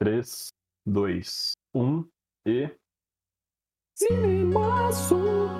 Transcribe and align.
3, 0.00 0.52
2, 0.86 1.54
1 1.74 2.08
e. 2.46 2.70
Cinemaço, 3.96 5.16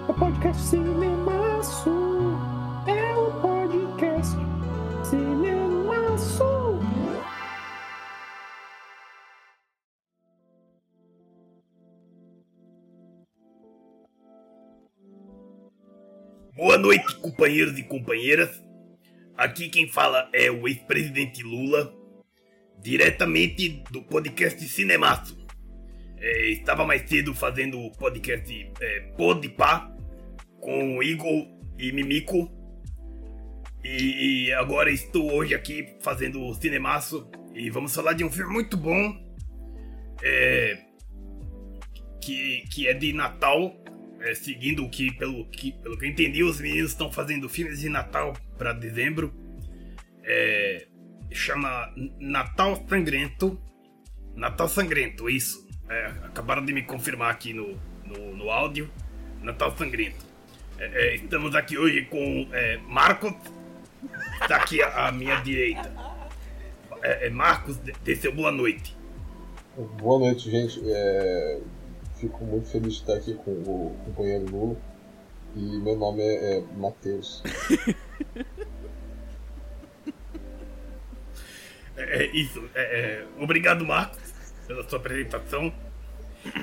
o 0.08 0.14
podcast 0.14 0.62
Cinemaço. 0.62 1.90
É 2.86 3.16
o 3.16 3.32
podcast 3.42 4.36
Cinemaço. 5.10 6.44
Boa 16.54 16.78
noite, 16.78 17.16
companheiros 17.16 17.76
e 17.76 17.82
companheiras. 17.82 18.64
Aqui 19.36 19.68
quem 19.68 19.88
fala 19.88 20.30
é 20.32 20.48
o 20.48 20.68
ex-presidente 20.68 21.42
Lula, 21.42 21.92
diretamente 22.82 23.82
do 23.90 24.02
podcast 24.02 24.62
Cinemaço. 24.68 25.38
É, 26.16 26.50
estava 26.50 26.84
mais 26.84 27.08
cedo 27.08 27.34
fazendo 27.34 27.78
o 27.78 27.92
podcast 27.92 28.72
é, 28.80 29.00
Podpah 29.16 29.94
com 30.60 30.96
o 30.96 31.02
Igor 31.02 31.46
e 31.78 31.92
Mimico. 31.92 32.50
E, 33.84 34.46
e 34.46 34.52
agora 34.52 34.90
estou 34.90 35.32
hoje 35.32 35.54
aqui 35.54 35.96
fazendo 36.00 36.42
o 36.42 36.54
Cinemaço 36.54 37.30
e 37.54 37.70
vamos 37.70 37.94
falar 37.94 38.14
de 38.14 38.24
um 38.24 38.30
filme 38.30 38.52
muito 38.52 38.76
bom. 38.76 39.26
É, 40.22 40.88
que, 42.20 42.64
que 42.72 42.88
é 42.88 42.94
de 42.94 43.12
Natal, 43.12 43.80
é, 44.20 44.34
seguindo 44.34 44.84
o 44.84 44.90
que 44.90 45.12
pelo, 45.12 45.48
que, 45.48 45.72
pelo 45.72 45.96
que 45.96 46.04
eu 46.04 46.10
entendi, 46.10 46.42
os 46.42 46.60
meninos 46.60 46.90
estão 46.90 47.10
fazendo 47.12 47.48
filmes 47.48 47.80
de 47.80 47.88
Natal 47.88 48.34
para 48.58 48.72
dezembro. 48.72 49.32
É, 50.24 50.87
chama 51.30 51.92
Natal 52.18 52.82
Sangrento. 52.88 53.58
Natal 54.34 54.68
Sangrento, 54.68 55.28
isso. 55.28 55.66
É, 55.88 56.06
acabaram 56.24 56.64
de 56.64 56.72
me 56.72 56.82
confirmar 56.82 57.30
aqui 57.30 57.52
no, 57.52 57.78
no, 58.04 58.36
no 58.36 58.50
áudio. 58.50 58.90
Natal 59.42 59.76
Sangrento. 59.76 60.24
É, 60.78 60.84
é, 60.84 61.14
estamos 61.16 61.54
aqui 61.54 61.78
hoje 61.78 62.04
com 62.06 62.48
é, 62.52 62.76
Marcos. 62.78 63.32
Está 64.40 64.56
aqui 64.56 64.82
à, 64.82 65.08
à 65.08 65.12
minha 65.12 65.36
direita. 65.40 65.92
É, 67.02 67.26
é, 67.26 67.30
Marcos, 67.30 67.76
dê- 67.78 68.16
seu 68.16 68.34
boa 68.34 68.50
noite. 68.52 68.96
Boa 70.00 70.18
noite, 70.18 70.50
gente. 70.50 70.80
É, 70.84 71.60
Fico 72.16 72.44
muito 72.44 72.68
feliz 72.68 72.94
de 72.94 73.00
estar 73.00 73.14
aqui 73.14 73.34
com 73.34 73.52
o 73.52 73.96
companheiro 74.04 74.44
Lula. 74.50 74.76
E 75.54 75.78
meu 75.78 75.96
nome 75.96 76.20
é, 76.20 76.58
é 76.58 76.64
Matheus. 76.76 77.42
É, 81.98 82.22
é, 82.24 82.36
isso. 82.36 82.64
É, 82.74 82.82
é, 82.82 83.26
obrigado, 83.42 83.84
Marcos, 83.84 84.18
pela 84.66 84.88
sua 84.88 84.98
apresentação. 84.98 85.72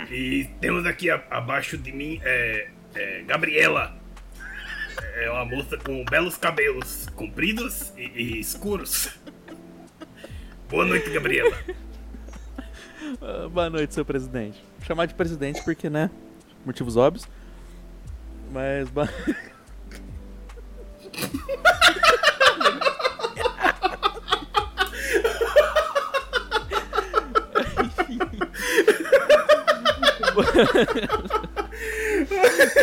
E 0.10 0.50
temos 0.62 0.86
aqui 0.86 1.10
a- 1.12 1.24
abaixo 1.30 1.78
de 1.78 1.92
mim 1.92 2.20
é, 2.24 2.70
é, 2.96 3.22
Gabriela. 3.24 3.96
É 5.16 5.30
uma 5.30 5.46
moça 5.46 5.78
com 5.78 6.04
belos 6.06 6.38
cabelos 6.38 7.08
compridos 7.16 7.94
e, 7.98 8.04
e 8.04 8.40
escuros. 8.40 9.10
Boa 10.70 10.86
noite, 10.86 11.10
Gabriela. 11.12 11.56
Ah, 13.22 13.48
boa 13.48 13.70
noite, 13.70 13.94
seu 13.94 14.04
presidente. 14.04 14.62
Vou 14.78 14.86
chamar 14.88 15.06
de 15.06 15.14
presidente 15.14 15.64
porque, 15.64 15.90
né? 15.90 16.10
Motivos 16.66 16.98
óbvios. 16.98 17.26
Mas. 18.52 18.90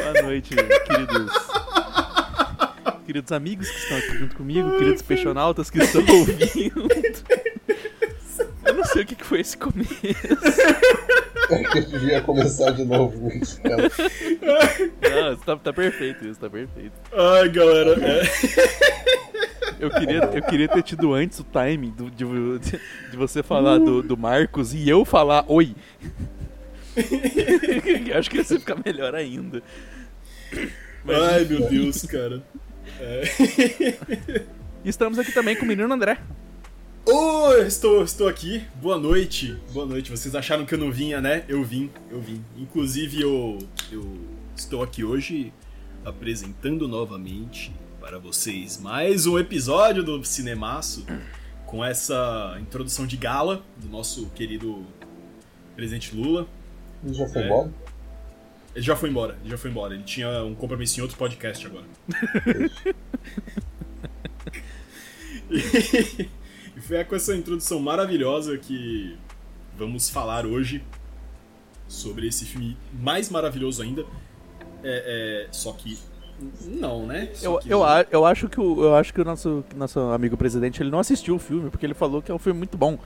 Boa 0.01 0.23
noite, 0.23 0.55
queridos. 0.55 1.33
Queridos 3.07 3.33
amigos 3.33 3.69
que 3.69 3.77
estão 3.79 3.99
aqui 3.99 4.19
junto 4.19 4.37
comigo, 4.37 4.79
queridos 4.79 5.03
peixonautas 5.03 5.69
que 5.71 5.79
estão 5.79 6.03
ouvindo. 6.09 6.89
Eu 8.65 8.75
não 8.75 8.85
sei 8.85 9.03
o 9.03 9.07
que 9.07 9.23
foi 9.25 9.41
esse 9.41 9.57
começo. 9.57 9.93
É 11.51 11.65
que 11.71 11.79
eu 11.79 11.85
devia 11.85 12.21
começar 12.23 12.71
de 12.71 12.85
novo. 12.85 13.29
Não, 15.03 15.37
tá, 15.37 15.57
tá 15.57 15.73
perfeito, 15.73 16.27
isso 16.27 16.41
tá 16.41 16.49
perfeito. 16.49 16.93
Ai, 17.13 17.49
galera. 17.51 17.97
é. 18.01 18.23
Eu 19.81 19.91
queria, 19.91 20.19
eu 20.33 20.43
queria 20.45 20.69
ter 20.69 20.83
tido 20.83 21.13
antes 21.13 21.41
o 21.41 21.45
timing 21.45 21.91
do- 21.91 22.09
de- 22.11 22.25
de 23.11 23.17
você 23.17 23.43
falar 23.43 23.79
do, 23.79 24.01
do 24.01 24.17
Marcos 24.17 24.73
e 24.73 24.89
eu 24.89 25.05
falar 25.05 25.45
oi. 25.49 25.75
Acho 28.19 28.31
que 28.31 28.37
ia 28.39 28.45
ficar 28.45 28.77
melhor 28.85 29.15
ainda. 29.15 29.63
Mas, 31.05 31.23
Ai, 31.23 31.45
meu 31.45 31.69
Deus, 31.69 32.03
cara. 32.03 32.43
e 34.85 34.89
estamos 34.89 35.19
aqui 35.19 35.33
também 35.33 35.57
com 35.57 35.65
o 35.65 35.69
menino 35.69 35.93
André. 35.93 36.19
Oi, 37.05 37.67
estou, 37.67 38.05
estou 38.05 38.29
aqui. 38.29 38.63
Boa 38.81 38.99
noite. 38.99 39.57
Boa 39.73 39.85
noite. 39.87 40.11
Vocês 40.11 40.35
acharam 40.35 40.65
que 40.65 40.75
eu 40.75 40.79
não 40.79 40.93
vinha, 40.93 41.21
né? 41.21 41.45
Eu 41.49 41.65
vim, 41.65 41.91
eu 42.11 42.21
vim. 42.21 42.45
Inclusive, 42.57 43.21
eu, 43.21 43.59
eu 43.91 44.19
estou 44.55 44.83
aqui 44.83 45.03
hoje 45.03 45.53
apresentando 46.05 46.87
novamente 46.87 47.73
para 48.01 48.19
vocês 48.19 48.79
mais 48.81 49.27
um 49.27 49.39
episódio 49.39 50.03
do 50.03 50.25
Cinemaço 50.25 51.07
com 51.67 51.85
essa 51.85 52.57
introdução 52.61 53.07
de 53.07 53.17
gala 53.17 53.65
do 53.77 53.89
nosso 53.89 54.27
querido 54.31 54.85
presidente 55.75 56.15
Lula. 56.15 56.47
Ele 57.05 57.15
já 57.15 57.27
foi 57.29 57.43
É. 57.43 57.47
embora? 57.47 57.71
Ele 58.75 58.85
já 58.85 58.97
foi 58.97 59.11
embora, 59.11 59.37
ele 59.43 59.51
já 59.51 59.59
foi 59.59 59.71
embora. 59.71 59.95
Ele 59.95 60.03
tinha 60.03 60.43
um 60.45 60.55
compromisso 60.55 60.99
em 60.99 61.03
outro 61.03 61.17
podcast 61.19 61.67
agora. 61.67 61.85
e 65.51 66.29
e 66.77 66.81
foi 66.81 67.05
com 67.05 67.15
essa 67.15 67.35
introdução 67.37 67.79
maravilhosa 67.81 68.57
que 68.57 69.17
vamos 69.77 70.09
falar 70.09 70.47
hoje 70.47 70.83
sobre 71.89 72.27
esse 72.27 72.45
filme 72.45 72.77
mais 72.93 73.29
maravilhoso 73.31 73.83
ainda. 73.83 74.03
É, 74.83 75.47
é, 75.47 75.53
só 75.53 75.73
que. 75.73 75.99
Não, 76.67 77.07
né? 77.07 77.29
Só 77.35 77.55
Eu, 77.55 77.59
que- 77.59 77.69
eu, 77.73 77.85
a- 77.85 78.07
eu 78.11 78.25
acho 78.27 78.49
que 78.49 78.59
o, 78.61 78.85
eu 78.85 78.97
acho 78.97 79.13
que 79.15 79.21
o 79.21 79.25
nosso, 79.25 79.63
nosso 79.77 80.01
amigo 80.01 80.37
presidente 80.37 80.83
ele 80.83 80.91
não 80.91 80.99
assistiu 80.99 81.37
o 81.37 81.39
filme, 81.39 81.71
porque 81.71 81.87
ele 81.87 81.95
falou 81.95 82.21
que 82.23 82.33
é 82.33 82.35
um 82.35 82.39
filme 82.39 82.59
muito 82.59 82.77
bom. 82.77 82.99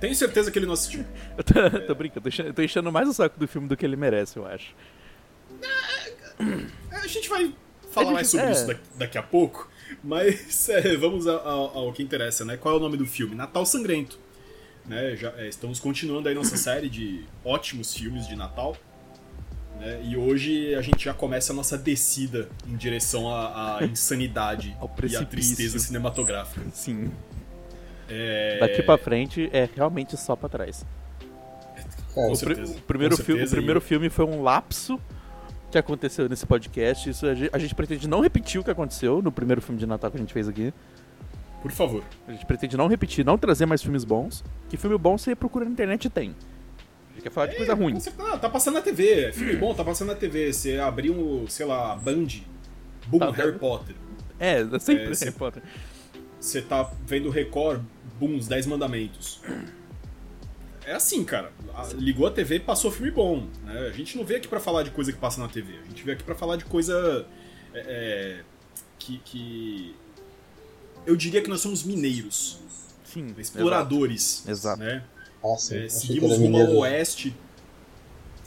Tenho 0.00 0.14
certeza 0.14 0.50
que 0.50 0.58
ele 0.58 0.66
não 0.66 0.74
assistiu. 0.74 1.04
Eu 1.36 1.42
tô, 1.44 1.54
tô 1.86 1.94
brincando, 1.94 2.30
tô 2.30 2.52
tô 2.52 2.62
enchendo 2.62 2.92
mais 2.92 3.08
o 3.08 3.12
saco 3.12 3.38
do 3.38 3.48
filme 3.48 3.66
do 3.68 3.76
que 3.76 3.84
ele 3.84 3.96
merece, 3.96 4.36
eu 4.36 4.46
acho. 4.46 4.74
A 6.92 7.06
gente 7.06 7.28
vai 7.28 7.52
falar 7.90 8.06
gente- 8.06 8.14
mais 8.14 8.28
sobre 8.28 8.46
é. 8.46 8.52
isso 8.52 8.66
daqui, 8.66 8.80
daqui 8.96 9.18
a 9.18 9.22
pouco, 9.22 9.68
mas 10.04 10.68
é, 10.70 10.96
vamos 10.96 11.26
ao, 11.26 11.46
ao- 11.48 11.78
ao 11.78 11.92
que 11.92 12.02
interessa, 12.02 12.44
né? 12.44 12.56
Qual 12.56 12.74
é 12.74 12.78
o 12.78 12.80
nome 12.80 12.96
do 12.96 13.06
filme? 13.06 13.34
Natal 13.34 13.64
Sangrento. 13.66 14.18
Né? 14.86 15.16
Já, 15.16 15.30
é, 15.36 15.48
estamos 15.48 15.78
continuando 15.80 16.28
aí 16.28 16.34
nossa 16.34 16.56
série 16.56 16.88
de 16.88 17.24
ótimos 17.44 17.92
filmes 17.94 18.26
de 18.26 18.34
Natal. 18.36 18.74
né? 19.78 20.00
E 20.04 20.16
hoje 20.16 20.74
a 20.74 20.80
gente 20.80 21.04
já 21.04 21.12
começa 21.12 21.52
a 21.52 21.56
nossa 21.56 21.76
descida 21.76 22.48
em 22.66 22.74
direção 22.76 23.28
à, 23.28 23.78
à 23.80 23.84
insanidade 23.84 24.74
e 25.10 25.16
à 25.16 25.24
tristeza 25.26 25.78
cinematográfica. 25.78 26.64
Sim. 26.72 27.10
É, 28.08 28.58
Daqui 28.60 28.82
pra 28.82 28.96
frente 28.98 29.48
é 29.52 29.68
realmente 29.74 30.16
só 30.16 30.34
pra 30.34 30.48
trás. 30.48 30.84
Cara, 32.14 32.26
Com 32.26 32.32
O, 32.32 32.36
certeza, 32.36 32.72
o 32.76 32.80
primeiro, 32.82 33.16
com 33.16 33.22
filme, 33.22 33.44
o 33.44 33.50
primeiro 33.50 33.78
e- 33.78 33.82
filme 33.82 34.08
foi 34.10 34.24
um 34.24 34.42
lapso 34.42 34.98
que 35.70 35.76
aconteceu 35.78 36.28
nesse 36.28 36.46
podcast. 36.46 37.08
Isso 37.10 37.26
a 37.26 37.34
gente, 37.34 37.50
a 37.54 37.58
gente 37.58 37.74
pretende 37.74 38.08
não 38.08 38.20
repetir 38.20 38.60
o 38.60 38.64
que 38.64 38.70
aconteceu 38.70 39.20
no 39.22 39.30
primeiro 39.30 39.60
filme 39.60 39.78
de 39.78 39.86
Natal 39.86 40.10
que 40.10 40.16
a 40.16 40.20
gente 40.20 40.32
fez 40.32 40.48
aqui. 40.48 40.72
Por 41.62 41.70
favor. 41.72 42.02
A 42.26 42.32
gente 42.32 42.46
pretende 42.46 42.76
não 42.76 42.86
repetir, 42.86 43.24
não 43.24 43.36
trazer 43.36 43.66
mais 43.66 43.82
filmes 43.82 44.04
bons. 44.04 44.44
Que 44.68 44.76
filme 44.76 44.96
bom 44.96 45.18
você 45.18 45.34
procura 45.34 45.64
na 45.64 45.70
internet 45.70 46.04
e 46.06 46.10
tem. 46.10 46.30
A 46.30 47.12
gente 47.14 47.22
quer 47.24 47.30
falar 47.30 47.48
de 47.48 47.56
coisa 47.56 47.74
ruim. 47.74 47.98
Ah, 48.20 48.38
tá 48.38 48.48
passando 48.48 48.74
na 48.74 48.80
TV. 48.82 49.24
é 49.26 49.32
Filme 49.32 49.56
bom, 49.56 49.74
tá 49.74 49.84
passando 49.84 50.08
na 50.08 50.14
TV. 50.14 50.52
Você 50.52 50.78
abriu, 50.78 51.12
um, 51.14 51.46
sei 51.48 51.66
lá, 51.66 51.96
Band, 51.96 52.26
Boom, 53.08 53.18
Tá 53.18 53.30
Harry? 53.32 53.58
Potter. 53.58 53.96
É, 54.38 54.60
é 54.60 54.78
sempre 54.78 55.04
É, 55.04 55.08
Harry. 55.14 55.32
Potter. 55.32 55.62
Você 56.40 56.62
tá 56.62 56.88
vendo 57.04 57.28
Record, 57.28 57.80
Boom, 58.18 58.36
os 58.36 58.48
10 58.48 58.66
Mandamentos. 58.66 59.40
É 60.84 60.92
assim, 60.94 61.22
cara. 61.24 61.52
Ligou 61.96 62.26
a 62.26 62.30
TV, 62.30 62.60
passou 62.60 62.90
filme 62.90 63.10
bom. 63.10 63.46
né? 63.64 63.88
A 63.88 63.92
gente 63.92 64.16
não 64.16 64.24
veio 64.24 64.38
aqui 64.38 64.48
pra 64.48 64.58
falar 64.60 64.82
de 64.82 64.90
coisa 64.90 65.12
que 65.12 65.18
passa 65.18 65.40
na 65.40 65.48
TV. 65.48 65.74
A 65.82 65.88
gente 65.88 66.02
veio 66.02 66.16
aqui 66.16 66.24
pra 66.24 66.34
falar 66.34 66.56
de 66.56 66.64
coisa. 66.64 67.26
é, 67.74 67.80
é, 67.80 68.44
que, 68.98 69.18
que. 69.24 69.94
Eu 71.06 71.14
diria 71.16 71.40
que 71.42 71.48
nós 71.48 71.60
somos 71.60 71.82
mineiros, 71.84 72.58
Sim. 73.04 73.34
exploradores. 73.38 74.46
Exato. 74.48 74.80
Né? 74.80 75.02
Nossa, 75.42 75.76
É, 75.76 75.88
seguimos 75.88 76.32
rumo 76.32 76.44
ao 76.56 76.62
mineiro. 76.64 76.78
oeste, 76.80 77.34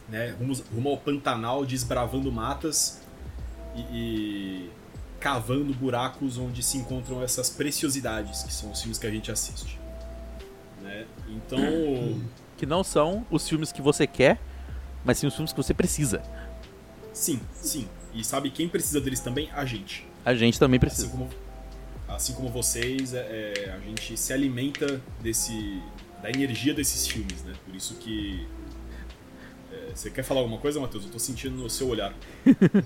né, 0.09 0.31
rumo, 0.37 0.53
rumo 0.75 0.89
ao 0.89 0.97
Pantanal, 0.97 1.65
desbravando 1.65 2.29
matas 2.31 2.99
e, 3.75 3.79
e 3.81 4.69
cavando 5.21 5.71
buracos 5.73 6.37
onde 6.37 6.61
se 6.63 6.77
encontram 6.77 7.21
essas 7.23 7.49
preciosidades 7.49 8.43
que 8.43 8.51
são 8.51 8.71
os 8.71 8.79
filmes 8.81 8.97
que 8.97 9.07
a 9.07 9.11
gente 9.11 9.31
assiste. 9.31 9.79
Né? 10.81 11.05
Então, 11.29 11.59
Que 12.57 12.65
não 12.65 12.83
são 12.83 13.25
os 13.31 13.47
filmes 13.47 13.71
que 13.71 13.81
você 13.81 14.05
quer, 14.05 14.39
mas 15.05 15.17
sim 15.17 15.25
os 15.27 15.33
filmes 15.33 15.51
que 15.53 15.57
você 15.57 15.73
precisa. 15.73 16.21
sim, 17.13 17.39
sim. 17.53 17.87
E 18.13 18.23
sabe 18.25 18.51
quem 18.51 18.67
precisa 18.67 18.99
deles 18.99 19.19
também? 19.21 19.49
A 19.53 19.63
gente. 19.63 20.05
A 20.25 20.35
gente 20.35 20.59
também 20.59 20.77
Assim 20.77 20.87
precisa. 20.87 21.07
como, 21.07 21.29
assim 22.09 22.33
como 22.33 22.49
vocês, 22.49 23.13
é, 23.13 23.19
é, 23.19 23.71
a 23.73 23.79
gente 23.79 24.17
se 24.17 24.33
alimenta 24.33 25.01
desse 25.21 25.81
da 26.21 26.29
energia 26.29 26.73
desses 26.73 27.07
filmes, 27.07 27.41
né? 27.43 27.53
Por 27.65 27.73
isso 27.73 27.95
que 27.95 28.45
você 29.95 30.09
quer 30.09 30.23
falar 30.23 30.41
alguma 30.41 30.57
coisa, 30.59 30.79
Matheus? 30.79 31.05
Eu 31.05 31.11
tô 31.11 31.19
sentindo 31.19 31.55
no 31.57 31.69
seu 31.69 31.87
olhar. 31.89 32.13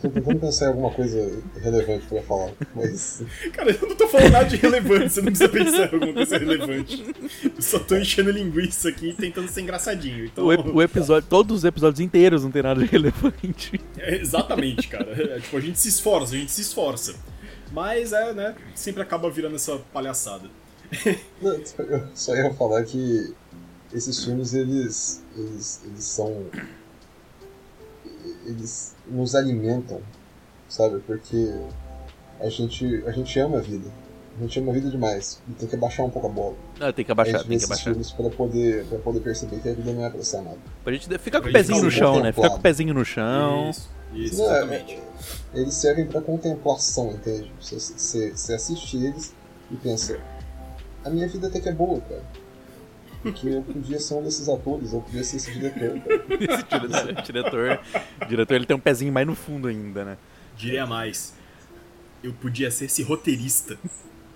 Tô 0.01 0.09
tentando 0.09 0.39
pensar 0.39 0.65
em 0.65 0.67
alguma 0.69 0.91
coisa 0.91 1.41
relevante 1.61 2.05
pra 2.07 2.21
falar, 2.23 2.51
mas. 2.75 3.23
Cara, 3.53 3.71
eu 3.71 3.87
não 3.89 3.95
tô 3.95 4.07
falando 4.07 4.31
nada 4.31 4.45
de 4.45 4.55
relevante, 4.57 5.09
você 5.13 5.21
não 5.21 5.27
precisa 5.31 5.49
pensar 5.49 5.89
em 5.89 5.93
alguma 5.93 6.13
coisa 6.13 6.37
relevante. 6.37 7.15
Eu 7.43 7.61
só 7.61 7.79
tô 7.79 7.95
enchendo 7.95 8.31
linguiça 8.31 8.89
aqui 8.89 9.09
e 9.09 9.13
tentando 9.13 9.47
ser 9.49 9.61
engraçadinho. 9.61 10.25
Então, 10.25 10.45
O, 10.45 10.53
ep- 10.53 10.67
o 10.67 10.81
episódio, 10.81 11.27
todos 11.29 11.57
os 11.59 11.63
episódios 11.63 11.99
inteiros 11.99 12.43
não 12.43 12.51
tem 12.51 12.63
nada 12.63 12.79
de 12.83 12.87
relevante. 12.87 13.79
é, 13.97 14.15
exatamente, 14.15 14.87
cara. 14.87 15.11
É, 15.35 15.39
tipo, 15.39 15.57
a 15.57 15.61
gente 15.61 15.79
se 15.79 15.89
esforça, 15.89 16.35
a 16.35 16.37
gente 16.37 16.51
se 16.51 16.61
esforça. 16.61 17.15
Mas 17.71 18.13
é, 18.13 18.33
né? 18.33 18.55
Sempre 18.73 19.01
acaba 19.01 19.29
virando 19.29 19.55
essa 19.55 19.77
palhaçada. 19.91 20.49
Não, 21.41 21.51
Eu 21.79 22.07
só 22.13 22.35
ia 22.35 22.53
falar 22.53 22.83
que 22.83 23.33
esses 23.93 24.23
filmes, 24.23 24.53
eles. 24.53 25.23
eles, 25.35 25.81
eles 25.85 26.03
são. 26.03 26.45
Eles 28.45 28.95
nos 29.07 29.35
alimentam, 29.35 30.01
sabe? 30.69 30.99
Porque 31.05 31.53
a 32.39 32.49
gente, 32.49 33.03
a 33.05 33.11
gente 33.11 33.39
ama 33.39 33.57
a 33.57 33.61
vida. 33.61 33.89
A 34.37 34.41
gente 34.43 34.59
ama 34.59 34.71
a 34.71 34.75
vida 34.75 34.89
demais. 34.89 35.41
E 35.49 35.53
tem 35.53 35.67
que 35.67 35.75
abaixar 35.75 36.05
um 36.05 36.09
pouco 36.09 36.27
a 36.27 36.31
bola. 36.31 36.55
Ah, 36.79 36.91
tem 36.91 37.05
que 37.05 37.11
abaixar, 37.11 37.43
tem 37.45 37.57
que 37.57 37.63
abaixar. 37.63 37.93
filmes 37.93 38.11
pra 38.11 38.29
poder, 38.29 38.85
pra 38.85 38.99
poder 38.99 39.19
perceber 39.21 39.59
que 39.61 39.69
a 39.69 39.73
vida 39.73 39.93
não 39.93 40.05
é 40.05 40.09
pra 40.09 40.21
ser 40.23 40.37
amada. 40.37 40.57
Pra 40.83 40.91
gente 40.93 41.17
ficar 41.17 41.41
com 41.41 41.47
o 41.47 41.51
pezinho 41.53 41.81
no 41.81 41.89
chão, 41.91 42.21
né? 42.21 42.31
Ficar 42.33 42.49
com 42.49 42.57
o 42.57 42.61
pezinho 42.61 42.93
no 42.93 43.05
chão. 43.05 43.69
Isso, 43.69 43.89
isso, 44.13 44.37
Não, 44.41 44.51
é- 44.53 44.57
exatamente. 44.59 44.99
Eles 45.53 45.73
servem 45.73 46.05
pra 46.05 46.19
contemplação, 46.21 47.11
entende? 47.11 47.51
Você, 47.61 47.75
você, 47.79 48.31
você 48.31 48.53
assiste 48.53 48.97
eles 48.97 49.33
e 49.71 49.75
pensa: 49.77 50.19
a 51.05 51.09
minha 51.09 51.27
vida 51.29 51.47
até 51.47 51.61
que 51.61 51.69
é 51.69 51.73
boa, 51.73 52.01
cara. 52.01 52.23
Porque 53.31 53.47
eu 53.49 53.61
podia 53.63 53.99
ser 53.99 54.13
um 54.13 54.23
desses 54.23 54.47
atores, 54.47 54.93
eu 54.93 55.01
podia 55.01 55.23
ser 55.23 55.37
esse 55.37 55.51
diretor, 55.51 55.99
cara. 55.99 56.25
Esse 56.29 56.63
diretor, 56.63 57.21
diretor, 57.23 57.79
diretor, 58.29 58.53
ele 58.55 58.65
tem 58.65 58.75
um 58.75 58.79
pezinho 58.79 59.11
mais 59.11 59.25
no 59.25 59.35
fundo 59.35 59.67
ainda, 59.67 60.05
né? 60.05 60.17
Diria 60.55 60.85
mais. 60.85 61.33
Eu 62.23 62.33
podia 62.33 62.69
ser 62.69 62.85
esse 62.85 63.01
roteirista. 63.03 63.77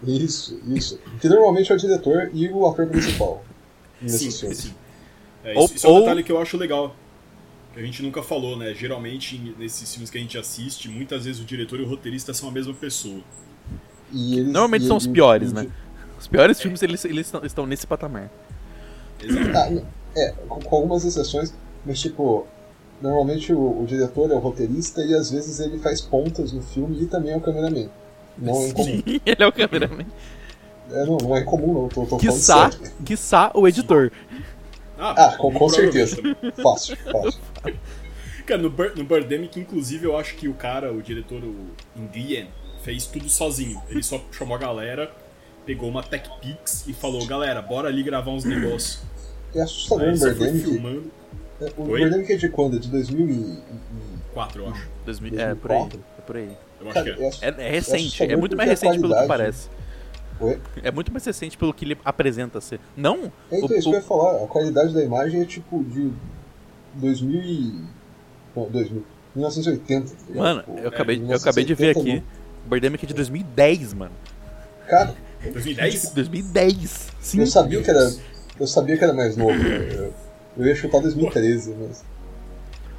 Isso, 0.04 0.60
isso. 0.66 1.00
Que 1.22 1.28
normalmente 1.30 1.72
é 1.72 1.76
o 1.76 1.78
diretor 1.78 2.30
e 2.34 2.50
o 2.50 2.66
ator 2.66 2.88
principal. 2.88 3.44
Nesses 4.02 4.34
Sim, 4.34 4.40
filmes. 4.40 4.58
sim. 4.58 4.74
É, 5.44 5.54
Ou- 5.58 5.66
isso, 5.66 5.76
isso 5.76 5.88
é 5.88 5.90
um 5.90 5.94
ou- 5.94 6.00
detalhe 6.02 6.24
que 6.24 6.32
eu 6.32 6.42
acho 6.42 6.58
legal. 6.58 6.96
Que 7.74 7.80
a 7.80 7.84
gente 7.84 8.02
nunca 8.02 8.24
falou, 8.24 8.58
né? 8.58 8.74
Geralmente, 8.74 9.54
nesses 9.60 9.92
filmes 9.92 10.10
que 10.10 10.18
a 10.18 10.22
gente 10.22 10.38
assiste, 10.38 10.90
muitas 10.90 11.26
vezes 11.26 11.40
o 11.42 11.46
diretor 11.46 11.80
e 11.80 11.84
o 11.84 11.88
roteirista 11.88 12.34
são 12.34 12.50
a 12.50 12.52
mesma 12.52 12.74
pessoa. 12.74 13.22
E 14.12 14.40
eles- 14.40 14.52
Normalmente 14.52 14.86
e- 14.86 14.88
são 14.88 14.98
os 14.98 15.06
e- 15.06 15.10
piores, 15.10 15.52
e- 15.52 15.54
né? 15.56 15.68
Os 16.20 16.28
piores 16.28 16.60
filmes, 16.62 16.82
eles, 16.82 17.06
eles 17.06 17.28
estão, 17.28 17.46
estão 17.46 17.66
nesse 17.66 17.86
patamar. 17.88 18.30
Ah, 19.56 19.70
n- 19.70 19.84
é, 20.16 20.32
com, 20.48 20.60
com 20.62 20.76
algumas 20.76 21.06
exceções, 21.06 21.54
mas 21.86 22.00
tipo, 22.00 22.48
normalmente 23.02 23.54
o, 23.54 23.82
o 23.82 23.86
diretor 23.86 24.32
é 24.32 24.36
o 24.36 24.40
roteirista 24.40 25.04
e 25.04 25.14
às 25.14 25.30
vezes 25.32 25.60
ele 25.60 25.78
faz 25.80 26.02
pontas 26.02 26.52
no 26.52 26.62
filme 26.62 27.02
e 27.04 27.06
também 27.06 27.32
é 27.34 27.38
o 27.38 27.42
cameraman. 27.42 27.90
Não 28.38 28.54
é 28.56 28.68
incomum. 28.70 29.04
ele 29.26 29.44
é 29.44 29.48
o 29.48 29.52
cameraman. 29.52 30.06
É, 30.92 31.06
não, 31.06 31.18
não 31.18 31.36
é 31.36 31.42
incomum, 31.42 31.74
não. 31.74 31.88
Tô, 31.90 32.02
tô 32.06 32.18
falando 32.18 32.20
Quiçá, 32.22 32.70
quiçá 33.06 33.52
o 33.54 33.68
editor. 33.68 34.12
Ah, 34.98 35.36
com, 35.38 35.52
com 35.52 35.58
provavelmente 35.70 36.08
certeza. 36.08 36.22
Fácil, 36.62 36.98
fácil. 36.98 37.40
Cara, 38.46 38.62
no, 38.62 38.70
Bir- 38.70 38.98
no 38.98 39.04
Birdemic, 39.04 39.60
inclusive, 39.60 40.06
eu 40.06 40.18
acho 40.18 40.36
que 40.36 40.48
o 40.48 40.54
cara, 40.54 40.92
o 40.92 41.02
diretor, 41.02 41.44
o 41.44 41.56
Indian, 41.96 42.48
fez 42.84 43.06
tudo 43.06 43.30
sozinho. 43.30 43.82
Ele 43.90 44.02
só 44.02 44.20
chamou 44.32 44.56
a 44.56 44.60
galera, 44.60 45.12
pegou 45.70 45.88
uma 45.88 46.02
Tech 46.02 46.28
Pix 46.42 46.88
e 46.88 46.94
falou, 46.94 47.24
galera, 47.28 47.62
bora 47.62 47.90
ali 47.90 48.02
gravar 48.02 48.32
uns 48.32 48.44
negócios. 48.44 49.04
É 49.54 49.62
assustador 49.62 50.08
Aí 50.08 50.16
o 50.16 50.20
Birdemic. 50.20 50.64
filmando. 50.66 51.12
É, 51.62 51.72
O 51.78 51.84
Oi? 51.90 52.00
Birdemic 52.02 52.34
é 52.34 52.38
de 52.38 52.50
quando? 52.50 52.78
É 52.78 52.80
de 52.80 52.88
2000 52.90 53.30
e... 53.30 53.32
e- 53.34 53.60
Quatro, 54.34 54.64
eu 54.64 54.70
acho. 54.70 54.88
2000, 55.06 55.40
é, 55.40 55.54
por 55.56 55.72
aí. 55.72 55.78
2004? 55.78 56.00
É 56.18 56.22
por 56.22 56.38
aí. 56.38 56.58
Eu 56.82 56.86
acho 56.88 56.94
Cara, 56.96 57.14
que 57.16 57.24
é. 57.24 57.28
ass- 57.28 57.44
É, 57.44 57.48
é 57.50 57.70
recente, 57.70 58.24
é 58.24 58.36
muito 58.36 58.58
mais 58.58 58.68
recente 58.70 59.00
pelo 59.00 59.16
que 59.16 59.28
parece. 59.28 59.70
Oi? 60.40 60.60
É 60.82 60.90
muito 60.92 61.12
mais 61.12 61.24
recente 61.26 61.56
pelo 61.56 61.72
que 61.72 61.86
ele 61.86 61.98
apresenta 62.04 62.60
ser. 62.62 62.80
Não, 62.98 63.32
É 63.52 63.56
o- 63.56 63.66
então, 63.66 63.78
isso 63.78 63.90
o- 63.90 63.92
que 63.92 63.98
eu 63.98 64.02
ia 64.02 64.08
falar. 64.08 64.44
A 64.44 64.48
qualidade 64.48 64.92
da 64.92 65.04
imagem 65.04 65.40
é 65.42 65.46
tipo 65.46 65.84
de 65.84 66.12
2000 66.96 67.42
e... 67.44 67.86
Não, 68.56 68.68
2000. 68.72 69.04
1980. 69.36 70.10
tá? 70.16 70.16
Mano, 70.34 70.64
eu 70.82 70.90
acabei, 70.90 71.18
eu 71.18 71.22
1980 71.22 71.36
acabei 71.44 71.64
de 71.64 71.74
ver 71.76 71.90
aqui. 71.96 72.24
Birdemic 72.68 73.04
é 73.06 73.08
de 73.08 73.14
2010, 73.14 73.94
mano. 73.94 74.12
Cara, 74.88 75.14
2010? 75.44 76.12
2010. 76.12 77.08
Sim. 77.20 77.40
eu 77.40 77.48
sabia 77.48 77.82
que 77.82 77.90
era... 77.90 78.14
Eu 78.60 78.68
sabia 78.68 78.98
que 78.98 79.04
era 79.04 79.14
mais 79.14 79.38
novo. 79.38 79.54
Eu, 79.54 80.14
eu 80.58 80.66
ia 80.66 80.76
chutar 80.76 81.02
2013, 81.02 81.76
mas... 81.80 82.04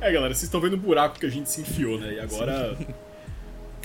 É, 0.01 0.11
galera, 0.11 0.33
vocês 0.33 0.45
estão 0.45 0.61
vendo 0.61 0.75
o 0.75 0.79
buraco 0.79 1.19
que 1.19 1.27
a 1.27 1.29
gente 1.29 1.51
se 1.51 1.61
enfiou, 1.61 1.99
né? 1.99 2.15
E 2.15 2.21
agora 2.21 2.75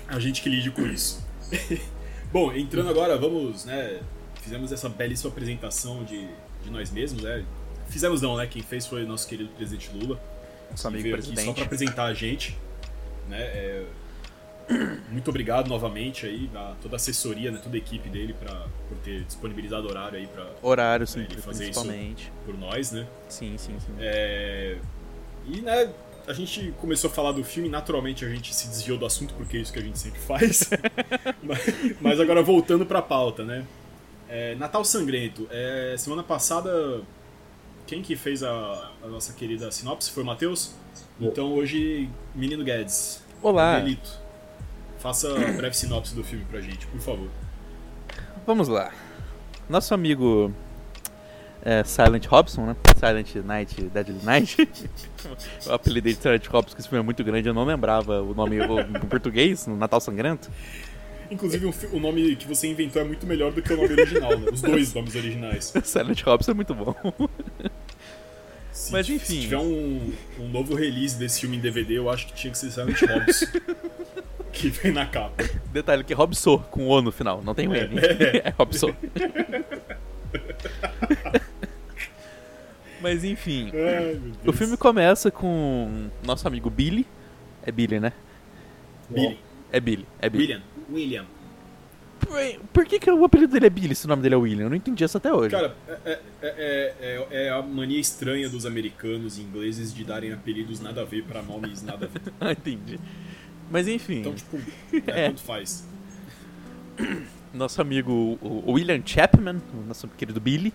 a 0.08 0.18
gente 0.18 0.42
que 0.42 0.50
lide 0.50 0.72
com 0.72 0.84
isso. 0.84 1.22
Bom, 2.32 2.54
entrando 2.54 2.90
agora, 2.90 3.18
vamos, 3.18 3.66
né? 3.66 4.00
Fizemos 4.42 4.72
essa 4.72 4.88
belíssima 4.88 5.30
apresentação 5.30 6.06
de, 6.06 6.28
de 6.64 6.70
nós 6.70 6.90
mesmos, 6.90 7.22
né? 7.22 7.44
Fizemos 7.90 8.22
não, 8.22 8.38
né? 8.38 8.48
Quem 8.48 8.62
fez 8.62 8.86
foi 8.88 9.04
o 9.04 9.08
nosso 9.08 9.28
querido 9.28 9.50
presidente 9.50 9.92
Lula. 9.94 10.20
Nosso 10.72 10.88
amigo 10.88 11.04
veio 11.04 11.16
aqui 11.16 11.24
só 11.26 11.32
presidente. 11.34 11.56
para 11.56 11.66
apresentar 11.66 12.06
a 12.06 12.14
gente, 12.14 12.58
né? 13.28 13.42
É, 13.42 13.84
muito 15.12 15.30
obrigado 15.30 15.68
novamente 15.68 16.26
aí 16.26 16.50
a 16.56 16.74
toda 16.82 16.96
a 16.96 16.98
assessoria, 16.98 17.52
né? 17.52 17.60
Toda 17.62 17.76
a 17.76 17.78
equipe 17.78 18.10
dele 18.10 18.34
pra, 18.34 18.66
por 18.90 18.98
ter 19.04 19.24
disponibilizado 19.24 19.88
horário 19.88 20.18
aí 20.18 20.28
pra, 20.28 20.46
Horário, 20.62 21.06
sim, 21.06 21.22
Ele 21.22 21.38
fazer 21.42 21.70
isso. 21.70 21.82
principalmente. 21.82 22.32
por 22.46 22.58
nós, 22.58 22.92
né? 22.92 23.06
Sim, 23.30 23.56
sim, 23.58 23.76
sim. 23.80 23.94
É, 24.00 24.78
E, 25.48 25.62
né, 25.62 25.90
a 26.28 26.34
gente 26.34 26.74
começou 26.82 27.10
a 27.10 27.14
falar 27.14 27.32
do 27.32 27.44
filme, 27.44 27.70
naturalmente 27.70 28.26
a 28.26 28.30
gente 28.30 28.54
se 28.56 28.68
desviou 28.68 28.98
do 28.98 29.06
assunto, 29.06 29.34
porque 29.36 29.58
é 29.58 29.60
isso 29.62 29.72
que 29.72 29.80
a 29.80 29.82
gente 29.84 30.00
sempre 30.00 30.20
faz. 30.20 30.70
mas, 31.44 31.60
mas 32.02 32.20
agora 32.20 32.42
voltando 32.42 32.86
pra 32.86 33.02
pauta, 33.02 33.44
né? 33.44 33.64
É, 34.28 34.56
Natal 34.56 34.84
Sangrento. 34.84 35.48
É, 35.52 35.96
semana 35.98 36.24
passada, 36.24 37.02
quem 37.86 38.02
que 38.02 38.16
fez 38.16 38.42
a, 38.42 38.92
a 39.04 39.08
nossa 39.08 39.34
querida 39.34 39.72
sinopse 39.72 40.10
foi 40.10 40.24
o 40.24 40.26
Matheus? 40.26 40.74
Então 41.22 41.54
hoje, 41.54 42.10
Menino 42.34 42.64
Guedes. 42.64 43.24
Olá, 43.42 43.80
Delito. 43.80 44.25
Faça 45.06 45.28
a 45.30 45.52
breve 45.52 45.78
sinopse 45.78 46.16
do 46.16 46.24
filme 46.24 46.44
pra 46.46 46.60
gente, 46.60 46.88
por 46.88 47.00
favor. 47.00 47.30
vamos 48.44 48.68
lá. 48.68 48.92
Nosso 49.70 49.94
amigo 49.94 50.52
é, 51.62 51.84
Silent 51.84 52.26
Robson, 52.26 52.66
né? 52.66 52.76
Silent 52.98 53.36
Night, 53.36 53.84
Deadly 53.84 54.24
Night. 54.24 54.68
o 55.68 55.74
apelido 55.74 56.10
de 56.10 56.16
Silent 56.16 56.48
Robson, 56.48 56.74
que 56.74 56.82
esse 56.82 56.90
filme 56.90 57.04
é 57.04 57.06
muito 57.06 57.24
grande, 57.24 57.48
eu 57.48 57.54
não 57.54 57.66
lembrava 57.66 58.20
o 58.24 58.34
nome 58.34 58.58
em 58.58 58.94
português, 59.08 59.68
no 59.68 59.78
Natal 59.78 60.02
Sangrento. 60.02 60.50
Inclusive, 61.30 61.72
o, 61.94 62.00
nome 62.00 62.36
que 62.36 62.48
você 62.48 62.68
inventou 62.68 63.00
é 63.00 63.06
muito 63.06 63.28
melhor 63.28 63.52
do 63.52 63.62
que 63.62 63.72
o 63.74 63.78
nome 63.78 63.92
original, 63.92 64.36
né? 64.40 64.50
Os 64.52 64.64
dois 64.64 64.92
nomes 64.92 65.14
originais. 65.14 65.72
Silent 65.86 66.24
Robson 66.24 66.50
é 66.50 66.54
muito 66.56 66.74
bom. 66.74 66.96
Se 68.72 68.92
Mas 68.92 69.08
enfim. 69.08 69.36
Se 69.36 69.42
tiver 69.42 69.58
um, 69.58 70.12
um 70.40 70.50
novo 70.50 70.74
release 70.74 71.16
desse 71.16 71.42
filme 71.42 71.58
em 71.58 71.60
DVD, 71.60 72.00
eu 72.00 72.10
acho 72.10 72.26
que 72.26 72.34
tinha 72.34 72.50
que 72.50 72.58
ser 72.58 72.72
Silent 72.72 73.00
Hobbs. 73.04 73.46
Que 74.56 74.70
vem 74.70 74.92
na 74.92 75.06
capa. 75.06 75.44
Detalhe 75.72 76.04
que 76.04 76.14
é 76.14 76.16
Robson 76.16 76.58
com 76.72 76.88
O 76.88 77.02
no 77.02 77.12
final, 77.12 77.44
não 77.44 77.54
tem 77.54 77.68
o 77.68 77.76
N. 77.76 77.96
É, 78.44 78.50
Robson. 78.58 78.96
Mas 83.02 83.24
enfim, 83.24 83.72
Ai, 83.74 84.20
o 84.48 84.52
filme 84.54 84.76
começa 84.78 85.30
com 85.30 86.10
nosso 86.24 86.48
amigo 86.48 86.70
Billy. 86.70 87.06
É 87.64 87.72
Billy, 87.72 88.00
né? 88.00 88.12
Billy. 89.10 89.38
É 89.72 89.80
Billy, 89.80 90.06
é 90.20 90.30
Billy. 90.30 90.44
William. 90.44 90.62
William. 90.92 91.26
Por, 92.20 92.40
por 92.74 92.86
que, 92.86 92.98
que 93.00 93.12
o 93.12 93.24
apelido 93.26 93.54
dele 93.54 93.68
é 93.68 93.70
Billy 93.70 93.94
se 93.94 94.06
o 94.06 94.08
nome 94.08 94.24
dele 94.24 94.34
é 94.34 94.38
William? 94.38 94.64
Eu 94.66 94.70
não 94.70 94.78
entendi 94.78 95.04
isso 95.04 95.18
até 95.18 95.32
hoje. 95.32 95.52
Cara, 95.52 95.76
é, 95.88 95.92
é, 96.06 96.20
é, 96.42 96.96
é- 97.32 97.46
é 97.46 97.50
a 97.50 97.62
mania 97.62 98.00
estranha 98.00 98.50
dos 98.50 98.66
americanos 98.66 99.38
e 99.38 99.42
ingleses 99.42 99.94
de 99.94 100.04
darem 100.04 100.32
apelidos 100.34 100.80
nada 100.80 101.02
a 101.02 101.06
ver 101.06 101.24
pra 101.26 101.42
nomes 101.44 101.84
nada 101.84 102.06
a 102.06 102.10
ver. 102.10 102.22
Ah, 102.40 102.52
entendi. 102.54 103.00
Mas 103.72 103.88
enfim, 103.88 104.20
Então, 104.20 104.34
tipo, 104.34 104.58
É. 105.12 105.26
é, 105.26 105.28
tanto 105.30 105.42
faz. 105.42 105.86
nosso 107.54 107.82
amigo 107.82 108.38
William 108.68 109.02
Chapman, 109.06 109.62
nosso 109.88 110.08
querido 110.10 110.40
Billy, 110.40 110.74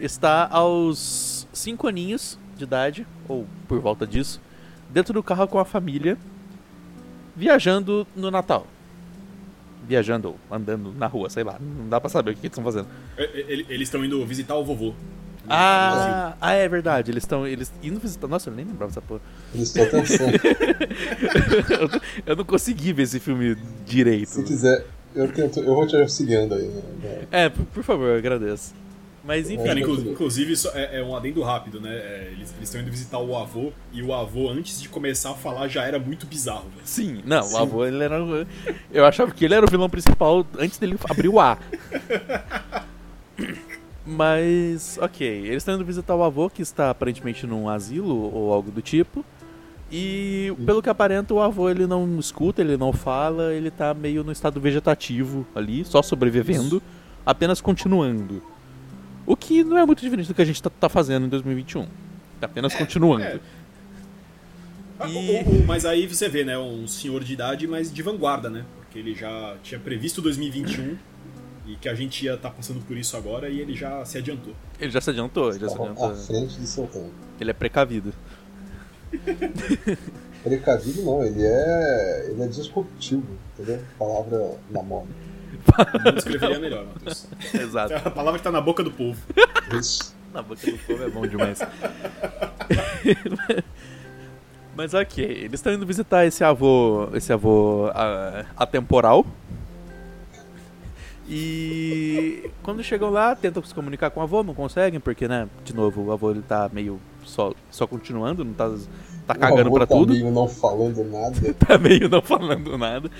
está 0.00 0.48
aos 0.50 1.46
5 1.52 1.86
aninhos 1.86 2.38
de 2.56 2.64
idade, 2.64 3.06
ou 3.28 3.46
por 3.68 3.80
volta 3.80 4.06
disso, 4.06 4.40
dentro 4.90 5.12
do 5.14 5.22
carro 5.22 5.46
com 5.46 5.58
a 5.58 5.64
família, 5.64 6.16
viajando 7.34 8.06
no 8.16 8.30
Natal. 8.30 8.66
Viajando 9.86 10.28
ou 10.30 10.38
andando 10.50 10.92
na 10.92 11.06
rua, 11.06 11.30
sei 11.30 11.44
lá, 11.44 11.58
não 11.60 11.88
dá 11.88 12.00
pra 12.00 12.08
saber 12.10 12.30
o 12.30 12.34
que, 12.34 12.40
que 12.40 12.46
eles 12.46 12.52
estão 12.58 12.64
fazendo. 12.64 12.88
É, 13.16 13.24
é, 13.24 13.44
ele- 13.52 13.66
Eles 13.68 13.88
estão 13.88 14.04
indo 14.04 14.24
visitar 14.26 14.56
o 14.56 14.64
vovô. 14.64 14.94
Ah, 15.48 16.34
ah, 16.40 16.52
é 16.52 16.68
verdade. 16.68 17.10
Eles 17.10 17.22
estão 17.24 17.46
eles 17.46 17.72
indo 17.82 17.98
visitar. 18.00 18.26
Nossa, 18.28 18.50
eu 18.50 18.54
nem 18.54 18.64
lembrava 18.64 18.90
dessa 18.90 19.02
porra. 19.02 19.20
Eles 19.54 19.74
estão 19.74 20.00
pensando. 20.00 20.32
eu, 21.70 21.88
não- 21.88 22.00
eu 22.26 22.36
não 22.36 22.44
consegui 22.44 22.92
ver 22.92 23.02
esse 23.04 23.20
filme 23.20 23.56
direito. 23.84 24.28
Se 24.30 24.42
quiser, 24.42 24.84
eu 25.14 25.28
tento, 25.32 25.60
eu 25.60 25.74
vou 25.74 25.86
te 25.86 25.96
auxiliando 25.96 26.54
aí. 26.54 26.68
Né? 26.68 27.22
É, 27.30 27.48
por, 27.48 27.64
por 27.66 27.82
favor, 27.82 28.08
eu 28.08 28.18
agradeço. 28.18 28.74
Mas 29.24 29.50
enfim. 29.50 29.64
Cara, 29.64 29.80
inclusive, 29.80 30.52
isso 30.52 30.70
é, 30.72 31.00
é 31.00 31.02
um 31.02 31.16
adendo 31.16 31.42
rápido, 31.42 31.80
né? 31.80 31.90
É, 31.90 32.28
eles 32.30 32.54
estão 32.62 32.80
indo 32.80 32.90
visitar 32.92 33.18
o 33.18 33.36
avô, 33.36 33.72
e 33.92 34.00
o 34.00 34.14
avô, 34.14 34.48
antes 34.48 34.80
de 34.80 34.88
começar 34.88 35.30
a 35.32 35.34
falar, 35.34 35.66
já 35.66 35.82
era 35.84 35.98
muito 35.98 36.26
bizarro, 36.26 36.68
velho. 36.70 36.82
Sim, 36.84 37.22
não, 37.26 37.42
Sim. 37.42 37.54
o 37.54 37.58
avô 37.58 37.84
ele 37.84 38.04
era. 38.04 38.16
Eu 38.92 39.04
achava 39.04 39.32
que 39.32 39.44
ele 39.44 39.54
era 39.54 39.66
o 39.66 39.68
vilão 39.68 39.90
principal 39.90 40.46
antes 40.56 40.78
dele 40.78 40.96
abrir 41.10 41.26
o 41.28 41.40
A. 41.40 41.58
Mas, 44.06 44.98
ok, 45.00 45.26
eles 45.26 45.56
estão 45.58 45.74
indo 45.74 45.84
visitar 45.84 46.14
o 46.14 46.22
avô, 46.22 46.48
que 46.48 46.62
está 46.62 46.90
aparentemente 46.90 47.46
num 47.46 47.68
asilo 47.68 48.32
ou 48.32 48.52
algo 48.52 48.70
do 48.70 48.80
tipo. 48.80 49.24
E 49.90 50.52
pelo 50.64 50.80
que 50.82 50.88
aparenta, 50.88 51.32
o 51.34 51.40
avô 51.40 51.68
ele 51.70 51.86
não 51.86 52.18
escuta, 52.18 52.60
ele 52.60 52.76
não 52.76 52.92
fala, 52.92 53.52
ele 53.52 53.70
tá 53.70 53.92
meio 53.94 54.22
no 54.24 54.32
estado 54.32 54.60
vegetativo 54.60 55.46
ali, 55.54 55.84
só 55.84 56.02
sobrevivendo, 56.02 56.82
apenas 57.24 57.60
continuando. 57.60 58.42
O 59.24 59.36
que 59.36 59.64
não 59.64 59.76
é 59.78 59.84
muito 59.84 60.00
diferente 60.02 60.28
do 60.28 60.34
que 60.34 60.42
a 60.42 60.44
gente 60.44 60.62
tá, 60.62 60.70
tá 60.70 60.88
fazendo 60.88 61.26
em 61.26 61.28
2021. 61.28 61.82
Tá 62.40 62.46
apenas 62.46 62.74
continuando. 62.74 63.24
é. 63.24 63.40
Ah, 64.98 65.08
E- 65.08 65.14
o- 65.44 65.62
o- 65.62 65.66
mas 65.66 65.84
aí 65.84 66.06
você 66.06 66.28
vê, 66.28 66.42
né? 66.44 66.56
Um 66.58 66.86
senhor 66.86 67.22
de 67.22 67.32
idade, 67.32 67.66
mas 67.66 67.92
de 67.92 68.02
vanguarda, 68.02 68.48
né? 68.48 68.64
Porque 68.78 68.98
ele 68.98 69.14
já 69.14 69.56
tinha 69.62 69.78
previsto 69.78 70.22
2021 70.22 70.96
e 71.66 71.76
que 71.76 71.88
a 71.88 71.94
gente 71.94 72.24
ia 72.24 72.34
estar 72.34 72.50
passando 72.50 72.80
por 72.86 72.96
isso 72.96 73.16
agora 73.16 73.48
e 73.48 73.60
ele 73.60 73.74
já 73.74 74.04
se 74.04 74.18
adiantou. 74.18 74.54
Ele 74.78 74.90
já 74.90 75.00
se 75.00 75.10
adiantou, 75.10 75.50
ele 75.50 75.58
já 75.58 75.68
se 75.68 75.74
adiantou. 75.74 76.10
à 76.10 76.14
frente 76.14 76.60
de 76.60 76.66
seu 76.66 76.86
tempo. 76.86 77.10
Ele 77.40 77.50
é 77.50 77.54
precavido. 77.54 78.12
Precavido 80.42 81.02
não, 81.02 81.24
ele 81.24 81.44
é. 81.44 82.28
ele 82.30 82.42
é 82.42 82.46
disruptivo, 82.46 83.26
entendeu? 83.54 83.82
Palavra 83.98 84.56
na 84.70 84.80
moda. 84.80 85.08
Não 86.04 86.16
escreveria 86.16 86.60
melhor, 86.60 86.86
Matheus. 86.86 87.26
Exato. 87.52 87.94
A 87.94 88.10
palavra 88.10 88.38
que 88.38 88.44
tá 88.44 88.52
na 88.52 88.60
boca 88.60 88.84
do 88.84 88.92
povo. 88.92 89.20
Isso. 89.72 90.14
Na 90.32 90.42
boca 90.42 90.70
do 90.70 90.78
povo 90.78 91.02
é 91.02 91.08
bom 91.08 91.26
demais. 91.26 91.58
Mas 94.76 94.94
ok, 94.94 95.24
eles 95.24 95.54
estão 95.54 95.72
indo 95.72 95.86
visitar 95.86 96.26
esse 96.26 96.44
avô, 96.44 97.08
esse 97.14 97.32
avô 97.32 97.90
ah, 97.94 98.44
atemporal. 98.56 99.26
E 101.28 102.50
quando 102.62 102.82
chegam 102.84 103.10
lá, 103.10 103.34
tentam 103.34 103.62
se 103.64 103.74
comunicar 103.74 104.10
com 104.10 104.20
o 104.20 104.22
avô, 104.22 104.42
não 104.42 104.54
conseguem, 104.54 105.00
porque, 105.00 105.26
né, 105.26 105.48
de 105.64 105.74
novo, 105.74 106.02
o 106.04 106.12
avô 106.12 106.30
ele 106.30 106.42
tá 106.42 106.70
meio 106.72 107.00
só, 107.24 107.52
só 107.70 107.86
continuando, 107.86 108.44
não 108.44 108.52
tá, 108.52 108.70
tá 109.26 109.34
cagando 109.34 109.70
o 109.70 109.72
pra 109.74 109.86
tá 109.86 109.94
tudo. 109.94 110.12
meio 110.12 110.30
não 110.30 110.46
falando 110.48 111.04
nada. 111.04 111.54
tá 111.58 111.76
meio 111.78 112.08
não 112.08 112.22
falando 112.22 112.78
nada. 112.78 113.10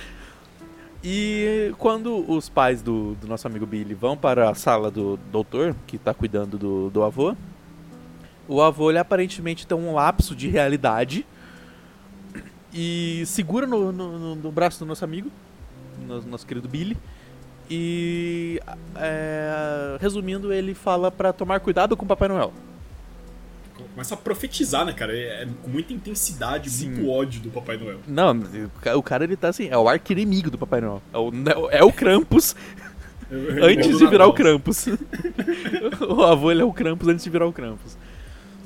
E 1.03 1.73
quando 1.79 2.25
os 2.31 2.49
pais 2.49 2.81
do, 2.83 3.15
do 3.17 3.27
nosso 3.27 3.47
amigo 3.47 3.67
Billy 3.67 3.95
vão 3.95 4.17
para 4.17 4.51
a 4.51 4.55
sala 4.55 4.91
do 4.91 5.17
doutor, 5.31 5.75
que 5.87 5.99
tá 5.99 6.15
cuidando 6.15 6.57
do, 6.57 6.91
do 6.91 7.03
avô, 7.03 7.35
o 8.49 8.63
avô 8.63 8.91
ele 8.91 8.99
aparentemente 8.99 9.67
tem 9.67 9.77
um 9.77 9.93
lapso 9.95 10.35
de 10.35 10.49
realidade 10.49 11.27
e 12.73 13.25
segura 13.27 13.67
no, 13.67 13.91
no, 13.93 14.19
no- 14.19 14.37
no 14.37 14.53
braço 14.53 14.79
do 14.79 14.87
nosso 14.87 15.05
amigo, 15.05 15.31
nosso, 16.07 16.29
nosso 16.29 16.47
querido 16.47 16.69
Billy. 16.69 16.97
E 17.69 18.61
é, 18.95 19.97
resumindo, 20.01 20.53
ele 20.53 20.75
fala 20.75 21.11
pra 21.11 21.33
tomar 21.33 21.61
cuidado 21.61 21.97
com 21.97 22.05
o 22.05 22.09
Papai 22.09 22.29
Noel. 22.29 22.53
Começa 23.95 24.15
a 24.15 24.17
profetizar, 24.17 24.85
né, 24.85 24.93
cara? 24.93 25.17
É, 25.17 25.43
é 25.43 25.49
com 25.63 25.71
muita 25.71 25.93
intensidade, 25.93 26.69
Sim. 26.71 26.91
muito 26.91 27.09
ódio 27.11 27.41
do 27.41 27.51
Papai 27.51 27.77
Noel. 27.77 27.99
Não, 28.07 28.33
o 28.39 28.71
ca- 28.81 28.97
o 28.97 29.03
cara 29.03 29.25
ele 29.25 29.37
tá 29.37 29.49
assim, 29.49 29.69
é 29.71 29.77
o 29.77 29.89
arqui-inimigo 29.89 30.51
do 30.51 30.59
Papai 30.59 30.81
Noel. 30.81 31.03
É 31.13 31.19
o, 31.19 31.71
é 31.71 31.83
o 31.85 31.93
Krampus 31.93 32.55
antes 33.63 33.99
de 33.99 34.07
virar 34.07 34.27
o 34.27 34.33
Krampus. 34.33 34.87
o 36.09 36.23
avô 36.23 36.51
ele 36.51 36.63
é 36.63 36.65
o 36.65 36.73
Krampus 36.73 37.09
antes 37.09 37.25
de 37.25 37.31
virar 37.31 37.47
o 37.47 37.53
Krampus. 37.53 37.97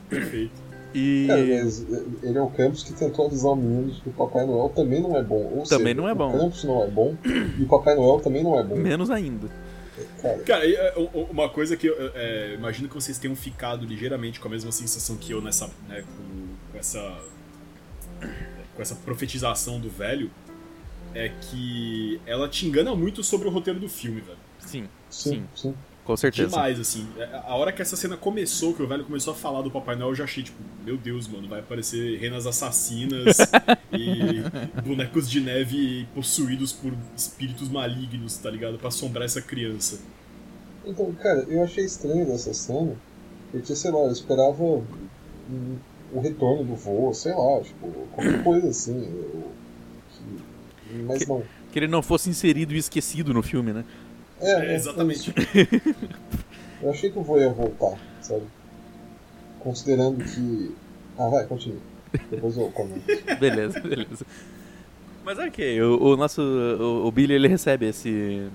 Perfeito. 0.08 0.52
E 0.94 1.26
Cara, 1.28 1.40
mas 1.64 1.86
ele 2.22 2.38
é 2.38 2.42
o 2.42 2.50
Campos 2.50 2.82
que 2.82 2.92
tentou 2.92 3.26
avisar 3.26 3.52
o 3.52 3.56
menino 3.56 3.92
que 3.92 4.08
o 4.08 4.12
Papai 4.12 4.44
Noel 4.44 4.70
também 4.70 5.00
não 5.00 5.16
é 5.16 5.22
bom. 5.22 5.42
Ou 5.56 5.62
Também 5.62 5.88
seja, 5.88 5.94
não 5.94 6.08
é 6.08 6.14
bom. 6.14 6.28
O 6.28 6.38
Campos 6.38 6.64
não 6.64 6.82
é 6.82 6.88
bom 6.88 7.16
e 7.24 7.62
o 7.62 7.66
Papai 7.66 7.94
Noel 7.94 8.20
também 8.20 8.42
não 8.42 8.58
é 8.58 8.62
bom. 8.62 8.76
menos 8.76 9.10
ainda. 9.10 9.48
Cara, 10.20 10.38
Cara, 10.38 10.68
é, 10.68 10.94
uma 11.30 11.48
coisa 11.48 11.76
que 11.76 11.86
eu 11.86 11.94
é, 12.14 12.54
imagino 12.54 12.88
que 12.88 12.94
vocês 12.94 13.18
tenham 13.18 13.36
ficado 13.36 13.84
ligeiramente 13.86 14.40
com 14.40 14.48
a 14.48 14.50
mesma 14.50 14.72
sensação 14.72 15.16
que 15.16 15.32
eu 15.32 15.42
nessa, 15.42 15.70
né, 15.88 16.02
com, 16.02 16.72
com 16.72 16.78
essa 16.78 17.20
com 18.74 18.82
essa 18.82 18.94
profetização 18.94 19.78
do 19.78 19.90
velho 19.90 20.30
é 21.14 21.28
que 21.28 22.20
ela 22.26 22.48
te 22.48 22.66
engana 22.66 22.94
muito 22.94 23.22
sobre 23.22 23.48
o 23.48 23.50
roteiro 23.50 23.80
do 23.80 23.88
filme, 23.88 24.20
velho. 24.20 24.38
Sim, 24.58 24.88
sim, 25.08 25.30
sim. 25.30 25.46
sim. 25.54 25.74
Com 26.10 26.16
certeza. 26.16 26.48
Demais, 26.48 26.80
assim. 26.80 27.06
É, 27.16 27.40
A 27.46 27.54
hora 27.54 27.70
que 27.70 27.80
essa 27.80 27.94
cena 27.94 28.16
começou, 28.16 28.74
que 28.74 28.82
o 28.82 28.86
velho 28.88 29.04
começou 29.04 29.32
a 29.32 29.36
falar 29.36 29.62
do 29.62 29.70
Papai 29.70 29.94
Noel, 29.94 30.08
eu 30.10 30.14
já 30.16 30.24
achei, 30.24 30.42
tipo, 30.42 30.58
meu 30.84 30.96
Deus, 30.96 31.28
mano, 31.28 31.46
vai 31.48 31.60
aparecer 31.60 32.18
renas 32.18 32.46
assassinas 32.46 33.36
e 33.92 34.42
bonecos 34.82 35.30
de 35.30 35.40
neve 35.40 36.08
possuídos 36.14 36.72
por 36.72 36.92
espíritos 37.16 37.68
malignos, 37.68 38.36
tá 38.38 38.50
ligado? 38.50 38.76
Pra 38.76 38.88
assombrar 38.88 39.24
essa 39.24 39.40
criança. 39.40 40.00
Então, 40.84 41.12
cara, 41.12 41.44
eu 41.48 41.62
achei 41.62 41.84
estranho 41.84 42.26
dessa 42.26 42.52
cena, 42.52 42.96
porque, 43.52 43.74
sei 43.76 43.90
lá, 43.92 44.00
eu 44.00 44.10
esperava 44.10 44.62
um- 44.62 45.76
o 46.12 46.20
retorno 46.20 46.64
do 46.64 46.74
voo, 46.74 47.14
sei 47.14 47.32
lá, 47.32 47.60
tipo, 47.60 47.88
qualquer 48.12 48.42
coisa 48.42 48.68
assim. 48.68 48.96
eu- 49.04 49.50
que- 50.88 51.02
mas 51.04 51.24
não. 51.26 51.42
Que 51.72 51.78
ele 51.78 51.86
não 51.86 52.02
fosse 52.02 52.28
inserido 52.28 52.74
e 52.74 52.78
esquecido 52.78 53.32
no 53.32 53.44
filme, 53.44 53.72
né? 53.72 53.84
É, 54.40 54.50
É, 54.50 54.72
é, 54.72 54.74
exatamente. 54.74 55.32
Eu 56.82 56.90
achei 56.90 57.10
que 57.10 57.18
o 57.18 57.22
voo 57.22 57.38
ia 57.38 57.50
voltar, 57.50 57.98
sabe? 58.22 58.42
Considerando 59.60 60.24
que. 60.24 60.74
Ah, 61.18 61.28
vai, 61.28 61.44
continua. 61.46 61.78
Depois 62.30 62.56
eu 62.56 62.70
comento. 62.70 63.02
Beleza, 63.38 63.78
beleza. 63.80 64.24
Mas 65.24 65.38
ok, 65.38 65.82
o, 65.82 66.02
o 66.02 66.16
nosso. 66.16 66.40
O, 66.40 67.06
o 67.06 67.12
Billy 67.12 67.34
ele 67.34 67.46
recebe 67.48 67.86
esse, 67.86 68.48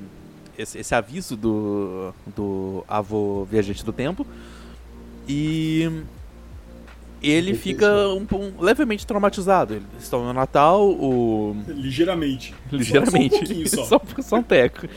esse. 0.57 0.79
esse 0.79 0.95
aviso 0.95 1.37
do. 1.37 2.11
do 2.35 2.83
avô 2.87 3.45
viajante 3.45 3.85
do 3.85 3.93
tempo. 3.93 4.25
E. 5.29 5.87
Ele 7.21 7.53
fica 7.55 8.07
um, 8.09 8.25
um- 8.33 8.59
levemente 8.61 9.05
traumatizado. 9.05 9.75
Eles 9.75 9.85
estão 10.01 10.23
no 10.25 10.33
Natal, 10.33 10.83
o. 10.89 11.55
Ligeiramente. 11.67 12.53
Ligeiramente. 12.71 13.69
Só, 13.69 13.85
só 13.85 13.95
um 13.95 13.99
pouquinho 13.99 14.13
só. 14.13 14.21
só, 14.21 14.21
só 14.23 14.35
um 14.37 14.43
teco. 14.43 14.87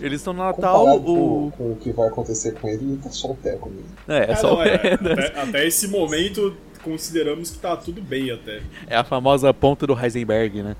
Eles 0.00 0.20
estão 0.20 0.32
no 0.32 0.42
Natal, 0.42 0.84
Comparado 0.84 1.12
o. 1.12 1.50
com, 1.52 1.56
com 1.56 1.72
o 1.72 1.76
que 1.76 1.92
vai 1.92 2.08
acontecer 2.08 2.52
com 2.54 2.68
ele, 2.68 2.84
ele 2.84 3.00
tá 3.02 3.10
só 3.10 3.30
o 3.30 3.36
teco 3.36 3.70
mesmo. 3.70 3.88
É, 4.08 4.30
é 4.30 4.32
Ah, 4.32 4.36
só 4.36 4.54
não, 4.54 4.62
é, 4.62 4.74
até, 4.74 5.40
até 5.40 5.66
esse 5.66 5.88
momento, 5.88 6.56
consideramos 6.82 7.50
que 7.50 7.58
tá 7.58 7.76
tudo 7.76 8.02
bem 8.02 8.30
até. 8.30 8.62
É 8.86 8.96
a 8.96 9.04
famosa 9.04 9.52
ponta 9.54 9.86
do 9.86 9.98
Heisenberg, 9.98 10.62
né? 10.62 10.76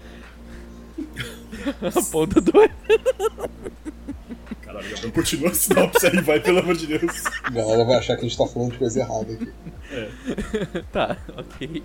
a 1.83 2.03
ponta 2.11 2.41
do. 2.41 2.53
Caralho, 4.63 4.91
Gabriel, 4.91 5.13
continua 5.13 5.51
a 5.51 5.55
sinopse 5.55 6.07
aí, 6.07 6.21
vai, 6.21 6.41
pelo 6.41 6.59
amor 6.59 6.77
de 6.77 6.87
Deus. 6.87 7.25
A 7.43 7.51
galera 7.51 7.85
vai 7.85 7.97
achar 7.97 8.17
que 8.17 8.25
a 8.25 8.29
gente 8.29 8.37
tá 8.37 8.47
falando 8.47 8.73
de 8.73 8.79
coisa 8.79 9.01
errada 9.01 9.33
aqui. 9.33 9.49
Tá, 10.93 11.17
ok. 11.37 11.83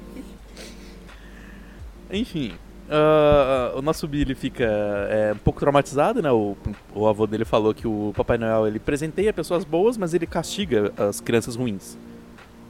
Enfim. 2.12 2.54
Ah, 2.90 3.74
o 3.76 3.82
nosso 3.82 4.08
Billy 4.08 4.34
fica 4.34 4.66
é, 4.66 5.34
um 5.34 5.38
pouco 5.38 5.60
traumatizado, 5.60 6.22
né? 6.22 6.32
O, 6.32 6.58
o 6.94 7.08
avô 7.08 7.28
dele 7.28 7.46
falou 7.46 7.74
que 7.74 7.88
o 7.88 8.12
Papai 8.16 8.38
Noel 8.38 8.68
ele 8.68 8.80
presenteia 8.80 9.32
pessoas 9.32 9.64
boas, 9.64 9.98
mas 9.98 10.14
ele 10.14 10.26
castiga 10.26 10.92
as 10.98 11.22
crianças 11.22 11.56
ruins. 11.56 11.98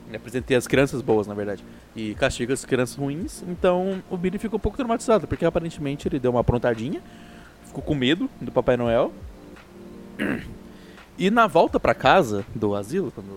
Ele 0.09 0.19
presenteia 0.19 0.57
as 0.57 0.67
crianças 0.67 1.01
boas, 1.01 1.27
na 1.27 1.33
verdade. 1.33 1.63
E 1.95 2.15
castiga 2.15 2.53
as 2.53 2.65
crianças 2.65 2.95
ruins. 2.95 3.43
Então 3.47 4.03
o 4.09 4.17
Billy 4.17 4.37
fica 4.37 4.55
um 4.55 4.59
pouco 4.59 4.75
traumatizado, 4.75 5.27
porque 5.27 5.45
aparentemente 5.45 6.07
ele 6.07 6.19
deu 6.19 6.31
uma 6.31 6.41
aprontadinha, 6.41 7.01
ficou 7.65 7.83
com 7.83 7.95
medo 7.95 8.29
do 8.41 8.51
Papai 8.51 8.75
Noel. 8.75 9.13
E 11.17 11.29
na 11.29 11.47
volta 11.47 11.79
pra 11.79 11.93
casa 11.93 12.45
do 12.55 12.73
asilo, 12.75 13.11
quando 13.11 13.27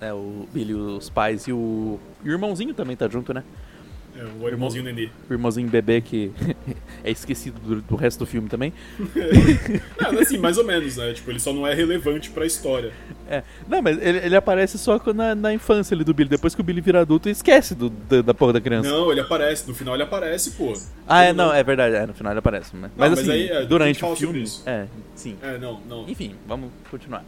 é, 0.00 0.12
o 0.12 0.46
Billy, 0.52 0.74
os 0.74 1.10
pais 1.10 1.48
e 1.48 1.52
o, 1.52 1.98
e 2.24 2.28
o 2.28 2.32
irmãozinho 2.32 2.72
também 2.72 2.96
tá 2.96 3.08
junto, 3.08 3.34
né? 3.34 3.42
É, 4.14 4.24
o 4.44 4.46
irmãozinho 4.46 4.84
Nenê. 4.84 5.08
O 5.28 5.32
irmãozinho 5.32 5.68
bebê 5.68 6.00
que 6.00 6.30
é 7.02 7.10
esquecido 7.10 7.58
do, 7.60 7.80
do 7.80 7.96
resto 7.96 8.18
do 8.18 8.26
filme 8.26 8.48
também. 8.48 8.72
É, 10.02 10.20
assim, 10.20 10.36
mais 10.36 10.58
ou 10.58 10.64
menos, 10.64 10.96
né? 10.96 11.12
Tipo, 11.12 11.30
ele 11.30 11.38
só 11.40 11.52
não 11.52 11.66
é 11.66 11.72
relevante 11.72 12.30
pra 12.30 12.44
história. 12.44 12.92
É. 13.28 13.42
Não, 13.68 13.80
mas 13.80 13.96
ele, 14.00 14.18
ele 14.18 14.36
aparece 14.36 14.76
só 14.78 15.00
na, 15.14 15.34
na 15.34 15.54
infância 15.54 15.94
ali 15.94 16.04
do 16.04 16.12
Billy. 16.12 16.28
Depois 16.28 16.54
que 16.54 16.60
o 16.60 16.64
Billy 16.64 16.80
vira 16.80 17.00
adulto, 17.00 17.28
esquece 17.28 17.74
do, 17.74 17.88
da, 17.88 18.20
da 18.20 18.34
porra 18.34 18.54
da 18.54 18.60
criança. 18.60 18.90
Não, 18.90 19.10
ele 19.10 19.20
aparece, 19.20 19.66
no 19.66 19.74
final 19.74 19.94
ele 19.94 20.02
aparece, 20.02 20.52
pô. 20.52 20.74
ah, 21.06 21.22
é, 21.22 21.32
não, 21.32 21.52
é 21.52 21.62
verdade. 21.62 21.94
É, 21.94 22.06
no 22.06 22.12
final 22.12 22.32
ele 22.32 22.40
aparece. 22.40 22.74
Mas, 22.74 22.90
mas 22.96 23.10
mas 23.10 23.18
assim, 23.20 23.30
aí, 23.30 23.48
é, 23.48 23.64
durante 23.64 24.04
o 24.04 24.16
filme. 24.16 24.42
isso. 24.42 24.62
É, 24.66 24.86
sim. 25.14 25.36
É, 25.42 25.56
não, 25.58 25.80
não. 25.88 26.08
Enfim, 26.08 26.34
vamos 26.46 26.70
continuar. 26.90 27.24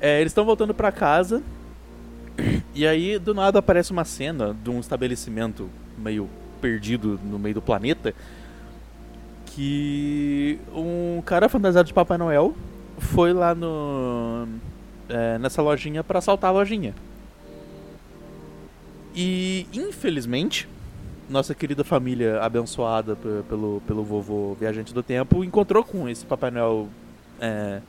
É, 0.00 0.20
eles 0.20 0.30
estão 0.30 0.44
voltando 0.44 0.74
pra 0.74 0.92
casa 0.92 1.42
E 2.74 2.86
aí, 2.86 3.18
do 3.18 3.34
nada, 3.34 3.58
aparece 3.58 3.90
uma 3.90 4.04
cena 4.04 4.56
de 4.62 4.70
um 4.70 4.78
estabelecimento 4.80 5.68
meio 5.96 6.28
perdido 6.60 7.18
no 7.24 7.38
meio 7.38 7.56
do 7.56 7.62
planeta. 7.62 8.14
Que 9.46 10.58
um 10.72 11.20
cara 11.24 11.48
fantasiado 11.48 11.86
de 11.88 11.94
Papai 11.94 12.16
Noel 12.18 12.54
foi 12.98 13.32
lá 13.32 13.54
no. 13.54 14.46
é, 15.08 15.38
nessa 15.38 15.60
lojinha 15.62 16.04
pra 16.04 16.18
assaltar 16.18 16.50
a 16.50 16.52
lojinha. 16.52 16.94
E, 19.14 19.66
infelizmente, 19.72 20.68
nossa 21.28 21.54
querida 21.54 21.82
família 21.82 22.40
abençoada 22.40 23.16
pe- 23.16 23.42
pelo, 23.48 23.82
pelo 23.86 24.04
vovô 24.04 24.54
viajante 24.58 24.94
do 24.94 25.02
tempo 25.02 25.42
encontrou 25.42 25.82
com 25.82 26.08
esse 26.08 26.24
Papai 26.24 26.50
Noel 26.52 26.88
é, 27.40 27.80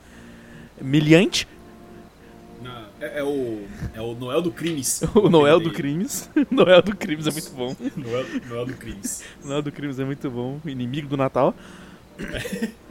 é, 3.00 3.18
é 3.20 3.24
o, 3.24 3.62
é 3.94 4.00
o 4.00 4.14
Noel 4.14 4.42
do 4.42 4.50
Crimes. 4.52 5.02
o 5.14 5.28
Noel 5.28 5.58
do 5.60 5.70
Crimes. 5.72 6.28
Noel 6.50 6.82
do 6.82 6.94
Crimes 6.96 7.26
é 7.26 7.30
muito 7.30 7.50
bom. 7.52 7.74
Noel, 7.96 8.26
Noel 8.48 8.66
do 8.66 8.74
Crimes. 8.74 9.22
Noel 9.44 9.62
do 9.62 9.72
Crimes 9.72 9.98
é 9.98 10.04
muito 10.04 10.30
bom. 10.30 10.60
Inimigo 10.66 11.08
do 11.08 11.16
Natal. 11.16 11.54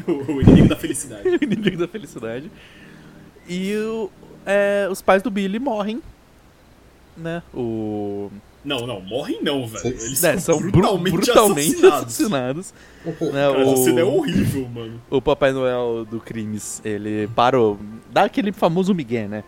O, 0.07 0.11
o 0.33 0.41
inimigo 0.41 0.69
da 0.69 0.75
felicidade. 0.75 1.27
Inimigo 1.41 1.77
da 1.77 1.87
felicidade. 1.87 2.51
E 3.47 3.75
o- 3.75 4.09
é, 4.45 4.87
os 4.89 5.01
pais 5.01 5.21
do 5.21 5.29
Billy 5.29 5.59
morrem. 5.59 6.01
Né? 7.15 7.43
O. 7.53 8.31
Não, 8.63 8.85
não, 8.85 8.99
morrem 9.01 9.41
não, 9.41 9.67
velho. 9.67 9.87
Eles 9.87 10.21
né, 10.21 10.37
são, 10.37 10.55
são 10.55 10.59
bru- 10.59 10.71
brutalmente, 10.71 11.11
brutalmente 11.15 11.85
assassinados. 11.85 12.73
assassinados. 12.73 12.73
né, 13.05 13.51
Cara, 13.51 13.61
essa 13.61 13.83
cena 13.83 14.01
é 14.01 14.03
o, 14.03 14.13
horrível, 14.15 14.67
mano. 14.67 15.01
o 15.09 15.21
Papai 15.21 15.51
Noel 15.53 16.05
do 16.05 16.19
Crimes, 16.19 16.81
ele 16.83 17.27
parou. 17.35 17.79
Dá 18.11 18.23
aquele 18.23 18.51
famoso 18.51 18.93
migué, 18.93 19.27
né? 19.27 19.43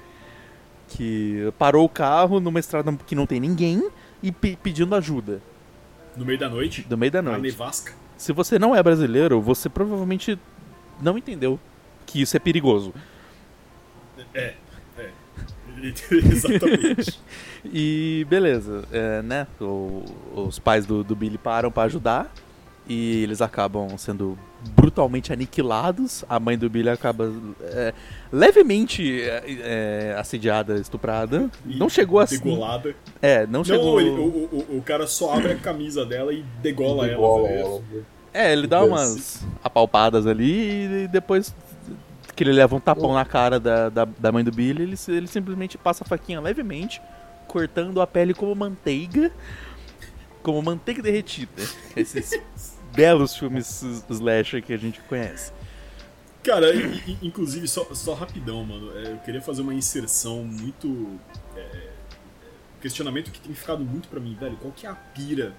Que 0.96 1.52
parou 1.58 1.86
o 1.86 1.90
carro 1.90 2.40
numa 2.40 2.60
estrada 2.60 2.92
que 3.08 3.16
não 3.16 3.26
tem 3.26 3.40
ninguém 3.40 3.90
e 4.22 4.32
pe- 4.32 4.58
pedindo 4.62 4.94
ajuda. 4.96 5.42
No 6.18 6.26
meio 6.26 6.38
da 6.38 6.50
noite, 6.50 6.86
No 6.90 6.98
meio 6.98 7.12
da 7.12 7.22
na 7.22 7.32
noite. 7.32 7.44
nevasca. 7.44 7.94
Se 8.18 8.34
você 8.34 8.60
não 8.60 8.76
é 8.76 8.84
brasileiro, 8.84 9.40
você 9.42 9.70
provavelmente 9.70 10.38
não 11.02 11.18
entendeu 11.18 11.60
que 12.06 12.22
isso 12.22 12.36
é 12.36 12.40
perigoso. 12.40 12.94
É, 14.34 14.54
é. 14.98 15.10
Exatamente. 16.12 17.20
E 17.64 18.26
beleza, 18.28 18.84
é, 18.92 19.22
né? 19.22 19.46
o- 19.60 20.04
os 20.36 20.58
pais 20.58 20.84
do, 20.88 21.04
do 21.04 21.16
Billy 21.16 21.38
param 21.38 21.72
pra 21.72 21.84
ajudar 21.84 22.34
e 22.88 23.22
eles 23.22 23.40
acabam 23.40 23.96
sendo 24.00 24.36
brutalmente 24.76 25.32
aniquilados. 25.34 26.24
A 26.30 26.40
mãe 26.40 26.58
do 26.58 26.70
Billy 26.70 26.90
acaba 26.90 27.32
é, 27.62 27.94
levemente 28.32 29.22
é, 29.22 29.44
é, 29.48 30.16
assediada, 30.20 30.76
estuprada. 30.80 31.50
E 31.66 31.78
não 31.78 31.90
chegou 31.90 32.20
assim. 32.20 32.38
Degolada. 32.40 32.96
É, 33.22 33.46
não 33.46 33.60
Não, 33.60 33.64
chegou. 33.64 34.00
ele- 34.00 34.10
o, 34.10 34.24
o, 34.74 34.78
o 34.78 34.82
cara 34.82 35.08
só 35.08 35.34
abre 35.36 35.54
a 35.54 35.58
camisa 35.58 36.06
dela 36.06 36.34
e 36.34 36.44
degola, 36.62 37.08
Degola 37.08 37.48
ela. 37.50 37.60
ela. 37.60 37.82
velho. 37.92 38.06
É, 38.34 38.54
ele 38.54 38.66
dá 38.66 38.84
umas 38.84 39.46
apalpadas 39.64 40.26
ali 40.26 41.04
e 41.04 41.08
depois 41.10 41.54
que 42.34 42.44
ele 42.46 42.54
leva 42.54 42.74
um 42.76 42.80
tapão 42.80 43.14
na 43.14 43.26
cara 43.26 43.60
da, 43.60 43.90
da, 43.90 44.06
da 44.06 44.32
mãe 44.32 44.42
do 44.44 44.52
Billy, 44.54 44.84
ele, 44.84 44.96
ele 45.10 45.28
simplesmente 45.28 45.78
passa 45.78 46.04
a 46.06 46.08
faquinha 46.08 46.40
levemente, 46.40 47.02
cortando 47.46 48.00
a 48.02 48.08
pele 48.08 48.34
como 48.34 48.56
manteiga, 48.56 49.30
como 50.42 50.62
manteiga 50.62 51.02
derretida. 51.02 51.52
Esses 51.94 52.40
belos 52.94 53.36
filmes 53.36 53.84
slasher 54.10 54.62
que 54.64 54.74
a 54.74 54.78
gente 54.78 55.00
conhece. 55.02 55.52
Cara, 56.44 56.68
inclusive, 57.22 57.68
só, 57.68 57.86
só 57.94 58.14
rapidão, 58.14 58.64
mano. 58.64 58.92
é, 58.98 59.12
eu 59.12 59.18
queria 59.18 59.42
fazer 59.42 59.62
uma 59.62 59.74
inserção 59.74 60.44
muito. 60.44 61.20
É, 61.56 61.60
é, 61.60 61.90
questionamento 62.82 63.32
que 63.32 63.40
tem 63.40 63.54
ficado 63.54 63.84
muito 63.86 64.08
pra 64.10 64.20
mim, 64.20 64.36
velho. 64.40 64.58
Qual 64.58 64.74
que 64.74 64.88
é 64.88 64.90
a 64.90 64.96
pira 64.96 65.54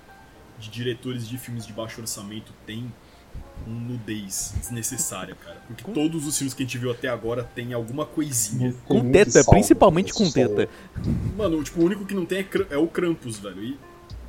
de 0.59 0.69
diretores 0.69 1.29
de 1.29 1.39
filmes 1.39 1.65
de 1.65 1.73
baixo 1.73 2.01
orçamento 2.01 2.53
tem 2.67 2.93
com 3.65 3.71
nudez 3.71 4.55
desnecessária, 4.59 5.37
cara? 5.37 5.63
Porque 5.69 5.85
todos 5.93 6.27
os 6.27 6.37
filmes 6.37 6.53
que 6.53 6.65
a 6.65 6.67
gente 6.67 6.79
viu 6.79 6.91
até 6.91 7.07
agora 7.07 7.45
tem 7.45 7.73
alguma 7.73 8.05
coisinha. 8.05 8.75
Com 8.85 9.13
teta, 9.13 9.45
principalmente 9.45 10.13
com 10.13 10.29
teta. 10.29 10.69
Mano, 11.37 11.63
tipo, 11.63 11.81
o 11.81 11.85
único 11.85 12.05
que 12.05 12.15
não 12.15 12.27
tem 12.27 12.41
é, 12.41 12.47
é 12.71 12.77
o 12.77 12.89
Krampus, 12.89 13.39
velho. 13.39 13.63
E 13.63 13.79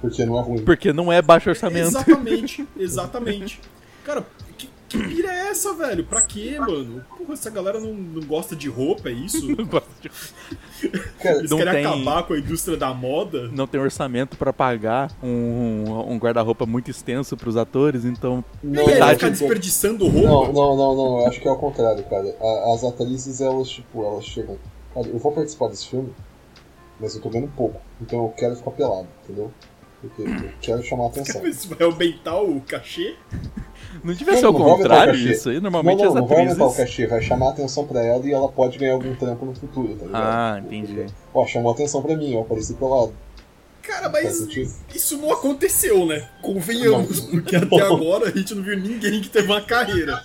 Porque 0.04 0.26
não 0.26 0.38
é 0.38 0.42
ruim. 0.42 0.66
Porque 0.66 0.92
não 0.94 1.12
é 1.12 1.22
baixo 1.22 1.50
orçamento. 1.50 1.88
Exatamente, 1.88 2.68
exatamente. 2.78 3.62
Cara, 4.04 4.26
que, 4.58 4.70
que 4.90 4.98
pira 4.98 5.32
é 5.32 5.48
essa, 5.50 5.74
velho? 5.74 6.04
Pra 6.04 6.22
quê, 6.22 6.60
mano? 6.60 7.02
Porra, 7.18 7.34
essa 7.34 7.50
galera 7.50 7.80
não, 7.80 7.94
não 7.94 8.22
gosta 8.28 8.54
de 8.54 8.68
roupa, 8.68 9.08
é 9.08 9.14
isso? 9.14 9.48
Não 9.56 9.66
gosto 9.66 9.88
de- 10.02 10.12
Cara, 11.22 11.38
Eles 11.38 11.50
Não 11.50 11.58
querem 11.58 11.74
tem- 11.74 11.86
acabar 11.86 12.24
com 12.24 12.34
a 12.34 12.38
indústria 12.38 12.76
da 12.76 12.94
moda? 12.94 13.48
não 13.54 13.66
tem 13.66 13.80
orçamento 13.80 14.36
pra 14.36 14.52
pagar 14.52 15.10
um, 15.24 15.86
um 16.12 16.18
guarda-roupa 16.18 16.66
muito 16.66 16.92
extenso 16.92 17.38
pros 17.38 17.56
atores, 17.56 18.04
então 18.04 18.44
não, 18.62 18.86
Verdade. 18.86 19.14
ficar 19.16 19.30
desperdiçando 19.30 20.04
não, 20.04 20.12
roupa? 20.12 20.52
não, 20.52 20.76
não, 20.76 20.96
não, 20.96 21.20
eu 21.22 21.28
acho 21.28 21.40
que 21.40 21.48
é 21.48 21.52
o 21.52 21.56
contrário, 21.56 22.04
cara. 22.04 22.36
As 22.74 22.84
atrizes, 22.84 23.40
elas, 23.40 23.70
tipo, 23.70 24.04
elas 24.06 24.26
chegam. 24.26 24.58
Cara, 24.94 25.08
eu 25.08 25.18
vou 25.18 25.32
participar 25.32 25.70
desse 25.70 25.88
filme, 25.88 26.12
mas 27.00 27.16
eu 27.16 27.22
tô 27.22 27.30
ganhando 27.30 27.52
pouco. 27.56 27.80
Então 28.02 28.20
eu 28.26 28.30
quero 28.38 28.58
ficar 28.58 28.72
pelado, 28.72 29.08
entendeu? 29.24 29.50
Porque 30.04 30.22
eu 30.22 30.50
quero 30.62 30.84
chamar 30.84 31.06
a 31.06 31.08
atenção. 31.08 31.44
Isso 31.48 31.68
vai 31.70 31.82
aumentar 31.88 32.42
o 32.42 32.60
cachê? 32.62 33.16
não 34.04 34.14
devia 34.14 34.34
Não, 34.34 34.40
ser 34.40 34.48
o 34.48 34.52
não 34.52 34.60
vai 34.60 34.70
aumentar 34.70 34.74
o 34.74 34.78
contrário 34.78 35.16
isso 35.32 35.50
aí. 35.50 35.56
Não, 35.56 35.62
Normalmente 35.64 36.00
não, 36.02 36.08
as 36.10 36.14
não 36.16 36.28
vai 36.28 36.40
aumentar 36.40 36.64
o 36.64 36.68
atrizes. 36.68 36.90
cachê, 36.90 37.08
vai 37.08 37.22
chamar 37.22 37.48
a 37.48 37.50
atenção 37.52 37.86
pra 37.88 38.04
ela 38.04 38.26
e 38.28 38.32
ela 38.34 38.50
pode 38.50 38.78
ganhar 38.78 38.94
algum 38.94 39.16
trampo 39.16 39.46
no 39.46 39.56
futuro, 39.56 39.96
tá 39.96 40.06
ligado? 40.06 40.22
Ah, 40.24 40.62
entendi. 40.64 41.06
Ó, 41.34 41.46
chamou 41.46 41.72
a 41.72 41.74
atenção 41.74 42.02
pra 42.02 42.16
mim, 42.18 42.34
eu 42.34 42.42
apareci 42.42 42.74
pelado. 42.74 43.14
Cara, 43.82 44.08
mas 44.08 44.40
isso 44.96 45.18
não 45.18 45.34
aconteceu, 45.34 46.06
né? 46.06 46.30
Convenhamos, 46.42 47.20
porque 47.20 47.54
até 47.58 47.82
agora 47.82 48.30
a 48.30 48.32
gente 48.32 48.56
não 48.56 48.64
viu 48.64 48.80
ninguém 48.80 49.20
que 49.22 49.30
teve 49.30 49.46
uma 49.52 49.62
carreira. 49.62 50.24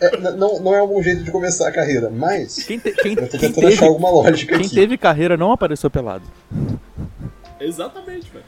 É, 0.00 0.30
não, 0.36 0.60
não 0.60 0.72
é 0.72 0.80
um 0.80 0.86
bom 0.86 1.02
jeito 1.02 1.24
de 1.24 1.30
começar 1.32 1.66
a 1.68 1.72
carreira, 1.72 2.08
mas 2.08 2.62
Quem, 2.62 2.78
te- 2.78 2.92
quem- 2.92 3.14
eu 3.18 3.28
tô 3.28 3.36
quem 3.36 3.40
tentando 3.52 3.66
achar 3.66 3.78
teve, 3.80 3.84
alguma 3.86 4.10
lógica 4.10 4.56
quem 4.56 4.66
aqui. 4.66 4.74
teve 4.76 4.96
carreira 4.96 5.36
não 5.36 5.50
apareceu 5.50 5.90
pelado. 5.90 6.22
Exatamente, 7.60 8.30
velho. 8.30 8.44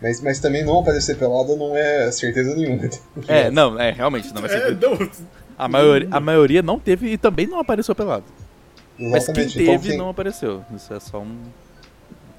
Mas, 0.00 0.20
mas 0.20 0.40
também 0.40 0.64
não 0.64 0.80
aparecer 0.80 1.16
pelado 1.16 1.56
não 1.56 1.74
é 1.76 2.10
certeza 2.12 2.54
nenhuma. 2.54 2.88
É, 3.26 3.50
não, 3.50 3.80
é, 3.80 3.90
realmente, 3.90 4.32
não 4.34 4.40
vai 4.42 4.50
ser. 4.50 4.62
É, 4.62 4.70
não. 4.72 5.10
A 5.56 5.68
maioria, 5.68 6.08
a 6.10 6.20
maioria 6.20 6.62
não 6.62 6.78
teve 6.78 7.12
e 7.12 7.16
também 7.18 7.46
não 7.46 7.58
apareceu 7.58 7.94
pelado. 7.94 8.24
Mas 8.98 9.08
quem 9.26 9.44
Exatamente. 9.44 9.54
teve 9.54 9.70
então, 9.70 9.78
quem- 9.80 9.96
não 9.98 10.08
apareceu. 10.08 10.64
Isso 10.74 10.92
é 10.92 11.00
só 11.00 11.20
um. 11.20 11.36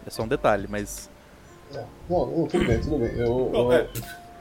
É 0.06 0.10
só 0.10 0.24
um 0.24 0.28
detalhe, 0.28 0.68
mas. 0.70 1.10
Não, 1.74 1.88
não, 2.28 2.48
tudo 2.48 2.66
bem, 2.66 2.80
tudo 2.80 2.98
bem. 3.00 3.12
Eu, 3.18 3.28
Bom, 3.52 3.72
eu, 3.72 3.74
é, 3.74 3.88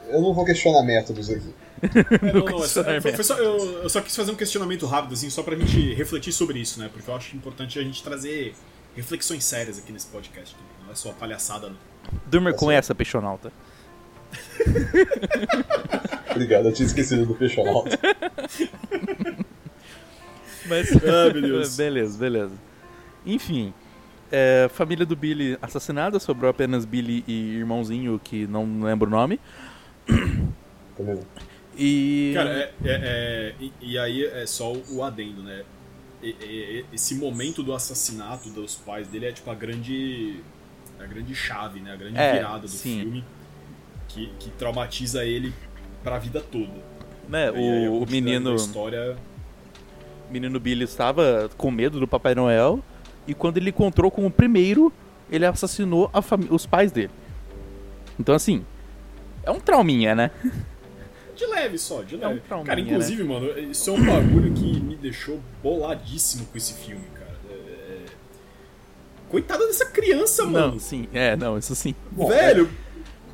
eu 0.09 0.21
não 0.21 0.33
vou 0.33 0.45
questionar 0.45 0.83
métodos 0.83 1.29
aqui. 1.29 1.53
É, 1.81 2.33
não, 2.33 2.45
não, 2.45 2.47
é 2.47 2.51
só- 2.51 2.83
questionamento. 2.83 3.01
foi- 3.01 3.13
foi 3.13 3.23
só- 3.23 3.37
eu, 3.37 3.83
eu 3.83 3.89
só 3.89 4.01
quis 4.01 4.15
fazer 4.15 4.31
um 4.31 4.35
questionamento 4.35 4.85
rápido, 4.85 5.13
assim, 5.13 5.29
só 5.29 5.41
pra 5.41 5.55
gente 5.55 5.93
refletir 5.95 6.31
sobre 6.31 6.59
isso, 6.59 6.79
né? 6.79 6.89
Porque 6.93 7.09
eu 7.09 7.15
acho 7.15 7.35
importante 7.35 7.79
a 7.79 7.81
gente 7.83 8.03
trazer 8.03 8.53
reflexões 8.95 9.43
sérias 9.43 9.79
aqui 9.79 9.91
nesse 9.91 10.07
podcast. 10.07 10.55
Não 10.85 10.91
é 10.91 10.95
só 10.95 11.11
palhaçada, 11.13 11.67
não. 11.69 11.75
Durma 12.27 12.51
Tá 12.51 12.57
com 12.57 12.65
certo. 12.67 12.79
essa, 12.79 12.95
peixonauta. 12.95 13.51
Obrigado, 16.31 16.67
eu 16.67 16.73
tinha 16.73 16.85
esquecido 16.85 17.25
do 17.25 17.35
peixonauta. 17.35 17.97
Mas. 20.67 20.91
Ah, 21.03 21.31
meu 21.33 21.41
Deus. 21.41 21.75
beleza, 21.77 22.17
beleza. 22.17 22.53
Enfim. 23.25 23.73
é, 24.31 24.67
família 24.73 25.05
do 25.05 25.15
Billy 25.15 25.57
assassinada, 25.61 26.19
sobrou 26.19 26.49
apenas 26.49 26.85
Billy 26.85 27.23
e 27.27 27.55
irmãozinho, 27.57 28.19
que 28.23 28.47
não 28.47 28.81
lembro 28.81 29.07
o 29.07 29.11
nome. 29.11 29.39
Não. 30.99 31.19
E. 31.77 32.31
Cara, 32.33 32.49
é, 32.51 32.63
é- 32.63 32.73
é- 32.85 33.53
e, 33.59 33.71
e 33.81 33.97
aí 33.99 34.25
é 34.25 34.45
só 34.45 34.73
o 34.73 35.03
adendo, 35.03 35.43
né? 35.43 35.63
E- 36.23 36.85
esse 36.93 37.15
momento 37.15 37.61
do 37.61 37.73
assassinato 37.73 38.49
dos 38.49 38.75
pais 38.75 39.07
dele 39.07 39.27
é 39.27 39.31
tipo 39.31 39.49
a 39.51 39.55
grande. 39.55 40.39
A 41.05 41.07
grande 41.07 41.33
chave, 41.35 41.79
né? 41.79 41.93
A 41.93 41.95
grande 41.95 42.17
É, 42.17 42.33
virada 42.33 42.61
do 42.61 42.67
sim. 42.67 42.99
filme 42.99 43.23
que, 44.07 44.31
que 44.39 44.49
traumatiza 44.51 45.23
ele 45.25 45.53
pra 46.03 46.19
vida 46.19 46.41
toda. 46.41 46.73
né, 47.27 47.49
aí 47.49 47.87
o, 47.89 48.03
o 48.03 48.05
menino. 48.09 48.55
história. 48.55 49.15
O 50.29 50.33
menino 50.33 50.59
Billy 50.59 50.83
estava 50.83 51.49
com 51.57 51.69
medo 51.71 51.99
do 51.99 52.07
Papai 52.07 52.35
Noel. 52.35 52.83
E 53.27 53.33
quando 53.33 53.57
ele 53.57 53.69
encontrou 53.69 54.11
com 54.11 54.25
o 54.25 54.31
primeiro, 54.31 54.91
ele 55.31 55.45
assassinou 55.45 56.11
os 56.49 56.65
pais 56.65 56.91
dele. 56.91 57.11
Então, 58.19 58.35
assim. 58.35 58.63
É 59.43 59.51
um 59.51 59.59
trauminha, 59.59 60.15
né? 60.15 60.31
De 61.35 61.45
leve 61.45 61.77
só, 61.77 62.01
de 62.01 62.15
É 62.15 62.17
um 62.27 62.29
leve. 62.29 62.41
trauminha, 62.41 62.67
cara, 62.67 62.79
inclusive, 62.79 63.23
mano, 63.23 63.47
isso 63.59 63.89
é 63.89 63.93
um 63.93 64.03
bagulho 64.05 64.51
que 64.53 64.79
me 64.79 64.95
deixou 64.95 65.39
boladíssimo 65.61 66.45
com 66.47 66.57
esse 66.57 66.73
filme, 66.73 67.03
Coitada 69.35 69.67
dessa 69.67 69.85
criança, 69.87 70.45
mano. 70.45 70.73
Não, 70.73 70.79
sim. 70.79 71.07
É, 71.13 71.35
não, 71.35 71.57
isso 71.57 71.75
sim. 71.75 71.93
Bom, 72.11 72.27
Velho, 72.29 72.69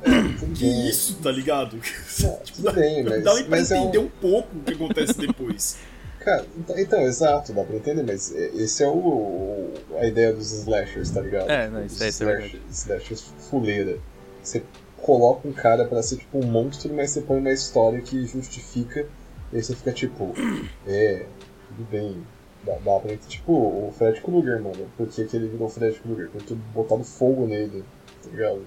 Tudo 0.02 0.52
que 0.54 0.64
bem, 0.64 0.88
isso, 0.88 1.14
tá 1.22 1.30
ligado? 1.30 1.78
Não, 2.20 2.36
tudo 2.38 2.72
bem, 2.74 3.04
mas, 3.04 3.22
Dá 3.22 3.32
pra 3.34 3.44
mas 3.48 3.70
é 3.70 3.78
entender 3.78 3.98
um, 3.98 4.04
um 4.06 4.08
pouco 4.08 4.48
o 4.56 4.60
que 4.62 4.72
acontece 4.72 5.14
depois. 5.14 5.76
Cara, 6.18 6.44
então, 6.58 6.78
então, 6.78 7.00
exato, 7.02 7.52
dá 7.52 7.62
pra 7.64 7.76
entender, 7.76 8.02
mas 8.02 8.34
é- 8.34 8.50
esse 8.54 8.82
é 8.82 8.88
o, 8.88 8.92
o- 8.96 9.74
a 9.98 10.06
ideia 10.06 10.32
dos 10.32 10.50
slashers, 10.52 11.10
tá 11.10 11.20
ligado? 11.20 11.48
É, 11.50 11.68
não, 11.68 11.84
isso 11.84 12.02
é- 12.02 12.08
isso 12.08 12.24
é 12.24 12.32
slashers, 12.38 12.62
slashers 12.70 13.24
fuleira. 13.50 13.98
Você 14.42 14.62
coloca 14.98 15.46
um 15.46 15.52
cara 15.52 15.84
pra 15.84 16.02
ser 16.02 16.16
tipo 16.16 16.38
um 16.38 16.46
monstro, 16.46 16.92
mas 16.94 17.10
você 17.10 17.20
põe 17.22 17.38
uma 17.38 17.50
história 17.52 18.00
que 18.00 18.24
justifica, 18.26 19.06
e 19.52 19.56
aí 19.56 19.62
você 19.62 19.74
fica 19.74 19.92
tipo, 19.92 20.32
é, 20.86 21.26
tudo 21.68 21.88
bem. 21.90 22.16
Dá, 22.64 22.74
dá 22.84 23.00
pra. 23.00 23.16
Tipo, 23.16 23.52
o 23.52 23.92
Fred 23.96 24.20
Krueger, 24.20 24.60
mano. 24.62 24.86
Por 24.96 25.08
que, 25.08 25.24
que 25.24 25.36
ele 25.36 25.48
virou 25.48 25.68
Fred 25.68 25.98
Krueger? 25.98 26.28
Porque 26.30 26.54
botaram 26.74 27.02
fogo 27.04 27.46
nele, 27.46 27.84
tá 28.22 28.30
ligado? 28.30 28.62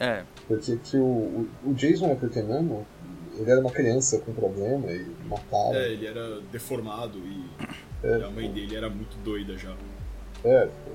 É, 0.00 0.24
Porque 0.48 0.76
que 0.76 0.96
o, 0.96 1.02
o, 1.02 1.48
o 1.66 1.74
Jason 1.74 2.06
é 2.10 2.14
porque 2.16 2.42
mesmo, 2.42 2.84
ele 3.38 3.48
era 3.50 3.60
uma 3.60 3.70
criança 3.70 4.18
com 4.18 4.32
problema 4.32 4.90
e 4.90 5.06
mataram. 5.28 5.74
É, 5.76 5.92
ele 5.92 6.06
era 6.06 6.40
deformado 6.52 7.16
e 7.18 7.44
É, 8.02 8.16
a 8.24 8.30
mãe 8.30 8.50
dele 8.50 8.76
era 8.76 8.90
muito 8.90 9.16
doida 9.22 9.56
já. 9.56 9.72
É, 10.44 10.62
tipo, 10.66 10.90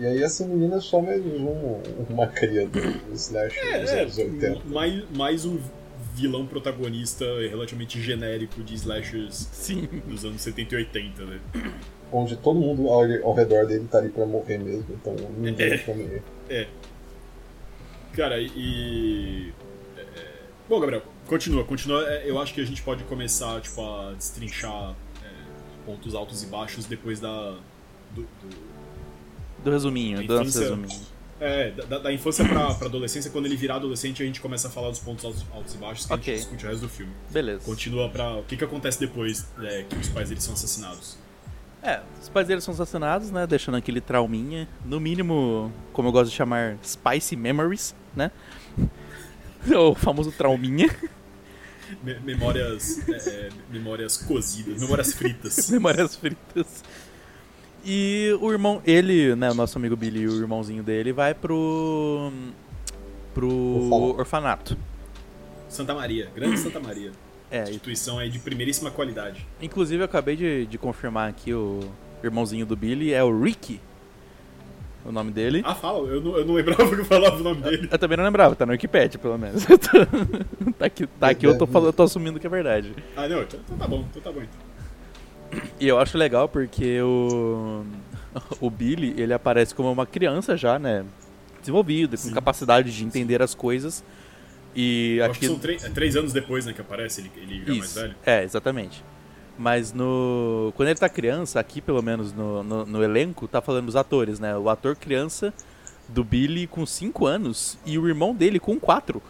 e 0.00 0.06
aí 0.06 0.22
essa 0.22 0.46
menina 0.46 0.76
é 0.76 0.80
só 0.80 1.00
mais 1.02 1.20
um, 1.24 1.80
uma 2.08 2.26
cria 2.28 2.66
do 2.66 2.78
Slash 3.14 3.54
dos 3.80 3.90
É, 3.90 4.00
anos 4.02 4.16
80. 4.18 4.64
mais, 4.66 5.04
mais 5.14 5.44
um 5.44 5.58
vilão 6.18 6.46
protagonista 6.46 7.24
relativamente 7.48 8.00
genérico 8.00 8.62
de 8.62 8.74
slashers 8.74 9.48
sim. 9.52 9.86
dos 10.06 10.24
anos 10.24 10.40
70 10.42 10.74
e 10.74 10.78
80, 10.78 11.24
né? 11.24 11.40
Onde 12.10 12.36
todo 12.36 12.58
mundo 12.58 12.88
ao, 12.88 13.02
ao 13.28 13.34
redor 13.34 13.66
dele 13.66 13.86
tá 13.90 13.98
ali 13.98 14.08
pra 14.08 14.26
morrer 14.26 14.58
mesmo, 14.58 14.86
então 14.90 15.14
ninguém 15.38 15.72
É. 15.72 15.78
pra 15.78 15.94
morrer. 15.94 16.22
Cara, 18.14 18.40
e. 18.40 19.52
é, 19.96 20.00
é, 20.00 20.26
Bom, 20.68 20.80
Gabriel, 20.80 21.02
continua, 21.26 21.64
continua. 21.64 22.02
É, 22.08 22.28
Eu 22.28 22.40
acho 22.40 22.52
que 22.54 22.60
a 22.60 22.64
gente 22.64 22.82
pode 22.82 23.04
começar, 23.04 23.60
tipo, 23.60 23.80
a 23.80 24.12
destrinchar 24.14 24.94
é, 25.22 25.28
pontos 25.86 26.14
altos 26.14 26.42
e 26.42 26.46
baixos 26.46 26.86
depois 26.86 27.20
da. 27.20 27.56
do- 28.14 28.22
do- 28.22 28.68
Do 29.64 29.70
resuminho, 29.70 30.26
do 30.26 30.34
nosso 30.38 30.58
resuminho. 30.58 31.00
É, 31.40 31.70
da, 31.70 31.98
da 32.00 32.12
infância 32.12 32.44
pra, 32.44 32.74
pra 32.74 32.88
adolescência, 32.88 33.30
quando 33.30 33.46
ele 33.46 33.54
virar 33.56 33.76
adolescente, 33.76 34.22
a 34.22 34.26
gente 34.26 34.40
começa 34.40 34.66
a 34.66 34.70
falar 34.70 34.90
dos 34.90 34.98
pontos 34.98 35.24
altos, 35.24 35.46
altos 35.52 35.74
e 35.74 35.78
baixos 35.78 36.06
que 36.06 36.12
a 36.12 36.16
Ok. 36.16 36.24
gente 36.34 36.40
discute 36.42 36.64
o 36.66 36.68
resto 36.68 36.80
do 36.82 36.88
filme. 36.88 37.12
Beleza. 37.30 37.64
Continua 37.64 38.08
pra. 38.08 38.36
O 38.38 38.42
que, 38.42 38.56
que 38.56 38.64
acontece 38.64 38.98
depois 38.98 39.46
é, 39.62 39.84
que 39.88 39.96
os 39.96 40.08
pais 40.08 40.28
dele 40.28 40.40
são 40.40 40.54
assassinados? 40.54 41.16
É, 41.80 42.00
os 42.20 42.28
pais 42.28 42.48
dele 42.48 42.60
são 42.60 42.74
assassinados, 42.74 43.30
né? 43.30 43.46
Deixando 43.46 43.76
aquele 43.76 44.00
trauminha. 44.00 44.68
No 44.84 44.98
mínimo, 44.98 45.72
como 45.92 46.08
eu 46.08 46.12
gosto 46.12 46.30
de 46.30 46.36
chamar, 46.36 46.76
Spicy 46.84 47.36
Memories, 47.36 47.94
né? 48.16 48.30
O 49.76 49.94
famoso 49.94 50.32
trauminha. 50.32 50.88
Me- 52.02 52.18
memórias. 52.20 53.08
é, 53.08 53.12
é, 53.12 53.48
memórias 53.70 54.16
cozidas, 54.16 54.80
memórias 54.80 55.12
fritas. 55.14 55.68
Memórias 55.70 56.16
fritas. 56.16 56.84
E 57.90 58.36
o 58.42 58.52
irmão, 58.52 58.82
ele, 58.84 59.34
né, 59.34 59.50
o 59.50 59.54
nosso 59.54 59.78
amigo 59.78 59.96
Billy 59.96 60.20
e 60.20 60.28
o 60.28 60.40
irmãozinho 60.42 60.82
dele 60.82 61.10
vai 61.10 61.32
pro. 61.32 62.30
pro 63.32 63.48
Orfanato. 64.18 64.76
Santa 65.70 65.94
Maria, 65.94 66.28
grande 66.34 66.58
Santa 66.58 66.78
Maria. 66.78 67.10
É, 67.50 67.62
Instituição 67.62 68.18
aí 68.18 68.28
de 68.28 68.38
primeiríssima 68.38 68.90
qualidade. 68.90 69.46
inclusive 69.62 70.02
eu 70.02 70.04
acabei 70.04 70.36
de, 70.36 70.66
de 70.66 70.76
confirmar 70.76 71.30
aqui 71.30 71.54
o 71.54 71.80
irmãozinho 72.22 72.66
do 72.66 72.76
Billy 72.76 73.14
é 73.14 73.24
o 73.24 73.40
Ricky. 73.40 73.80
O 75.02 75.10
nome 75.10 75.30
dele. 75.30 75.62
Ah, 75.64 75.74
fala, 75.74 76.06
eu 76.08 76.20
não, 76.20 76.36
eu 76.36 76.44
não 76.44 76.52
lembrava 76.52 76.84
que 76.94 77.00
eu 77.00 77.06
falava 77.06 77.36
o 77.36 77.42
nome 77.42 77.62
dele. 77.62 77.88
Eu 77.90 77.98
também 77.98 78.18
não 78.18 78.24
lembrava, 78.24 78.54
tá 78.54 78.66
no 78.66 78.72
Wikipedia, 78.72 79.18
pelo 79.18 79.38
menos. 79.38 79.64
tá 80.78 80.84
aqui, 80.84 81.06
tá 81.06 81.30
aqui 81.30 81.46
eu, 81.46 81.56
tô 81.56 81.66
falando, 81.66 81.86
eu 81.86 81.92
tô 81.94 82.02
assumindo 82.02 82.38
que 82.38 82.46
é 82.46 82.50
verdade. 82.50 82.94
Ah, 83.16 83.26
não, 83.26 83.40
então, 83.40 83.58
então 83.64 83.78
tá 83.78 83.88
bom, 83.88 84.04
então 84.10 84.20
tá 84.20 84.30
bom 84.30 84.42
então. 84.42 84.67
E 85.80 85.88
eu 85.88 85.98
acho 85.98 86.16
legal 86.18 86.48
porque 86.48 87.00
o. 87.02 87.84
O 88.60 88.70
Billy, 88.70 89.14
ele 89.20 89.32
aparece 89.32 89.74
como 89.74 89.90
uma 89.90 90.06
criança 90.06 90.56
já, 90.56 90.78
né? 90.78 91.04
Desenvolvido, 91.58 92.16
com 92.16 92.30
capacidade 92.30 92.94
de 92.94 93.04
entender 93.04 93.42
as 93.42 93.52
coisas. 93.54 94.04
E 94.76 95.16
Eu 95.18 95.24
acho 95.24 95.40
que 95.40 95.46
aqui. 95.46 95.54
são 95.54 95.58
três, 95.58 95.82
é 95.84 95.88
três 95.88 96.14
anos 96.14 96.32
depois, 96.32 96.64
né, 96.64 96.72
que 96.72 96.80
aparece, 96.80 97.20
ele, 97.22 97.32
ele 97.36 97.58
vira 97.60 97.74
mais 97.74 97.84
Isso. 97.90 98.00
velho. 98.00 98.14
É, 98.24 98.44
exatamente. 98.44 99.02
Mas 99.58 99.92
no. 99.92 100.72
Quando 100.76 100.90
ele 100.90 100.98
tá 100.98 101.08
criança, 101.08 101.58
aqui 101.58 101.80
pelo 101.80 102.00
menos 102.00 102.32
no, 102.32 102.62
no, 102.62 102.86
no 102.86 103.02
elenco, 103.02 103.48
tá 103.48 103.60
falando 103.60 103.88
os 103.88 103.96
atores, 103.96 104.38
né? 104.38 104.56
O 104.56 104.68
ator 104.68 104.94
criança 104.94 105.52
do 106.06 106.22
Billy 106.22 106.66
com 106.68 106.86
5 106.86 107.26
anos 107.26 107.76
e 107.84 107.98
o 107.98 108.06
irmão 108.06 108.32
dele 108.34 108.60
com 108.60 108.78
4. 108.78 109.20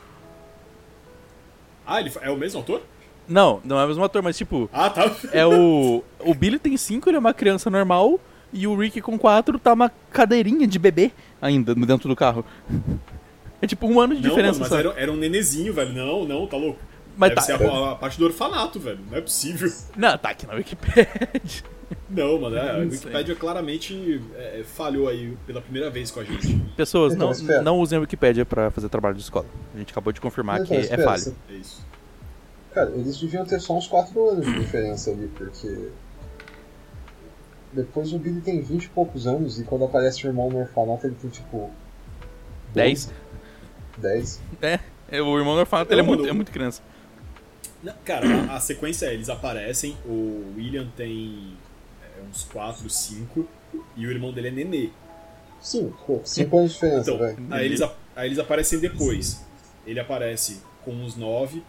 Ah, 1.87 2.00
ele 2.00 2.12
é 2.20 2.31
o 2.31 2.37
mesmo 2.37 2.59
autor? 2.59 2.83
Não, 3.29 3.61
não 3.64 3.79
é 3.79 3.85
o 3.85 3.88
mesmo 3.88 4.03
ator, 4.05 4.23
mas 4.23 4.37
tipo, 4.37 4.69
Ah, 4.73 4.88
tá. 4.91 5.11
é 5.33 5.47
o. 5.47 6.03
O 6.21 6.35
Billy 6.35 6.59
tem 6.59 6.77
5, 6.77 7.09
ele 7.11 7.17
é 7.17 7.21
uma 7.21 7.35
criança 7.35 7.69
normal, 7.69 8.19
e 8.53 8.67
o 8.67 8.75
Rick 8.77 9.01
com 9.03 9.19
4 9.19 9.59
tá 9.59 9.73
uma 9.75 9.91
cadeirinha 10.11 10.67
de 10.67 10.79
bebê 10.79 11.12
ainda 11.41 11.75
dentro 11.75 12.09
do 12.09 12.17
carro. 12.17 12.45
É 13.61 13.67
tipo 13.67 13.87
um 13.87 14.01
ano 14.01 14.14
de 14.14 14.23
Não, 14.23 14.31
diferença 14.31 14.61
mano, 14.61 14.71
mas 14.71 14.79
era, 14.85 14.95
era 15.01 15.12
um 15.12 15.17
nenezinho, 15.17 15.73
velho. 15.75 15.93
Não, 15.93 16.25
não, 16.25 16.47
tá 16.47 16.57
louco. 16.57 16.79
Mas 17.17 17.31
Deve 17.31 17.41
tá. 17.41 17.59
ser 17.59 17.62
a, 17.67 17.93
a 17.93 17.95
parte 17.97 18.17
do 18.19 18.25
orfanato, 18.27 18.79
velho. 18.79 19.01
Não 19.11 19.19
é 19.19 19.21
possível. 19.21 19.71
Não, 19.97 20.17
tá 20.17 20.31
aqui 20.31 20.47
na 20.47 20.55
Wikipedia. 20.55 21.09
Não, 22.09 22.38
mano, 22.41 22.57
é, 22.57 22.71
a. 22.71 22.77
Wikipedia 22.79 23.35
claramente 23.35 24.23
é, 24.37 24.62
falhou 24.64 25.09
aí 25.09 25.37
pela 25.47 25.61
primeira 25.61 25.91
vez 25.91 26.11
com 26.12 26.21
a 26.21 26.25
gente. 26.25 26.55
Pessoas, 26.77 27.14
Então, 27.14 27.33
não, 27.43 27.62
não 27.62 27.79
usem 27.81 27.99
a 27.99 28.01
Wikipedia 28.01 28.47
pra 28.47 28.71
fazer 28.71 28.88
trabalho 28.88 29.17
de 29.17 29.23
escola. 29.23 29.47
A 29.75 29.79
gente 29.79 29.91
acabou 29.91 30.12
de 30.12 30.21
confirmar 30.21 30.61
Então, 30.61 30.69
que 30.81 30.93
é 30.93 30.99
falho. 30.99 31.35
É 31.51 31.55
isso. 31.55 31.85
Cara, 32.79 32.91
eles 32.91 33.19
deviam 33.19 33.45
ter 33.45 33.61
só 33.61 33.77
uns 33.77 33.88
4 33.88 34.29
anos 34.31 34.47
de 34.47 34.59
diferença 34.61 35.11
ali, 35.11 35.27
porque. 35.37 35.91
Depois 37.73 38.12
o 38.12 38.19
Billy 38.21 38.41
tem 38.41 38.61
20 38.62 38.85
e 38.85 38.88
poucos 38.91 39.27
anos 39.27 39.59
e 39.61 39.64
quando 39.64 39.85
aparece 39.85 40.25
o 40.25 40.29
irmão 40.29 40.49
no 40.49 40.61
orfanato 40.61 41.07
ele 41.07 41.17
tem 41.21 41.29
tipo. 41.29 41.71
10? 42.73 43.11
10. 43.97 44.41
É, 44.62 44.79
é, 45.11 45.21
o 45.21 45.37
irmão 45.37 45.55
do 45.55 45.61
orfanato 45.61 45.93
ele 45.93 46.01
é 46.01 46.05
muito, 46.05 46.25
é 46.27 46.33
muito 46.33 46.53
criança. 46.53 46.81
Não, 47.83 47.93
Cara, 48.05 48.27
a, 48.49 48.57
a 48.57 48.61
sequência 48.61 49.07
é, 49.07 49.14
eles 49.14 49.29
aparecem, 49.29 49.97
o 50.07 50.55
William 50.57 50.88
tem 50.97 51.55
é, 52.03 52.23
uns 52.31 52.45
4, 52.45 52.88
5, 52.88 53.45
e 53.97 54.07
o 54.07 54.11
irmão 54.11 54.33
dele 54.33 54.49
é 54.49 54.53
nenê. 54.53 54.91
5. 55.61 56.21
5 56.25 56.57
anos 56.59 56.71
de 56.71 56.75
diferença, 56.77 57.11
Então, 57.11 57.19
velho. 57.19 57.38
aí 57.51 57.67
eles, 57.67 57.83
a- 57.83 57.93
aí 58.14 58.29
eles 58.29 58.38
aparecem 58.38 58.79
depois. 58.79 59.45
Ele 59.85 59.99
aparece 59.99 60.61
com 60.85 60.93
uns 60.93 61.17
9 61.17 61.61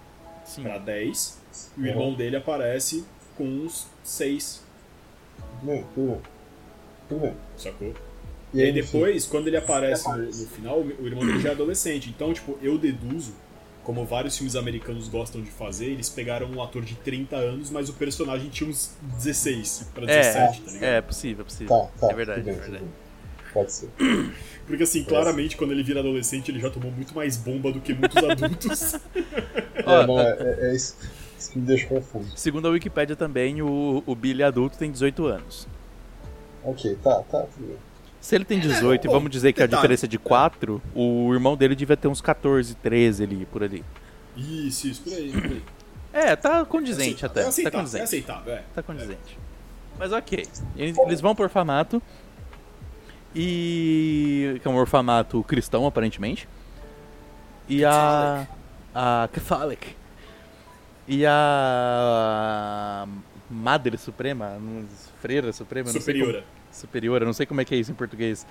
Sim. 0.49 0.63
pra 0.63 0.77
10, 0.77 1.39
e 1.77 1.79
o 1.79 1.83
Uhum. 1.83 1.87
irmão 1.89 2.13
dele 2.13 2.35
aparece 2.35 3.05
com 3.37 3.43
uns 3.45 3.87
6, 4.03 4.63
Tudo 5.61 5.71
bem, 5.71 5.85
tudo 5.95 6.07
bem. 6.11 6.21
Tudo 7.07 7.19
bem. 7.21 7.33
sacou? 7.57 7.93
E 8.53 8.61
aí 8.63 8.71
depois, 8.73 9.25
quando 9.27 9.47
ele 9.47 9.57
aparece 9.57 10.09
no, 10.09 10.17
no 10.25 10.31
final, 10.47 10.79
o 10.81 11.05
irmão 11.05 11.25
dele 11.25 11.39
já 11.39 11.49
é 11.49 11.51
adolescente. 11.51 12.09
Então, 12.09 12.33
tipo, 12.33 12.57
eu 12.63 12.77
deduzo, 12.79 13.33
como 13.83 14.03
vários 14.05 14.35
filmes 14.37 14.55
americanos 14.55 15.07
gostam 15.07 15.41
de 15.41 15.51
fazer, 15.51 15.85
eles 15.85 16.09
pegaram 16.09 16.47
um 16.51 16.61
ator 16.61 16.83
de 16.83 16.95
30 16.95 17.35
anos, 17.35 17.69
mas 17.69 17.89
o 17.89 17.93
personagem 17.93 18.49
tinha 18.49 18.67
uns 18.69 18.95
16 19.01 19.89
pra 19.93 20.05
17, 20.05 20.61
tá 20.61 20.71
ligado? 20.71 20.83
É, 20.89 20.97
é 20.97 21.01
possível, 21.01 21.41
é 21.41 21.45
possível. 21.45 21.67
Tá, 21.67 22.07
tá. 22.07 22.11
é 22.11 22.15
verdade, 22.15 22.39
é 22.41 22.53
verdade. 22.53 22.71
bem. 22.71 22.87
Pode 23.53 23.71
ser. 23.71 23.89
Porque 24.67 24.83
assim, 24.83 25.03
claramente, 25.03 25.57
quando 25.57 25.71
ele 25.71 25.81
vira 25.83 25.99
adolescente, 25.99 26.51
ele 26.51 26.59
já 26.59 26.69
tomou 26.69 26.91
muito 26.91 27.15
mais 27.15 27.35
bomba 27.37 27.71
do 27.71 27.79
que 27.81 27.93
muitos 27.93 28.17
adultos. 28.23 28.95
É, 29.85 30.05
não, 30.05 30.19
é, 30.19 30.35
é, 30.39 30.69
é 30.69 30.75
isso, 30.75 30.95
isso 31.39 31.51
que 31.51 31.57
me 31.57 31.65
deixa 31.65 31.87
confuso. 31.87 32.31
Segundo 32.35 32.67
a 32.67 32.71
Wikipedia 32.71 33.15
também, 33.15 33.59
o, 33.61 34.03
o 34.05 34.13
Billy 34.13 34.43
adulto 34.43 34.77
tem 34.77 34.91
18 34.91 35.25
anos. 35.25 35.67
Ok, 36.63 36.95
tá, 37.01 37.23
tá, 37.23 37.45
bem. 37.57 37.75
Se 38.21 38.35
ele 38.35 38.45
tem 38.45 38.59
18 38.59 39.03
e 39.03 39.07
bom, 39.07 39.13
vamos 39.13 39.31
dizer 39.31 39.53
que 39.53 39.63
a 39.63 39.67
diferença 39.67 40.05
é 40.05 40.09
de 40.09 40.19
4, 40.19 40.79
o 40.93 41.33
irmão 41.33 41.55
dele 41.57 41.73
devia 41.75 41.97
ter 41.97 42.07
uns 42.07 42.21
14, 42.21 42.75
13 42.75 43.23
ali, 43.23 43.45
por 43.45 43.63
ali. 43.63 43.83
isso, 44.35 44.87
isso, 44.87 45.01
por 45.01 45.13
aí, 45.13 45.31
por 45.31 45.43
aí. 45.45 45.63
É, 46.11 46.35
tá 46.35 46.65
condizente 46.65 47.23
É 47.23 47.27
até. 47.27 47.45
aceitável, 47.45 47.71
tá 47.71 47.77
é 47.77 47.81
condizente. 47.81 48.03
aceitável, 48.03 48.53
é. 48.53 48.63
Tá 48.75 48.83
condizente. 48.83 49.39
Mas 49.97 50.11
ok. 50.11 50.45
Eles 50.75 50.97
eles 50.97 51.21
vão 51.21 51.33
pro 51.33 51.45
orfanato. 51.45 52.01
E. 53.35 54.59
que 54.61 54.67
é 54.67 54.71
um 54.71 54.75
orfanato 54.75 55.43
cristão, 55.43 55.85
aparentemente. 55.85 56.47
E 57.67 57.83
a. 57.85 58.47
A. 58.93 59.29
Catholic. 59.31 59.95
E 61.07 61.25
a. 61.25 63.07
Madre 63.49 63.97
Suprema, 63.97 64.57
não- 64.59 64.85
Freira 65.21 65.51
Suprema, 65.51 65.91
não 65.91 65.99
Superiora. 65.99 66.33
como- 66.41 66.43
superiora, 66.71 67.25
não 67.25 67.33
sei 67.33 67.45
como 67.47 67.61
é 67.61 67.65
que 67.65 67.73
é 67.73 67.77
isso 67.79 67.91
em 67.91 67.95
português. 67.95 68.45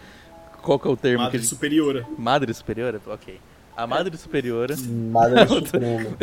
Qual 0.61 0.77
que 0.79 0.88
é 0.88 0.91
o 0.91 0.97
termo 0.97 1.19
Madre 1.23 1.31
que 1.31 1.37
ele... 1.38 1.47
superiora. 1.47 2.05
Madre 2.19 2.53
Superiora? 2.53 3.01
Ok. 3.07 3.41
A 3.77 3.87
Madre 3.87 4.17
Superiora. 4.17 4.75
Madre 4.77 5.47
Suprema. 5.47 6.17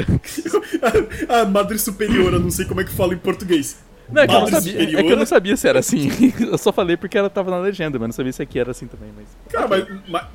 a 1.41 1.45
Madre 1.45 1.79
superiora, 1.79 2.37
não 2.37 2.51
sei 2.51 2.65
como 2.65 2.81
é 2.81 2.83
que 2.83 2.91
fala 2.91 3.13
em 3.13 3.17
português. 3.17 3.81
Não, 4.11 4.21
é 4.21 4.27
que, 4.27 4.33
eu 4.35 4.39
não 4.41 4.47
sabia, 4.47 4.81
é 4.83 5.03
que 5.03 5.11
eu 5.11 5.17
não 5.17 5.25
sabia 5.25 5.57
se 5.57 5.67
era 5.67 5.79
assim. 5.79 6.09
Eu 6.39 6.57
só 6.57 6.71
falei 6.71 6.95
porque 6.95 7.17
ela 7.17 7.29
tava 7.29 7.49
na 7.49 7.57
legenda, 7.59 7.97
mas 7.97 8.09
não 8.09 8.13
sabia 8.13 8.31
se 8.31 8.41
aqui 8.41 8.59
era 8.59 8.71
assim 8.71 8.87
também. 8.87 9.09
Mas... 9.15 9.27
Cara, 9.49 9.67
mas. 9.67 9.87
mas... 10.07 10.27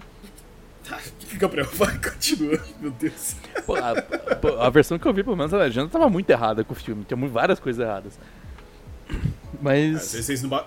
Tá, 0.89 0.99
Gabriel, 1.35 1.69
vai, 1.75 1.97
continua. 1.99 2.61
Meu 2.81 2.91
Deus. 2.91 3.37
Pô, 3.65 3.77
a, 3.77 4.67
a 4.67 4.71
versão 4.71 4.99
que 4.99 5.07
eu 5.07 5.13
vi, 5.13 5.23
pelo 5.23 5.37
menos, 5.37 5.55
a 5.55 5.59
legenda 5.59 5.89
tava 5.89 6.09
muito 6.11 6.29
errada 6.31 6.65
com 6.65 6.73
o 6.73 6.77
filme. 6.77 7.05
Tinha 7.05 7.29
várias 7.29 7.61
coisas 7.61 7.85
erradas. 7.85 8.19
Mas. 9.63 10.15
É, 10.15 10.23
vocês, 10.23 10.43
não, 10.43 10.65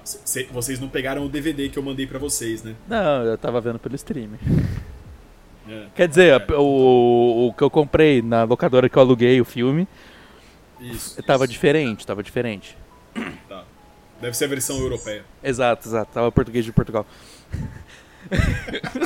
vocês 0.52 0.80
não 0.80 0.88
pegaram 0.88 1.26
o 1.26 1.30
DVD 1.30 1.68
que 1.70 1.78
eu 1.78 1.84
mandei 1.84 2.08
pra 2.08 2.20
vocês, 2.20 2.63
né? 2.63 2.76
Não, 2.88 3.24
eu 3.26 3.38
tava 3.38 3.60
vendo 3.60 3.80
pelo 3.80 3.96
stream. 3.96 4.32
É, 5.68 5.86
Quer 5.96 6.08
dizer, 6.08 6.42
É. 6.42 6.54
o, 6.56 7.48
o 7.48 7.54
que 7.54 7.63
eu 7.63 7.70
comprei 7.70 8.22
na 8.22 8.44
locadora 8.44 8.89
que 8.89 8.98
eu 8.98 9.02
aluguei 9.02 9.39
o 9.39 9.46
filme 9.46 9.88
isso. 10.80 11.22
tava 11.24 11.46
isso. 11.46 11.54
diferente, 11.54 12.06
tava 12.06 12.22
diferente. 12.22 12.78
Tá. 13.49 13.63
Deve 14.21 14.38
ser 14.38 14.45
a 14.45 14.47
versão 14.47 14.78
europeia. 14.78 15.26
Exato, 15.43 15.88
exato. 15.88 16.12
Tava 16.13 16.32
português 16.32 16.63
de 16.63 16.71
Portugal. 16.71 17.06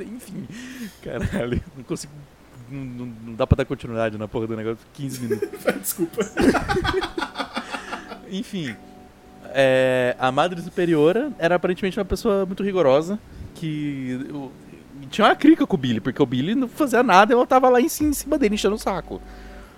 Enfim, 0.00 0.46
caralho, 1.02 1.62
não 1.76 1.84
consigo. 1.84 2.12
Não, 2.70 2.84
não- 2.84 3.06
não 3.26 3.34
dá 3.34 3.46
pra 3.46 3.56
dar 3.56 3.64
continuidade 3.64 4.16
na 4.18 4.26
porra 4.28 4.46
do 4.46 4.56
negócio. 4.56 4.78
15 4.94 5.20
minutos. 5.20 5.48
Desculpa. 5.80 6.22
Enfim, 8.30 8.74
é, 9.46 10.16
a 10.18 10.32
Madre 10.32 10.60
Superiora 10.62 11.30
era 11.38 11.54
aparentemente 11.54 11.98
uma 11.98 12.04
pessoa 12.04 12.44
muito 12.46 12.62
rigorosa 12.62 13.18
que 13.54 14.26
o- 14.32 14.50
tinha 15.10 15.26
uma 15.26 15.36
crica 15.36 15.66
com 15.66 15.74
o 15.76 15.78
Billy, 15.78 16.00
porque 16.00 16.22
o 16.22 16.26
Billy 16.26 16.54
não 16.54 16.68
fazia 16.68 17.02
nada 17.02 17.32
e 17.32 17.34
ela 17.34 17.46
tava 17.46 17.68
lá 17.68 17.80
em 17.80 17.88
cima, 17.88 18.10
em 18.10 18.14
cima 18.14 18.38
dele 18.38 18.54
enchendo 18.54 18.74
o 18.74 18.78
saco. 18.78 19.20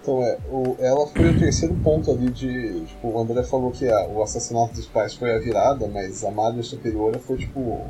Então 0.06 0.22
é, 0.22 0.38
o, 0.48 0.76
ela 0.78 1.04
foi 1.08 1.30
o 1.30 1.36
terceiro 1.36 1.74
ponto 1.82 2.12
ali 2.12 2.30
de. 2.30 2.80
Tipo, 2.82 3.08
o 3.08 3.20
André 3.20 3.42
falou 3.42 3.72
que 3.72 3.88
a- 3.88 4.06
o 4.06 4.22
assassinato 4.22 4.72
dos 4.74 4.86
pais 4.86 5.14
foi 5.14 5.34
a 5.34 5.38
virada, 5.40 5.88
mas 5.88 6.24
a 6.24 6.30
Madre 6.30 6.62
Superiora 6.62 7.18
foi 7.18 7.36
tipo 7.38 7.84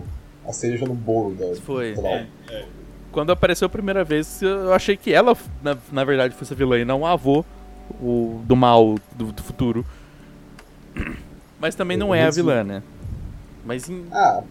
a 0.49 0.51
cereja 0.53 0.87
no 0.87 0.95
bolo 0.95 1.35
da 1.35 1.55
Foi. 1.57 1.95
É, 2.03 2.27
é. 2.49 2.65
Quando 3.13 3.33
apareceu 3.33 3.67
a 3.67 3.69
primeira 3.69 4.03
vez, 4.03 4.41
eu 4.41 4.73
achei 4.73 4.97
que 4.97 5.13
ela, 5.13 5.37
na, 5.63 5.77
na 5.93 6.05
verdade, 6.05 6.35
fosse 6.35 6.55
a 6.55 6.57
vilã 6.57 6.79
e 6.79 6.85
não 6.87 7.03
o 7.03 7.07
avô 7.07 7.45
o, 8.01 8.41
do 8.45 8.57
mal 8.57 8.95
do, 9.15 9.31
do 9.33 9.43
futuro. 9.43 9.85
Mas 11.61 11.75
também 11.75 11.99
não 11.99 12.15
é 12.15 12.25
a 12.25 12.31
vilã, 12.31 12.65
né? 12.65 12.83
Mas 13.65 13.91
em, 13.91 14.07
Ah, 14.11 14.43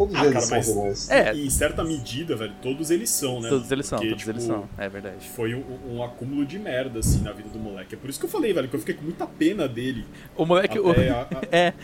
todos 0.00 0.14
Ah, 0.16 0.24
eles 0.26 0.48
cara, 0.48 0.62
são 0.62 0.74
vilões. 0.74 1.10
É. 1.10 1.34
Em 1.34 1.50
certa 1.50 1.84
medida, 1.84 2.34
velho, 2.34 2.54
todos 2.62 2.90
eles 2.90 3.10
são, 3.10 3.38
né? 3.40 3.50
todos 3.50 3.70
eles 3.70 3.84
são, 3.86 3.98
Porque, 3.98 4.10
todos 4.12 4.28
eles 4.28 4.42
tipo, 4.44 4.54
são. 4.54 4.68
É 4.78 4.88
verdade. 4.88 5.28
Foi 5.28 5.54
um, 5.54 5.62
um 5.96 6.02
acúmulo 6.02 6.46
de 6.46 6.58
merda, 6.58 7.00
assim, 7.00 7.20
na 7.20 7.32
vida 7.32 7.50
do 7.50 7.58
moleque. 7.58 7.94
É 7.94 7.98
por 7.98 8.08
isso 8.08 8.18
que 8.18 8.24
eu 8.24 8.30
falei, 8.30 8.52
velho, 8.54 8.66
que 8.68 8.74
eu 8.76 8.80
fiquei 8.80 8.94
com 8.94 9.02
muita 9.04 9.26
pena 9.26 9.68
dele. 9.68 10.06
O 10.36 10.46
moleque. 10.46 10.78
o- 10.78 10.90
a- 10.90 10.94
a- 11.36 11.54
é, 11.54 11.74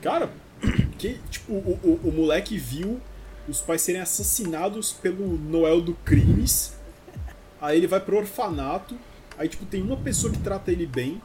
Cara, 0.00 0.30
que, 0.98 1.18
tipo, 1.30 1.52
o, 1.52 1.78
o, 2.04 2.08
o 2.08 2.12
moleque 2.12 2.56
viu 2.56 3.00
os 3.48 3.60
pais 3.60 3.82
serem 3.82 4.00
assassinados 4.00 4.92
pelo 4.92 5.36
Noel 5.36 5.80
do 5.80 5.94
Crimes. 6.04 6.74
Aí 7.60 7.76
ele 7.78 7.86
vai 7.88 7.98
pro 8.00 8.16
orfanato. 8.18 8.96
Aí, 9.36 9.48
tipo, 9.48 9.64
tem 9.66 9.82
uma 9.82 9.96
pessoa 9.96 10.32
que 10.32 10.38
trata 10.38 10.70
ele 10.70 10.86
bem. 10.86 11.20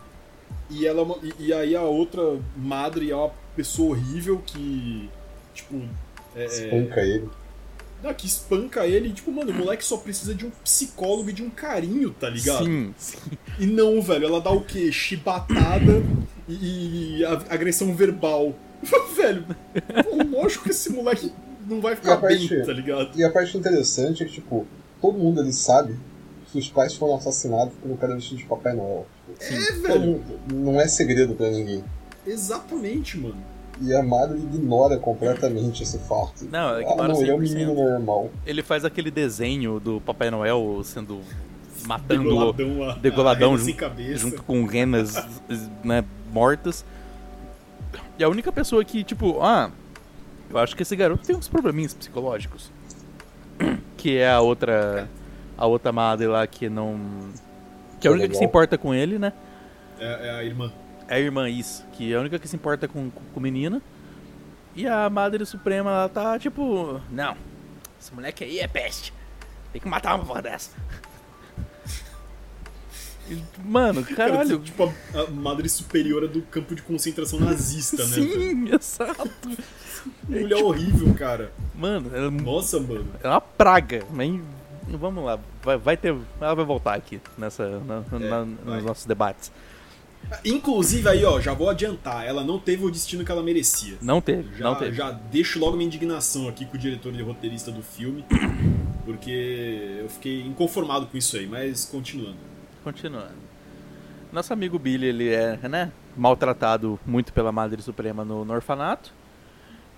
E, 0.69 0.85
ela, 0.87 1.01
é 1.01 1.25
e, 1.39 1.47
e 1.47 1.53
aí 1.53 1.75
a 1.75 1.83
outra 1.83 2.39
madre 2.57 3.11
é 3.11 3.15
uma 3.15 3.31
pessoa 3.55 3.91
horrível 3.91 4.41
que. 4.45 5.09
Tipo. 5.53 5.81
É, 6.35 6.43
é, 6.43 6.45
Espanca 6.45 7.01
ele. 7.01 7.27
não, 8.03 8.13
que 8.13 8.27
espanca 8.27 8.85
ele. 8.87 9.09
E, 9.09 9.13
tipo, 9.13 9.31
mano, 9.31 9.51
o 9.51 9.53
moleque 9.53 9.83
só 9.83 9.97
precisa 9.97 10.33
de 10.35 10.45
um 10.45 10.51
psicólogo 10.63 11.29
e 11.29 11.33
de 11.33 11.43
um 11.43 11.49
carinho, 11.49 12.11
tá 12.11 12.29
ligado? 12.29 12.65
sim, 12.65 12.93
sim. 12.97 13.17
E 13.59 13.65
não, 13.65 14.01
velho, 14.01 14.25
ela 14.25 14.39
dá 14.41 14.51
o 14.51 14.61
quê? 14.61 14.91
Chibatada 14.91 16.03
e, 16.47 17.17
e 17.19 17.25
agressão 17.25 17.93
verbal. 17.95 18.53
velho, 19.15 19.45
pô, 20.03 20.23
lógico 20.37 20.63
que 20.65 20.69
esse 20.71 20.89
moleque 20.91 21.31
não 21.67 21.81
vai 21.81 21.95
ficar 21.95 22.17
parte- 22.17 22.47
bem, 22.47 22.65
tá 22.65 22.71
ligado? 22.73 23.17
E 23.19 23.23
a 23.23 23.29
parte 23.31 23.57
interessante 23.57 24.23
é 24.23 24.25
que, 24.25 24.33
tipo, 24.33 24.65
todo 25.01 25.17
mundo 25.17 25.41
ali 25.41 25.51
sabe 25.51 25.95
que 26.51 26.57
os 26.57 26.69
pais 26.69 26.95
foram 26.95 27.15
assassinados 27.15 27.73
por 27.81 27.91
um 27.91 27.97
cara 27.97 28.15
vestido 28.15 28.37
de 28.37 28.45
Papai 28.45 28.73
Noel. 28.73 29.05
É, 29.39 29.49
Todo 29.49 29.81
velho, 29.81 29.99
mundo- 30.01 30.39
não 30.51 30.79
é 30.81 30.87
segredo 30.87 31.35
pra 31.35 31.49
ninguém. 31.51 31.83
exatamente, 32.25 33.17
mano. 33.17 33.37
E 33.81 33.93
a 33.95 34.03
madre 34.03 34.37
ignora 34.37 34.97
completamente 34.97 35.83
esse 35.83 35.97
fato. 35.99 36.45
Não, 36.51 36.75
ah, 36.75 36.81
ignora 36.81 37.07
não, 37.13 37.21
ele 37.21 37.31
é 37.31 37.35
um 37.35 37.39
100%. 37.39 37.41
menino 37.41 37.73
normal. 37.73 38.29
Ele 38.45 38.61
faz 38.61 38.83
aquele 38.83 39.09
desenho 39.09 39.79
do 39.79 40.01
Papai 40.01 40.29
Noel 40.29 40.81
sendo. 40.83 41.21
matando 41.85 42.23
Degoladão, 42.23 42.89
a, 42.89 42.93
degoladão 42.95 43.53
a 43.53 43.57
junto- 43.57 44.17
junto 44.17 44.43
com 44.43 44.65
renas 44.65 45.15
né, 45.83 46.03
mortas. 46.33 46.83
E 48.17 48.23
a 48.23 48.27
única 48.27 48.51
pessoa 48.51 48.83
que, 48.83 49.01
tipo, 49.03 49.41
ah, 49.41 49.71
eu 50.49 50.57
acho 50.57 50.75
que 50.75 50.83
esse 50.83 50.95
garoto 50.95 51.25
tem 51.25 51.35
uns 51.35 51.47
probleminhas 51.47 51.93
psicológicos. 51.93 52.69
Que 53.95 54.17
é 54.17 54.29
a 54.29 54.41
outra. 54.41 55.07
A 55.57 55.65
outra 55.65 55.91
madre 55.91 56.27
lá 56.27 56.45
que 56.47 56.69
não. 56.69 56.97
Que 57.99 58.07
é 58.07 58.09
a 58.09 58.13
única 58.13 58.29
que 58.29 58.35
se 58.37 58.43
importa 58.45 58.77
com 58.77 58.93
ele, 58.93 59.19
né? 59.19 59.33
É, 59.99 60.27
é 60.27 60.31
a 60.31 60.43
irmã. 60.43 60.71
É 61.09 61.15
a 61.15 61.19
irmã, 61.19 61.49
isso. 61.49 61.83
Que 61.93 62.13
é 62.13 62.15
a 62.15 62.19
única 62.19 62.37
que 62.39 62.47
se 62.47 62.55
importa 62.55 62.87
com, 62.87 63.09
com, 63.09 63.21
com 63.33 63.39
menina. 63.39 63.81
E 64.75 64.85
a 64.87 65.09
Madre 65.09 65.45
Suprema, 65.45 65.89
ela 65.89 66.09
tá 66.09 66.37
tipo. 66.39 67.01
Não, 67.11 67.35
esse 67.99 68.13
moleque 68.13 68.43
aí 68.43 68.59
é 68.59 68.67
peste. 68.67 69.11
Tem 69.73 69.81
que 69.81 69.87
matar 69.87 70.15
uma 70.15 70.25
porra 70.25 70.41
dessa. 70.43 70.71
Mano, 73.63 74.03
Cara, 74.03 74.31
caralho. 74.31 74.59
tipo 74.59 74.91
a, 75.13 75.19
a 75.21 75.27
madre 75.29 75.69
superiora 75.69 76.27
do 76.27 76.41
campo 76.43 76.73
de 76.73 76.81
concentração 76.81 77.39
nazista, 77.39 77.97
né? 78.03 78.13
Sim, 78.15 78.69
exato. 78.73 79.29
Mulher 80.27 80.63
horrível, 80.63 81.13
cara. 81.13 81.51
Mano, 81.75 82.09
ela 82.15 82.31
Nossa, 82.31 82.79
mano. 82.79 83.07
é 83.21 83.27
uma 83.27 83.41
praga. 83.41 84.03
Mas 84.11 84.39
vamos 84.87 85.23
lá, 85.23 85.37
vai, 85.61 85.77
vai 85.77 85.95
ter. 85.97 86.15
Ela 86.41 86.55
vai 86.55 86.65
voltar 86.65 86.95
aqui 86.95 87.21
nessa, 87.37 87.79
na- 87.81 88.01
na- 88.17 88.45
vai. 88.63 88.75
nos 88.77 88.83
nossos 88.85 89.05
debates. 89.05 89.51
Inclusive, 90.45 91.09
aí, 91.09 91.25
ó, 91.25 91.39
já 91.39 91.53
vou 91.53 91.69
adiantar. 91.69 92.25
Ela 92.25 92.43
não 92.43 92.59
teve 92.59 92.85
o 92.85 92.91
destino 92.91 93.25
que 93.25 93.31
ela 93.31 93.41
merecia. 93.41 93.97
Não 94.01 94.21
teve, 94.21 94.57
Já, 94.57 94.63
não 94.63 94.75
teve. 94.75 94.95
já 94.95 95.11
deixo 95.11 95.59
logo 95.59 95.75
minha 95.75 95.87
indignação 95.87 96.47
aqui 96.47 96.65
com 96.65 96.75
o 96.75 96.79
diretor 96.79 97.13
e 97.13 97.21
roteirista 97.21 97.71
do 97.71 97.81
filme, 97.81 98.23
porque 99.05 99.97
eu 100.01 100.09
fiquei 100.09 100.41
inconformado 100.41 101.07
com 101.07 101.17
isso 101.17 101.35
aí, 101.35 101.47
mas 101.47 101.85
continuando. 101.85 102.37
Continuando. 102.83 103.49
Nosso 104.31 104.53
amigo 104.53 104.77
Billy, 104.77 105.07
ele 105.07 105.29
é, 105.29 105.57
né, 105.67 105.91
maltratado 106.15 106.99
muito 107.05 107.33
pela 107.33 107.51
Madre 107.51 107.81
Suprema 107.81 108.23
no, 108.23 108.45
no 108.45 108.53
orfanato. 108.53 109.11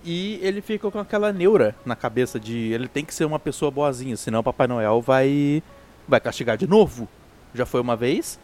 E 0.04 0.40
ele 0.42 0.60
fica 0.60 0.90
com 0.90 0.98
aquela 0.98 1.32
neura 1.32 1.76
na 1.84 1.94
cabeça 1.94 2.40
de 2.40 2.56
ele 2.72 2.88
tem 2.88 3.04
que 3.04 3.14
ser 3.14 3.24
uma 3.24 3.38
pessoa 3.38 3.70
boazinha, 3.70 4.16
senão 4.16 4.40
o 4.40 4.42
Papai 4.42 4.66
Noel 4.66 5.00
vai 5.00 5.62
vai 6.08 6.18
castigar 6.18 6.56
de 6.56 6.66
novo. 6.66 7.08
Já 7.54 7.64
foi 7.64 7.80
uma 7.80 7.94
vez. 7.94 8.40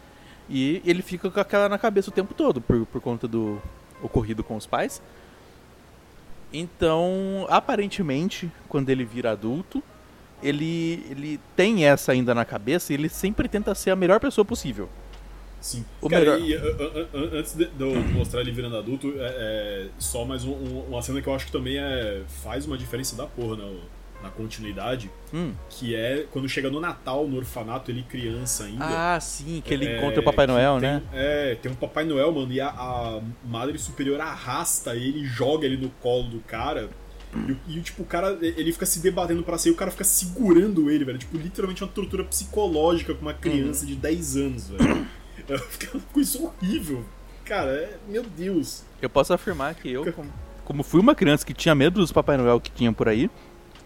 E 0.49 0.81
ele 0.85 1.01
fica 1.01 1.29
com 1.29 1.39
aquela 1.39 1.69
na 1.69 1.77
cabeça 1.77 2.09
o 2.09 2.13
tempo 2.13 2.33
todo 2.33 2.59
por, 2.59 2.85
por 2.87 2.99
conta 3.01 3.27
do 3.27 3.61
ocorrido 4.01 4.43
com 4.43 4.55
os 4.55 4.65
pais. 4.65 5.01
Então, 6.51 7.45
aparentemente, 7.49 8.51
quando 8.67 8.89
ele 8.89 9.05
vira 9.05 9.31
adulto, 9.31 9.83
ele, 10.41 11.05
ele 11.09 11.39
tem 11.55 11.85
essa 11.85 12.11
ainda 12.11 12.33
na 12.33 12.43
cabeça 12.43 12.91
e 12.91 12.95
ele 12.95 13.09
sempre 13.09 13.47
tenta 13.47 13.75
ser 13.75 13.91
a 13.91 13.95
melhor 13.95 14.19
pessoa 14.19 14.43
possível. 14.43 14.89
Sim. 15.61 15.85
O 16.01 16.09
Cara, 16.09 16.39
melhor- 16.39 16.39
e, 16.41 16.55
a- 16.55 16.59
a- 16.59 17.35
a- 17.35 17.39
antes 17.39 17.53
de, 17.53 17.65
de 17.65 17.83
eu 17.83 17.93
mostrar 18.13 18.41
ele 18.41 18.51
virando 18.51 18.77
adulto, 18.77 19.13
é, 19.17 19.19
é 19.19 19.87
só 19.99 20.25
mais 20.25 20.43
um- 20.45 20.53
um- 20.53 20.85
uma 20.87 21.01
cena 21.01 21.21
que 21.21 21.27
eu 21.27 21.35
acho 21.35 21.45
que 21.47 21.51
também 21.51 21.77
é, 21.77 22.23
faz 22.41 22.65
uma 22.65 22.77
diferença 22.77 23.15
da 23.15 23.27
porra 23.27 23.57
na, 23.57 23.69
na 24.21 24.29
continuidade, 24.29 25.09
Hum. 25.33 25.53
que 25.69 25.95
é 25.95 26.25
quando 26.31 26.47
chega 26.49 26.69
no 26.69 26.79
Natal, 26.79 27.27
no 27.27 27.37
orfanato, 27.37 27.89
ele 27.91 28.03
criança 28.03 28.65
ainda. 28.65 28.85
Ah, 29.15 29.19
sim, 29.19 29.61
que 29.63 29.73
ele 29.73 29.85
É, 29.85 29.97
encontra 29.97 30.19
o 30.19 30.23
Papai 30.23 30.45
Noel, 30.47 30.73
tem- 30.79 30.89
né? 30.89 31.01
É, 31.13 31.55
tem 31.55 31.71
um 31.71 31.75
Papai 31.75 32.03
Noel, 32.05 32.31
mano, 32.31 32.51
e 32.51 32.59
a, 32.59 32.67
a 32.69 33.21
Madre 33.45 33.77
Superior 33.77 34.19
arrasta 34.19 34.95
ele, 34.95 35.23
joga 35.25 35.65
ele 35.65 35.77
no 35.77 35.89
colo 36.01 36.23
do 36.29 36.39
cara. 36.39 36.89
E, 37.47 37.51
o- 37.51 37.57
e, 37.67 37.79
tipo, 37.81 38.01
o 38.01 38.05
cara, 38.05 38.37
ele 38.41 38.73
fica 38.73 38.85
se 38.87 38.99
debatendo 39.01 39.43
pra 39.43 39.57
sair, 39.57 39.71
o 39.71 39.75
cara 39.75 39.91
fica 39.91 40.03
segurando 40.03 40.89
ele, 40.89 41.05
velho. 41.05 41.17
Tipo, 41.19 41.37
literalmente 41.37 41.83
uma 41.83 41.89
tortura 41.91 42.23
psicológica 42.23 43.13
com 43.13 43.21
uma 43.21 43.33
criança 43.35 43.85
de 43.85 43.95
10 43.95 44.35
anos, 44.35 44.69
velho. 44.69 45.07
Fica 45.69 45.99
com 46.13 46.19
isso 46.19 46.43
horrível. 46.43 47.03
Cara, 47.45 47.71
é, 47.71 47.97
meu 48.07 48.23
Deus. 48.23 48.83
Eu 49.01 49.09
posso 49.09 49.33
afirmar 49.33 49.73
que 49.75 49.89
eu, 49.91 50.11
como, 50.13 50.29
como 50.63 50.83
fui 50.83 50.99
uma 51.01 51.15
criança 51.15 51.43
que 51.45 51.53
tinha 51.53 51.73
medo 51.73 51.99
dos 51.99 52.11
Papai 52.11 52.37
Noel 52.37 52.59
que 52.59 52.69
tinha 52.71 52.91
por 52.93 53.07
aí, 53.07 53.29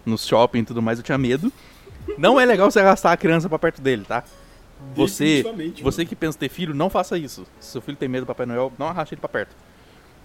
no 0.05 0.17
shopping 0.17 0.59
e 0.59 0.65
tudo 0.65 0.81
mais, 0.81 0.99
eu 0.99 1.03
tinha 1.03 1.17
medo. 1.17 1.51
Não 2.17 2.39
é 2.39 2.45
legal 2.45 2.69
você 2.69 2.79
arrastar 2.79 3.11
a 3.13 3.17
criança 3.17 3.47
pra 3.47 3.57
perto 3.59 3.81
dele, 3.81 4.03
tá? 4.07 4.23
Você, 4.95 5.43
você 5.81 6.05
que 6.05 6.15
pensa 6.15 6.37
ter 6.37 6.49
filho, 6.49 6.73
não 6.73 6.89
faça 6.89 7.17
isso. 7.17 7.45
Se 7.59 7.71
seu 7.71 7.81
filho 7.81 7.95
tem 7.97 8.09
medo 8.09 8.25
do 8.25 8.27
Papai 8.27 8.45
Noel, 8.45 8.71
não 8.77 8.87
arraste 8.87 9.13
ele 9.13 9.21
pra 9.21 9.29
perto. 9.29 9.55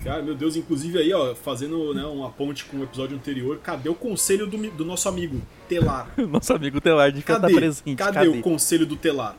Cara, 0.03 0.23
meu 0.23 0.35
Deus, 0.35 0.55
inclusive 0.57 0.99
aí, 0.99 1.13
ó, 1.13 1.35
fazendo 1.35 1.93
né, 1.95 2.05
uma 2.05 2.31
ponte 2.31 2.65
com 2.65 2.79
o 2.79 2.83
episódio 2.85 3.17
anterior, 3.17 3.59
cadê 3.59 3.89
o 3.89 3.95
conselho 3.95 4.47
do, 4.47 4.57
do 4.71 4.85
nosso 4.85 5.09
amigo, 5.09 5.41
Telar? 5.69 6.13
Nosso 6.19 6.53
amigo 6.53 6.81
Telar 6.81 7.11
de 7.13 7.19
estar 7.21 7.41
Cadê? 7.41 7.55
presente. 7.55 7.97
Cadê, 7.97 8.13
Cadê? 8.15 8.29
o 8.29 8.41
conselho 8.41 8.87
do 8.87 8.97
Telar? 8.97 9.37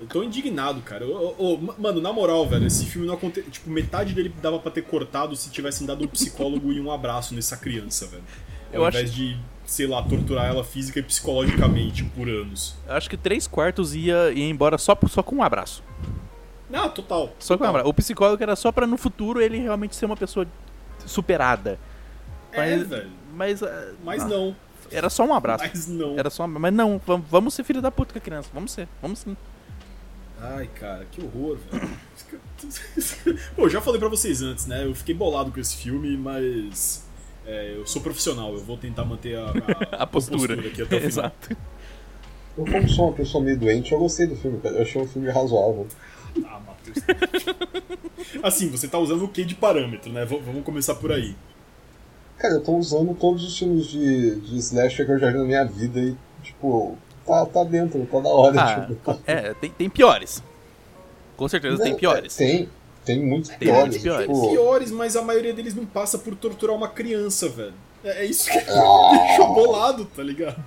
Eu 0.00 0.06
tô 0.08 0.22
indignado, 0.22 0.80
cara. 0.80 1.06
Ô, 1.06 1.34
ô, 1.38 1.56
ma- 1.58 1.74
mano, 1.78 2.00
na 2.00 2.12
moral, 2.12 2.46
velho, 2.48 2.66
esse 2.66 2.86
filme 2.86 3.06
não 3.06 3.14
aconteceu. 3.14 3.50
Tipo, 3.50 3.70
metade 3.70 4.14
dele 4.14 4.34
dava 4.42 4.58
pra 4.58 4.70
ter 4.70 4.82
cortado 4.82 5.36
se 5.36 5.50
tivessem 5.50 5.86
dado 5.86 6.02
um 6.04 6.08
psicólogo 6.08 6.72
e 6.72 6.80
um 6.80 6.90
abraço 6.90 7.34
nessa 7.34 7.56
criança, 7.56 8.06
velho. 8.06 8.24
Ao 8.72 8.80
Eu 8.80 8.86
acho- 8.86 8.98
invés 8.98 9.14
de, 9.14 9.36
sei 9.66 9.86
lá, 9.86 10.02
torturar 10.02 10.46
ela 10.46 10.64
física 10.64 10.98
e 10.98 11.02
psicologicamente 11.02 12.04
por 12.04 12.28
anos. 12.28 12.74
Eu 12.86 12.94
acho 12.94 13.08
que 13.10 13.16
três 13.16 13.46
quartos 13.46 13.94
ia, 13.94 14.30
ia 14.32 14.48
embora 14.48 14.78
só, 14.78 14.96
só 15.08 15.22
com 15.22 15.36
um 15.36 15.42
abraço. 15.42 15.82
Não, 16.70 16.88
total. 16.88 17.34
Só 17.38 17.56
que 17.56 17.62
lembra, 17.62 17.86
o 17.86 17.92
psicólogo 17.92 18.42
era 18.42 18.56
só 18.56 18.72
pra 18.72 18.86
no 18.86 18.96
futuro 18.96 19.40
ele 19.40 19.58
realmente 19.58 19.94
ser 19.94 20.06
uma 20.06 20.16
pessoa 20.16 20.46
superada. 21.06 21.78
É, 22.50 22.56
Mas, 22.76 22.88
velho. 22.88 23.10
mas, 23.34 23.62
ah, 23.62 23.92
Mas 24.04 24.22
ah, 24.22 24.28
não. 24.28 24.56
Era 24.90 25.08
só 25.08 25.24
um 25.24 25.34
abraço. 25.34 25.64
Mas 25.64 25.86
não. 25.86 26.18
Era 26.18 26.28
só, 26.28 26.46
mas 26.46 26.72
não, 26.72 27.00
vamos, 27.06 27.26
vamos 27.30 27.54
ser 27.54 27.64
filho 27.64 27.80
da 27.80 27.90
puta 27.90 28.12
com 28.12 28.18
a 28.18 28.22
criança. 28.22 28.50
Vamos 28.52 28.72
ser, 28.72 28.86
vamos 29.00 29.20
sim. 29.20 29.34
Ai, 30.40 30.68
cara, 30.74 31.06
que 31.10 31.22
horror, 31.24 31.56
velho. 31.70 31.88
Pô, 33.56 33.68
já 33.68 33.80
falei 33.80 33.98
pra 34.00 34.08
vocês 34.08 34.42
antes, 34.42 34.66
né? 34.66 34.84
Eu 34.84 34.94
fiquei 34.94 35.14
bolado 35.14 35.50
com 35.50 35.60
esse 35.60 35.76
filme, 35.76 36.16
mas. 36.16 37.06
É, 37.46 37.74
eu 37.76 37.86
sou 37.86 38.00
profissional, 38.02 38.52
eu 38.52 38.60
vou 38.60 38.76
tentar 38.76 39.04
manter 39.04 39.36
a, 39.38 39.52
a, 39.98 40.02
A 40.02 40.06
postura. 40.06 40.54
aqui 40.54 40.82
até 40.82 40.96
o 40.96 41.00
final. 41.00 41.08
Exato. 41.08 41.56
Eu, 42.56 42.64
como 42.66 42.88
sou 42.88 43.06
uma 43.06 43.14
pessoa 43.14 43.42
meio 43.42 43.58
doente, 43.58 43.92
eu 43.92 43.98
gostei 43.98 44.26
do 44.26 44.36
filme, 44.36 44.58
cara. 44.60 44.76
Eu 44.76 44.82
achei 44.82 45.00
um 45.00 45.06
filme 45.06 45.30
razoável. 45.30 45.86
Ah, 46.44 46.60
Matheus. 46.60 46.98
assim, 48.42 48.68
você 48.70 48.88
tá 48.88 48.98
usando 48.98 49.24
o 49.24 49.28
que 49.28 49.44
de 49.44 49.54
parâmetro, 49.54 50.12
né? 50.12 50.24
V- 50.24 50.40
vamos 50.44 50.64
começar 50.64 50.94
por 50.96 51.10
aí. 51.12 51.34
Cara, 52.38 52.54
eu 52.54 52.62
tô 52.62 52.72
usando 52.76 53.14
todos 53.14 53.44
os 53.46 53.58
filmes 53.58 53.86
de, 53.86 54.36
de 54.40 54.58
slasher 54.58 55.06
que 55.06 55.12
eu 55.12 55.18
já 55.18 55.30
vi 55.30 55.38
na 55.38 55.44
minha 55.44 55.64
vida 55.64 56.00
e, 56.00 56.16
tipo, 56.42 56.96
tá, 57.26 57.46
tá 57.46 57.64
dentro, 57.64 58.04
tá 58.06 58.20
da 58.20 58.28
hora. 58.28 58.60
Ah, 58.60 58.86
tipo. 58.86 59.20
é, 59.26 59.54
tem, 59.54 59.70
tem 59.70 59.88
piores. 59.88 60.42
Com 61.36 61.48
certeza 61.48 61.82
tem 61.82 61.92
Não, 61.92 61.98
piores. 61.98 62.36
Tem, 62.36 62.68
tem 63.04 63.20
muitos 63.24 63.50
Tem 63.50 63.58
piores. 63.58 63.80
muitos 63.82 64.02
piores. 64.02 64.26
Tipo, 64.28 64.50
Piores, 64.50 64.90
mas 64.90 65.16
a 65.16 65.22
maioria 65.22 65.52
deles 65.52 65.74
não 65.74 65.84
passa 65.86 66.18
por 66.18 66.34
torturar 66.36 66.74
uma 66.76 66.88
criança, 66.88 67.48
velho. 67.48 67.74
É, 68.04 68.22
é 68.22 68.24
isso 68.24 68.50
que 68.50 68.56
me 68.56 68.64
Ah. 68.70 69.24
deixou 69.26 69.54
bolado, 69.54 70.04
tá 70.06 70.22
ligado? 70.22 70.62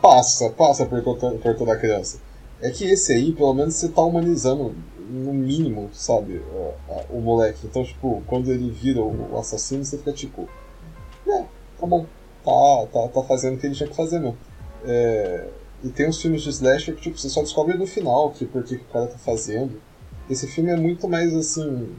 Passa, 0.00 0.50
passa 0.50 0.84
por, 0.86 1.02
to- 1.02 1.38
por 1.42 1.56
toda 1.56 1.72
a 1.72 1.76
criança. 1.76 2.18
É 2.60 2.70
que 2.70 2.84
esse 2.84 3.12
aí, 3.12 3.32
pelo 3.32 3.54
menos, 3.54 3.74
você 3.74 3.88
tá 3.88 4.02
humanizando, 4.02 4.74
no 5.08 5.32
mínimo, 5.34 5.88
sabe, 5.92 6.36
o, 6.38 6.72
a- 6.92 7.04
o 7.10 7.20
moleque. 7.20 7.66
Então, 7.66 7.82
tipo, 7.84 8.22
quando 8.26 8.50
ele 8.50 8.70
vira 8.70 9.00
o, 9.00 9.32
o 9.32 9.38
assassino, 9.38 9.84
você 9.84 9.98
fica 9.98 10.12
tipo, 10.12 10.48
é, 11.26 11.42
tá 11.80 11.86
bom, 11.86 12.06
tá, 12.44 12.86
tá, 12.92 13.08
tá 13.08 13.22
fazendo 13.24 13.54
o 13.56 13.58
que 13.58 13.66
ele 13.66 13.74
tinha 13.74 13.88
que 13.88 13.96
fazer 13.96 14.18
mesmo. 14.20 14.36
É, 14.84 15.48
e 15.82 15.88
tem 15.88 16.08
uns 16.08 16.20
filmes 16.20 16.42
de 16.42 16.50
slasher 16.50 16.94
que, 16.94 17.02
tipo, 17.02 17.18
você 17.18 17.28
só 17.28 17.40
descobre 17.42 17.76
no 17.76 17.86
final 17.86 18.30
que 18.30 18.44
por 18.44 18.62
que 18.62 18.76
que 18.76 18.84
o 18.84 18.92
cara 18.92 19.06
tá 19.06 19.18
fazendo. 19.18 19.80
Esse 20.30 20.46
filme 20.46 20.70
é 20.70 20.76
muito 20.76 21.08
mais, 21.08 21.34
assim, 21.34 21.94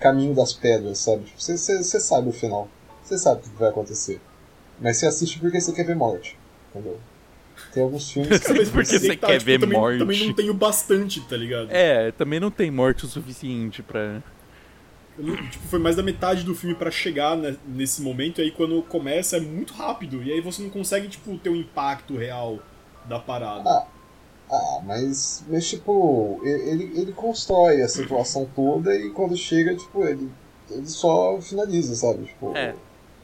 caminho 0.00 0.34
das 0.34 0.52
pedras, 0.52 0.98
sabe? 0.98 1.24
Tipo, 1.24 1.40
você, 1.40 1.56
você, 1.58 1.82
você 1.84 2.00
sabe 2.00 2.28
o 2.28 2.32
final. 2.32 2.68
Você 3.04 3.18
sabe 3.18 3.40
o 3.40 3.42
que 3.42 3.56
vai 3.58 3.68
acontecer. 3.68 4.20
Mas 4.80 4.96
você 4.96 5.06
assiste 5.06 5.38
porque 5.38 5.60
você 5.60 5.72
quer 5.72 5.84
ver 5.84 5.94
morte. 5.96 6.38
Entendeu? 6.70 6.98
Tem 7.72 7.82
alguns 7.82 8.10
filmes 8.10 8.38
que. 8.38 8.52
Mas 8.54 8.70
porque 8.70 8.86
você 8.86 8.98
você 8.98 9.16
tá, 9.16 9.26
quer 9.26 9.34
tipo, 9.38 9.44
ver 9.44 9.60
também, 9.60 9.78
morte. 9.78 9.98
Também 9.98 10.26
não 10.26 10.34
tenho 10.34 10.54
bastante, 10.54 11.20
tá 11.28 11.36
ligado? 11.36 11.68
É, 11.70 12.10
também 12.12 12.40
não 12.40 12.50
tem 12.50 12.70
morte 12.70 13.04
o 13.04 13.08
suficiente 13.08 13.82
pra. 13.82 14.22
Não- 15.18 15.36
tipo, 15.36 15.66
foi 15.68 15.78
mais 15.78 15.96
da 15.96 16.02
metade 16.02 16.42
do 16.42 16.54
filme 16.54 16.74
pra 16.74 16.90
chegar 16.90 17.36
ne- 17.36 17.58
nesse 17.66 18.00
momento, 18.00 18.40
e 18.40 18.44
aí 18.44 18.50
quando 18.50 18.80
começa 18.82 19.36
é 19.36 19.40
muito 19.40 19.74
rápido, 19.74 20.22
e 20.22 20.32
aí 20.32 20.40
você 20.40 20.62
não 20.62 20.70
consegue, 20.70 21.06
tipo, 21.06 21.36
ter 21.36 21.50
o 21.50 21.56
impacto 21.56 22.16
real 22.16 22.58
da 23.04 23.18
parada. 23.18 23.68
Ah, 23.68 23.86
Ah, 24.50 24.80
mas, 24.84 25.44
mas 25.48 25.68
tipo, 25.68 26.40
ele, 26.44 26.92
ele 26.94 27.12
constrói 27.12 27.80
a 27.82 27.88
situação 27.88 28.48
toda 28.54 28.94
e 28.94 29.10
quando 29.10 29.36
chega, 29.36 29.74
tipo, 29.74 30.04
ele, 30.04 30.30
ele 30.70 30.86
só 30.86 31.40
finaliza, 31.40 31.94
sabe? 31.94 32.24
Tipo, 32.26 32.56
É. 32.56 32.74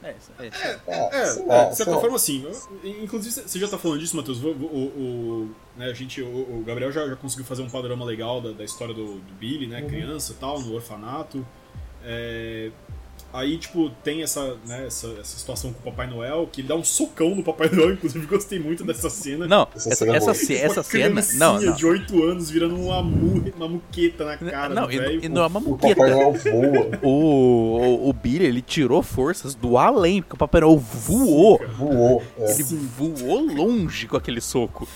É, 0.00 0.14
é, 0.38 0.78
ah, 0.86 1.08
É, 1.12 1.26
sei 1.26 1.42
é, 1.42 1.46
lá, 1.46 1.64
de 1.64 1.76
certa 1.76 1.98
forma 1.98 2.16
assim. 2.16 2.46
Inclusive, 2.84 3.42
você 3.48 3.58
já 3.58 3.66
tá 3.68 3.76
falando 3.76 3.98
disso, 3.98 4.16
Matheus. 4.16 4.42
O, 4.42 4.48
o, 4.50 4.52
o- 4.54 5.50
né, 5.76 5.86
a 5.86 5.92
gente, 5.92 6.22
o, 6.22 6.26
o 6.26 6.62
Gabriel 6.64 6.92
já, 6.92 7.06
já 7.06 7.16
conseguiu 7.16 7.44
fazer 7.44 7.62
um 7.62 7.68
panorama 7.68 8.04
legal 8.04 8.40
da, 8.40 8.52
da 8.52 8.64
história 8.64 8.94
do, 8.94 9.16
do 9.18 9.34
Billy, 9.34 9.66
né? 9.66 9.82
Uhum. 9.82 9.88
Criança 9.88 10.32
e 10.32 10.36
tal, 10.36 10.60
no 10.60 10.72
orfanato. 10.74 11.44
É, 12.04 12.70
aí, 13.32 13.58
tipo, 13.58 13.90
tem 14.02 14.22
essa, 14.22 14.56
né, 14.66 14.86
essa, 14.86 15.06
essa 15.20 15.36
situação 15.38 15.72
com 15.72 15.80
o 15.80 15.92
Papai 15.92 16.06
Noel, 16.06 16.48
que 16.50 16.60
ele 16.60 16.68
dá 16.68 16.74
um 16.74 16.84
socão 16.84 17.34
no 17.34 17.42
Papai 17.42 17.68
Noel, 17.72 17.92
inclusive 17.92 18.26
gostei 18.26 18.58
muito 18.58 18.84
dessa 18.84 19.10
cena. 19.10 19.46
Não, 19.46 19.68
Essa 19.74 19.88
essa, 19.90 19.96
cena 20.04 20.12
é 20.12 20.16
essa, 20.16 20.34
Tipo, 20.34 20.52
essa 20.52 20.82
cena. 20.82 21.22
Não, 21.34 21.60
não. 21.60 21.72
de 21.74 21.86
8 21.86 22.22
anos 22.24 22.50
virando 22.50 22.76
uma, 22.76 23.02
mu, 23.02 23.44
uma 23.56 23.68
muqueta 23.68 24.24
na 24.24 24.36
cara 24.36 24.74
Não, 24.74 24.86
do 24.86 24.92
e, 24.92 25.24
e 25.24 25.28
não 25.28 25.42
é 25.42 25.46
uma 25.46 25.60
O 25.60 25.76
Papai 25.76 25.90
muqueta. 25.90 26.10
Noel 26.10 26.32
voa, 26.32 26.98
O, 27.02 27.08
o, 27.08 28.08
o 28.08 28.12
Billy, 28.12 28.44
ele 28.46 28.62
tirou 28.62 29.02
forças 29.02 29.54
do 29.54 29.76
além, 29.78 30.22
porque 30.22 30.34
o 30.34 30.38
Papai 30.38 30.60
Noel 30.60 30.78
voou. 30.78 31.60
voou. 31.76 32.22
É. 32.38 32.52
Ele 32.52 32.62
voou 32.62 33.40
longe 33.40 34.06
com 34.06 34.16
aquele 34.16 34.40
soco. 34.40 34.88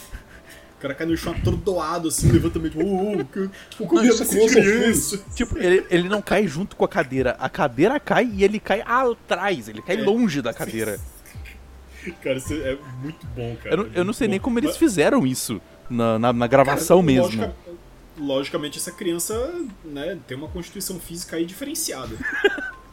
O 0.83 0.87
cara 0.89 0.95
cai 0.97 1.07
no 1.07 1.17
chão 1.17 1.33
atordoado, 1.33 2.09
assim, 2.09 2.29
levanta 2.33 2.59
meio 2.59 2.73
tipo, 2.73 2.85
oh, 2.85 3.13
oh, 3.21 3.25
que- 3.25 3.49
tipo, 3.71 3.87
como 3.87 4.03
Não, 4.03 4.09
criança 4.17 4.27
criança. 4.27 5.25
Tipo, 5.33 5.57
ele, 5.57 5.87
ele 5.89 6.09
não 6.09 6.21
cai 6.21 6.45
junto 6.49 6.75
com 6.75 6.85
a 6.85 6.89
cadeira. 6.89 7.37
A 7.39 7.49
cadeira 7.49 8.01
cai 8.01 8.29
e 8.35 8.43
ele 8.43 8.59
cai 8.59 8.83
atrás. 8.85 9.69
Ele 9.69 9.81
cai 9.81 9.95
É. 9.97 10.03
longe 10.03 10.43
da 10.43 10.53
cadeira. 10.53 10.99
Cara, 12.21 12.37
isso 12.37 12.53
é 12.53 12.77
muito 13.01 13.25
bom, 13.29 13.57
cara. 13.63 13.77
Eu, 13.77 13.79
não- 13.85 13.91
eu 13.95 14.05
não 14.05 14.13
sei 14.13 14.27
nem 14.27 14.41
Bom, 14.41 14.45
como 14.47 14.59
eles 14.59 14.77
fizeram 14.77 15.25
isso 15.25 15.61
na, 15.89 16.19
na, 16.19 16.33
na 16.33 16.47
gravação 16.49 16.97
Cara, 16.97 17.07
mesmo. 17.07 17.23
logica- 17.27 17.55
logicamente, 18.19 18.79
essa 18.81 18.91
criança 18.91 19.55
né, 19.85 20.19
tem 20.27 20.37
uma 20.37 20.49
constituição 20.49 20.99
física 20.99 21.37
aí 21.37 21.45
diferenciada. 21.47 22.11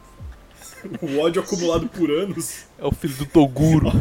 o 1.02 1.18
ódio 1.18 1.42
acumulado 1.42 1.88
por 1.88 2.08
anos 2.08 2.66
É 2.78 2.84
o 2.86 2.92
filho 2.92 3.14
do 3.16 3.26
Toguro. 3.26 3.90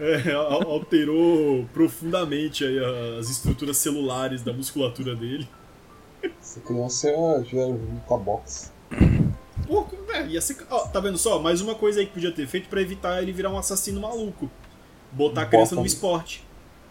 é, 0.00 0.32
al- 0.32 0.70
alterou 0.70 1.64
profundamente 1.72 2.64
aí 2.64 2.78
as 3.18 3.28
estruturas 3.30 3.76
celulares 3.76 4.42
da 4.42 4.52
musculatura 4.52 5.14
dele. 5.16 5.48
Essa 6.40 6.60
criança 6.60 7.08
é- 7.08 7.44
já 7.44 7.64
luta 7.66 8.16
boxe. 8.16 8.70
Pô, 9.66 9.86
é, 10.12 10.26
ia 10.26 10.40
ser. 10.40 10.56
ó, 10.70 10.86
tá 10.88 10.98
vendo 11.00 11.18
só? 11.18 11.38
Mais 11.38 11.60
uma 11.60 11.74
coisa 11.74 12.00
aí 12.00 12.06
que 12.06 12.12
podia 12.12 12.32
ter 12.32 12.46
feito 12.46 12.68
pra 12.68 12.80
evitar 12.80 13.22
ele 13.22 13.32
virar 13.32 13.50
um 13.50 13.58
assassino 13.58 14.00
maluco. 14.00 14.50
Botar 15.12 15.42
a 15.42 15.46
criança 15.46 15.74
Bota- 15.74 15.80
no 15.82 15.86
esporte. 15.86 16.44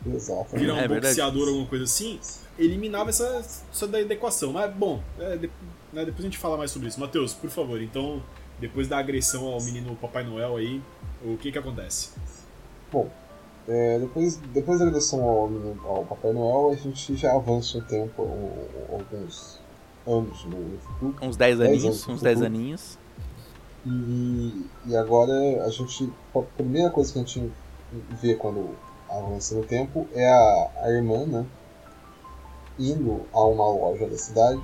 Exato. 0.06 0.56
virar 0.56 0.76
um 0.76 0.78
É 0.78 0.88
verdade. 0.88 1.08
boxeador, 1.16 1.48
alguma 1.48 1.66
coisa 1.66 1.84
assim, 1.86 2.20
eliminava 2.58 3.10
essa, 3.10 3.26
essa 3.72 3.88
da, 3.88 4.02
da 4.04 4.14
equação. 4.14 4.54
Mas, 4.54 4.72
bom, 4.74 5.02
é, 5.20 5.36
de- 5.38 5.50
né, 5.92 6.06
depois 6.06 6.20
a 6.20 6.24
gente 6.24 6.38
fala 6.38 6.56
mais 6.56 6.70
sobre 6.72 6.88
isso. 6.88 7.00
Matheus, 7.00 7.34
por 7.34 7.50
favor, 7.50 7.82
então, 7.82 8.22
depois 8.60 8.88
da 8.88 9.00
agressão 9.00 9.46
ao 9.48 9.60
menino 9.62 9.96
Papai 9.96 10.24
Noel 10.24 10.56
aí, 10.58 10.82
o 11.26 11.36
que 11.38 11.52
que 11.52 11.58
acontece? 11.58 12.12
É, 13.68 14.00
depois, 14.00 14.38
depois 14.54 14.80
da 14.80 14.86
agressão 14.88 15.22
ao, 15.24 15.50
ao 15.98 16.06
Papai 16.06 16.32
Noel, 16.32 16.72
a 16.72 16.76
gente 16.76 17.16
já 17.16 17.34
avança 17.36 17.78
um 17.78 17.82
tempo, 17.82 18.24
um- 18.24 18.96
alguns 18.96 19.60
anos 20.08 20.46
no, 20.46 20.78
futuro. 20.80 21.16
Uns 21.22 21.36
10 21.36 21.58
Dez 21.58 21.70
aninhos, 21.70 21.86
anos, 21.86 22.08
uns 22.08 22.22
10 22.22 22.40
uhum. 22.40 22.46
aninhos. 22.46 22.98
E, 23.86 24.66
e 24.86 24.96
agora 24.96 25.34
a 25.66 25.70
gente. 25.70 26.10
A 26.34 26.42
primeira 26.42 26.90
coisa 26.90 27.12
que 27.12 27.20
a 27.20 27.24
gente 27.24 27.52
vê 28.22 28.36
quando 28.36 28.70
avança 29.10 29.56
no 29.56 29.64
tempo 29.64 30.08
é 30.14 30.28
a, 30.28 30.72
a 30.84 30.92
irmã, 30.92 31.26
né? 31.26 31.46
Indo 32.80 33.22
a 33.34 33.44
uma 33.46 33.68
loja 33.68 34.08
da 34.08 34.18
cidade 34.18 34.62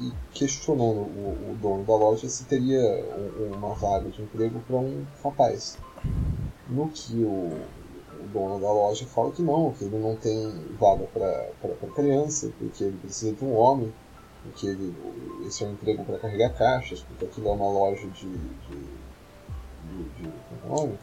e 0.00 0.12
questionando 0.32 1.00
o, 1.00 1.52
o 1.52 1.56
dono 1.60 1.84
da 1.84 1.96
loja 1.96 2.28
se 2.28 2.44
teria 2.44 2.80
um- 3.40 3.54
uma 3.56 3.74
vaga 3.74 4.08
de 4.10 4.22
emprego 4.22 4.60
para 4.66 4.76
um 4.76 5.04
rapaz. 5.24 5.78
No 6.68 6.88
que 6.88 7.22
o, 7.22 7.52
o 8.20 8.26
dono 8.32 8.60
da 8.60 8.72
loja 8.72 9.06
fala 9.06 9.30
que 9.32 9.42
não, 9.42 9.72
que 9.72 9.84
ele 9.84 9.98
não 9.98 10.16
tem 10.16 10.52
vaga 10.78 11.04
para 11.12 11.88
criança, 11.94 12.50
porque 12.58 12.84
ele 12.84 12.96
precisa 12.98 13.32
de 13.34 13.44
um 13.44 13.54
homem 13.56 13.92
porque 14.42 14.66
ele, 14.68 14.94
esse 15.46 15.64
é 15.64 15.66
um 15.66 15.72
emprego 15.72 16.04
para 16.04 16.18
carregar 16.18 16.50
caixas, 16.50 17.00
porque 17.02 17.24
aquilo 17.24 17.48
é 17.48 17.52
uma 17.52 17.68
loja 17.68 18.06
de. 18.08 18.28
de. 18.28 18.36
de. 19.88 20.04
de 20.22 20.28
é 20.28 20.66
o 20.66 20.68
nome? 20.76 20.98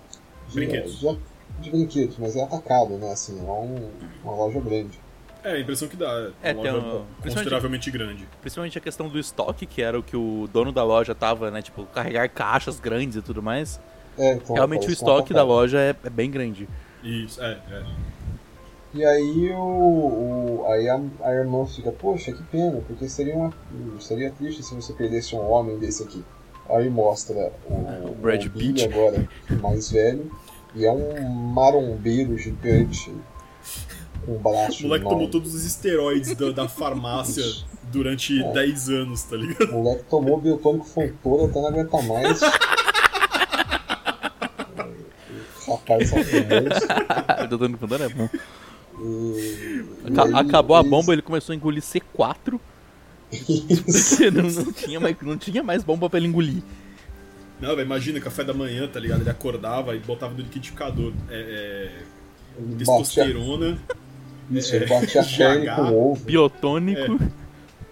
De- 0.47 0.53
Brinquedos. 0.55 0.99
De, 0.99 1.19
de 1.59 1.69
brinquedos, 1.71 2.17
mas 2.17 2.35
é 2.35 2.43
atacado, 2.43 2.97
né? 2.97 3.11
Assim, 3.11 3.37
é 3.39 3.51
um- 3.51 3.91
uma 4.23 4.35
loja 4.35 4.59
grande. 4.61 4.97
É, 5.43 5.51
a 5.53 5.59
impressão 5.59 5.89
que 5.89 5.97
dá. 5.97 6.31
É, 6.41 6.51
É, 6.51 6.53
uma 6.53 6.63
tem 6.63 6.71
loja 6.71 6.87
um- 6.87 7.05
consideravelmente 7.21 7.91
grande. 7.91 8.27
Principalmente 8.39 8.77
a 8.77 8.81
questão 8.81 9.09
do 9.09 9.19
estoque, 9.19 9.65
que 9.65 9.81
era 9.81 9.99
o 9.99 10.03
que 10.03 10.15
o 10.15 10.47
dono 10.51 10.71
da 10.71 10.83
loja 10.83 11.13
tava, 11.13 11.51
né? 11.51 11.61
Tipo, 11.61 11.85
carregar 11.87 12.29
caixas 12.29 12.79
grandes 12.79 13.17
e 13.17 13.21
tudo 13.21 13.43
mais. 13.43 13.79
É, 14.17 14.33
então, 14.33 14.55
Realmente 14.55 14.87
o 14.87 14.91
estoque 14.91 15.33
da 15.33 15.43
loja 15.43 15.79
é, 15.79 15.95
é 16.03 16.09
bem 16.09 16.29
grande. 16.29 16.67
Isso, 17.03 17.41
é, 17.41 17.59
é. 17.71 17.83
E 18.93 19.03
aí 19.03 19.49
o, 19.51 19.57
o 19.57 20.65
aí 20.67 20.87
a, 20.87 21.01
a 21.23 21.33
irmã 21.33 21.65
fica, 21.65 21.91
poxa, 21.91 22.31
que 22.31 22.43
pena, 22.43 22.79
porque 22.87 23.09
seria 23.09 23.35
uma 23.35 23.51
seria 23.99 24.31
triste 24.31 24.61
se 24.61 24.75
você 24.75 24.93
perdesse 24.93 25.35
um 25.35 25.49
homem 25.49 25.79
desse 25.79 26.03
aqui. 26.03 26.23
Aí 26.69 26.89
mostra 26.89 27.51
o, 27.67 28.09
o 28.11 28.15
Brad 28.15 28.47
Pitt. 28.49 28.85
agora 28.85 29.27
mais 29.61 29.91
velho 29.91 30.31
e 30.75 30.85
é 30.85 30.91
um 30.91 31.27
marombeiro 31.29 32.37
gigante 32.37 33.11
com 34.25 34.33
um 34.33 34.37
braço 34.37 34.83
O 34.85 34.87
moleque 34.87 35.09
tomou 35.09 35.27
todos 35.29 35.53
os 35.53 35.65
esteroides 35.65 36.35
da, 36.35 36.51
da 36.51 36.67
farmácia 36.69 37.43
durante 37.91 38.41
É. 38.41 38.51
10 38.53 38.89
anos, 38.89 39.23
tá 39.23 39.35
ligado? 39.35 39.71
O 39.71 39.83
moleque 39.83 40.03
tomou 40.09 40.39
biotônico 40.39 40.85
fontora 40.85 41.45
até 41.45 41.59
não 41.59 41.67
aguenta 41.67 42.01
mais. 42.03 42.39
Dando 47.49 47.77
contando, 47.77 48.03
é 48.03 48.09
bom. 48.09 48.29
E, 48.99 49.85
e 50.05 50.19
aí 50.19 50.33
acabou 50.33 50.75
a 50.75 50.83
bomba, 50.83 51.13
ele 51.13 51.21
começou 51.21 51.53
a 51.53 51.55
engolir 51.55 51.81
C4. 51.81 52.59
Isso. 53.31 54.17
Porque 54.17 54.31
não, 54.31 54.43
não 54.43 54.71
tinha 54.71 54.99
mais, 54.99 55.15
não 55.21 55.37
tinha 55.37 55.63
mais 55.63 55.83
bomba 55.83 56.09
pra 56.09 56.19
ele 56.19 56.27
engolir. 56.27 56.63
Não, 57.59 57.79
imagina, 57.79 58.19
café 58.19 58.43
da 58.43 58.53
manhã, 58.53 58.87
tá 58.87 58.99
ligado? 58.99 59.21
Ele 59.21 59.29
acordava 59.29 59.95
e 59.95 59.99
botava 59.99 60.33
no 60.33 60.39
liquidificador 60.39 61.13
é, 61.29 61.91
é, 62.59 62.75
testosterona, 62.77 63.79
isso, 64.51 64.75
ele 64.75 64.85
batia 64.85 65.21
GH, 65.21 65.75
com 65.75 66.11
ovo. 66.11 66.25
Biotônico, 66.25 67.19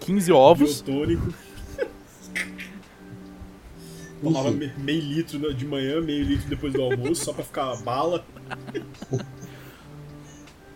15 0.00 0.32
ovos. 0.32 0.82
biotônico. 0.82 1.34
Tomava 4.22 4.50
me- 4.50 4.72
meio 4.78 5.00
litro 5.02 5.52
de 5.54 5.64
manhã, 5.66 6.00
meio 6.00 6.24
litro 6.24 6.48
depois 6.48 6.72
do 6.72 6.82
almoço, 6.82 7.24
só 7.24 7.32
pra 7.32 7.44
ficar 7.44 7.74
bala. 7.82 8.24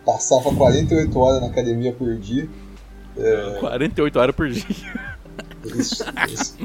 Passava 0.04 0.54
48 0.54 1.18
horas 1.18 1.40
na 1.40 1.48
academia 1.48 1.92
por 1.92 2.14
dia. 2.16 2.48
48 3.60 4.18
horas 4.18 4.34
por 4.34 4.48
dia. 4.48 4.64
Isso, 5.76 6.04
isso. 6.28 6.56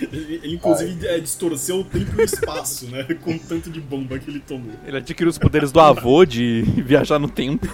Ele, 0.00 0.34
ele, 0.42 0.54
inclusive, 0.56 1.06
é, 1.06 1.20
distorceu 1.20 1.76
o 1.80 1.84
tempo 1.84 2.10
e 2.18 2.22
o 2.22 2.24
espaço, 2.24 2.86
né? 2.88 3.04
Com 3.22 3.34
o 3.34 3.38
tanto 3.38 3.70
de 3.70 3.80
bomba 3.80 4.18
que 4.18 4.28
ele 4.30 4.40
tomou. 4.40 4.72
Ele 4.84 4.96
adquiriu 4.96 5.30
os 5.30 5.38
poderes 5.38 5.70
do 5.70 5.78
avô 5.78 6.24
de 6.24 6.62
viajar 6.84 7.18
no 7.20 7.28
tempo. 7.28 7.66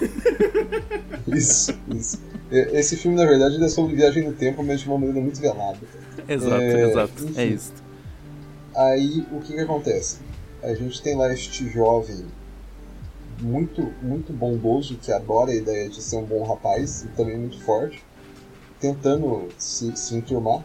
Isso, 1.27 1.73
isso. 1.95 2.21
Esse 2.51 2.95
filme, 2.97 3.17
na 3.17 3.25
verdade, 3.25 3.55
ele 3.55 3.65
é 3.65 3.69
sobre 3.69 3.95
viagem 3.95 4.23
no 4.23 4.33
tempo, 4.33 4.63
mas 4.63 4.81
de 4.81 4.87
uma 4.87 4.97
maneira 4.97 5.19
muito 5.21 5.39
velada. 5.41 5.77
Exato, 6.27 6.61
É, 6.61 6.89
exato. 6.89 7.23
enfim. 7.25 7.33
É 7.39 7.45
isso. 7.45 7.73
Aí, 8.75 9.25
o 9.31 9.39
que 9.39 9.53
que 9.53 9.59
acontece? 9.59 10.19
A 10.61 10.73
gente 10.73 11.01
tem 11.01 11.15
lá 11.15 11.31
este 11.31 11.69
jovem 11.69 12.25
muito, 13.41 13.81
muito 14.01 14.33
bondoso, 14.33 14.97
que 14.97 15.11
adora 15.11 15.51
a 15.51 15.55
ideia 15.55 15.89
de 15.89 16.01
ser 16.01 16.17
um 16.17 16.25
bom 16.25 16.43
rapaz, 16.43 17.03
e 17.03 17.07
também 17.09 17.37
muito 17.37 17.59
forte, 17.61 18.03
tentando 18.79 19.47
se, 19.57 19.95
se 19.95 20.15
enturmar. 20.15 20.63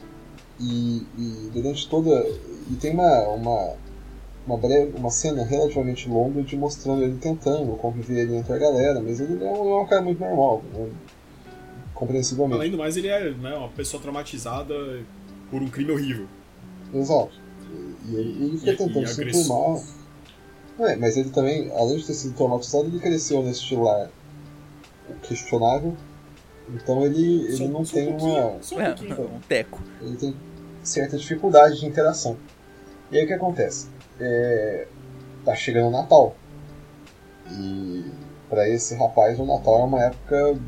E, 0.60 1.06
e 1.18 1.50
durante 1.52 1.88
toda... 1.88 2.10
E 2.70 2.76
tem 2.76 2.92
uma, 2.92 3.28
uma, 3.28 3.74
uma, 4.46 4.56
breve, 4.56 4.96
uma 4.96 5.10
cena 5.10 5.44
relativamente 5.44 6.08
longa 6.08 6.42
de 6.42 6.56
mostrando 6.56 7.02
ele 7.02 7.18
tentando 7.18 7.76
conviver 7.76 8.22
ali 8.22 8.36
entre 8.36 8.52
a 8.52 8.58
galera, 8.58 9.00
mas 9.00 9.20
ele 9.20 9.34
não 9.34 9.46
é 9.46 9.52
um, 9.52 9.78
é 9.78 9.82
um 9.82 9.86
cara 9.86 10.02
muito 10.02 10.20
normal, 10.20 10.62
né? 10.72 10.90
compreensivelmente. 11.94 12.56
Além 12.56 12.70
do 12.70 12.78
mais, 12.78 12.96
ele 12.96 13.08
é 13.08 13.30
né, 13.30 13.54
uma 13.56 13.68
pessoa 13.68 14.00
traumatizada 14.02 14.74
por 15.50 15.62
um 15.62 15.68
crime 15.68 15.92
horrível. 15.92 16.26
Exato. 16.92 17.43
E 18.06 18.14
ele, 18.14 18.44
ele 18.44 18.58
fica 18.58 18.72
E- 18.72 18.76
tentando 18.76 19.04
e 19.04 19.34
se. 19.34 19.48
Não 20.78 20.88
é, 20.88 20.96
mas 20.96 21.16
ele 21.16 21.30
também, 21.30 21.70
além 21.76 21.98
de 21.98 22.06
ter 22.06 22.14
sido 22.14 22.34
traumatizado, 22.34 22.86
ele 22.86 22.98
cresceu 22.98 23.42
nesse 23.42 23.74
lar 23.76 24.10
questionável. 25.22 25.94
Então 26.68 27.04
ele, 27.04 27.42
ele 27.44 27.56
Só- 27.56 27.68
não 27.68 27.84
só 27.84 27.92
um 27.92 27.94
tem 28.00 28.08
pouquinho, 28.10 28.48
uma. 28.48 28.62
Só 28.62 28.76
um 28.76 28.80
É, 28.80 28.94
um 29.34 29.40
teco. 29.48 29.80
Ele 30.00 30.16
tem 30.16 30.36
certa 30.82 31.16
dificuldade 31.16 31.78
de 31.78 31.86
interação. 31.86 32.36
E 33.12 33.18
aí 33.18 33.24
o 33.24 33.26
que 33.26 33.32
acontece? 33.34 33.88
É, 34.18 34.86
tá 35.44 35.54
chegando 35.54 35.88
o 35.88 35.90
Natal. 35.90 36.34
E 37.50 38.04
para 38.48 38.68
esse 38.68 38.94
rapaz 38.96 39.38
o 39.38 39.44
Natal 39.44 39.80
é 39.80 39.84
uma 39.84 40.02
época 40.02 40.58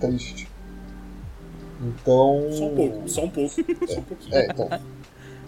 triste. 0.00 0.48
Então. 1.80 2.48
Só 2.50 2.64
um 2.64 2.74
pouco, 2.74 3.08
só 3.08 3.24
um 3.24 3.30
pouco, 3.30 3.50
só 3.86 3.98
um 4.00 4.02
pouquinho. 4.02 4.34
É, 4.34 4.46
então. 4.46 4.68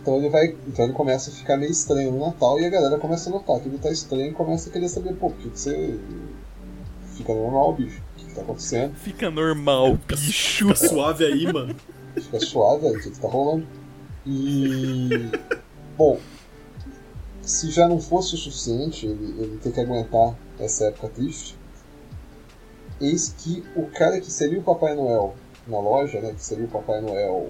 Então 0.06 0.18
ele 0.18 0.28
vai. 0.28 0.54
Então 0.68 0.84
ele 0.84 0.94
começa 0.94 1.30
a 1.30 1.32
ficar 1.32 1.56
meio 1.56 1.72
estranho 1.72 2.12
no 2.12 2.24
Natal 2.24 2.60
e 2.60 2.64
a 2.64 2.70
galera 2.70 2.96
começa 2.96 3.28
a 3.28 3.32
notar 3.32 3.58
que 3.58 3.68
ele 3.68 3.78
tá 3.78 3.90
estranho 3.90 4.30
e 4.30 4.32
começa 4.32 4.70
a 4.70 4.72
querer 4.72 4.88
saber, 4.88 5.14
pô, 5.14 5.30
por 5.30 5.38
que, 5.38 5.50
que 5.50 5.58
você 5.58 5.98
fica 7.16 7.34
normal, 7.34 7.72
bicho? 7.72 8.00
O 8.00 8.20
que, 8.20 8.26
que 8.26 8.34
tá 8.34 8.42
acontecendo? 8.42 8.94
Fica 8.94 9.28
normal, 9.32 9.98
bicho. 10.06 10.64
Fica 10.68 10.76
suave 10.76 11.24
aí, 11.24 11.52
mano. 11.52 11.74
Fica 12.14 12.38
suave, 12.38 12.82
velho, 12.82 12.98
o 13.00 13.02
que, 13.02 13.10
que 13.10 13.18
tá 13.18 13.26
rolando? 13.26 13.66
E. 14.24 15.08
Bom, 15.98 16.20
se 17.42 17.70
já 17.72 17.88
não 17.88 18.00
fosse 18.00 18.36
o 18.36 18.38
suficiente 18.38 19.06
ele, 19.06 19.34
ele 19.42 19.58
ter 19.60 19.72
que 19.72 19.80
aguentar 19.80 20.36
essa 20.60 20.84
época 20.84 21.08
triste, 21.08 21.58
eis 23.00 23.34
que 23.36 23.64
o 23.74 23.86
cara 23.86 24.20
que 24.20 24.30
seria 24.30 24.60
o 24.60 24.62
Papai 24.62 24.94
Noel 24.94 25.34
na 25.66 25.80
loja, 25.80 26.20
né, 26.20 26.32
que 26.32 26.44
seria 26.44 26.66
o 26.66 26.68
Papai 26.68 27.00
Noel 27.00 27.48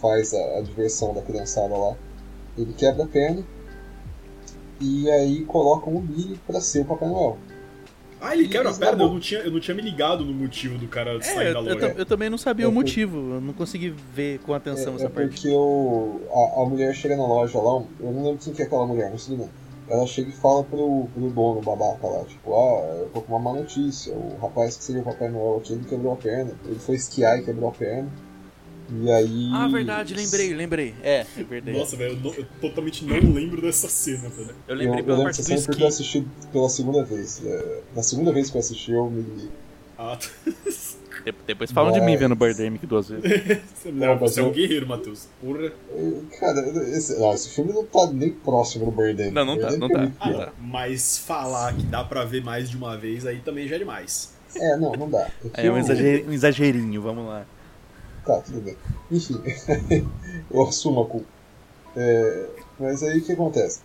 faz 0.00 0.32
a, 0.34 0.58
a 0.58 0.62
diversão 0.62 1.12
da 1.14 1.22
criançada 1.22 1.76
lá, 1.76 1.94
ele 2.56 2.72
quebra 2.74 3.04
a 3.04 3.06
perna 3.06 3.42
e 4.80 5.10
aí 5.10 5.44
colocam 5.44 5.96
o 5.96 6.00
Billy 6.00 6.38
pra 6.46 6.60
ser 6.60 6.80
o 6.80 6.84
Papai 6.84 7.08
Noel. 7.08 7.36
Ah, 8.20 8.34
ele 8.34 8.48
quebra 8.48 8.70
a 8.70 8.74
perna? 8.74 9.04
Eu 9.04 9.08
não, 9.10 9.20
tinha, 9.20 9.40
eu 9.40 9.50
não 9.50 9.60
tinha 9.60 9.74
me 9.76 9.82
ligado 9.82 10.24
no 10.24 10.32
motivo 10.34 10.76
do 10.76 10.88
cara 10.88 11.22
sair 11.22 11.48
É, 11.48 11.52
da 11.52 11.60
eu, 11.60 11.66
eu 11.66 11.74
loja. 11.74 11.88
tam- 11.88 11.98
eu 11.98 12.06
também 12.06 12.28
não 12.28 12.38
sabia 12.38 12.64
É, 12.64 12.68
o 12.68 12.70
por- 12.72 12.74
motivo. 12.76 13.16
Eu 13.34 13.40
não 13.40 13.52
consegui 13.52 13.90
ver 13.90 14.40
com 14.40 14.52
atenção 14.52 14.94
É, 14.94 14.96
essa 14.96 15.06
é 15.06 15.08
parte. 15.08 15.28
porque 15.30 15.48
o, 15.50 16.20
a, 16.32 16.62
a 16.62 16.66
mulher 16.66 16.92
chega 16.94 17.16
na 17.16 17.26
loja 17.26 17.58
lá, 17.58 17.80
eu 18.00 18.10
não 18.12 18.24
lembro 18.24 18.38
quem 18.42 18.52
que 18.52 18.62
é 18.62 18.64
aquela 18.64 18.86
mulher, 18.86 19.08
mas 19.12 19.24
tudo 19.24 19.36
bem. 19.38 19.48
Ela 19.88 20.04
chega 20.06 20.28
e 20.30 20.32
fala 20.32 20.64
pro, 20.64 21.06
pro 21.14 21.30
dono 21.30 21.60
babaca 21.62 22.06
lá, 22.08 22.24
tipo, 22.24 22.52
ah, 22.54 22.96
eu 22.98 23.08
tô 23.14 23.22
com 23.22 23.32
uma 23.36 23.38
má 23.52 23.58
notícia, 23.58 24.12
o 24.12 24.36
rapaz 24.42 24.76
que 24.76 24.84
seria 24.84 25.00
o 25.00 25.04
Papai 25.04 25.28
Noel 25.30 25.58
aqui, 25.58 25.72
ele 25.72 25.84
quebrou 25.84 26.12
a 26.12 26.16
perna, 26.16 26.52
ele 26.66 26.78
foi 26.78 26.96
esquiar 26.96 27.38
e 27.38 27.44
quebrou 27.44 27.68
a 27.70 27.72
perna. 27.72 28.08
E 28.90 29.10
aí. 29.10 29.50
Ah, 29.52 29.68
verdade, 29.68 30.14
lembrei, 30.14 30.54
lembrei. 30.54 30.94
É, 31.02 31.26
é 31.36 31.42
verdade. 31.44 31.76
Nossa, 31.78 31.96
velho, 31.96 32.18
eu, 32.24 32.34
eu 32.34 32.46
totalmente 32.60 33.04
não 33.04 33.32
lembro 33.34 33.60
dessa 33.60 33.88
cena, 33.88 34.28
velho. 34.30 34.50
eu 34.66 34.74
Eu, 34.74 34.76
lembrei 34.76 35.00
eu 35.00 35.04
pela 35.04 35.22
parte 35.24 35.42
do 35.42 35.62
porque 35.66 35.82
eu 35.82 35.86
assisti 35.88 36.26
pela 36.52 36.68
segunda 36.68 37.04
vez. 37.04 37.42
É, 37.44 37.80
Na 37.94 38.02
segunda 38.02 38.32
vez 38.32 38.50
que 38.50 38.56
eu 38.56 38.60
assisti, 38.60 38.92
eu 38.92 39.10
me. 39.10 39.50
Ah, 39.98 40.16
tá. 40.16 40.28
De- 41.24 41.34
Depois 41.46 41.70
falam 41.72 41.92
de 41.92 42.00
mim 42.00 42.12
Mas- 42.12 42.20
vendo 42.20 42.34
Birdemic 42.36 42.86
duas 42.86 43.08
vezes. 43.08 43.24
Você, 43.74 43.90
Não, 43.92 44.06
não, 44.14 44.20
mas 44.20 44.30
você 44.32 44.40
é 44.40 44.42
um 44.44 44.52
guerreiro, 44.52 44.86
Matheus. 44.86 45.26
Porra. 45.40 45.70
Cara, 46.38 46.60
esse, 46.96 47.18
não, 47.18 47.34
esse 47.34 47.50
filme 47.50 47.72
não 47.72 47.84
tá 47.84 48.06
nem 48.12 48.30
próximo 48.30 48.86
do 48.86 48.92
Birdemic. 48.92 49.34
Não, 49.34 49.44
não 49.44 49.58
tá, 49.58 49.70
não 49.76 49.86
é 49.88 49.92
tá. 49.92 50.12
Ah, 50.20 50.32
tá. 50.32 50.52
mas 50.60 51.18
falar 51.18 51.74
que 51.74 51.82
dá 51.82 52.04
pra 52.04 52.24
ver 52.24 52.42
mais 52.42 52.70
de 52.70 52.76
uma 52.76 52.96
vez 52.96 53.26
aí 53.26 53.40
também 53.40 53.66
já 53.68 53.74
é 53.76 53.78
demais. 53.80 54.32
É, 54.56 54.76
não, 54.76 54.92
não 54.92 55.10
dá. 55.10 55.26
que 55.54 55.60
É 55.60 55.70
um, 55.70 55.76
exager- 55.76 56.24
um 56.26 56.32
exagerinho, 56.32 57.02
vamos 57.02 57.26
lá. 57.26 57.44
Tá, 58.28 58.42
tudo 58.42 58.60
bem. 58.60 58.76
Enfim, 59.10 59.40
eu 60.52 60.62
assumo 60.62 61.00
a 61.00 61.06
culpa. 61.06 61.26
É, 61.96 62.46
mas 62.78 63.02
aí 63.02 63.20
o 63.20 63.24
que 63.24 63.32
acontece? 63.32 63.80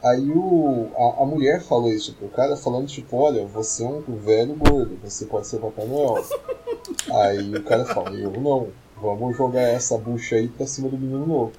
Aí 0.00 0.30
o, 0.30 0.86
a, 0.96 1.24
a 1.24 1.26
mulher 1.26 1.60
falou 1.60 1.92
isso 1.92 2.14
pro 2.14 2.28
cara, 2.28 2.56
falando 2.56 2.86
tipo, 2.86 3.16
olha, 3.16 3.44
você 3.44 3.82
é 3.82 3.88
um 3.88 4.00
velho 4.18 4.54
gordo, 4.54 4.96
você 5.02 5.26
pode 5.26 5.48
ser 5.48 5.58
Papai 5.58 5.84
Noel. 5.84 6.24
aí 7.10 7.56
o 7.56 7.64
cara 7.64 7.84
fala, 7.84 8.10
eu 8.10 8.30
não, 8.30 8.68
vamos 9.00 9.36
jogar 9.36 9.62
essa 9.62 9.98
bucha 9.98 10.36
aí 10.36 10.46
pra 10.46 10.64
cima 10.64 10.88
do 10.88 10.96
menino 10.96 11.26
novo. 11.26 11.52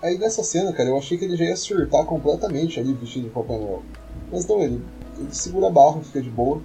Aí 0.00 0.16
nessa 0.18 0.44
cena, 0.44 0.72
cara, 0.72 0.88
eu 0.88 0.98
achei 0.98 1.18
que 1.18 1.24
ele 1.24 1.36
já 1.36 1.46
ia 1.46 1.56
surtar 1.56 2.06
completamente 2.06 2.78
ali 2.78 2.92
vestido 2.92 3.24
de 3.24 3.30
Papai 3.30 3.58
Noel. 3.58 3.82
Mas 4.30 4.46
não, 4.46 4.60
ele, 4.60 4.80
ele 5.18 5.34
segura 5.34 5.66
a 5.66 5.70
barra, 5.70 6.00
fica 6.00 6.22
de 6.22 6.30
boa. 6.30 6.62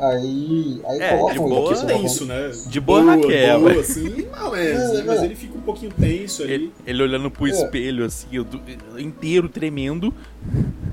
Aí, 0.00 0.80
aí 0.86 0.98
É, 0.98 1.16
de 1.16 1.30
ele 1.30 1.38
boa, 1.40 1.72
aqui 1.74 1.82
a 1.82 1.86
Tenso, 1.86 2.24
né? 2.24 2.50
De 2.66 2.80
boa 2.80 3.02
naquela. 3.02 3.68
Boa, 3.70 3.80
assim, 3.82 4.26
não 4.32 4.56
é, 4.56 4.70
É, 4.72 5.02
mas 5.02 5.20
é. 5.20 5.24
ele 5.26 5.36
fica 5.36 5.58
um 5.58 5.60
pouquinho 5.60 5.92
tenso 5.92 6.42
ali. 6.42 6.52
Ele, 6.54 6.72
ele 6.86 7.02
olhando 7.02 7.30
pro 7.30 7.46
É. 7.46 7.50
espelho, 7.50 8.06
assim, 8.06 8.26
eu 8.32 8.46
inteiro 8.98 9.46
tremendo. 9.46 10.12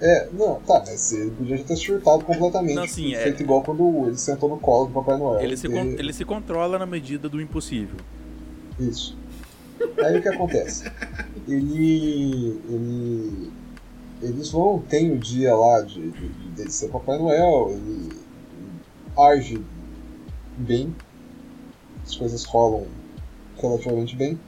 É, 0.01 0.27
não, 0.33 0.55
tá, 0.55 0.83
mas 0.85 1.13
ele 1.13 1.31
podia 1.31 1.57
já 1.57 1.63
ter 1.63 1.77
surtado 1.77 2.25
completamente. 2.25 2.75
Não, 2.75 2.85
sim, 2.85 3.15
é. 3.15 3.23
Feito 3.23 3.41
igual 3.41 3.63
quando 3.63 4.07
ele 4.07 4.17
sentou 4.17 4.49
no 4.49 4.57
colo 4.57 4.87
do 4.87 4.93
Papai 4.93 5.17
Noel. 5.17 5.39
Ele 5.41 5.55
se, 5.55 5.67
E- 5.67 5.69
con- 5.69 5.95
ele 5.97 6.11
se 6.11 6.25
controla 6.25 6.77
na 6.77 6.85
medida 6.85 7.29
do 7.29 7.39
impossível. 7.41 7.95
Isso. 8.77 9.17
Aí 10.03 10.17
o 10.17 10.21
que 10.21 10.27
acontece? 10.27 10.83
Ele. 11.47 12.59
ele 12.69 13.51
eles 14.21 14.49
vão, 14.49 14.79
tem 14.89 15.11
o 15.11 15.17
dia 15.17 15.55
lá 15.55 15.81
de, 15.81 16.09
de, 16.09 16.27
dele 16.55 16.71
ser 16.71 16.89
Papai 16.89 17.19
Noel, 17.19 17.67
ele, 17.69 17.79
ele 18.09 18.16
age 19.17 19.63
bem, 20.57 20.95
as 22.03 22.15
coisas 22.15 22.43
rolam 22.45 22.85
relativamente 23.59 24.15
bem. 24.15 24.39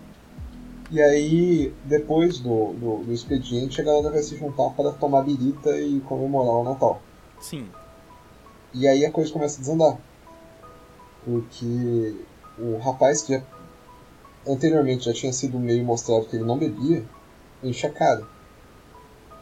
E 0.91 0.99
aí, 1.01 1.73
depois 1.85 2.39
do, 2.39 2.73
do, 2.73 3.03
do 3.05 3.13
expediente, 3.13 3.79
a 3.79 3.83
galera 3.83 4.09
vai 4.09 4.23
se 4.23 4.35
juntar 4.37 4.71
para 4.71 4.91
tomar 4.91 5.21
birita 5.21 5.77
e 5.79 5.99
comemorar 6.01 6.53
o 6.55 6.63
Natal. 6.63 7.01
Sim. 7.39 7.67
E 8.73 8.87
aí 8.87 9.05
a 9.05 9.11
coisa 9.11 9.31
começa 9.31 9.57
a 9.57 9.61
desandar. 9.61 9.97
Porque 11.23 12.15
o 12.57 12.77
rapaz 12.79 13.21
que 13.21 13.33
já, 13.33 13.43
anteriormente 14.47 15.05
já 15.05 15.13
tinha 15.13 15.31
sido 15.31 15.59
meio 15.59 15.83
mostrado 15.85 16.25
que 16.25 16.35
ele 16.35 16.45
não 16.45 16.57
bebia, 16.57 17.03
enche 17.63 17.85
a 17.85 17.91
cara. 17.91 18.25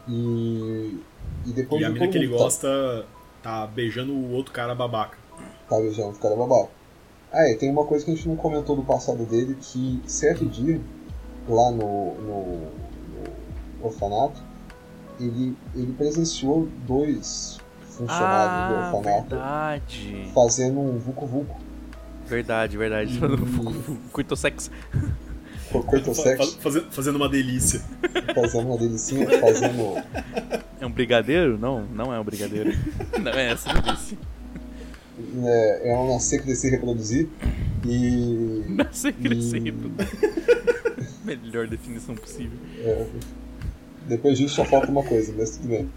E, 0.06 0.98
e 1.46 1.52
depois 1.52 1.80
E 1.80 1.84
a 1.84 1.90
mina 1.90 2.08
que 2.08 2.18
ele 2.18 2.28
tá- 2.28 2.36
gosta 2.36 3.06
tá 3.48 3.66
beijando 3.66 4.12
o 4.12 4.32
outro 4.32 4.52
cara 4.52 4.74
babaca. 4.74 5.16
Tá 5.68 5.76
beijando 5.78 6.10
o 6.10 6.18
cara 6.18 6.36
babaca. 6.36 6.68
Ah, 7.32 7.48
é, 7.50 7.54
tem 7.54 7.70
uma 7.70 7.84
coisa 7.84 8.04
que 8.04 8.10
a 8.10 8.14
gente 8.14 8.28
não 8.28 8.36
comentou 8.36 8.76
do 8.76 8.82
passado 8.82 9.24
dele, 9.24 9.56
que 9.60 10.02
certo 10.06 10.44
dia, 10.44 10.78
lá 11.48 11.70
no, 11.70 12.14
no, 12.14 12.60
no 13.80 13.86
orfanato, 13.86 14.40
ele, 15.18 15.56
ele 15.74 15.92
presenciou 15.94 16.68
dois 16.86 17.58
funcionários 17.82 18.68
do 18.68 18.74
Ah, 18.74 18.86
orfanato 18.92 19.28
verdade. 19.30 20.30
fazendo 20.34 20.78
um 20.80 20.98
vucu-vucu. 20.98 21.56
Verdade, 22.26 22.76
verdade. 22.76 23.18
Curtou 24.12 24.36
sexo. 24.36 24.70
Co- 24.70 25.27
Coito 25.70 26.14
Fa- 26.14 26.22
sexo, 26.22 26.52
fa- 26.56 26.62
faze- 26.62 26.84
fazendo 26.90 27.16
uma 27.16 27.28
delícia. 27.28 27.80
fazendo 28.34 28.68
uma 28.68 28.78
delicinha, 28.78 29.26
fazendo. 29.40 30.02
É 30.80 30.86
um 30.86 30.90
brigadeiro? 30.90 31.58
Não, 31.58 31.84
não 31.86 32.12
é 32.14 32.18
um 32.20 32.24
brigadeiro. 32.24 32.72
Não 33.20 33.32
é 33.32 33.50
essa 33.52 33.68
disse. 33.82 34.16
É, 35.44 35.90
é 35.90 35.98
um 35.98 36.12
nascer, 36.14 36.40
crescer 36.42 36.68
e 36.68 36.70
reproduzir. 36.70 37.28
E. 37.84 38.64
Nascer, 38.68 39.12
crescer 39.12 39.56
e 39.58 39.60
reproduzir. 39.60 40.18
Melhor 41.24 41.66
definição 41.66 42.14
possível. 42.14 42.56
é, 42.84 43.06
depois 44.06 44.38
disso 44.38 44.54
só 44.54 44.64
falta 44.64 44.90
uma 44.90 45.02
coisa, 45.02 45.34
mas 45.36 45.56
tudo 45.56 45.68
bem. 45.68 45.90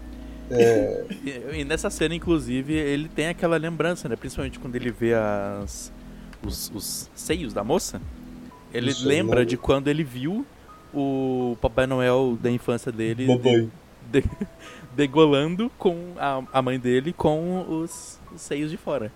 É, 0.50 1.04
E, 1.24 1.60
e 1.60 1.64
nessa 1.64 1.88
cena, 1.88 2.14
inclusive, 2.14 2.74
ele 2.74 3.08
tem 3.08 3.28
aquela 3.28 3.56
lembrança, 3.56 4.08
né? 4.08 4.16
Principalmente 4.16 4.58
quando 4.58 4.74
ele 4.76 4.90
vê 4.90 5.14
as, 5.14 5.90
os, 6.44 6.70
os 6.74 7.10
seios 7.14 7.54
da 7.54 7.62
moça. 7.64 8.00
Ele 8.72 8.90
Isso, 8.90 9.06
lembra 9.06 9.38
lembra. 9.40 9.46
de 9.46 9.56
quando 9.56 9.88
ele 9.88 10.02
viu 10.04 10.44
o 10.94 11.56
Papai 11.60 11.86
Noel 11.86 12.38
da 12.40 12.50
infância 12.50 12.90
dele 12.92 13.26
Babai. 13.26 13.68
de- 14.10 14.24
degolando 14.94 15.70
com 15.78 15.96
a, 16.18 16.42
a 16.52 16.62
mãe 16.62 16.78
dele 16.78 17.12
com 17.12 17.66
os, 17.68 18.18
os 18.34 18.40
seios 18.40 18.70
de 18.70 18.76
fora. 18.76 19.12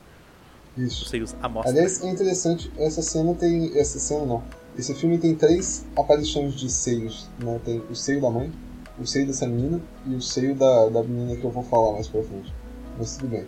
Os 0.76 0.84
Isso. 0.84 1.04
seios 1.06 1.34
à 1.42 1.48
mostra. 1.48 1.72
Aliás, 1.72 2.02
é 2.02 2.10
interessante, 2.10 2.70
essa 2.78 3.00
cena 3.02 3.34
tem. 3.34 3.76
Essa 3.78 3.98
cena 3.98 4.24
não. 4.26 4.42
Esse 4.78 4.94
filme 4.94 5.16
tem 5.18 5.34
três 5.34 5.86
aparições 5.96 6.54
de 6.54 6.70
seios. 6.70 7.28
Né? 7.42 7.58
Tem 7.64 7.82
o 7.90 7.94
seio 7.94 8.20
da 8.20 8.30
mãe, 8.30 8.52
o 8.98 9.06
seio 9.06 9.26
dessa 9.26 9.46
menina 9.46 9.80
e 10.06 10.14
o 10.14 10.20
seio 10.20 10.54
da, 10.54 10.88
da 10.90 11.02
menina 11.02 11.34
que 11.36 11.44
eu 11.44 11.50
vou 11.50 11.62
falar 11.62 11.92
mais 11.94 12.08
pra 12.08 12.22
frente. 12.22 12.52
Mas 12.98 13.16
tudo 13.16 13.30
bem. 13.30 13.44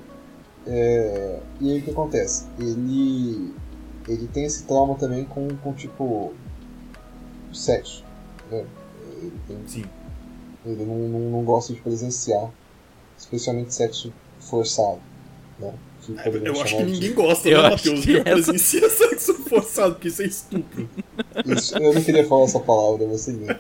É, 0.67 1.39
e 1.61 1.71
aí 1.73 1.79
o 1.81 1.83
que 1.83 1.91
acontece? 1.91 2.47
Ele. 2.59 3.53
Ele 4.09 4.27
tem 4.27 4.45
esse 4.45 4.65
trauma 4.65 4.95
também 4.95 5.25
com, 5.25 5.49
com 5.63 5.73
tipo. 5.75 6.33
sexo. 7.53 8.03
Né? 8.51 8.65
Ele, 9.21 9.33
tem, 9.47 9.59
Sim. 9.67 9.85
ele 10.65 10.85
não, 10.85 10.97
não, 10.97 11.21
não 11.31 11.45
gosta 11.45 11.73
de 11.75 11.81
presenciar, 11.81 12.51
especialmente 13.19 13.75
sexo 13.75 14.13
forçado. 14.41 14.99
Né? 15.59 15.73
Que 16.03 16.13
poderíamos 16.13 16.59
Eu 16.59 16.65
acho 16.65 16.77
que 16.77 16.85
de- 16.85 16.93
ninguém 16.93 17.13
gosta, 17.15 17.49
Eu 17.49 17.63
né, 17.63 17.71
Matheus? 17.71 18.01
que 18.01 18.07
De 18.07 18.17
essa- 18.17 18.25
presenciar 18.53 18.89
sexo 18.91 19.35
forçado, 19.45 19.95
porque 19.95 20.09
isso 20.09 20.23
é 20.23 20.27
estupro. 20.27 20.89
Isso, 21.47 21.77
eu 21.77 21.93
não 21.93 22.03
queria 22.03 22.27
falar 22.27 22.45
essa 22.45 22.61
palavra, 22.61 23.07
mas 23.09 23.25
tudo 23.25 23.39
bem. 23.45 23.57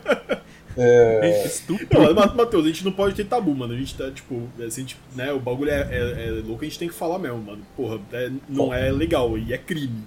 É, 0.80 1.44
Estupro. 1.44 1.86
Não, 2.00 2.14
mas, 2.14 2.34
Matheus, 2.34 2.64
a 2.64 2.68
gente 2.68 2.84
não 2.84 2.92
pode 2.92 3.16
ter 3.16 3.24
tabu, 3.26 3.52
mano. 3.52 3.74
A 3.74 3.76
gente 3.76 3.96
tá, 3.96 4.10
tipo, 4.12 4.42
é, 4.60 4.64
a 4.64 4.68
gente, 4.68 4.96
né, 5.16 5.32
o 5.32 5.40
bagulho 5.40 5.70
é, 5.72 5.80
é- 5.90 6.28
é 6.28 6.30
louco, 6.46 6.62
a 6.62 6.68
gente 6.68 6.78
tem 6.78 6.88
que 6.88 6.94
falar 6.94 7.18
mesmo, 7.18 7.38
mano. 7.38 7.62
Porra, 7.76 7.98
é- 8.12 8.30
não 8.48 8.72
é 8.72 8.88
legal 8.92 9.36
e 9.36 9.52
é 9.52 9.58
crime. 9.58 10.04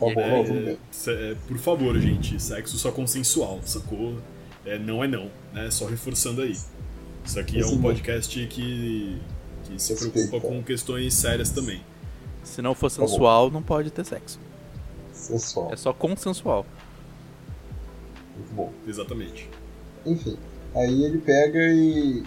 É, 0.00 1.30
é, 1.32 1.34
por 1.46 1.58
favor, 1.58 1.98
gente, 1.98 2.40
sexo 2.40 2.78
só 2.78 2.90
consensual, 2.92 3.60
sacou? 3.64 4.18
É, 4.64 4.78
não 4.78 5.02
é 5.02 5.08
não, 5.08 5.30
né? 5.52 5.70
Só 5.70 5.86
reforçando 5.86 6.42
aí. 6.42 6.56
Isso 7.24 7.38
aqui 7.38 7.60
é 7.60 7.66
um 7.66 7.80
podcast 7.80 8.46
que, 8.46 9.20
que 9.64 9.78
se 9.82 9.94
preocupa 9.94 10.40
com 10.40 10.62
questões 10.62 11.14
sérias 11.14 11.50
também. 11.50 11.82
Se 12.42 12.62
não 12.62 12.74
for 12.74 12.90
sensual, 12.90 13.50
não 13.50 13.62
pode 13.62 13.90
ter 13.90 14.04
sexo. 14.04 14.38
Sensual, 15.12 15.70
É 15.72 15.76
só 15.76 15.92
consensual. 15.92 16.64
muito 18.36 18.54
bom. 18.54 18.72
Exatamente. 18.86 19.48
Enfim, 20.06 20.38
aí 20.74 21.04
ele 21.04 21.18
pega 21.18 21.58
e, 21.58 22.22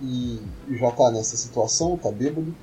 e 0.00 0.40
já 0.78 0.90
tá 0.92 1.10
nessa 1.10 1.36
situação, 1.36 1.98
tá 1.98 2.10
bêbado, 2.10 2.54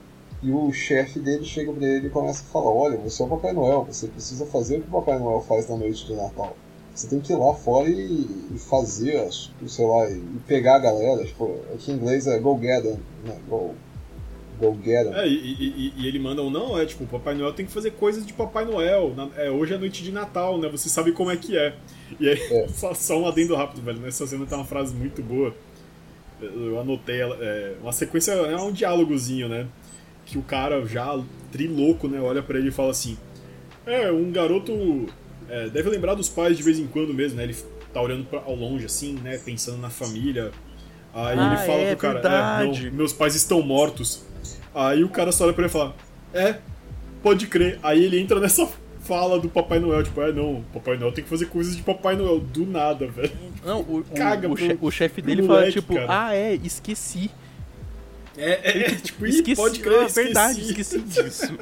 e 0.43 0.51
o 0.51 0.71
chefe 0.71 1.19
dele 1.19 1.43
chega 1.43 1.71
pra 1.71 1.85
ele 1.87 2.07
e 2.07 2.09
começa 2.09 2.41
a 2.43 2.45
falar: 2.51 2.69
Olha, 2.71 2.97
você 2.97 3.21
é 3.21 3.25
o 3.25 3.29
Papai 3.29 3.53
Noel, 3.53 3.85
você 3.89 4.07
precisa 4.07 4.45
fazer 4.45 4.77
o 4.77 4.81
que 4.81 4.87
o 4.87 4.91
Papai 4.91 5.17
Noel 5.19 5.41
faz 5.41 5.69
na 5.69 5.75
noite 5.77 6.05
de 6.05 6.13
Natal. 6.15 6.55
Você 6.93 7.07
tem 7.07 7.19
que 7.19 7.33
ir 7.33 7.37
lá 7.37 7.53
fora 7.55 7.89
e, 7.89 8.27
e 8.53 8.59
fazer, 8.59 9.17
as- 9.17 9.49
sei 9.67 9.85
lá, 9.85 10.09
e 10.11 10.21
pegar 10.47 10.75
a 10.75 10.79
galera. 10.79 11.23
Tipo, 11.25 11.59
aqui 11.73 11.91
em 11.91 11.95
inglês 11.95 12.27
é 12.27 12.37
go 12.39 12.59
get 12.61 12.83
them, 12.83 12.99
né? 13.25 13.35
Go, 13.49 13.73
go 14.59 14.77
get 14.83 15.03
them. 15.05 15.15
É, 15.15 15.27
e, 15.27 15.33
e- 15.33 15.93
e- 15.97 16.07
ele 16.07 16.19
manda 16.19 16.43
um 16.43 16.51
não, 16.51 16.77
é 16.77 16.85
tipo, 16.85 17.03
o 17.03 17.07
Papai 17.07 17.33
Noel 17.33 17.51
tem 17.53 17.65
que 17.65 17.71
fazer 17.71 17.91
coisas 17.91 18.23
de 18.25 18.31
Papai 18.33 18.65
Noel. 18.65 19.13
na- 19.15 19.29
é, 19.37 19.49
hoje 19.49 19.73
é 19.73 19.77
noite 19.79 20.03
de 20.03 20.11
Natal, 20.11 20.59
né? 20.59 20.69
Você 20.69 20.87
sabe 20.87 21.11
como 21.13 21.31
é 21.31 21.35
que 21.37 21.57
é. 21.57 21.73
E 22.19 22.29
aí, 22.29 22.39
É. 22.51 22.67
só, 22.75 22.93
só 22.93 23.17
um 23.19 23.25
adendo 23.27 23.55
rápido, 23.55 23.81
velho. 23.83 23.99
Nessa 23.99 24.27
cena 24.27 24.45
tem 24.45 24.55
uma 24.57 24.65
frase 24.65 24.93
muito 24.93 25.23
boa. 25.23 25.51
Eu 26.39 26.73
eu 26.73 26.79
anotei 26.79 27.21
ela. 27.21 27.37
É, 27.39 27.73
uma 27.81 27.91
sequência, 27.91 28.33
é 28.33 28.55
um 28.57 28.71
diálogozinho, 28.71 29.47
né? 29.49 29.65
Que 30.25 30.37
o 30.37 30.41
cara 30.41 30.85
já 30.85 31.19
trilouco, 31.51 32.07
né? 32.07 32.19
Olha 32.19 32.41
pra 32.41 32.57
ele 32.57 32.69
e 32.69 32.71
fala 32.71 32.91
assim: 32.91 33.17
É, 33.85 34.11
um 34.11 34.31
garoto 34.31 35.07
é, 35.49 35.69
deve 35.69 35.89
lembrar 35.89 36.15
dos 36.15 36.29
pais 36.29 36.57
de 36.57 36.63
vez 36.63 36.79
em 36.79 36.87
quando 36.87 37.13
mesmo, 37.13 37.37
né? 37.37 37.43
Ele 37.43 37.55
tá 37.93 38.01
olhando 38.01 38.25
pra, 38.25 38.39
ao 38.39 38.55
longe, 38.55 38.85
assim, 38.85 39.13
né? 39.23 39.37
Pensando 39.37 39.77
na 39.77 39.89
família. 39.89 40.51
Aí 41.13 41.37
Ah, 41.37 41.45
ele 41.47 41.57
fala 41.57 41.79
é 41.81 41.87
pro 41.95 41.97
cara: 41.97 42.13
verdade. 42.13 42.87
É, 42.87 42.89
não, 42.89 42.97
meus 42.97 43.13
pais 43.13 43.35
estão 43.35 43.61
mortos. 43.61 44.23
Aí 44.73 45.03
o 45.03 45.09
cara 45.09 45.31
só 45.31 45.43
olha 45.43 45.53
pra 45.53 45.63
ele 45.65 45.69
e 45.69 45.73
fala: 45.73 45.95
É, 46.33 46.55
pode 47.21 47.47
crer. 47.47 47.79
Aí 47.83 48.03
ele 48.03 48.19
entra 48.19 48.39
nessa 48.39 48.67
fala 49.01 49.37
do 49.37 49.49
Papai 49.49 49.79
Noel, 49.79 50.01
tipo, 50.01 50.21
é 50.21 50.31
não, 50.31 50.63
Papai 50.73 50.97
Noel 50.97 51.11
tem 51.11 51.23
que 51.25 51.29
fazer 51.29 51.47
coisas 51.47 51.75
de 51.75 51.83
Papai 51.83 52.15
Noel, 52.15 52.39
do 52.39 52.65
nada, 52.65 53.05
velho. 53.05 53.33
Não, 53.65 53.81
o, 53.81 53.97
o, 53.99 54.03
Caga 54.15 54.47
o, 54.49 54.55
pro- 54.55 54.65
che- 54.65 54.77
o 54.79 54.89
chefe 54.89 55.21
dele 55.21 55.41
fala 55.43 55.59
moleque, 55.59 55.73
tipo, 55.81 55.93
cara. 55.93 56.07
ah 56.27 56.33
é, 56.33 56.55
esqueci. 56.55 57.29
É, 58.37 58.51
é, 58.51 58.77
é, 58.87 58.95
tipo, 58.95 59.25
Esqueci, 59.25 59.55
pode 59.61 59.79
crer, 59.79 59.99
ah, 60.03 60.07
verdade, 60.07 60.61
esqueci. 60.61 60.97
esqueci 60.97 61.23
disso. 61.23 61.57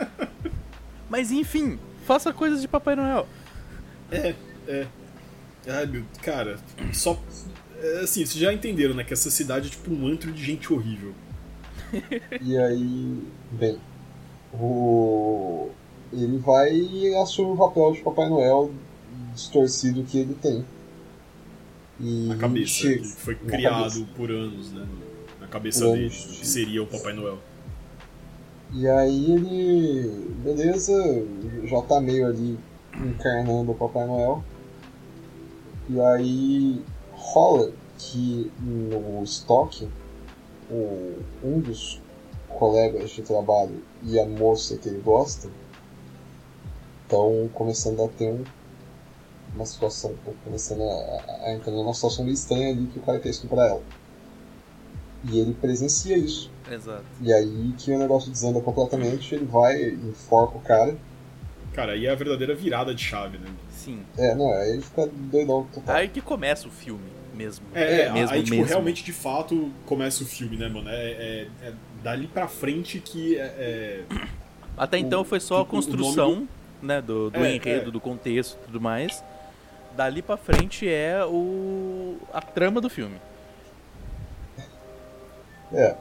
Mas 1.10 1.32
enfim, 1.32 1.78
faça 2.06 2.32
coisas 2.32 2.62
de 2.62 2.68
Papai 2.68 2.96
Noel. 2.96 3.28
Ai, 5.68 5.86
meu, 5.86 6.04
cara, 6.22 6.60
só. 6.94 7.20
é, 7.82 8.00
Assim, 8.00 8.26
vocês 8.26 8.36
já 8.40 8.54
entenderam, 8.54 8.94
né? 8.96 9.04
Que 9.04 9.14
essa 9.14 9.30
cidade 9.30 9.68
é 9.68 9.72
tipo 9.72 9.92
um 9.94 10.08
antro 10.08 10.32
de 10.32 10.44
gente 10.44 10.72
horrível. 10.74 11.14
E 12.42 12.58
aí, 12.58 13.22
bem, 13.52 13.78
o... 14.54 15.70
ele 16.14 16.38
vai 16.38 16.74
e 16.74 17.14
assume 17.16 17.52
o 17.52 17.58
papel 17.58 17.92
de 17.94 18.02
Papai 18.02 18.30
Noel 18.30 18.72
distorcido 19.34 20.04
que 20.04 20.20
ele 20.20 20.34
tem. 20.42 20.66
E 22.00 22.28
Na 22.30 22.38
cabeça, 22.38 22.68
chega- 22.74 23.02
que 23.02 23.08
foi 23.10 23.36
criado 23.36 23.78
cabeça. 23.94 24.08
por 24.16 24.32
anos, 24.32 24.72
né? 24.72 24.88
Cabeça 25.52 25.86
dele, 25.94 26.10
que 26.10 26.48
seria 26.48 26.82
o 26.82 26.88
Papai 26.88 27.14
Noel. 27.14 27.38
E 28.74 28.88
aí 28.88 29.32
ele, 29.34 30.34
beleza, 30.44 30.94
já 31.66 31.82
tá 31.82 32.00
meio 32.00 32.26
ali 32.26 32.58
encarnando 32.96 33.72
o 33.72 33.76
Papai 33.76 34.08
Noel. 34.08 34.44
E 35.90 36.00
aí 36.00 36.82
rola 37.12 37.72
que 37.98 38.50
no 38.62 39.24
estoque, 39.24 39.88
o, 40.70 41.18
um 41.44 41.60
dos 41.60 42.02
colegas 42.48 43.10
de 43.12 43.22
trabalho 43.22 43.84
e 44.04 44.18
a 44.20 44.26
moça 44.26 44.78
que 44.78 44.88
ele 44.88 45.02
gosta 45.02 45.50
estão 47.04 47.50
começando 47.54 48.02
a 48.04 48.08
ter 48.08 48.32
um- 48.32 48.44
uma 49.54 49.66
situação, 49.66 50.14
começando 50.46 50.82
a, 50.82 51.46
a 51.48 51.54
entrar 51.54 51.72
numa 51.74 51.94
situação 51.94 52.24
meio 52.24 52.36
estranha 52.36 52.70
ali 52.70 52.88
que 52.88 53.00
o 53.00 53.02
cara 53.02 53.20
quer 53.20 53.30
estuprar 53.30 53.68
ela. 53.70 53.82
E 55.30 55.40
ele 55.40 55.54
presencia 55.54 56.18
isso. 56.18 56.50
Exato. 56.72 57.04
E 57.22 57.32
aí 57.32 57.74
que 57.78 57.92
o 57.92 57.98
negócio 58.00 58.32
desanda 58.32 58.60
completamente, 58.62 59.36
ele 59.36 59.46
vai, 59.46 59.82
enforca 59.84 60.58
o 60.58 60.62
cara. 60.62 60.96
Cara, 61.74 61.94
aí 61.94 62.06
é 62.06 62.12
a 62.12 62.16
verdadeira 62.16 62.54
virada 62.56 62.94
de 62.94 63.04
chave, 63.04 63.38
né? 63.38 63.48
Sim. 63.70 64.02
É, 64.18 64.34
não, 64.36 64.52
aí 64.54 64.72
ele 64.72 64.82
fica 64.82 65.08
doidão 65.08 65.68
total. 65.74 65.96
Aí 65.96 66.08
que 66.08 66.22
começa 66.22 66.68
o 66.68 66.72
filme 66.72 67.04
mesmo. 67.36 67.66
É, 67.74 68.02
é, 68.02 68.12
mesmo, 68.12 68.36
aí, 68.36 68.44
tipo, 68.44 68.56
mesmo. 68.56 68.68
realmente, 68.70 69.04
de 69.04 69.14
fato, 69.14 69.72
começa 69.86 70.24
o 70.24 70.26
filme, 70.28 70.58
né, 70.58 70.68
mano? 70.68 70.90
É, 70.90 70.94
é- 71.12 71.48
é 71.64 71.74
dali 72.04 72.28
pra 72.28 72.48
frente 72.48 73.00
que 73.00 73.38
é, 73.38 73.42
é- 73.44 74.04
Até 74.78 74.98
então 74.98 75.22
o- 75.22 75.26
foi 75.26 75.40
só 75.40 75.62
a 75.62 75.66
construção, 75.66 76.32
nome 76.36 76.50
né, 76.82 77.02
do, 77.02 77.30
do 77.30 77.40
É, 77.46 77.56
enredo, 77.56 77.90
é. 77.90 77.92
do 77.92 78.00
contexto 78.02 78.58
e 78.62 78.66
tudo 78.66 78.82
mais. 78.82 79.24
Dali 79.96 80.22
pra 80.22 80.36
frente 80.38 80.88
é 80.88 81.24
o 81.26 82.18
a 82.34 82.42
trama 82.42 82.82
do 82.82 82.90
filme. 82.90 83.16
É. 85.74 85.96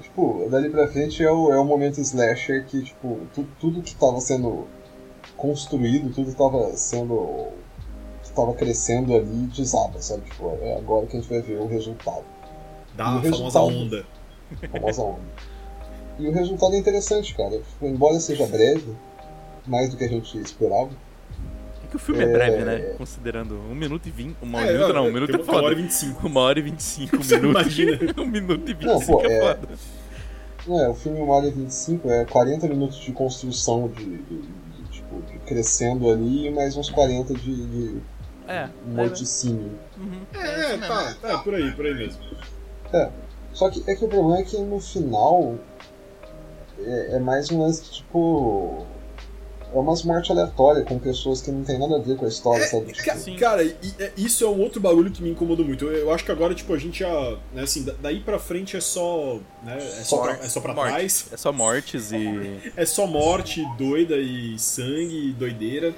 Tipo, 0.00 0.46
dali 0.50 0.68
pra 0.68 0.86
frente 0.88 1.22
é 1.24 1.30
o, 1.30 1.52
é 1.52 1.58
o 1.58 1.64
momento 1.64 2.00
slasher 2.00 2.66
que, 2.66 2.82
tipo, 2.82 3.18
tu- 3.34 3.46
tudo 3.58 3.80
que 3.82 3.94
tava 3.94 4.20
sendo 4.20 4.66
construído, 5.36 6.12
tudo 6.14 6.30
que 6.30 6.36
tava 6.36 6.76
sendo. 6.76 7.48
que 8.22 8.30
tava 8.32 8.52
crescendo 8.54 9.14
ali 9.14 9.46
desaba, 9.56 10.00
sabe? 10.02 10.22
Tipo, 10.28 10.50
é 10.60 10.76
agora 10.76 11.06
que 11.06 11.16
a 11.16 11.20
gente 11.20 11.30
vai 11.30 11.40
ver 11.40 11.58
o 11.58 11.66
resultado. 11.66 12.24
da 12.94 13.20
E 13.24 13.28
o 13.28 13.32
famosa 13.34 13.60
onda. 13.60 14.04
a 14.62 14.68
famosa 14.68 15.02
onda. 15.02 15.20
E 16.18 16.28
o 16.28 16.32
resultado 16.32 16.74
é 16.74 16.78
interessante, 16.78 17.34
cara. 17.34 17.56
Tipo, 17.58 17.86
embora 17.86 18.20
seja 18.20 18.46
breve, 18.46 18.94
mais 19.66 19.90
do 19.90 19.96
que 19.96 20.04
a 20.04 20.08
gente 20.08 20.38
esperava. 20.38 20.90
É 21.86 21.88
que 21.88 21.96
o 21.96 21.98
filme 22.00 22.24
é, 22.24 22.26
breve, 22.26 22.64
né? 22.64 22.78
Considerando 22.98 23.54
1 23.70 23.74
minuto 23.74 24.06
e 24.08 24.10
20. 24.10 24.36
Uma 24.42 24.60
É, 24.62 24.72
minuto 24.72 24.90
é, 24.90 24.92
não, 24.92 25.04
um 25.04 25.08
é, 25.08 25.12
minuto 25.12 25.30
é 25.30 25.36
uma- 25.36 25.44
tem 25.44 25.48
uma 25.54 25.56
hora 25.62 25.68
foda. 25.68 25.80
e 25.80 25.82
25. 25.84 26.26
Uma 26.26 26.40
hora 26.40 26.58
e 26.58 26.62
25 26.62 27.16
Você 27.22 27.36
minutos. 27.38 27.60
imagina? 27.62 27.98
1 28.18 28.26
minuto 28.26 28.70
e 28.70 28.74
25 28.74 28.92
Não, 28.92 29.00
pô, 29.06 29.20
é 29.24 29.32
é- 29.32 29.40
foda. 29.54 29.68
Não 30.66 30.80
é, 30.84 30.88
o 30.88 30.94
filme 30.94 31.20
1 31.20 31.28
hora 31.28 31.46
e 31.46 31.50
25 31.52 32.10
é 32.10 32.24
40 32.24 32.66
minutos 32.68 32.98
de 32.98 33.12
construção 33.12 33.86
de, 33.88 34.04
de- 34.04 34.18
de, 34.18 34.82
tipo, 34.90 35.22
tipo, 35.22 35.38
crescendo 35.46 36.10
ali 36.10 36.48
e 36.48 36.50
mais 36.50 36.76
uns 36.76 36.90
40 36.90 37.34
de, 37.34 37.66
de 37.66 38.00
É. 38.48 38.68
morticínio. 38.84 39.70
Uhum. 39.96 40.22
É, 40.34 40.60
isso 40.60 40.78
mesmo. 40.78 40.86
tá, 40.88 41.14
tá, 41.22 41.38
por 41.38 41.54
aí, 41.54 41.70
por 41.70 41.86
aí 41.86 41.94
mesmo. 41.94 42.20
Só 43.52 43.70
que 43.70 43.82
é 43.88 43.94
que 43.94 44.04
o 44.04 44.08
problema 44.08 44.40
é 44.40 44.42
que 44.42 44.58
no 44.58 44.80
final 44.80 45.54
é, 46.84 47.16
é 47.16 47.18
mais 47.20 47.50
um 47.50 47.60
lance 47.62 47.82
que, 47.82 47.90
tipo. 47.92 48.84
É 49.74 49.78
umas 49.78 50.02
mortes 50.04 50.30
aleatórias 50.30 50.86
com 50.86 50.98
pessoas 50.98 51.42
que 51.42 51.50
não 51.50 51.62
tem 51.64 51.78
nada 51.78 51.96
a 51.96 51.98
ver 51.98 52.16
com 52.16 52.24
a 52.24 52.28
história, 52.28 52.64
sabe? 52.66 52.92
Tipo, 52.92 53.04
Ca- 53.04 53.16
Sim. 53.16 53.36
Cara, 53.36 53.62
e- 53.64 53.74
é- 53.98 54.12
isso 54.16 54.44
é 54.44 54.48
um 54.48 54.60
outro 54.60 54.80
bagulho 54.80 55.10
que 55.10 55.22
me 55.22 55.30
incomodou 55.30 55.64
muito. 55.66 55.84
Eu, 55.86 55.92
eu 55.92 56.12
acho 56.12 56.24
que 56.24 56.30
agora, 56.32 56.54
tipo, 56.54 56.72
a 56.72 56.78
gente 56.78 57.00
já. 57.00 57.36
Né, 57.52 57.62
assim, 57.62 57.82
da- 57.82 57.94
daí 58.00 58.20
pra 58.20 58.38
frente 58.38 58.76
é 58.76 58.80
só. 58.80 59.38
Né, 59.64 59.76
é, 59.76 60.04
só 60.04 60.18
pra, 60.18 60.32
é 60.34 60.48
só 60.48 60.60
pra 60.60 60.72
Morte. 60.72 60.90
trás. 60.92 61.26
É 61.32 61.36
só 61.36 61.52
mortes 61.52 62.12
e. 62.12 62.72
É 62.76 62.86
só 62.86 63.06
morte, 63.06 63.64
doida 63.76 64.16
e 64.16 64.58
sangue, 64.58 65.30
e 65.30 65.32
doideira. 65.32 65.94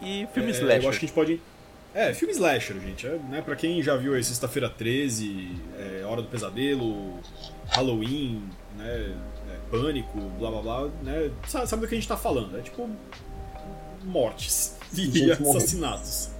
E 0.00 0.26
filme 0.32 0.50
É, 0.50 0.52
slasher. 0.52 0.84
Eu 0.84 0.88
acho 0.90 0.98
que 1.00 1.04
a 1.04 1.08
gente 1.08 1.14
pode. 1.14 1.40
É, 1.94 2.14
filme 2.14 2.32
slasher, 2.32 2.76
gente. 2.80 3.06
É, 3.06 3.18
né, 3.28 3.42
pra 3.42 3.56
quem 3.56 3.82
já 3.82 3.96
viu 3.96 4.14
aí 4.14 4.22
Sexta-feira 4.22 4.70
13, 4.70 5.50
é, 5.76 6.04
Hora 6.04 6.22
do 6.22 6.28
Pesadelo, 6.28 7.14
Halloween, 7.66 8.42
né, 8.76 8.86
é, 8.86 9.12
Pânico, 9.70 10.18
blá 10.38 10.50
blá 10.50 10.62
blá, 10.62 10.88
né, 11.02 11.30
sabe, 11.46 11.66
sabe 11.68 11.82
do 11.82 11.88
que 11.88 11.94
a 11.94 11.98
gente 11.98 12.08
tá 12.08 12.16
falando. 12.16 12.56
É 12.58 12.62
tipo. 12.62 12.88
mortes 14.04 14.76
e 14.94 15.02
Gente 15.10 15.40
morrendo. 15.40 15.56
assassinatos. 15.58 16.30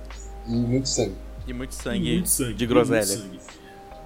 E 0.47 0.51
muito 0.53 0.89
sangue. 0.89 1.15
E 1.47 1.53
muito 1.53 1.73
E 1.73 1.75
sangue, 1.75 2.13
muito 2.15 2.29
sangue. 2.29 2.55
de 2.55 2.65
e 2.65 2.67
groselha. 2.67 3.03
sangue. 3.05 3.41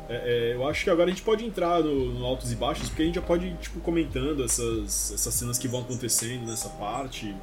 É, 0.09 0.51
é, 0.51 0.55
eu 0.55 0.67
acho 0.69 0.85
que 0.85 0.91
agora 0.91 1.09
a 1.09 1.13
gente 1.13 1.23
pode 1.23 1.45
entrar 1.45 1.81
no, 1.83 2.13
no 2.13 2.27
altos 2.27 2.53
e 2.53 2.57
baixos, 2.57 2.89
porque 2.89 3.03
a 3.03 3.07
gente 3.07 3.15
já 3.15 3.23
pode 3.23 3.47
ir 3.47 3.57
tipo, 3.59 3.81
comentando 3.81 4.45
essas, 4.45 5.13
essas 5.15 5.33
cenas 5.35 5.59
que 5.59 5.69
vão 5.69 5.81
acontecendo 5.81 6.45
nessa 6.47 6.69
parte. 6.71 7.35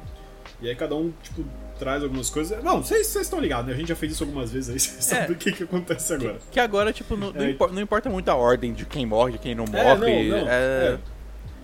E 0.60 0.68
aí 0.68 0.76
cada 0.76 0.94
um, 0.94 1.10
tipo, 1.22 1.42
traz 1.78 2.02
algumas 2.02 2.28
coisas. 2.28 2.62
Não, 2.62 2.82
vocês 2.82 3.06
vocês 3.06 3.26
estão 3.26 3.40
ligados, 3.40 3.66
né? 3.66 3.72
A 3.72 3.76
gente 3.76 3.88
já 3.88 3.96
fez 3.96 4.12
isso 4.12 4.22
algumas 4.24 4.52
vezes 4.52 4.68
aí, 4.70 4.78
vocês 4.78 4.98
É. 5.12 5.20
sabem 5.20 5.32
o 5.32 5.38
que, 5.38 5.52
que 5.52 5.62
acontece 5.64 6.12
agora. 6.12 6.38
Que 6.50 6.60
agora, 6.60 6.92
tipo, 6.92 7.16
não, 7.16 7.32
não 7.32 7.42
É. 7.42 7.50
impor- 7.50 7.72
não 7.72 7.80
importa 7.82 8.10
muito 8.10 8.28
a 8.28 8.34
ordem 8.36 8.72
de 8.74 8.84
quem 8.84 9.06
morre, 9.06 9.32
de 9.32 9.38
quem 9.38 9.54
não 9.54 9.64
É, 9.64 9.68
morre. 9.96 10.28
não, 10.28 10.38
não, 10.42 10.48
é- 10.48 10.52
é. 10.94 10.98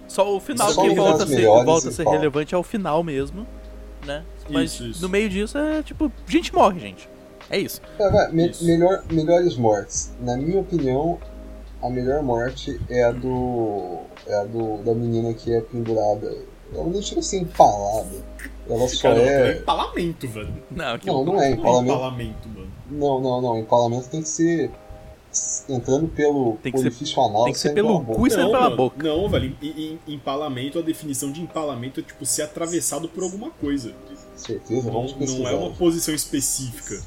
Só 0.09 0.35
o 0.37 0.41
final 0.41 0.73
Só 0.73 0.83
que 0.83 0.95
volta 0.95 1.25
a 1.25 1.27
ser, 1.27 1.45
volta 1.47 1.89
a 1.89 1.93
ser 1.93 2.07
relevante 2.07 2.55
é 2.55 2.59
o 2.59 2.63
final 2.63 3.03
mesmo, 3.03 3.47
né? 4.07 4.25
Mas 4.49 4.73
Isso, 4.75 4.85
isso. 4.87 5.03
no 5.03 5.09
meio 5.09 5.29
disso 5.29 5.59
é 5.59 5.83
tipo, 5.83 6.11
gente 6.29 6.55
morre, 6.55 6.79
gente. 6.81 7.09
É 7.51 7.59
isso. 7.59 7.81
É, 7.99 8.11
vai, 8.11 8.33
me- 8.33 8.49
Isso. 8.51 8.65
melhor, 8.65 9.03
melhores 9.11 9.57
mortes. 9.57 10.13
Na 10.21 10.37
minha 10.37 10.61
opinião, 10.61 11.19
a 11.83 11.89
melhor 11.91 12.23
morte 12.23 12.81
é 12.89 13.05
a 13.05 13.13
do. 13.13 13.99
É 14.27 14.41
a 14.41 14.45
do 14.45 14.79
da 14.85 14.93
menina 14.95 15.33
que 15.35 15.53
é 15.55 15.61
pendurada. 15.61 16.37
Ela 16.75 16.85
não 16.85 17.01
chega 17.01 17.21
a 17.21 17.23
ser 17.23 17.39
empalada. 17.39 18.17
Ela 18.69 18.89
só 18.89 19.03
Cara, 19.11 19.21
é 19.21 19.51
é. 19.51 19.59
empalamento, 19.59 20.27
velho. 20.27 20.53
Não, 20.73 20.99
que 20.99 21.07
Não, 21.07 21.25
não 21.25 21.35
é 21.35 21.37
Não 21.37 21.43
é 21.43 21.51
empalamento. 21.53 21.93
empalamento, 21.93 22.49
mano. 22.49 22.71
Não, 22.91 23.21
não, 23.21 23.41
não. 23.41 23.59
Empalamento 23.59 24.09
tem 24.09 24.23
que 24.23 24.29
ser 24.29 24.71
entrando 25.69 26.09
pelo 26.09 26.57
Tem 26.63 26.73
que 26.73 26.79
ser- 26.79 26.87
orifício 26.87 27.23
anal. 27.23 27.45
tem 27.45 27.53
que 27.53 27.59
ser 27.59 27.69
saindo 27.69 27.77
pelo 27.77 28.05
cu 28.05 28.27
e 28.27 28.31
saindo 28.31 28.45
Não, 28.45 28.51
pela 28.53 28.65
mano, 28.65 28.77
boca. 28.77 29.03
Não, 29.03 29.29
velho. 29.29 29.57
Em, 29.63 29.67
em- 29.69 30.15
empalamento, 30.15 30.79
a 30.79 30.83
definição 30.83 31.31
de 31.33 31.41
empalamento 31.41 32.01
é 32.01 32.03
tipo 32.03 32.25
ser 32.27 32.43
atravessado 32.43 33.09
por 33.09 33.23
alguma 33.25 33.51
coisa. 33.51 33.93
Certeza, 34.37 34.87
Não, 34.87 34.93
vamos 34.93 35.13
não 35.13 35.19
pesquisar. 35.19 35.51
é 35.51 35.55
uma 35.55 35.71
posição 35.73 36.15
específica. 36.15 37.01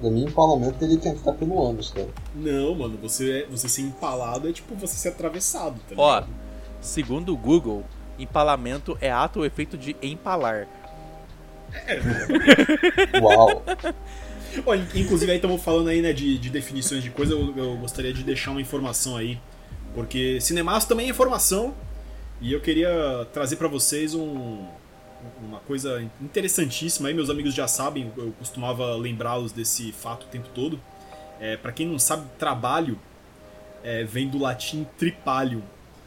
Pra 0.00 0.10
mim, 0.10 0.24
empalamento 0.24 0.78
teria 0.78 0.96
que 0.96 1.08
entrar 1.08 1.34
pelo 1.34 1.62
ânus, 1.62 1.90
cara. 1.90 2.08
Não, 2.34 2.74
mano, 2.74 2.96
você, 3.02 3.40
é, 3.42 3.46
você 3.50 3.68
ser 3.68 3.82
empalado 3.82 4.48
é 4.48 4.52
tipo 4.52 4.74
você 4.74 4.94
ser 4.94 5.08
atravessado, 5.10 5.78
tá 5.88 5.94
Ó, 5.96 6.14
ligado? 6.14 6.28
segundo 6.80 7.34
o 7.34 7.36
Google, 7.36 7.84
empalamento 8.18 8.96
é 9.00 9.10
ato 9.10 9.40
ou 9.40 9.44
efeito 9.44 9.76
de 9.76 9.94
empalar. 10.02 10.66
Uau. 13.22 13.62
Inclusive 14.94 15.30
aí 15.30 15.38
estamos 15.38 15.62
falando 15.62 15.88
aí, 15.88 16.02
né, 16.02 16.12
de, 16.12 16.38
de 16.38 16.50
definições 16.50 17.02
de 17.02 17.10
coisa, 17.10 17.32
eu, 17.34 17.54
eu 17.56 17.76
gostaria 17.76 18.12
de 18.12 18.22
deixar 18.22 18.50
uma 18.50 18.60
informação 18.60 19.16
aí, 19.16 19.38
porque 19.94 20.40
Cinemaço 20.40 20.88
também 20.88 21.06
é 21.06 21.10
informação, 21.10 21.74
e 22.40 22.52
eu 22.52 22.60
queria 22.60 23.26
trazer 23.32 23.56
pra 23.56 23.68
vocês 23.68 24.14
um, 24.14 24.66
uma 25.42 25.60
coisa 25.60 26.02
interessantíssima 26.20 27.08
aí, 27.08 27.14
meus 27.14 27.30
amigos 27.30 27.54
já 27.54 27.68
sabem, 27.68 28.10
eu 28.16 28.32
costumava 28.38 28.94
lembrá-los 28.96 29.52
desse 29.52 29.92
fato 29.92 30.24
o 30.24 30.28
tempo 30.28 30.48
todo. 30.54 30.80
É, 31.38 31.56
para 31.56 31.72
quem 31.72 31.86
não 31.86 31.98
sabe, 31.98 32.26
trabalho 32.38 32.98
é, 33.82 34.04
vem 34.04 34.28
do 34.28 34.38
latim 34.38 34.86
tripalium, 34.98 35.62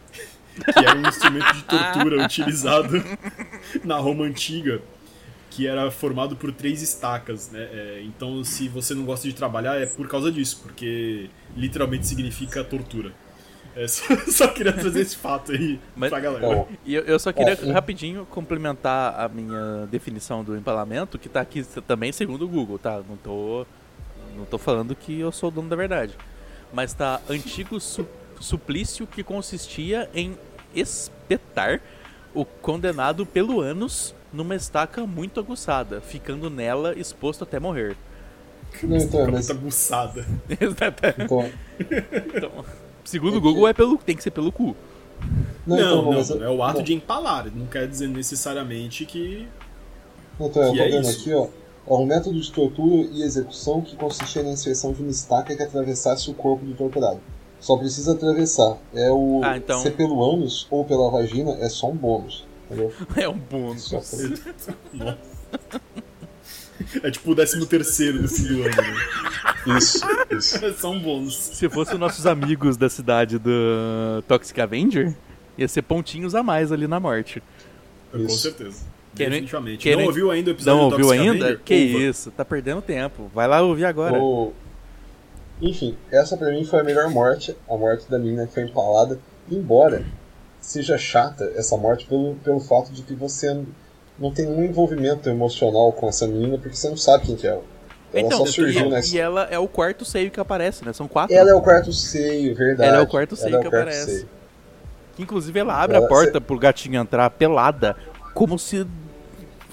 que 0.74 0.86
era 0.86 0.98
um 0.98 1.08
instrumento 1.08 1.54
de 1.54 1.64
tortura 1.64 2.24
utilizado 2.24 3.04
na 3.84 3.98
Roma 3.98 4.26
Antiga, 4.26 4.82
que 5.56 5.68
era 5.68 5.92
formado 5.92 6.36
por 6.36 6.52
três 6.52 6.82
estacas, 6.82 7.52
né? 7.52 7.62
É, 7.72 8.02
então, 8.06 8.44
se 8.44 8.68
você 8.68 8.96
não 8.96 9.04
gosta 9.06 9.28
de 9.28 9.34
trabalhar, 9.36 9.76
é 9.80 9.86
por 9.86 10.08
causa 10.08 10.32
disso, 10.32 10.60
porque 10.64 11.30
literalmente 11.56 12.08
significa 12.08 12.64
tortura. 12.64 13.12
É, 13.76 13.86
só, 13.90 14.04
só 14.28 14.48
queria 14.48 14.74
trazer 14.74 15.02
esse 15.02 15.16
fato 15.16 15.52
aí 15.52 15.80
Mas- 15.96 16.10
pra 16.10 16.20
galera. 16.20 16.66
E 16.86 16.96
eu, 16.96 17.04
eu 17.04 17.20
só 17.20 17.32
queria 17.32 17.58
Ó, 17.68 17.72
rapidinho 17.72 18.26
complementar 18.26 19.20
a 19.20 19.28
minha 19.30 19.88
definição 19.92 20.44
do 20.44 20.56
empalamento, 20.58 21.20
que 21.20 21.30
tá 21.30 21.42
aqui 21.42 21.64
também 21.88 22.12
segundo 22.12 22.46
o 22.46 22.48
Google, 22.48 22.80
tá? 22.80 23.02
Não 23.08 23.18
tô, 23.18 23.66
não 24.36 24.46
tô 24.46 24.58
falando 24.58 24.96
que 24.96 25.20
eu 25.20 25.32
sou 25.32 25.50
o 25.50 25.52
dono 25.52 25.70
da 25.70 25.76
verdade. 25.76 26.14
Mas 26.72 26.94
tá 26.94 27.22
antigo 27.30 27.80
su- 27.80 28.08
suplício 28.40 29.06
que 29.06 29.24
consistia 29.24 30.10
em 30.16 30.36
espetar 30.76 31.80
o 32.34 32.44
condenado 32.44 33.26
pelo 33.26 33.62
ânus 33.62 34.14
numa 34.34 34.56
estaca 34.56 35.06
muito 35.06 35.40
aguçada, 35.40 36.02
ficando 36.02 36.50
nela 36.50 36.98
exposto 36.98 37.44
até 37.44 37.60
morrer. 37.60 37.96
não, 38.82 38.98
então, 38.98 39.22
mas. 39.32 39.48
muito 39.48 39.52
aguçada. 39.52 40.26
Então, 40.50 41.50
então, 42.36 42.66
segundo 43.04 43.38
o 43.38 43.42
Google, 43.42 43.68
é 43.68 43.74
pelo, 43.74 43.98
tem 43.98 44.16
que 44.16 44.24
ser 44.24 44.32
pelo 44.32 44.52
cu. 44.52 44.76
não, 45.66 45.78
Não, 45.78 45.78
então, 45.78 46.02
não, 46.04 46.12
mas- 46.14 46.30
é 46.32 46.50
o 46.50 46.64
ato 46.64 46.78
não. 46.80 46.84
de 46.84 46.94
empalar. 46.94 47.52
Não 47.54 47.66
quer 47.68 47.88
dizer 47.88 48.08
necessariamente 48.08 49.06
que. 49.06 49.48
Então, 50.40 50.64
eu 50.64 50.72
Que 50.72 50.78
tô 50.78 50.84
é 50.84 50.90
vendo 50.90 51.08
isso. 51.08 51.20
aqui, 51.22 51.34
ó. 51.34 51.48
É 51.86 51.94
um 51.94 52.06
método 52.06 52.40
de 52.40 52.50
tortura 52.52 53.08
e 53.12 53.22
execução 53.24 53.82
que 53.82 53.96
consistia 53.98 54.42
na 54.42 54.52
inserção 54.52 54.94
de 54.94 55.02
uma 55.02 55.12
estaca 55.12 55.54
que 55.56 55.62
atravessasse 55.62 56.30
o 56.32 56.34
corpo 56.34 56.66
do 56.66 56.74
torturado. 56.74 57.20
Só 57.60 57.78
precisa 57.78 58.14
atravessar. 58.14 58.78
É 58.94 59.12
o. 59.12 59.42
Ah, 59.44 59.58
então- 59.58 59.80
Se 59.82 59.90
é 59.90 59.92
pelo 59.92 60.24
ânus 60.24 60.66
ou 60.72 60.84
pela 60.86 61.10
vagina, 61.12 61.52
é 61.60 61.68
só 61.70 61.90
um 61.90 61.96
bônus. 61.96 62.46
É 63.16 63.28
um 63.30 63.38
bônus. 63.38 63.92
Nossa. 63.92 64.34
É 67.04 67.10
tipo 67.12 67.32
o 67.32 67.36
13 67.36 67.66
terceiro 67.68 68.22
do 68.22 68.28
fim 68.28 68.44
do 68.44 68.64
ano, 68.64 68.76
né? 68.76 69.78
Isso, 69.78 70.00
isso. 70.32 70.66
É 70.66 70.74
só 70.74 70.92
um 70.92 71.00
bônus. 71.00 71.36
Se 71.36 71.70
fossem 71.70 71.98
nossos 71.98 72.26
amigos 72.26 72.76
da 72.78 72.90
cidade 72.90 73.38
do 73.40 74.22
Toxic 74.28 74.60
Avenger, 74.60 75.14
ia 75.58 75.68
ser 75.68 75.82
pontinhos 75.84 76.36
a 76.36 76.44
mais 76.44 76.72
ali 76.72 76.88
na 76.88 77.00
morte. 77.00 77.42
Com 78.12 78.18
Isso. 78.20 78.38
certeza. 78.40 78.84
Quem 79.16 79.28
não- 79.28 79.32
Definitivamente. 79.32 79.96
não 79.96 80.04
ouviu 80.06 80.32
ainda 80.32 80.50
o 80.50 80.54
episódio 80.54 80.82
Não 80.82 80.90
do 80.90 80.94
ouviu 80.94 81.08
Toxic 81.08 81.22
ainda? 81.30 81.46
Avenger? 81.46 81.62
Que 81.64 81.94
Ouva. 81.94 82.04
isso, 82.06 82.32
tá 82.32 82.44
perdendo 82.44 82.82
tempo. 82.82 83.32
Vai 83.34 83.48
lá 83.48 83.62
ouvir 83.62 83.86
agora. 83.86 84.18
O- 84.20 84.52
Enfim, 85.62 85.96
essa 86.12 86.36
pra 86.36 86.50
mim 86.52 86.66
foi 86.66 86.80
a 86.80 86.84
melhor 86.84 87.10
morte, 87.10 87.56
a 87.70 87.78
morte 87.78 88.10
da 88.10 88.18
menina 88.20 88.46
que 88.48 88.54
foi 88.54 88.64
empalada, 88.64 89.20
embora 89.50 90.04
seja 90.64 90.98
chata 90.98 91.52
essa 91.56 91.76
morte 91.78 92.06
pelo, 92.06 92.36
pelo 92.44 92.60
fato 92.60 92.92
de 92.92 93.02
que 93.04 93.14
você 93.14 93.60
não 94.18 94.32
tem 94.32 94.46
nenhum 94.46 94.64
envolvimento 94.64 95.30
emocional 95.30 95.92
com 95.92 96.08
essa 96.08 96.26
menina, 96.28 96.58
porque 96.58 96.76
você 96.76 96.90
não 96.90 96.98
sabe 96.98 97.26
quem 97.26 97.36
que 97.36 97.46
é 97.48 97.52
ela. 97.52 97.64
Ela 98.14 98.28
Então, 98.28 98.40
só 98.40 98.46
surgiu 98.46 98.86
e, 98.86 98.90
nessa. 98.90 99.16
e 99.16 99.20
ela 99.20 99.48
é 99.50 99.58
o 99.58 99.68
quarto 99.68 100.06
seio 100.06 100.30
que 100.32 100.40
aparece, 100.40 100.86
né? 100.86 100.94
São 100.94 101.08
quatro. 101.08 101.36
Ela 101.36 101.50
é 101.50 101.54
o 101.56 101.62
quarto 101.62 101.92
seio, 101.92 102.56
verdade. 102.56 102.88
Ela 102.90 102.98
é 103.00 103.02
o 103.02 103.08
quarto 103.08 103.36
seio 103.36 103.50
Ela 103.50 103.58
é 103.58 103.62
que 103.62 103.68
o 103.68 103.72
quarto 103.72 103.88
aparece. 103.88 104.12
seio. 104.18 104.30
Que, 105.16 105.24
inclusive 105.24 105.60
ela 105.60 105.76
abre 105.82 105.98
Ela- 105.98 106.06
a 106.06 106.10
porta 106.10 106.40
pro 106.40 106.58
gatinho 106.58 107.02
entrar 107.02 107.30
pelada, 107.32 107.96
como 108.36 108.58
se 108.60 108.86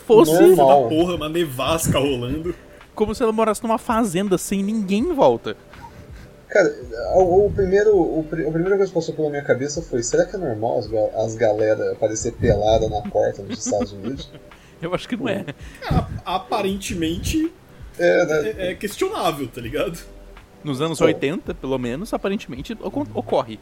fosse. 0.06 0.32
Normal. 0.32 0.82
Da 0.84 0.88
porra, 0.88 1.14
uma 1.14 1.28
nevasca 1.28 1.98
rolando. 1.98 2.54
Como 2.94 3.14
se 3.14 3.22
ela 3.22 3.32
morasse 3.32 3.62
numa 3.62 3.78
fazenda 3.78 4.36
sem 4.38 4.62
ninguém 4.62 5.00
em 5.00 5.12
volta. 5.14 5.56
Cara, 6.50 6.68
o, 7.14 7.46
o 7.46 7.50
primeiro, 7.52 7.96
o, 7.96 8.20
a 8.28 8.28
primeira 8.50 8.76
coisa 8.76 8.86
que 8.86 8.92
passou 8.94 9.14
pela 9.14 9.30
minha 9.30 9.42
cabeça 9.44 9.80
foi: 9.82 10.02
será 10.02 10.26
que 10.26 10.34
é 10.34 10.38
normal 10.38 10.78
as, 10.80 10.86
as 11.26 11.34
galera 11.36 11.92
aparecer 11.92 12.32
pelada 12.32 12.88
na 12.88 13.00
porta 13.02 13.42
nos 13.42 13.64
Estados 13.64 13.92
Unidos? 13.92 14.30
Eu 14.82 14.94
acho 14.94 15.06
que 15.08 15.16
não 15.16 15.28
é. 15.28 15.44
A- 15.88 16.08
Aparentemente 16.36 17.52
É, 17.98 18.24
né? 18.24 18.54
é, 18.58 18.70
é 18.70 18.74
questionável, 18.74 19.46
tá 19.46 19.60
ligado? 19.60 19.98
Nos 20.64 20.80
anos 20.80 20.98
Pô. 20.98 21.04
80, 21.04 21.54
pelo 21.54 21.78
menos, 21.78 22.12
aparentemente 22.12 22.72
ocon- 22.82 23.06
ocorre. 23.14 23.58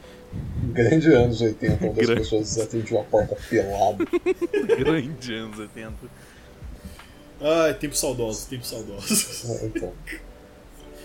Grande 0.72 1.12
anos 1.12 1.40
80, 1.40 1.86
onde 1.86 2.00
as 2.00 2.06
Grande. 2.06 2.20
pessoas 2.22 2.58
atendiam 2.58 3.00
a 3.00 3.04
porta 3.04 3.36
pelada. 3.50 4.04
Grande 4.78 5.34
anos 5.34 5.58
80. 5.58 5.92
Ai, 7.40 7.74
tempos 7.74 8.00
saudosos, 8.00 8.46
tempos 8.46 8.68
saudosos. 8.70 9.50
É, 9.62 9.66
Então. 9.66 9.92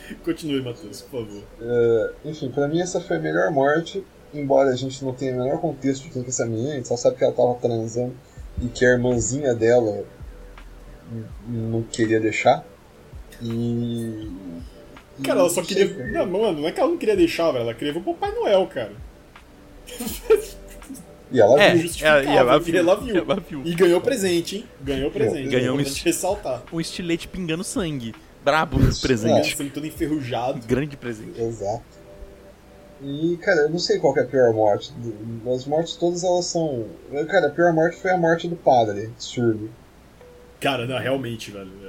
Continue, 0.25 0.61
Matheus, 0.61 1.01
por 1.01 1.21
favor. 1.25 1.43
É, 1.61 2.11
enfim, 2.25 2.49
pra 2.49 2.67
mim 2.67 2.81
essa 2.81 2.99
foi 3.01 3.17
a 3.17 3.19
melhor 3.19 3.51
morte, 3.51 4.03
embora 4.33 4.69
a 4.71 4.75
gente 4.75 5.03
não 5.03 5.13
tenha 5.13 5.33
o 5.33 5.37
menor 5.43 5.59
contexto 5.59 6.03
de 6.03 6.09
quem 6.09 6.21
que 6.21 6.27
é 6.27 6.29
essa 6.29 6.45
menina, 6.45 6.71
a 6.71 6.75
gente 6.75 6.87
só 6.87 6.97
sabe 6.97 7.17
que 7.17 7.23
ela 7.23 7.33
tava 7.33 7.53
transando 7.55 8.13
e 8.61 8.67
que 8.67 8.85
a 8.85 8.91
irmãzinha 8.91 9.53
dela 9.55 10.03
não 11.47 11.81
queria 11.83 12.19
deixar. 12.19 12.65
E. 13.41 14.29
Cara, 15.23 15.41
ela 15.41 15.49
só 15.49 15.61
queria. 15.61 15.85
Não, 16.11 16.25
mano, 16.25 16.61
não 16.61 16.67
é 16.67 16.71
que 16.71 16.79
ela 16.79 16.89
não 16.89 16.97
queria 16.97 17.15
deixar, 17.15 17.51
velho. 17.51 17.63
Ela 17.63 17.73
queria 17.73 17.93
ver 17.93 17.99
o 17.99 18.03
Papai 18.03 18.31
Noel, 18.33 18.65
cara. 18.67 18.91
E 21.31 21.39
ela 21.39 21.61
É, 21.61 21.71
viu. 21.73 21.81
justificável, 21.83 22.29
e 22.31 22.35
ela 22.37 22.59
viu. 22.59 22.77
ela 22.77 22.95
viu. 22.95 23.15
Ela 23.17 23.35
viu. 23.39 23.61
E 23.65 23.73
ganhou 23.75 23.99
presente, 24.01 24.57
hein? 24.57 24.65
Ganhou 24.81 25.09
presente. 25.11 25.49
Ganhou 25.49 25.77
um 25.77 25.79
est- 25.81 26.03
ressaltar. 26.03 26.63
Um 26.71 26.79
estilete 26.79 27.27
pingando 27.27 27.63
sangue. 27.63 28.13
Brabo 28.43 28.79
Isso, 28.81 29.01
presente. 29.01 29.55
Sangue 29.55 29.69
todo 29.69 29.85
enferrujado. 29.87 30.65
Grande 30.67 30.97
presente. 30.97 31.39
Exato. 31.41 31.83
E, 33.01 33.37
cara, 33.37 33.61
eu 33.61 33.69
não 33.69 33.79
sei 33.79 33.99
qual 33.99 34.13
que 34.13 34.19
é 34.19 34.23
a 34.23 34.27
pior 34.27 34.53
morte. 34.53 34.93
As 35.53 35.65
mortes 35.65 35.95
todas 35.95 36.23
elas 36.23 36.45
são. 36.45 36.85
Cara, 37.29 37.47
a 37.47 37.49
pior 37.49 37.73
morte 37.73 37.97
foi 37.97 38.11
a 38.11 38.17
morte 38.17 38.47
do 38.47 38.55
padre, 38.55 39.09
surdo. 39.17 39.69
Cara, 40.59 40.85
não, 40.85 40.97
realmente, 40.97 41.51
velho. 41.51 41.71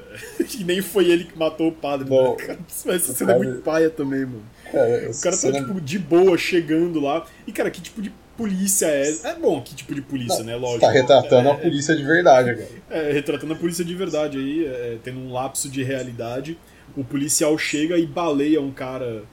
E 0.58 0.62
nem 0.62 0.80
foi 0.80 1.10
ele 1.10 1.24
que 1.24 1.36
matou 1.36 1.68
o 1.68 1.72
padre, 1.72 2.08
Bom, 2.08 2.36
né? 2.36 2.46
Cara, 2.46 2.58
Essa 2.94 3.12
cena 3.12 3.32
é 3.32 3.36
muito 3.36 3.62
paia 3.62 3.90
também, 3.90 4.24
mano. 4.24 4.42
Cara, 4.70 5.10
O 5.10 5.20
cara 5.20 5.20
tá, 5.20 5.32
cena- 5.32 5.60
tipo, 5.60 5.80
de 5.80 5.98
boa 5.98 6.38
chegando 6.38 7.00
lá. 7.00 7.26
E, 7.46 7.52
cara, 7.52 7.68
que 7.70 7.80
tipo 7.80 8.00
de 8.00 8.12
polícia 8.36 8.86
é? 8.86 9.08
É 9.24 9.34
bom, 9.34 9.60
que 9.60 9.74
tipo 9.74 9.94
de 9.94 10.02
polícia, 10.02 10.42
né? 10.42 10.56
Lógico. 10.56 10.80
Tá 10.80 10.90
retratando 10.90 11.48
é, 11.48 11.52
a 11.52 11.54
polícia 11.56 11.96
de 11.96 12.04
verdade, 12.04 12.54
cara. 12.54 12.68
É, 12.90 13.12
retratando 13.12 13.52
a 13.52 13.56
polícia 13.56 13.84
de 13.84 13.94
verdade 13.94 14.38
aí, 14.38 14.66
é, 14.66 14.98
tendo 15.02 15.20
um 15.20 15.32
lapso 15.32 15.68
de 15.68 15.82
realidade. 15.82 16.58
O 16.96 17.04
policial 17.04 17.56
chega 17.58 17.96
e 17.98 18.06
baleia 18.06 18.60
um 18.60 18.70
cara 18.70 19.24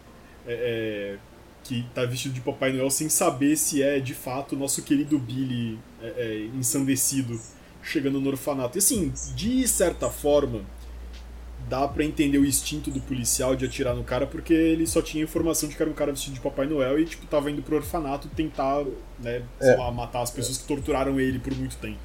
é, 0.47 0.53
é, 0.53 1.17
que 1.63 1.85
tá 1.93 2.05
vestido 2.05 2.33
de 2.33 2.41
Papai 2.41 2.71
Noel 2.73 2.89
sem 2.89 3.09
saber 3.09 3.55
se 3.55 3.83
é 3.83 3.99
de 3.99 4.13
fato 4.13 4.55
o 4.55 4.57
nosso 4.57 4.81
querido 4.81 5.17
Billy 5.19 5.77
é, 6.01 6.07
é, 6.07 6.49
ensandecido 6.57 7.39
chegando 7.83 8.19
no 8.19 8.29
orfanato. 8.29 8.77
E 8.77 8.79
assim, 8.79 9.11
de 9.35 9.67
certa 9.67 10.09
forma, 10.09 10.61
dá 11.71 11.87
pra 11.87 12.03
entender 12.03 12.37
o 12.37 12.45
instinto 12.45 12.91
do 12.91 12.99
policial 12.99 13.55
de 13.55 13.63
atirar 13.65 13.95
no 13.95 14.03
cara 14.03 14.27
porque 14.27 14.53
ele 14.53 14.85
só 14.85 15.01
tinha 15.01 15.23
informação 15.23 15.69
de 15.69 15.75
que 15.77 15.81
era 15.81 15.89
um 15.89 15.93
cara 15.93 16.11
vestido 16.11 16.33
de 16.33 16.41
Papai 16.41 16.67
Noel 16.67 16.99
e 16.99 17.05
tipo 17.05 17.25
tava 17.27 17.49
indo 17.49 17.61
pro 17.61 17.77
orfanato 17.77 18.27
tentar, 18.27 18.83
né, 19.17 19.41
sei 19.59 19.69
É. 19.71 19.77
lá, 19.77 19.89
matar 19.89 20.21
as 20.21 20.29
pessoas 20.29 20.57
que 20.57 20.65
torturaram 20.65 21.17
ele 21.17 21.39
por 21.39 21.55
muito 21.55 21.77
tempo. 21.77 21.97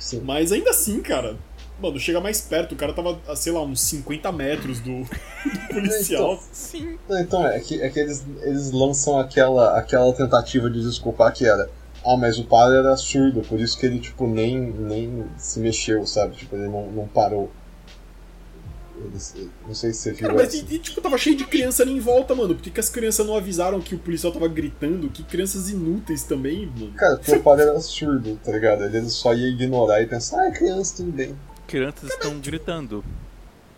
Sim. 0.00 0.20
Mas 0.24 0.50
ainda 0.50 0.70
assim, 0.70 1.00
cara, 1.00 1.36
mano, 1.80 1.96
chega 2.00 2.20
mais 2.20 2.40
perto, 2.40 2.72
o 2.72 2.76
cara 2.76 2.92
tava, 2.92 3.20
a, 3.28 3.36
sei 3.36 3.52
lá, 3.52 3.62
uns 3.62 3.80
50 3.82 4.32
metros 4.32 4.80
do, 4.80 5.02
do 5.46 5.68
policial. 5.72 6.42
Sim. 6.50 6.98
Então, 7.08 7.46
é 7.46 7.60
que, 7.60 7.80
é 7.80 7.88
que 7.88 8.00
eles, 8.00 8.26
eles 8.42 8.72
lançam 8.72 9.16
aquela, 9.16 9.78
aquela 9.78 10.12
tentativa 10.12 10.68
de 10.68 10.82
desculpar 10.82 11.32
que 11.32 11.46
era. 11.46 11.70
Ah, 12.04 12.16
mas 12.16 12.36
o 12.36 12.44
padre 12.44 12.78
era 12.78 12.96
surdo, 12.96 13.42
por 13.42 13.60
isso 13.60 13.78
que 13.78 13.86
ele, 13.86 14.00
tipo, 14.00 14.26
nem, 14.26 14.58
nem 14.60 15.24
se 15.36 15.60
mexeu, 15.60 16.04
sabe? 16.04 16.34
Tipo, 16.34 16.56
ele 16.56 16.66
não, 16.68 16.90
não 16.90 17.06
parou. 17.06 17.48
Eles- 19.06 19.34
não 19.66 19.74
sei 19.74 19.92
se 19.92 20.00
você 20.00 20.10
viu 20.12 20.20
Cara, 20.28 20.34
mas 20.34 20.54
essa. 20.54 20.64
e, 20.70 20.74
e, 20.74 20.78
tipo, 20.78 21.00
tava 21.00 21.16
cheio 21.18 21.36
de 21.36 21.44
criança 21.46 21.82
ali 21.82 21.92
em 21.92 22.00
volta, 22.00 22.34
mano. 22.34 22.54
Por 22.54 22.62
que, 22.62 22.70
que 22.70 22.80
as 22.80 22.88
crianças 22.88 23.26
não 23.26 23.36
avisaram 23.36 23.80
que 23.80 23.94
o 23.94 23.98
policial 23.98 24.32
tava 24.32 24.48
gritando? 24.48 25.08
Que 25.08 25.22
crianças 25.22 25.68
inúteis 25.70 26.22
também, 26.24 26.66
mano. 26.66 26.92
Cara, 26.94 27.20
o 27.28 27.40
padre 27.40 27.64
era 27.66 27.80
surdo, 27.80 28.38
tá 28.44 28.52
ligado? 28.52 28.84
Ele 28.84 29.08
só 29.08 29.34
ia 29.34 29.48
ignorar 29.48 30.02
e 30.02 30.06
pensar, 30.06 30.40
ah, 30.40 30.46
é 30.48 30.50
criança, 30.50 30.96
tudo 30.98 31.12
bem. 31.12 31.34
Crianças 31.66 32.10
estão 32.10 32.38
gritando. 32.40 33.04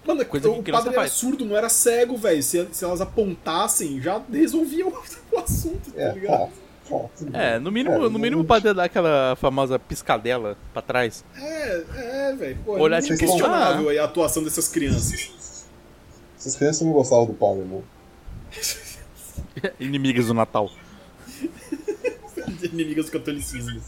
Mano, 0.06 0.24
Coisa 0.26 0.50
que 0.50 0.70
o 0.70 0.74
padre 0.74 0.88
era 0.90 1.00
faz. 1.00 1.12
surdo, 1.12 1.46
não 1.46 1.56
era 1.56 1.68
cego, 1.70 2.16
velho. 2.18 2.42
Se, 2.42 2.68
se 2.72 2.84
elas 2.84 3.00
apontassem, 3.00 4.00
já 4.02 4.20
resolviam 4.30 4.88
o 5.32 5.38
assunto, 5.38 5.90
tá 5.92 6.00
É, 6.02 6.12
ligado? 6.12 6.40
tá. 6.40 6.48
É, 7.32 7.58
no 7.58 7.72
mínimo, 7.72 7.94
É, 7.94 8.08
no 8.10 8.18
mínimo 8.18 8.44
pode 8.44 8.72
dar 8.74 8.84
aquela 8.84 9.34
famosa 9.36 9.78
piscadela 9.78 10.56
pra 10.72 10.82
trás. 10.82 11.24
É, 11.36 11.84
é, 11.96 12.34
velho. 12.36 12.58
Olhar, 12.66 12.98
é 12.98 13.02
tipo, 13.02 13.18
questionável 13.18 13.88
aí 13.88 13.98
a 13.98 14.04
atuação 14.04 14.44
dessas 14.44 14.68
crianças. 14.68 15.64
Essas 16.38 16.56
crianças 16.56 16.82
não 16.82 16.92
gostavam 16.92 17.26
do 17.26 17.32
padre, 17.34 17.64
não. 17.64 17.82
Inimigas 19.80 20.26
do 20.26 20.34
Natal. 20.34 20.70
Inimigas 22.72 23.06
do 23.06 23.12
catolicismo. 23.12 23.80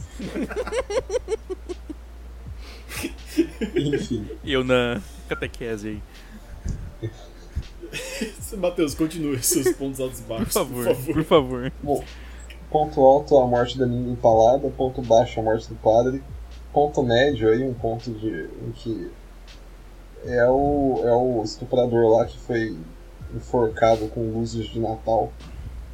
Enfim. 3.75 4.27
Eu 4.45 4.65
na 4.65 5.03
catequese 5.29 5.89
aí. 5.89 6.03
Matheus, 8.59 8.95
continue 8.95 9.43
seus 9.43 9.77
pontos 9.77 10.01
altos 10.01 10.21
e 10.21 10.23
Por 10.23 10.29
baixos. 10.39 10.53
favor, 10.55 10.85
Por 10.85 10.95
favor. 10.95 11.15
por 11.15 11.25
favor. 11.25 11.73
Bom, 11.83 12.05
ponto 12.71 13.01
alto 13.01 13.39
a 13.39 13.47
morte 13.47 13.79
da 13.79 13.87
menina 13.87 14.13
empalada, 14.13 14.69
ponto 14.71 15.03
baixo 15.03 15.41
a 15.41 15.43
morte 15.43 15.69
do 15.69 15.75
padre, 15.77 16.23
ponto 16.73 17.03
médio 17.03 17.49
aí, 17.49 17.63
um 17.63 17.75
ponto 17.75 18.11
de 18.11 18.51
em 18.67 18.73
que 18.73 19.11
é 20.25 20.45
o, 20.49 21.01
é 21.05 21.15
o 21.15 21.43
estuprador 21.43 22.11
lá 22.11 22.25
que 22.25 22.39
foi 22.39 22.77
enforcado 23.35 24.09
com 24.09 24.21
luzes 24.33 24.67
de 24.67 24.81
Natal, 24.81 25.33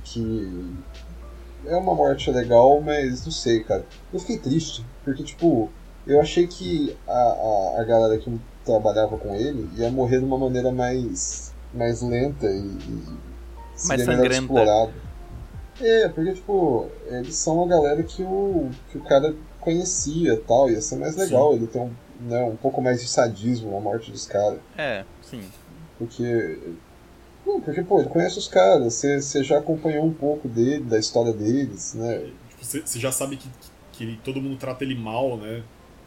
que 0.05 0.75
é 1.67 1.77
uma 1.77 1.95
morte 1.95 2.31
legal, 2.31 2.81
mas 2.81 3.25
não 3.25 3.33
sei, 3.33 3.63
cara. 3.63 3.85
Eu 4.13 4.19
fiquei 4.21 4.39
triste, 4.39 4.85
porque 5.05 5.23
tipo, 5.23 5.71
eu 6.07 6.21
achei 6.21 6.47
que 6.47 6.97
a, 7.07 7.13
a, 7.13 7.81
a 7.81 7.85
galera 7.85 8.19
que 8.19 8.41
trabalhava 8.65 9.17
com 9.19 9.35
ele 9.35 9.69
ia 9.77 9.91
morrer 9.91 10.19
de 10.19 10.25
uma 10.25 10.39
maneira 10.39 10.71
mais, 10.71 11.53
mais 11.73 12.03
lenta 12.03 12.47
e, 12.47 12.59
e 12.59 13.87
Mais 13.87 14.05
sangrenta. 14.05 14.35
explorado. 14.35 14.93
É, 15.81 16.09
porque, 16.09 16.35
tipo, 16.35 16.89
eles 17.07 17.35
são 17.35 17.65
a 17.65 17.67
galera 17.69 18.03
que 18.03 18.23
o, 18.23 18.71
que 18.91 18.99
o 18.99 19.03
cara 19.03 19.35
conhecia 19.61 20.35
e 20.35 20.37
tal, 20.39 20.71
ia 20.71 20.81
ser 20.81 20.97
mais 20.97 21.17
legal 21.17 21.55
ele 21.55 21.67
ter 21.67 21.79
um, 21.81 21.91
né, 22.21 22.45
um 22.45 22.57
pouco 22.57 22.81
mais 22.83 23.01
de 23.01 23.09
sadismo 23.09 23.71
na 23.73 23.81
morte 23.81 24.11
dos 24.11 24.27
caras. 24.27 24.61
É, 24.77 25.05
sim. 25.23 25.43
Porque. 25.99 26.59
Não, 27.47 27.61
porque, 27.61 27.83
pô, 27.83 28.01
ele 28.01 28.09
conhece 28.09 28.39
os 28.39 28.47
caras, 28.47 28.95
você, 28.95 29.21
você 29.21 29.43
já 29.43 29.59
acompanhou 29.59 30.05
um 30.05 30.13
pouco 30.13 30.47
dele, 30.49 30.85
da 30.85 30.99
história 30.99 31.33
deles, 31.33 31.95
né? 31.95 32.19
Tipo, 32.51 32.65
Você 32.65 32.81
você 32.83 33.01
já 33.01 33.11
sabe 33.11 33.37
que, 33.37 33.49
que 33.93 34.05
ele- 34.05 34.21
todo 34.23 34.41
mundo 34.41 34.57
trata 34.57 34.85
ele 34.85 34.95
mal, 34.95 35.37
né? 35.37 35.63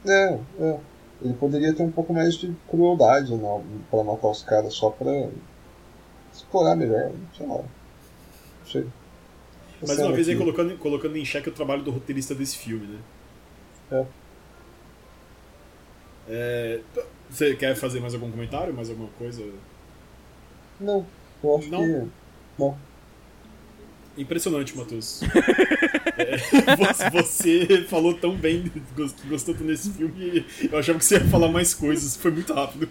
É, 0.06 0.40
é. 0.60 0.80
Ele 1.22 1.34
poderia 1.34 1.74
ter 1.74 1.84
um 1.84 1.92
pouco 1.92 2.14
mais 2.14 2.36
de 2.36 2.54
crueldade 2.70 3.36
na, 3.36 3.60
pra 3.90 4.04
matar 4.04 4.30
os 4.30 4.44
caras 4.44 4.74
só 4.74 4.90
pra 4.90 5.30
explorar 6.34 6.76
melhor, 6.76 7.12
sei 7.38 7.48
lá. 7.48 7.62
Achei. 8.64 8.86
Mais 9.88 10.00
uma 10.00 10.12
vez 10.14 10.28
aí 10.30 10.36
colocando, 10.36 10.78
colocando 10.78 11.18
em 11.18 11.26
xeque 11.26 11.50
o 11.50 11.52
trabalho 11.52 11.82
do 11.84 11.92
roteirista 11.92 12.34
desse 12.36 12.58
filme, 12.58 12.86
né? 12.88 13.00
É. 13.92 14.06
É, 16.28 16.80
t- 16.94 17.04
Você 17.30 17.56
quer 17.56 17.76
fazer 17.76 18.00
mais 18.00 18.14
algum 18.14 18.32
comentário? 18.32 18.74
Mais 18.74 18.90
alguma 18.90 19.10
coisa? 19.18 19.44
Não, 20.80 21.06
eu 21.44 21.58
acho 21.58 21.70
Não? 21.70 21.82
que. 21.84 22.08
Não. 22.60 22.78
Impressionante, 24.18 24.76
Matheus. 24.78 25.22
É, 26.18 26.38
você- 27.12 27.84
falou 27.90 28.14
tão 28.14 28.34
bem 28.38 28.72
gostou 29.28 29.54
tanto 29.54 29.66
desse 29.68 29.92
filme 29.92 30.46
eu 30.72 30.80
achava 30.80 30.98
que 30.98 31.04
você 31.04 31.16
ia 31.16 31.26
falar 31.26 31.50
mais 31.50 31.74
coisas. 31.74 32.16
Foi 32.16 32.32
muito 32.32 32.54
rápido. 32.54 32.88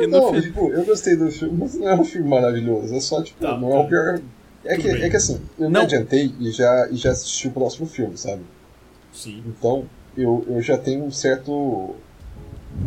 E 0.00 0.06
no 0.06 0.08
Não, 0.08 0.32
fi- 0.34 0.40
tipo, 0.40 0.72
eu 0.72 0.82
gostei 0.86 1.14
do 1.14 1.30
filme, 1.30 1.58
mas 1.58 1.74
não 1.74 1.86
é 1.90 1.94
um 1.94 2.04
filme 2.06 2.26
maravilhoso, 2.26 2.94
é 2.94 3.00
só, 3.00 3.22
tipo, 3.22 3.38
Tá, 3.38 3.58
não 3.58 3.70
é 3.70 3.78
o 3.80 3.82
tá. 3.82 3.88
pior. 3.90 4.20
É 4.64 4.76
que, 4.76 4.88
é 4.88 5.10
que 5.10 5.16
assim, 5.16 5.40
eu 5.58 5.68
Não. 5.68 5.80
me 5.80 5.86
adiantei 5.86 6.32
e 6.38 6.50
já, 6.52 6.88
e 6.90 6.96
já 6.96 7.10
assisti 7.12 7.48
o 7.48 7.50
próximo 7.50 7.86
filme, 7.86 8.16
sabe? 8.16 8.42
Sim. 9.12 9.42
Então, 9.46 9.86
eu, 10.16 10.44
eu 10.48 10.60
já 10.62 10.78
tenho 10.78 11.04
um 11.04 11.10
certo. 11.10 11.94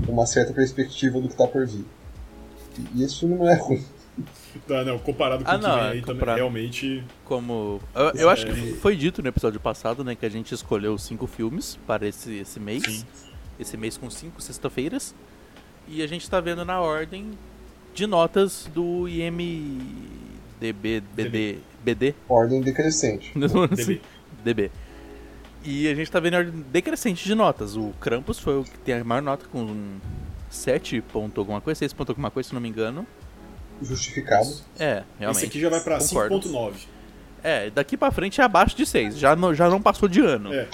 uma 0.08 0.26
certa 0.26 0.54
perspectiva 0.54 1.20
do 1.20 1.28
que 1.28 1.36
tá 1.36 1.46
por 1.48 1.68
vir. 1.68 1.86
E, 2.96 3.04
esse 3.04 3.20
filme 3.20 3.36
não 3.36 3.50
é 3.50 3.56
ruim. 3.56 3.84
Tá, 4.66 4.86
não, 4.86 4.98
comparado 4.98 5.44
com 5.44 5.52
Ah, 5.52 5.56
o 5.56 5.60
que 5.60 5.68
não, 5.68 5.76
vem 5.76 5.84
é 5.84 5.88
aí, 5.88 6.00
também, 6.00 6.14
comparado. 6.16 6.38
realmente. 6.38 7.04
como. 7.26 7.82
Eu, 7.94 8.12
eu 8.22 8.30
acho 8.30 8.46
que 8.46 8.52
É. 8.70 8.74
foi 8.76 8.96
dito 8.96 9.22
no 9.22 9.28
episódio 9.28 9.60
passado, 9.60 10.02
né, 10.06 10.16
que 10.16 10.26
a 10.26 10.30
gente 10.30 10.54
escolheu 10.56 10.98
cinco 10.98 11.28
filmes 11.28 11.78
para 11.86 12.08
esse, 12.08 12.34
esse 12.36 12.58
mês. 12.58 12.84
Sim. 12.84 13.06
Esse 13.60 13.76
mês 13.76 13.98
com 13.98 14.10
cinco 14.10 14.42
sexta-feiras. 14.42 15.14
E 15.90 16.02
a 16.02 16.08
gente 16.08 16.30
tá 16.30 16.40
vendo 16.40 16.64
na 16.64 16.80
ordem 16.80 17.32
de 17.94 18.08
notas 18.08 18.70
do 18.74 19.06
IMDB. 20.70 21.02
BD, 21.24 21.58
BD? 21.84 22.16
Ordem 22.30 22.62
decrescente. 22.62 23.32
DB. 23.38 24.02
DB. 24.44 24.72
E 25.64 25.88
a 25.88 25.96
gente 25.96 26.12
tá 26.12 26.20
vendo 26.20 26.36
a 26.36 26.38
ordem 26.40 26.64
decrescente 26.72 27.26
de 27.26 27.34
notas. 27.36 27.76
O 27.76 27.92
Krampus 28.00 28.38
foi 28.40 28.60
o 28.60 28.64
que 28.64 28.78
tem 28.80 28.96
a 28.96 29.04
maior 29.04 29.22
nota 29.22 29.46
com 29.52 29.96
7 30.50 31.02
ponto 31.02 31.40
alguma 31.42 31.60
coisa, 31.60 31.80
6 31.80 31.94
ponto 31.94 32.10
alguma 32.12 32.30
coisa, 32.30 32.50
se 32.50 32.54
não 32.56 32.62
me 32.62 32.70
engano. 32.70 33.06
Justificado. 33.82 34.50
É, 34.80 35.04
realmente. 35.20 35.38
Esse 35.40 35.46
aqui 35.48 35.60
já 35.60 35.70
vai 35.70 35.82
pra 35.82 35.98
Concordo. 36.00 36.40
5.9. 36.40 36.74
É, 37.44 37.70
daqui 37.70 37.98
pra 37.98 38.12
frente 38.12 38.40
é 38.40 38.44
abaixo 38.44 38.76
de 38.78 38.86
6. 38.86 39.18
Já 39.18 39.36
não, 39.36 39.54
já 39.54 39.70
não 39.70 39.82
passou 39.82 40.08
de 40.08 40.20
ano. 40.22 40.54
É. 40.54 40.68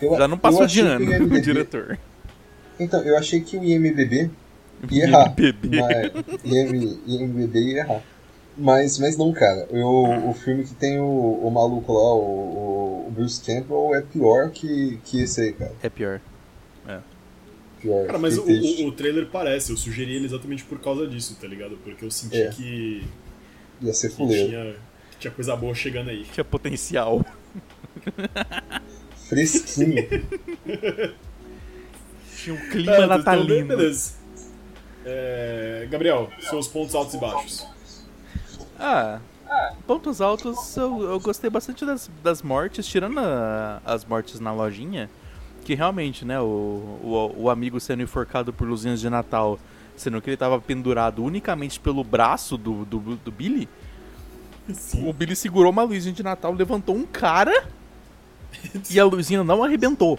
Eu- 0.00 0.16
Já 0.16 0.26
não 0.26 0.36
passou 0.38 0.66
de 0.66 0.80
ano 0.80 1.04
o 1.06 1.10
IMDb 1.14 1.40
diretor. 1.40 1.98
Então, 2.78 3.00
eu 3.02 3.16
achei 3.16 3.40
que 3.40 3.56
o 3.56 3.62
IMDB 3.62 4.30
ia 4.90 5.04
errar. 5.04 5.34
IMDb. 5.38 5.80
Mas, 5.80 6.44
IM, 6.44 7.00
IMDB 7.06 7.58
ia 7.60 7.78
errar. 7.80 8.02
Mas, 8.56 8.98
mas 8.98 9.16
não, 9.16 9.32
cara. 9.32 9.66
Eu, 9.70 9.88
o 10.28 10.32
filme 10.34 10.64
que 10.64 10.74
tem 10.74 11.00
o, 11.00 11.04
o 11.42 11.50
maluco 11.50 11.92
lá, 11.92 12.14
o, 12.14 13.06
o 13.08 13.10
Bruce 13.10 13.40
Campbell, 13.44 13.94
é 13.94 14.00
pior 14.00 14.50
que, 14.50 14.98
que 15.04 15.22
esse 15.22 15.40
aí, 15.40 15.52
cara. 15.52 15.72
É 15.82 15.88
pior. 15.88 16.20
pior. 17.80 18.06
Cara, 18.06 18.18
mas 18.18 18.38
o, 18.38 18.42
o, 18.44 18.86
o 18.86 18.92
trailer 18.92 19.26
parece, 19.26 19.72
eu 19.72 19.76
sugeri 19.76 20.14
ele 20.14 20.26
exatamente 20.26 20.62
por 20.64 20.78
causa 20.80 21.06
disso, 21.06 21.36
tá 21.40 21.46
ligado? 21.48 21.76
Porque 21.82 22.04
eu 22.04 22.10
senti 22.10 22.40
É. 22.42 22.48
que, 22.50 23.04
Ia 23.82 23.92
ser 23.92 24.10
que 24.10 24.16
fuleiro. 24.16 24.48
tinha, 24.48 24.76
que 25.10 25.18
tinha 25.18 25.30
coisa 25.32 25.56
boa 25.56 25.74
chegando 25.74 26.10
aí. 26.10 26.24
Tinha 26.32 26.44
potencial. 26.44 27.24
Fresquinho. 29.28 30.06
Tinha 32.36 32.54
um 32.54 32.68
clima 32.70 32.92
Ah, 32.92 32.96
então, 33.04 33.06
natalino. 33.08 33.66
beleza. 33.68 34.12
É, 35.04 35.86
Gabriel, 35.90 36.30
seus 36.40 36.68
pontos 36.68 36.94
altos 36.94 37.14
e 37.14 37.18
baixos. 37.18 37.66
Ah, 38.86 39.18
pontos 39.86 40.20
altos, 40.20 40.76
eu, 40.76 41.02
eu 41.02 41.20
gostei 41.20 41.48
bastante 41.48 41.86
das, 41.86 42.10
das 42.22 42.42
mortes, 42.42 42.86
tirando 42.86 43.18
a- 43.18 43.80
as 43.84 44.04
mortes 44.04 44.40
na 44.40 44.52
lojinha, 44.52 45.08
que 45.64 45.74
realmente, 45.74 46.24
né, 46.24 46.38
o, 46.40 46.44
o, 46.44 47.34
o 47.44 47.50
amigo 47.50 47.80
sendo 47.80 48.02
enforcado 48.02 48.52
por 48.52 48.68
luzinhas 48.68 49.00
de 49.00 49.08
Natal, 49.08 49.58
sendo 49.96 50.20
que 50.20 50.28
ele 50.28 50.36
tava 50.36 50.60
pendurado 50.60 51.22
unicamente 51.24 51.80
pelo 51.80 52.04
braço 52.04 52.58
do, 52.58 52.84
do, 52.84 52.98
do 53.16 53.32
Billy, 53.32 53.68
o 54.94 55.12
Billy 55.12 55.36
segurou 55.36 55.70
uma 55.70 55.82
luzinha 55.82 56.12
de 56.14 56.22
Natal, 56.22 56.52
levantou 56.52 56.94
um 56.96 57.06
cara 57.06 57.66
e 58.90 58.98
a 59.00 59.04
luzinha 59.04 59.42
não 59.44 59.62
arrebentou. 59.64 60.18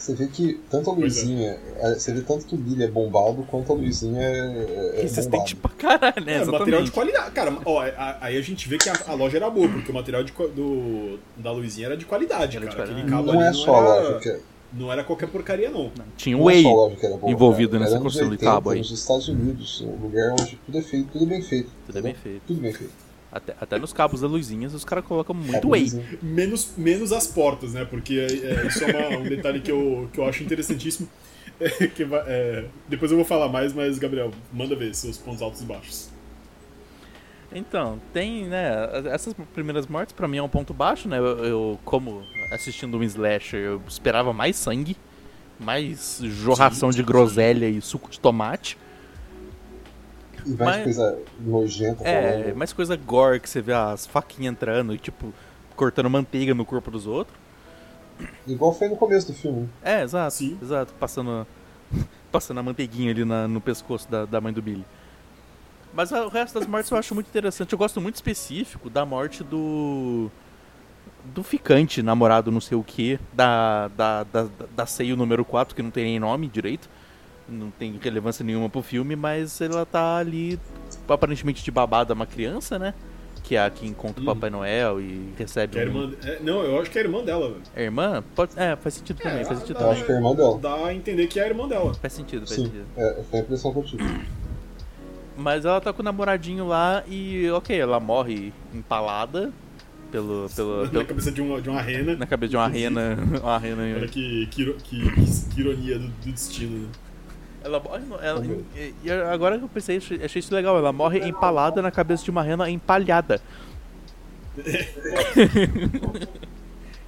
Você 0.00 0.14
vê 0.14 0.26
que 0.28 0.58
tanto 0.70 0.90
a 0.90 0.94
é. 0.94 0.96
Luizinha. 0.96 1.58
é, 1.76 1.94
Você 1.94 2.12
vê 2.14 2.22
tanto 2.22 2.46
que 2.46 2.54
o 2.54 2.58
Billy 2.58 2.84
é 2.84 2.88
bombado 2.88 3.42
quanto 3.50 3.70
a 3.70 3.76
Luizinha 3.76 4.20
é, 4.22 5.02
é 5.04 5.22
bombado. 5.24 5.56
pra 5.56 5.70
caralho, 5.72 6.24
né? 6.24 6.36
É, 6.36 6.38
material 6.38 6.64
de 6.64 6.88
Exatamente. 6.88 6.90
qualidade. 6.92 7.30
Cara, 7.32 7.58
ó, 7.66 7.80
a- 7.82 8.16
aí 8.22 8.38
a 8.38 8.40
gente 8.40 8.66
vê 8.66 8.78
que 8.78 8.88
a, 8.88 8.94
a 9.08 9.12
loja 9.14 9.36
era 9.36 9.50
boa, 9.50 9.68
porque 9.68 9.90
o 9.90 9.94
material 9.94 10.24
de, 10.24 10.32
do, 10.32 11.18
da 11.36 11.52
Luizinha 11.52 11.86
era 11.88 11.96
de 11.98 12.06
qualidade, 12.06 12.56
Era 12.56 12.66
de 12.66 12.74
cara. 12.74 12.88
qualidade. 12.88 13.00
Aquele 13.00 13.10
cabo 13.10 13.32
Não 13.32 13.40
ali 13.40 13.48
é 13.50 13.52
só 13.52 13.74
a 13.74 13.78
era, 13.78 14.02
loja 14.08 14.18
que 14.20 14.28
é. 14.30 14.40
não 14.72 14.90
era 14.92 15.04
qualquer 15.04 15.28
porcaria, 15.28 15.68
não. 15.70 15.90
Tinha 16.16 16.34
um 16.36 16.40
Não 16.40 16.50
é 16.50 16.54
Whey 16.54 16.62
só 16.62 16.68
a 16.70 16.74
loja 16.74 16.96
que 16.96 17.06
era 17.06 17.16
boa, 17.18 17.32
envolvido 17.32 17.72
cara. 17.72 17.84
nessa 17.84 17.98
construção 18.00 18.28
de 18.28 18.34
80, 18.36 18.50
cabo 18.52 18.70
aí. 18.70 18.78
Nos 18.78 18.90
Estados 18.90 19.28
Unidos, 19.28 19.80
um 19.82 19.96
lugar 20.02 20.32
onde 20.32 20.58
tudo 20.64 20.78
é 20.78 20.82
feito, 20.82 21.08
tudo 21.12 21.24
é 21.24 21.28
bem 21.28 21.42
feito. 21.42 21.70
Tudo 21.86 21.98
é 21.98 22.02
bem 22.02 22.14
feito. 22.14 22.42
Tudo 22.46 22.60
bem 22.62 22.72
feito. 22.72 23.09
Até, 23.32 23.54
até 23.60 23.78
nos 23.78 23.92
cabos 23.92 24.20
da 24.22 24.26
luzinhas 24.26 24.74
os 24.74 24.84
caras 24.84 25.04
colocam 25.04 25.34
muito 25.34 25.52
Cabo 25.52 25.68
Whey. 25.70 25.88
Menos, 26.20 26.72
menos 26.76 27.12
as 27.12 27.26
portas, 27.28 27.72
né? 27.74 27.84
Porque 27.84 28.14
é, 28.14 28.26
é, 28.26 28.66
isso 28.66 28.82
é 28.84 28.96
uma- 29.08 29.18
um 29.18 29.22
detalhe 29.22 29.60
que 29.60 29.70
eu, 29.70 30.08
que 30.12 30.18
eu 30.18 30.24
acho 30.24 30.42
interessantíssimo. 30.42 31.08
É, 31.62 31.86
que 31.88 32.02
é, 32.26 32.64
depois 32.88 33.10
eu 33.10 33.18
vou 33.18 33.26
falar 33.26 33.46
mais, 33.46 33.74
mas, 33.74 33.98
Gabriel, 33.98 34.30
manda 34.50 34.74
ver 34.74 34.94
seus 34.94 35.18
pontos 35.18 35.42
altos 35.42 35.60
e 35.60 35.64
baixos. 35.66 36.08
Então, 37.52 38.00
tem, 38.14 38.44
né, 38.46 38.72
essas 39.12 39.34
primeiras 39.52 39.86
mortes 39.86 40.14
pra 40.14 40.26
mim 40.26 40.38
é 40.38 40.42
um 40.42 40.48
ponto 40.48 40.72
baixo, 40.72 41.06
né, 41.06 41.18
eu, 41.18 41.24
eu, 41.44 41.78
como 41.84 42.22
assistindo 42.50 42.96
um 42.96 43.02
slasher, 43.02 43.60
eu 43.60 43.82
esperava 43.86 44.32
mais 44.32 44.56
sangue, 44.56 44.96
mais 45.58 46.20
jorração 46.22 46.88
de 46.90 47.02
groselha 47.02 47.68
e 47.68 47.78
suco 47.82 48.08
de 48.08 48.18
tomate, 48.18 48.78
E 50.46 50.52
vai 50.54 50.66
Mas- 50.68 50.76
de 50.78 50.82
coisa 50.84 51.18
nojenta 51.40 52.04
é, 52.08 52.42
falando. 52.42 52.56
mais 52.56 52.72
coisa 52.72 52.96
gore, 52.96 53.40
que 53.40 53.48
você 53.48 53.60
vê 53.60 53.72
as 53.72 54.06
faquinhas 54.06 54.52
entrando 54.52 54.94
e, 54.94 54.98
tipo, 54.98 55.32
cortando 55.76 56.08
manteiga 56.10 56.54
no 56.54 56.64
corpo 56.64 56.90
dos 56.90 57.06
outros. 57.06 57.36
Igual 58.46 58.72
foi 58.74 58.88
no 58.88 58.96
começo 58.96 59.28
do 59.28 59.32
filme. 59.34 59.68
É, 59.82 60.02
exato, 60.02 60.34
Sim. 60.34 60.58
exato, 60.62 60.92
passando, 60.94 61.46
passando 62.30 62.58
a 62.58 62.62
manteiguinha 62.62 63.10
ali 63.10 63.24
na- 63.24 63.48
no 63.48 63.60
pescoço 63.60 64.10
da, 64.10 64.24
da 64.26 64.40
mãe 64.40 64.52
do 64.52 64.60
Billy. 64.60 64.84
Mas 65.92 66.12
a- 66.12 66.24
o 66.24 66.28
resto 66.28 66.58
das 66.58 66.68
mortes 66.68 66.90
eu 66.90 66.98
acho 66.98 67.14
muito 67.14 67.28
interessante. 67.28 67.72
Eu 67.72 67.78
gosto 67.78 68.00
muito 68.00 68.14
específico 68.16 68.88
da 68.90 69.04
morte 69.06 69.42
do. 69.42 70.30
Do 71.34 71.42
ficante, 71.42 72.02
namorado, 72.02 72.50
não 72.50 72.60
sei 72.62 72.78
o 72.78 72.82
que, 72.82 73.18
da, 73.32 73.88
da, 73.88 74.22
da, 74.24 74.46
da 74.74 74.86
Seio 74.86 75.16
número 75.16 75.44
4, 75.44 75.74
que 75.76 75.82
não 75.82 75.90
tem 75.90 76.04
nem 76.04 76.18
nome 76.18 76.48
direito. 76.48 76.88
Não 77.50 77.70
tem 77.70 77.98
relevância 78.00 78.44
nenhuma 78.44 78.68
pro 78.70 78.82
filme, 78.82 79.16
mas 79.16 79.60
ela 79.60 79.84
tá 79.84 80.16
ali 80.18 80.58
aparentemente 81.08 81.64
de 81.64 81.70
babada 81.70 82.14
uma 82.14 82.26
criança, 82.26 82.78
né? 82.78 82.94
Que 83.42 83.56
é 83.56 83.64
a 83.64 83.70
que 83.70 83.86
encontra 83.86 84.22
o. 84.22 84.24
Papai 84.26 84.48
Noel 84.50 85.00
e 85.00 85.32
recebe 85.36 85.72
Que 85.72 85.78
é 85.80 85.82
a 85.82 85.86
um... 85.86 85.88
irmã, 85.88 86.12
é, 86.24 86.38
não, 86.40 86.62
eu 86.62 86.80
acho 86.80 86.90
que 86.90 86.98
é 86.98 87.02
a 87.02 87.04
irmã 87.04 87.24
dela, 87.24 87.48
velho. 87.48 87.62
A 87.74 87.80
irmã? 87.80 88.22
Pode... 88.36 88.52
É, 88.56 88.76
faz 88.76 88.94
sentido 88.94 89.18
também, 89.18 89.44
faz 89.44 89.58
sentido 89.58 89.74
dá- 89.78 89.80
Eu 89.80 89.86
também. 89.88 89.96
acho 89.98 90.06
que 90.06 90.12
é 90.12 90.14
a 90.14 90.18
irmã 90.18 90.34
dela. 90.36 90.58
Dá 90.58 90.86
a 90.86 90.94
entender 90.94 91.26
que 91.26 91.40
é 91.40 91.44
a 91.44 91.46
irmã 91.48 91.66
dela. 91.66 91.94
Faz 91.94 92.12
sentido, 92.12 92.46
faz 92.46 92.50
Sim, 92.60 92.64
sentido. 92.66 92.84
é, 92.96 93.22
foi 93.28 93.38
a 93.40 93.42
impressão 93.42 93.72
que 93.72 93.78
eu 93.78 93.82
tive. 93.84 94.20
Mas 95.36 95.64
ela 95.64 95.80
tá 95.80 95.92
com 95.92 96.02
o 96.02 96.04
namoradinho 96.04 96.66
lá 96.68 97.02
e, 97.08 97.50
ok, 97.50 97.76
ela 97.80 97.98
morre 97.98 98.52
empalada 98.74 99.50
pelo, 100.12 100.48
pelo, 100.54 100.84
Na 100.84 100.90
pelo- 100.90 101.04
cabeça 101.06 101.32
de 101.32 101.40
uma, 101.40 101.60
de 101.62 101.70
uma 101.70 101.80
rena. 101.80 102.14
na 102.16 102.26
cabeça 102.26 102.50
de 102.50 102.56
uma 102.56 102.68
rena. 102.68 103.16
Uma 103.42 103.58
rena 103.58 103.82
Olha 103.96 104.06
que, 104.06 104.46
que- 104.48 104.72
que- 104.84 105.10
que 105.54 105.60
ironia 105.60 105.98
do, 105.98 106.08
do 106.08 106.30
destino, 106.32 106.78
né? 106.80 106.88
Ela 107.62 107.80
morre. 107.80 108.00
no- 108.04 108.16
Ela, 108.16 108.44
e, 108.76 108.94
e 109.04 109.10
agora 109.10 109.58
que 109.58 109.64
eu 109.64 109.68
pensei, 109.68 109.96
achei, 109.96 110.38
isso 110.40 110.54
legal. 110.54 110.76
Ela 110.76 110.92
morre 110.92 111.18
empalada 111.20 111.80
na 111.82 111.90
cabeça 111.90 112.24
de 112.24 112.30
uma 112.30 112.42
rena 112.42 112.68
empalhada. 112.70 113.40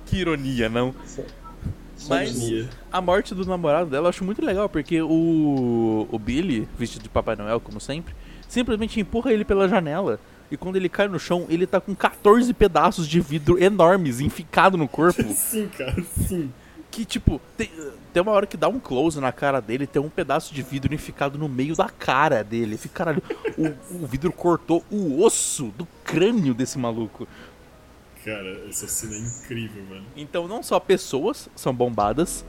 que 0.06 0.16
ironia, 0.16 0.68
não? 0.68 0.94
Mas 2.08 2.36
a 2.90 3.00
morte 3.00 3.34
do 3.34 3.44
namorado 3.46 3.88
dela 3.90 4.06
eu 4.06 4.08
acho 4.10 4.24
muito 4.24 4.44
legal, 4.44 4.68
porque 4.68 5.00
o, 5.00 6.08
o 6.10 6.18
Billy, 6.18 6.68
vestido 6.78 7.02
de 7.04 7.08
Papai 7.08 7.36
Noel, 7.36 7.60
como 7.60 7.80
sempre, 7.80 8.14
simplesmente 8.48 8.98
empurra 8.98 9.32
ele 9.32 9.44
pela 9.44 9.68
janela. 9.68 10.18
E 10.50 10.56
quando 10.56 10.76
ele 10.76 10.88
cai 10.88 11.08
no 11.08 11.18
chão, 11.18 11.46
ele 11.48 11.66
tá 11.66 11.80
com 11.80 11.94
14 11.94 12.52
pedaços 12.52 13.08
de 13.08 13.20
vidro 13.20 13.62
enormes 13.62 14.20
enficado 14.20 14.76
no 14.76 14.86
corpo. 14.86 15.22
Sim, 15.32 15.68
cara, 15.68 15.96
sim. 16.28 16.52
que, 16.90 17.06
tipo, 17.06 17.40
tem, 17.56 17.70
tem 18.12 18.22
uma 18.22 18.32
hora 18.32 18.46
que 18.46 18.56
dá 18.56 18.68
um 18.68 18.78
close 18.78 19.18
na 19.20 19.32
cara 19.32 19.60
dele, 19.60 19.86
tem 19.86 20.00
um 20.00 20.10
pedaço 20.10 20.52
de 20.52 20.62
vidro 20.62 20.94
enficado 20.94 21.38
no 21.38 21.48
meio 21.48 21.74
da 21.74 21.88
cara 21.88 22.44
dele. 22.44 22.76
Fica, 22.76 22.96
caralho, 22.96 23.22
o, 23.56 24.02
o 24.04 24.06
vidro 24.06 24.32
cortou 24.32 24.84
o 24.90 25.22
osso 25.22 25.72
do 25.76 25.86
crânio 26.04 26.52
desse 26.52 26.78
maluco. 26.78 27.26
Cara, 28.24 28.68
essa 28.68 28.86
cena 28.86 29.16
é 29.16 29.18
incrível, 29.18 29.82
mano. 29.88 30.04
Então, 30.16 30.46
não 30.46 30.62
só 30.62 30.78
pessoas 30.78 31.48
são 31.56 31.74
bombadas, 31.74 32.44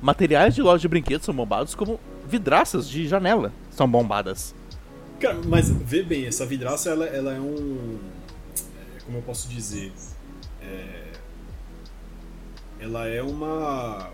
materiais 0.00 0.54
de 0.54 0.62
loja 0.62 0.80
de 0.80 0.88
brinquedos 0.88 1.24
são 1.24 1.34
bombados, 1.34 1.74
como 1.74 2.00
vidraças 2.26 2.88
de 2.88 3.06
janela 3.06 3.52
são 3.70 3.88
bombadas. 3.88 4.54
Cara, 5.20 5.38
mas 5.46 5.70
vê 5.70 6.02
bem, 6.02 6.26
essa 6.26 6.44
vidraça 6.44 6.90
ela, 6.90 7.06
ela 7.06 7.32
é 7.32 7.40
um. 7.40 7.98
é, 8.56 9.00
como 9.04 9.18
eu 9.18 9.22
posso 9.22 9.48
dizer? 9.48 9.92
É, 10.60 11.12
ela 12.80 13.06
é 13.06 13.22
uma. 13.22 14.10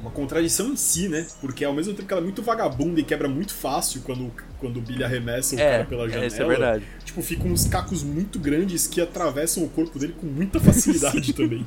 Uma 0.00 0.10
contradição 0.10 0.66
em 0.72 0.76
si, 0.76 1.08
né? 1.08 1.26
Porque 1.40 1.64
ao 1.64 1.72
mesmo 1.72 1.94
tempo 1.94 2.06
que 2.06 2.12
ela 2.12 2.20
é 2.20 2.24
muito 2.24 2.42
vagabunda 2.42 3.00
e 3.00 3.04
quebra 3.04 3.26
muito 3.28 3.54
fácil 3.54 4.02
quando, 4.02 4.30
quando 4.58 4.76
o 4.76 4.80
Billy 4.82 5.02
arremessa 5.02 5.54
o 5.54 5.58
cara 5.58 5.84
pela 5.84 6.06
janela. 6.08 6.26
isso 6.26 6.42
é 6.42 6.46
verdade. 6.46 6.84
Tipo, 7.04 7.22
ficam 7.22 7.46
uns 7.50 7.66
cacos 7.66 8.02
muito 8.02 8.38
grandes 8.38 8.86
que 8.86 9.00
atravessam 9.00 9.64
o 9.64 9.68
corpo 9.68 9.98
dele 9.98 10.14
com 10.20 10.26
muita 10.26 10.60
facilidade 10.60 11.32
também. 11.34 11.66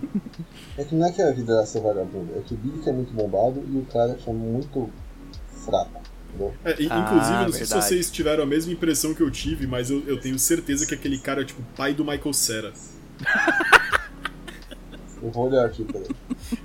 É 0.77 0.83
que 0.83 0.93
não 0.93 1.07
é 1.07 1.11
que 1.11 1.21
a 1.21 1.31
vida 1.31 1.65
ser 1.65 1.81
vagabunda, 1.81 2.33
é 2.37 2.41
que 2.41 2.53
o 2.53 2.57
Billy 2.57 2.77
que 2.83 2.89
é 2.89 2.93
muito 2.93 3.11
bombado 3.13 3.63
e 3.67 3.77
o 3.77 3.85
cara 3.91 4.13
que 4.13 4.29
é 4.29 4.33
muito 4.33 4.89
fraco. 5.65 6.01
É, 6.63 6.75
e- 6.79 6.87
Ah, 6.91 6.99
inclusive, 6.99 7.37
não 7.37 7.51
sei 7.51 7.65
se 7.65 7.71
verdade. 7.71 7.85
vocês 7.85 8.11
tiveram 8.11 8.43
a 8.43 8.45
mesma 8.45 8.71
impressão 8.71 9.11
que 9.15 9.21
eu 9.21 9.31
tive, 9.31 9.65
mas 9.65 9.89
eu, 9.89 10.03
eu 10.05 10.19
tenho 10.19 10.37
certeza 10.37 10.85
que 10.85 10.93
aquele 10.93 11.17
cara 11.17 11.41
é 11.41 11.45
tipo 11.45 11.61
o 11.61 11.65
pai 11.75 11.95
do 11.95 12.05
Michael 12.05 12.33
Cera. 12.33 12.73
Eu 15.21 15.31
vou 15.31 15.49
olhar 15.49 15.65
aqui, 15.65 15.83
peraí. 15.83 16.07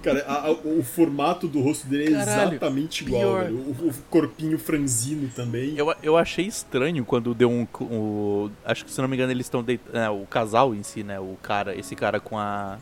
Cara, 0.03 0.25
a- 0.27 0.47
a- 0.49 0.51
o 0.53 0.83
formato 0.83 1.49
do 1.49 1.61
rosto 1.61 1.87
dele 1.87 2.15
é 2.15 2.19
Caralho, 2.25 2.51
exatamente 2.53 3.05
igual, 3.05 3.37
velho. 3.39 3.57
O, 3.57 3.89
o 3.89 3.95
corpinho 4.11 4.59
franzino 4.59 5.29
também. 5.35 5.75
Eu, 5.77 5.95
eu 6.03 6.17
achei 6.17 6.47
estranho 6.47 7.05
quando 7.05 7.35
deu 7.35 7.51
um. 7.51 7.67
o- 7.81 8.51
acho 8.65 8.85
que 8.85 8.91
se 8.91 9.01
não 9.01 9.09
me 9.09 9.17
engano 9.17 9.33
eles 9.33 9.47
estão 9.47 9.63
deitando. 9.63 9.97
É, 9.97 10.09
o 10.11 10.27
casal 10.27 10.75
em 10.75 10.83
si, 10.83 11.03
né? 11.03 11.19
O 11.19 11.37
cara, 11.43 11.75
esse 11.75 11.95
cara 11.97 12.21
com 12.21 12.39
a, 12.39 12.79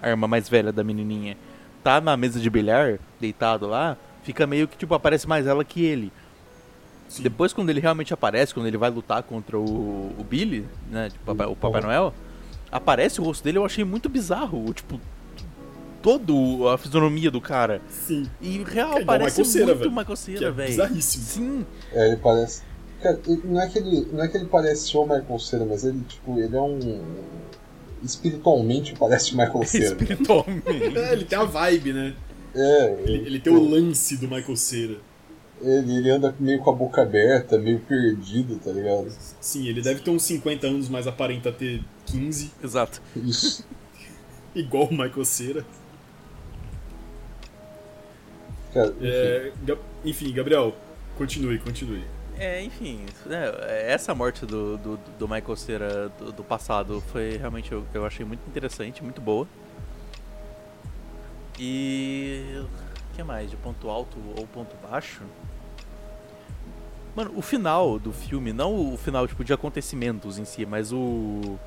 a 0.00 0.08
irmã 0.08 0.26
mais 0.26 0.48
velha 0.48 0.72
da 0.72 0.82
menininha. 0.82 1.36
Tá 1.84 2.00
na 2.00 2.16
mesa 2.16 2.38
de 2.40 2.48
bilhar, 2.50 2.98
deitado 3.20 3.66
lá. 3.66 3.96
Fica 4.22 4.46
meio 4.46 4.68
que 4.68 4.76
tipo, 4.76 4.94
aparece 4.94 5.28
mais 5.28 5.46
ela 5.46 5.64
que 5.64 5.84
ele. 5.84 6.12
Sim. 7.08 7.22
Depois, 7.24 7.52
quando 7.52 7.68
ele 7.70 7.80
realmente 7.80 8.14
aparece, 8.14 8.54
quando 8.54 8.66
ele 8.66 8.78
vai 8.78 8.88
lutar 8.88 9.22
contra 9.22 9.58
o, 9.58 10.14
o 10.18 10.24
Billy, 10.24 10.64
né? 10.90 11.10
tipo, 11.10 11.24
papai- 11.26 11.46
o 11.46 11.54
Papai. 11.56 11.80
Noel, 11.82 12.14
aparece 12.72 13.20
o 13.20 13.24
rosto 13.24 13.44
dele, 13.44 13.58
eu 13.58 13.64
achei 13.64 13.84
muito 13.84 14.08
bizarro. 14.08 14.64
o, 14.68 14.72
Tipo, 14.74 14.98
todo 16.02 16.68
a 16.68 16.76
fisionomia 16.76 17.30
do 17.30 17.40
cara. 17.40 17.80
Sim. 17.88 18.26
E 18.40 18.62
real, 18.64 18.98
É 18.98 19.04
parece 19.04 19.40
Michael 19.40 19.52
Cera, 19.52 19.66
muito 19.66 19.78
velho. 19.78 19.90
Michael 19.92 20.16
Cera, 20.16 20.46
é 20.46 20.50
velho. 20.50 20.68
bizarríssimo. 20.70 21.24
Sim, 21.24 21.66
É, 21.92 22.08
ele 22.08 22.16
parece. 22.16 22.62
Cara, 23.00 23.20
ele- 23.26 23.42
não 23.44 23.60
é 23.60 23.68
que 23.68 23.78
ele, 23.78 24.08
não 24.12 24.22
é 24.24 24.28
que 24.28 24.36
ele 24.36 24.46
parece 24.46 24.96
o 24.96 25.02
Michael 25.02 25.38
Cera, 25.38 25.64
mas 25.64 25.84
ele, 25.84 26.00
tipo, 26.08 26.38
ele 26.40 26.56
é 26.56 26.60
um. 26.60 27.02
Espiritualmente 28.02 28.94
parece 28.98 29.32
o 29.34 29.36
Michael 29.38 29.64
Cera. 29.64 29.84
espiritualmente. 29.84 30.62
É, 30.98 31.12
ele 31.12 31.24
tem 31.24 31.38
a 31.38 31.44
vibe, 31.44 31.92
né? 31.92 32.14
É, 32.54 32.96
Ele, 33.04 33.26
ele 33.26 33.40
tem 33.40 33.52
o 33.52 33.62
lance 33.62 34.16
do 34.16 34.28
Michael 34.28 34.56
Cera. 34.56 34.96
ele, 35.62 35.96
ele 35.98 36.10
anda 36.10 36.34
meio 36.38 36.58
com 36.58 36.70
a 36.70 36.74
boca 36.74 37.00
aberta, 37.02 37.56
meio 37.58 37.78
perdido, 37.80 38.56
tá 38.56 38.70
ligado? 38.72 39.06
Sim, 39.40 39.68
ele 39.68 39.80
deve 39.80 40.00
ter 40.00 40.10
uns 40.10 40.24
50 40.24 40.66
anos, 40.66 40.88
mas 40.88 41.06
aparenta 41.06 41.50
ter 41.52 41.80
15, 42.12 42.52
Exato. 42.62 43.02
Isso. 43.16 43.66
igual 44.54 44.84
o 44.84 44.92
Michael 44.92 45.24
Cera. 45.24 45.66
Cara, 48.72 48.88
enfim, 48.88 49.06
É, 49.06 49.52
enfim, 50.04 50.32
Gabriel, 50.32 50.74
continue, 51.16 51.58
continue. 51.58 52.04
É, 52.38 52.62
enfim, 52.62 53.04
é, 53.28 53.92
essa 53.92 54.14
morte 54.14 54.46
do, 54.46 54.76
do, 54.78 54.96
do 55.18 55.28
Michael 55.28 55.56
Cera 55.56 56.08
do, 56.18 56.32
do 56.32 56.44
passado 56.44 57.02
foi 57.12 57.36
realmente, 57.36 57.70
eu, 57.70 57.84
eu 57.92 58.06
achei 58.06 58.24
muito 58.24 58.40
interessante, 58.48 59.02
muito 59.02 59.20
boa. 59.20 59.46
E. 61.58 62.64
O 63.12 63.14
que 63.14 63.22
mais? 63.22 63.50
De 63.50 63.56
ponto 63.56 63.90
alto 63.90 64.16
ou 64.38 64.46
ponto 64.46 64.74
baixo? 64.76 65.22
Mano, 67.14 67.32
o 67.36 67.42
final 67.42 67.98
do 67.98 68.10
filme, 68.10 68.54
não 68.54 68.94
o 68.94 68.96
final 68.96 69.28
tipo, 69.28 69.44
de 69.44 69.52
acontecimentos 69.52 70.38
em 70.38 70.44
si, 70.44 70.64
mas 70.64 70.92
o. 70.92 71.58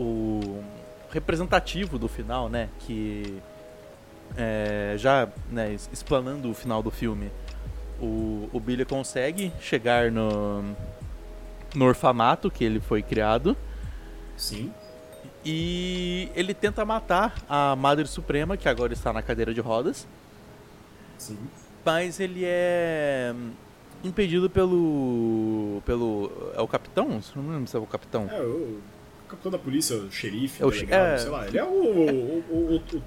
O 0.00 0.62
representativo 1.10 1.98
do 1.98 2.08
final, 2.08 2.48
né? 2.48 2.68
Que. 2.80 3.40
é, 4.36 4.94
já 4.96 5.28
né, 5.50 5.74
explanando 5.92 6.50
o 6.50 6.54
final 6.54 6.82
do 6.82 6.90
filme 6.90 7.30
o, 8.00 8.48
o 8.52 8.58
Billy 8.58 8.84
consegue 8.84 9.52
chegar 9.60 10.10
no, 10.10 10.62
no 11.74 11.84
orfanato 11.84 12.50
que 12.50 12.64
ele 12.64 12.80
foi 12.80 13.02
criado 13.02 13.56
Sim. 14.36 14.72
e 15.44 16.30
ele 16.34 16.54
tenta 16.54 16.84
matar 16.84 17.34
a 17.48 17.76
Madre 17.76 18.06
Suprema, 18.06 18.56
que 18.56 18.68
agora 18.68 18.92
está 18.92 19.12
na 19.12 19.22
cadeira 19.22 19.52
de 19.52 19.60
rodas, 19.60 20.08
Sim. 21.18 21.38
mas 21.84 22.18
ele 22.18 22.42
é 22.44 23.32
hum, 23.34 23.50
impedido 24.02 24.48
pelo. 24.48 25.82
pelo. 25.84 26.32
É 26.54 26.60
o 26.62 26.66
capitão? 26.66 27.20
Não 27.36 27.52
lembro 27.52 27.66
se 27.66 27.76
é 27.76 27.78
o 27.78 27.86
capitão. 27.86 28.28
É, 28.32 28.40
o 28.40 28.80
capitão 29.30 29.52
da 29.52 29.58
polícia, 29.58 29.96
o 29.96 30.10
xerife, 30.10 30.62
É 30.62 30.66
o 30.66 30.70
delegado, 30.70 31.14
é. 31.14 31.18
sei 31.18 31.30
lá. 31.30 31.46
Ele 31.46 31.58
é 31.58 31.64
o, 31.64 31.68
o, 31.68 32.44
o, 32.50 32.74
o, 32.76 33.02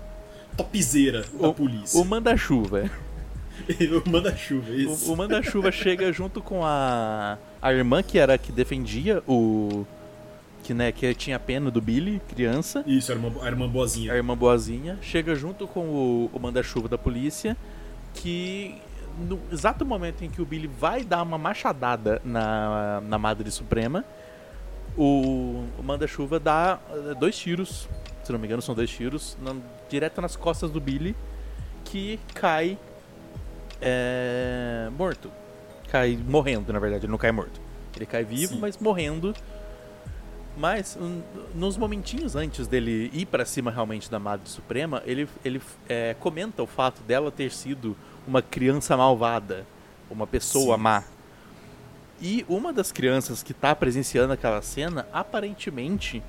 topzera 0.55 1.25
da 1.39 1.51
polícia. 1.51 1.99
O 1.99 2.05
manda-chuva. 2.05 2.89
o 4.05 4.09
manda-chuva, 4.09 4.71
isso. 4.71 5.09
O, 5.09 5.13
o 5.13 5.17
manda-chuva 5.17 5.71
chega 5.73 6.11
junto 6.13 6.41
com 6.41 6.63
a, 6.63 7.37
a 7.61 7.73
irmã, 7.73 8.01
que 8.01 8.17
era 8.17 8.37
que 8.37 8.51
defendia 8.51 9.21
o. 9.27 9.85
Que, 10.63 10.73
né, 10.73 10.93
que 10.93 11.13
tinha 11.13 11.37
pena 11.37 11.69
do 11.69 11.81
Billy, 11.81 12.21
criança. 12.29 12.85
Isso, 12.87 13.11
a 13.11 13.15
irmã, 13.15 13.33
a 13.41 13.47
irmã 13.47 13.67
boazinha. 13.67 14.13
a 14.13 14.15
irmã 14.15 14.37
boazinha, 14.37 14.97
chega 15.01 15.35
junto 15.35 15.67
com 15.67 15.81
o, 15.89 16.29
o 16.31 16.39
manda-chuva 16.39 16.87
da 16.87 16.97
polícia, 16.97 17.57
que 18.13 18.81
no 19.27 19.41
exato 19.51 19.85
momento 19.85 20.23
em 20.23 20.29
que 20.29 20.41
o 20.41 20.45
Billy 20.45 20.67
vai 20.67 21.03
dar 21.03 21.21
uma 21.21 21.37
machadada 21.37 22.21
na, 22.23 23.01
na 23.01 23.17
Madre 23.17 23.51
Suprema, 23.51 24.05
o, 24.97 25.65
o 25.79 25.83
manda-chuva 25.83 26.39
dá 26.39 26.79
eh, 26.91 27.13
dois 27.15 27.37
tiros, 27.37 27.87
se 28.23 28.31
não 28.31 28.39
me 28.39 28.45
engano 28.47 28.61
são 28.61 28.73
dois 28.75 28.89
tiros, 28.89 29.37
na- 29.41 29.55
direto 29.89 30.21
nas 30.21 30.35
costas 30.35 30.71
do 30.71 30.79
Billy, 30.79 31.15
que 31.85 32.19
cai 32.33 32.77
é, 33.81 34.89
morto. 34.97 35.29
Cai 35.89 36.17
morrendo, 36.27 36.71
na 36.71 36.79
verdade, 36.79 37.05
ele 37.05 37.11
não 37.11 37.17
cai 37.17 37.31
morto. 37.31 37.59
Ele 37.95 38.05
cai 38.05 38.23
vivo, 38.23 38.53
Sim. 38.55 38.59
mas 38.59 38.77
morrendo. 38.77 39.35
Mas 40.55 40.97
hum, 40.99 41.21
nos 41.53 41.77
momentinhos 41.77 42.35
antes 42.35 42.67
dele 42.67 43.09
ir 43.13 43.25
pra 43.25 43.43
cima 43.43 43.71
realmente 43.71 44.09
da 44.09 44.19
Madre 44.19 44.47
Suprema, 44.49 45.01
ele, 45.05 45.27
ele 45.43 45.61
é, 45.89 46.15
comenta 46.19 46.61
o 46.61 46.67
fato 46.67 47.01
dela 47.03 47.31
ter 47.31 47.51
sido 47.51 47.97
uma 48.27 48.41
criança 48.41 48.95
malvada, 48.95 49.65
uma 50.09 50.27
pessoa 50.27 50.75
Sim. 50.77 50.81
má. 50.83 51.03
E 52.25 52.45
uma 52.47 52.71
das 52.71 52.89
crianças 52.89 53.43
que 53.43 53.53
tá 53.53 53.75
presenciando 53.75 54.31
aquela 54.31 54.61
cena, 54.61 55.05
aparentemente, 55.11 56.23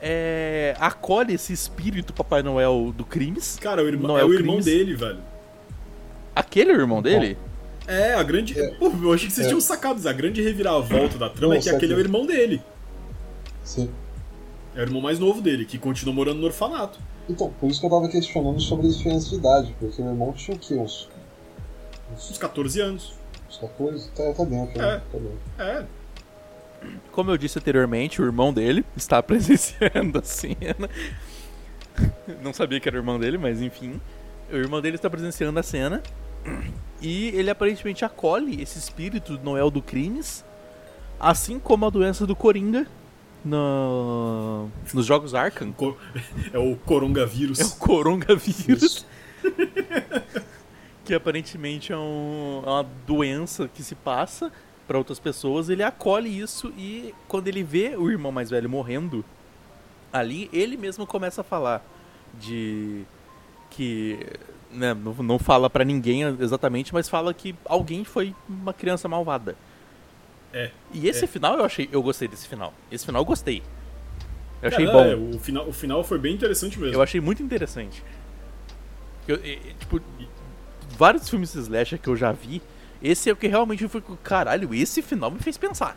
é, 0.00 0.74
acolhe 0.80 1.34
esse 1.34 1.52
espírito 1.52 2.14
Papai 2.14 2.42
Noel 2.42 2.94
do 2.96 3.04
crimes. 3.04 3.58
Cara, 3.60 3.82
o 3.84 3.86
irmão, 3.86 4.08
Não 4.08 4.18
é, 4.18 4.24
o 4.24 4.32
irmão 4.32 4.56
Crimes? 4.56 4.64
dele, 4.64 4.94
velho. 4.96 5.18
Aquele 6.34 6.70
é 6.72 6.74
o 6.74 6.80
irmão 6.80 7.02
dele? 7.02 7.36
É, 7.86 8.14
a 8.14 8.22
grande. 8.22 8.58
É. 8.58 8.68
Pô, 8.76 8.86
eu 9.02 9.12
achei 9.12 9.28
que 9.28 9.34
vocês 9.34 9.46
É. 9.46 9.50
tinham 9.50 9.60
sacado. 9.60 10.06
A 10.08 10.12
grande 10.14 10.40
reviravolta 10.40 11.18
da 11.18 11.28
trama 11.28 11.54
Não, 11.54 11.60
é 11.60 11.62
que 11.62 11.68
aquele 11.68 11.92
é 11.92 11.96
o 11.96 12.00
irmão 12.00 12.24
dele. 12.26 12.62
sim. 13.64 13.90
É 14.76 14.80
o 14.80 14.82
irmão 14.82 15.00
mais 15.02 15.18
novo 15.18 15.40
dele, 15.42 15.64
que 15.64 15.76
continua 15.76 16.14
morando 16.14 16.38
no 16.38 16.46
orfanato. 16.46 17.00
Então, 17.28 17.52
por 17.60 17.68
isso 17.68 17.80
que 17.80 17.86
eu 17.86 17.90
tava 17.90 18.08
questionando 18.08 18.60
sobre 18.60 18.86
a 18.86 18.90
diferença 18.90 19.28
de 19.30 19.34
idade, 19.34 19.74
porque 19.80 20.00
meu 20.00 20.12
irmão 20.12 20.32
tinha 20.32 20.56
o 20.56 20.60
quê? 20.60 20.74
Uns, 20.74 21.08
Uns 22.14 22.30
uns, 22.30 22.38
14 22.38 22.80
anos. 22.80 23.12
Uns 23.48 23.56
14? 23.56 24.10
Tá, 24.10 24.32
tá 24.32 24.44
dentro, 24.44 24.78
né? 24.78 24.94
É. 24.94 24.98
Tá 24.98 25.18
dentro. 25.18 25.38
É. 25.58 25.86
Como 27.10 27.30
eu 27.30 27.36
disse 27.36 27.58
anteriormente, 27.58 28.22
o 28.22 28.24
irmão 28.24 28.52
dele 28.52 28.84
está 28.96 29.22
presenciando 29.22 30.18
a 30.18 30.22
cena. 30.22 30.88
Não 32.42 32.52
sabia 32.52 32.78
que 32.78 32.88
era 32.88 32.96
o 32.96 33.00
irmão 33.00 33.18
dele, 33.18 33.38
mas 33.38 33.60
enfim. 33.60 34.00
O 34.50 34.56
irmão 34.56 34.80
dele 34.80 34.96
está 34.96 35.10
presenciando 35.10 35.58
a 35.58 35.62
cena. 35.62 36.02
E 37.00 37.28
ele 37.28 37.50
aparentemente 37.50 38.04
acolhe 38.04 38.62
esse 38.62 38.78
espírito 38.78 39.36
do 39.36 39.44
Noel 39.44 39.70
do 39.70 39.82
Crimes. 39.82 40.44
Assim 41.18 41.58
como 41.58 41.84
a 41.84 41.90
doença 41.90 42.24
do 42.26 42.36
Coringa 42.36 42.86
no... 43.44 44.68
nos 44.92 45.06
jogos 45.06 45.34
Arkham. 45.34 45.74
É 46.52 46.58
o 46.58 46.76
coronavírus. 46.76 47.58
É 47.58 47.64
o 47.64 47.70
coronavírus. 47.76 49.04
que 51.08 51.14
aparentemente 51.14 51.90
é, 51.90 51.96
um- 51.96 52.62
é 52.66 52.68
uma 52.68 52.86
doença 53.06 53.66
que 53.66 53.82
se 53.82 53.94
passa 53.94 54.52
para 54.86 54.98
outras 54.98 55.18
pessoas. 55.18 55.70
Ele 55.70 55.82
acolhe 55.82 56.28
isso 56.38 56.70
e 56.76 57.14
quando 57.26 57.48
ele 57.48 57.62
vê 57.62 57.96
o 57.96 58.10
irmão 58.10 58.30
mais 58.30 58.50
velho 58.50 58.68
morrendo 58.68 59.24
ali, 60.12 60.50
ele 60.52 60.76
mesmo 60.76 61.06
começa 61.06 61.40
a 61.40 61.44
falar 61.44 61.82
de 62.38 63.04
que 63.70 64.18
né, 64.70 64.92
não, 64.92 65.14
não 65.14 65.38
fala 65.38 65.70
pra 65.70 65.82
ninguém 65.82 66.22
exatamente, 66.40 66.92
mas 66.92 67.08
fala 67.08 67.32
que 67.32 67.54
alguém 67.64 68.04
foi 68.04 68.34
uma 68.46 68.74
criança 68.74 69.08
malvada. 69.08 69.56
É, 70.52 70.70
E 70.92 71.08
esse 71.08 71.24
é. 71.24 71.26
final 71.26 71.56
eu 71.58 71.64
achei, 71.64 71.88
eu 71.90 72.02
gostei 72.02 72.28
desse 72.28 72.46
final. 72.46 72.74
Esse 72.92 73.06
final 73.06 73.22
eu 73.22 73.26
gostei. 73.26 73.62
Eu 74.60 74.68
achei 74.68 74.84
Cara, 74.86 74.98
bom. 74.98 75.04
é, 75.06 75.14
o, 75.36 75.38
final, 75.38 75.68
o 75.68 75.72
final 75.72 76.04
foi 76.04 76.18
bem 76.18 76.34
interessante 76.34 76.78
mesmo. 76.78 76.94
Eu 76.94 77.00
achei 77.02 77.18
muito 77.20 77.42
interessante. 77.42 78.02
Eu, 79.26 79.36
e- 79.44 79.54
e, 79.70 79.74
tipo, 79.78 80.00
vários 80.98 81.28
filmes 81.30 81.52
de 81.52 81.60
slasher 81.60 81.98
que 81.98 82.08
eu 82.08 82.16
já 82.16 82.32
vi, 82.32 82.60
esse 83.00 83.30
é 83.30 83.32
o 83.32 83.36
que 83.36 83.46
realmente 83.46 83.86
foi. 83.88 84.02
Caralho, 84.22 84.74
esse 84.74 85.00
final 85.00 85.30
me 85.30 85.38
fez 85.38 85.56
pensar. 85.56 85.96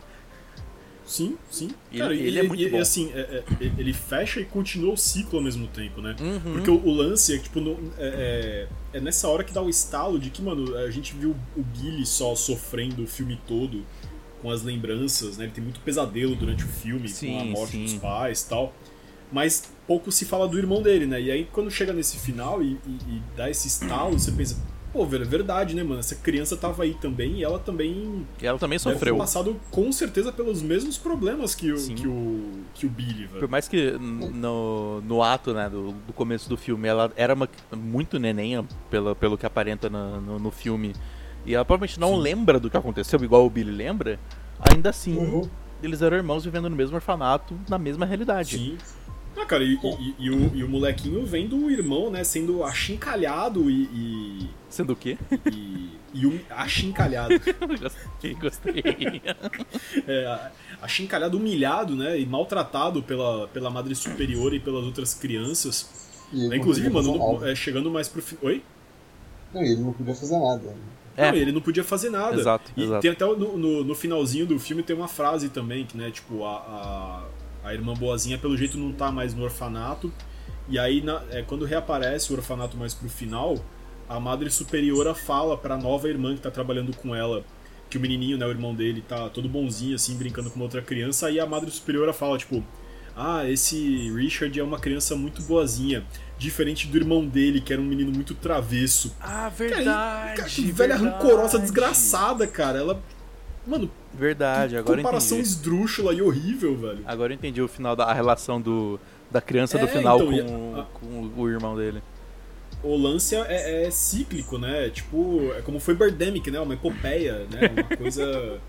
Sim, 1.05 1.35
sim. 1.49 1.69
Ele- 1.91 1.99
Cara, 1.99 2.13
ele 2.13 2.29
e, 2.29 2.39
é 2.39 2.43
muito 2.43 2.61
e, 2.63 2.69
bom. 2.69 2.79
assim, 2.79 3.11
é- 3.13 3.43
é- 3.59 3.71
ele 3.77 3.91
fecha 3.91 4.39
e 4.39 4.45
continua 4.45 4.93
o 4.93 4.97
ciclo 4.97 5.39
ao 5.39 5.43
mesmo 5.43 5.67
tempo, 5.67 5.99
né? 6.01 6.15
Uhum. 6.21 6.53
Porque 6.53 6.69
o, 6.69 6.75
o 6.87 6.93
lance 6.93 7.33
é 7.33 7.37
que, 7.37 7.43
tipo, 7.45 7.59
no- 7.59 7.77
é, 7.97 8.67
é- 8.93 8.97
é 8.97 9.01
nessa 9.01 9.27
hora 9.27 9.43
que 9.43 9.51
dá 9.51 9.61
o 9.61 9.67
estalo 9.69 10.17
de 10.19 10.29
que, 10.29 10.41
mano, 10.41 10.77
a 10.77 10.89
gente 10.91 11.13
viu 11.13 11.35
o 11.57 11.61
Billy 11.63 12.05
só 12.05 12.33
sofrendo 12.35 13.03
o 13.03 13.07
filme 13.07 13.37
todo 13.47 13.83
com 14.41 14.49
as 14.49 14.61
lembranças, 14.61 15.37
né? 15.37 15.45
Ele 15.45 15.51
tem 15.53 15.63
muito 15.63 15.81
pesadelo 15.81 16.35
durante 16.35 16.63
o 16.63 16.67
filme, 16.67 17.09
com 17.09 17.13
a 17.15 17.17
Sim, 17.17 17.49
morte 17.51 17.71
sim. 17.73 17.83
dos 17.83 17.93
pais 17.95 18.41
e 18.43 18.49
tal. 18.49 18.73
Mas 19.33 19.69
pouco 19.87 20.11
se 20.11 20.23
fala 20.23 20.47
do 20.47 20.57
irmão 20.57 20.81
dele, 20.81 21.05
né? 21.07 21.19
E 21.21 21.29
aí 21.31 21.47
quando 21.51 21.69
chega 21.71 21.91
nesse 21.91 22.17
final 22.19 22.61
e, 22.63 22.73
e- 22.85 23.15
e 23.15 23.21
dá 23.35 23.49
esse 23.49 23.67
estalo, 23.67 24.17
você 24.17 24.31
pensa, 24.31 24.57
pô, 24.91 25.05
velho, 25.05 25.23
é 25.23 25.27
verdade, 25.27 25.75
né, 25.75 25.83
mano? 25.83 25.99
Essa 25.99 26.15
criança 26.15 26.55
tava 26.57 26.83
aí 26.83 26.93
também 26.95 27.35
e 27.39 27.43
ela 27.43 27.57
também 27.59 28.25
E 28.41 28.45
ela 28.45 28.59
também 28.59 28.77
sofreu. 28.79 29.17
passado 29.17 29.55
com 29.69 29.91
certeza 29.91 30.31
pelos 30.31 30.61
mesmos 30.61 30.97
problemas 30.97 31.55
que 31.55 31.71
o, 31.71 31.77
Sim. 31.77 31.95
que 31.95 32.07
o, 32.07 32.49
que 32.73 32.85
o 32.85 32.89
Billy, 32.89 33.25
velho. 33.25 33.39
Por 33.39 33.47
mais 33.49 33.67
que 33.67 33.91
no, 33.91 35.01
no 35.01 35.23
ato, 35.23 35.53
né, 35.53 35.69
do, 35.69 35.91
do 35.91 36.13
começo 36.13 36.49
do 36.49 36.57
filme, 36.57 36.87
ela 36.87 37.11
era 37.15 37.33
uma, 37.33 37.47
muito 37.75 38.19
neném, 38.19 38.65
pelo, 38.89 39.15
pelo 39.15 39.37
que 39.37 39.45
aparenta 39.45 39.89
no, 39.89 40.19
no, 40.21 40.39
no 40.39 40.51
filme, 40.51 40.93
e 41.45 41.53
ela 41.55 41.65
provavelmente 41.65 41.99
não 41.99 42.15
Sim. 42.15 42.21
lembra 42.21 42.59
do 42.59 42.69
que 42.69 42.77
aconteceu, 42.77 43.23
igual 43.23 43.45
o 43.45 43.49
Billy 43.49 43.71
lembra, 43.71 44.19
ainda 44.59 44.89
assim, 44.89 45.15
Uhum. 45.17 45.49
eles 45.81 46.01
eram 46.01 46.17
irmãos 46.17 46.43
vivendo 46.45 46.69
no 46.69 46.75
mesmo 46.75 46.95
orfanato, 46.95 47.57
na 47.69 47.77
mesma 47.79 48.05
realidade. 48.05 48.57
Sim. 48.57 48.77
Ah, 49.37 49.45
cara, 49.45 49.63
e, 49.63 49.73
e- 49.75 50.15
e 50.19 50.29
o, 50.29 50.55
e 50.55 50.63
o 50.63 50.69
molequinho 50.69 51.25
vendo 51.25 51.55
o 51.57 51.71
irmão, 51.71 52.11
né, 52.11 52.23
sendo 52.23 52.63
achincalhado 52.63 53.69
e. 53.69 53.83
e, 53.83 54.49
Sendo 54.69 54.93
o 54.93 54.95
quê? 54.95 55.17
e, 55.51 55.89
e 56.13 56.25
hum- 56.27 56.39
achincalhado. 56.49 57.33
gostei, 57.79 58.33
gostei. 58.35 59.21
é, 60.07 60.51
achincalhado, 60.81 61.37
humilhado, 61.37 61.95
né, 61.95 62.19
e 62.19 62.25
maltratado 62.25 63.01
pela, 63.01 63.47
pela 63.47 63.69
madre 63.69 63.95
superior 63.95 64.53
e 64.53 64.59
pelas 64.59 64.83
outras 64.85 65.13
crianças. 65.13 65.89
E 66.33 66.53
Inclusive, 66.55 66.89
mano, 66.89 67.45
é, 67.45 67.55
chegando 67.55 67.89
mais 67.89 68.07
pro 68.07 68.21
fim. 68.21 68.37
Oi? 68.41 68.61
Não, 69.53 69.61
ele 69.61 69.81
não 69.81 69.91
podia 69.93 70.15
fazer 70.15 70.39
nada. 70.39 70.75
É. 71.17 71.31
Não, 71.31 71.37
ele 71.37 71.51
não 71.51 71.61
podia 71.61 71.83
fazer 71.83 72.09
nada. 72.09 72.39
Exato, 72.39 72.71
e 72.75 72.83
exato. 72.83 73.01
tem 73.01 73.11
até 73.11 73.25
no, 73.25 73.57
no, 73.57 73.83
no 73.83 73.95
finalzinho 73.95 74.45
do 74.45 74.57
filme 74.57 74.81
tem 74.81 74.95
uma 74.95 75.09
frase 75.09 75.49
também, 75.49 75.85
que, 75.85 75.97
né, 75.97 76.09
tipo, 76.09 76.45
a, 76.45 76.55
a, 76.57 77.23
a 77.63 77.73
irmã 77.73 77.93
boazinha, 77.93 78.37
pelo 78.37 78.57
jeito, 78.57 78.77
não 78.77 78.91
tá 78.91 79.11
mais 79.11 79.33
no 79.33 79.43
orfanato. 79.43 80.11
E 80.69 80.77
aí, 80.79 81.01
na- 81.01 81.21
é, 81.31 81.41
quando 81.41 81.65
reaparece 81.65 82.31
o 82.31 82.35
orfanato 82.35 82.77
mais 82.77 82.93
pro 82.93 83.09
final, 83.09 83.55
a 84.07 84.19
madre 84.19 84.49
superiora 84.49 85.13
fala 85.13 85.57
pra 85.57 85.77
nova 85.77 86.07
irmã 86.09 86.33
que 86.35 86.41
tá 86.41 86.51
trabalhando 86.51 86.95
com 86.95 87.13
ela, 87.15 87.43
que 87.89 87.97
o 87.97 88.01
menininho, 88.01 88.37
né, 88.37 88.45
o 88.45 88.49
irmão 88.49 88.73
dele, 88.73 89.03
tá 89.07 89.27
todo 89.29 89.49
bonzinho, 89.49 89.95
assim, 89.95 90.15
brincando 90.15 90.49
com 90.49 90.55
uma 90.55 90.65
outra 90.65 90.81
criança. 90.81 91.27
Aí 91.27 91.39
a 91.39 91.45
madre 91.45 91.69
superiora 91.71 92.13
fala, 92.13 92.37
tipo, 92.37 92.63
Ah, 93.13 93.45
esse 93.45 94.09
Richard 94.15 94.57
é 94.57 94.63
uma 94.63 94.79
criança 94.79 95.17
muito 95.17 95.41
boazinha. 95.41 96.01
Diferente 96.39 96.87
do 96.87 96.95
irmão 96.97 97.25
dele, 97.27 97.59
que 97.59 97.73
era 97.73 97.81
um 97.81 97.85
menino 97.85 98.09
muito 98.09 98.33
travesso. 98.33 99.13
Ah, 99.19 99.25
Cara, 99.27 99.49
verdade. 99.49 100.37
cara, 100.37 100.49
que 100.49 100.71
velha 100.71 100.95
verdade. 100.97 101.03
rancorosa, 101.21 101.59
desgraçada, 101.59 102.47
cara. 102.47 102.79
Ela. 102.79 103.03
Mano, 103.67 103.91
Verdade, 104.13 104.73
que 104.73 104.79
agora 104.79 104.97
comparação 104.97 105.37
entendi. 105.37 105.49
esdrúxula 105.53 106.13
e 106.13 106.21
horrível, 106.21 106.75
velho. 106.77 106.99
Agora 107.05 107.31
eu 107.31 107.35
entendi 107.35 107.61
o 107.61 107.67
final 107.67 107.95
da 107.95 108.05
a 108.05 108.13
relação 108.13 108.59
do, 108.61 108.99
da 109.31 109.39
criança 109.41 109.77
do 109.77 109.85
É, 109.85 109.87
final 109.87 110.21
então, 110.21 110.45
com, 110.47 110.79
a- 110.79 110.83
com 111.33 111.41
o 111.41 111.49
irmão 111.49 111.75
dele. 111.75 112.01
O 112.83 112.95
lance 112.97 113.35
é, 113.35 113.85
é 113.85 113.91
cíclico, 113.91 114.57
né? 114.57 114.89
Tipo, 114.89 115.51
é 115.57 115.61
como 115.61 115.79
foi 115.79 115.93
Birdemic, 115.95 116.49
né? 116.51 116.59
Uma 116.59 116.73
epopeia, 116.73 117.45
né? 117.51 117.69
Uma 117.73 117.83
coisa 117.97 118.59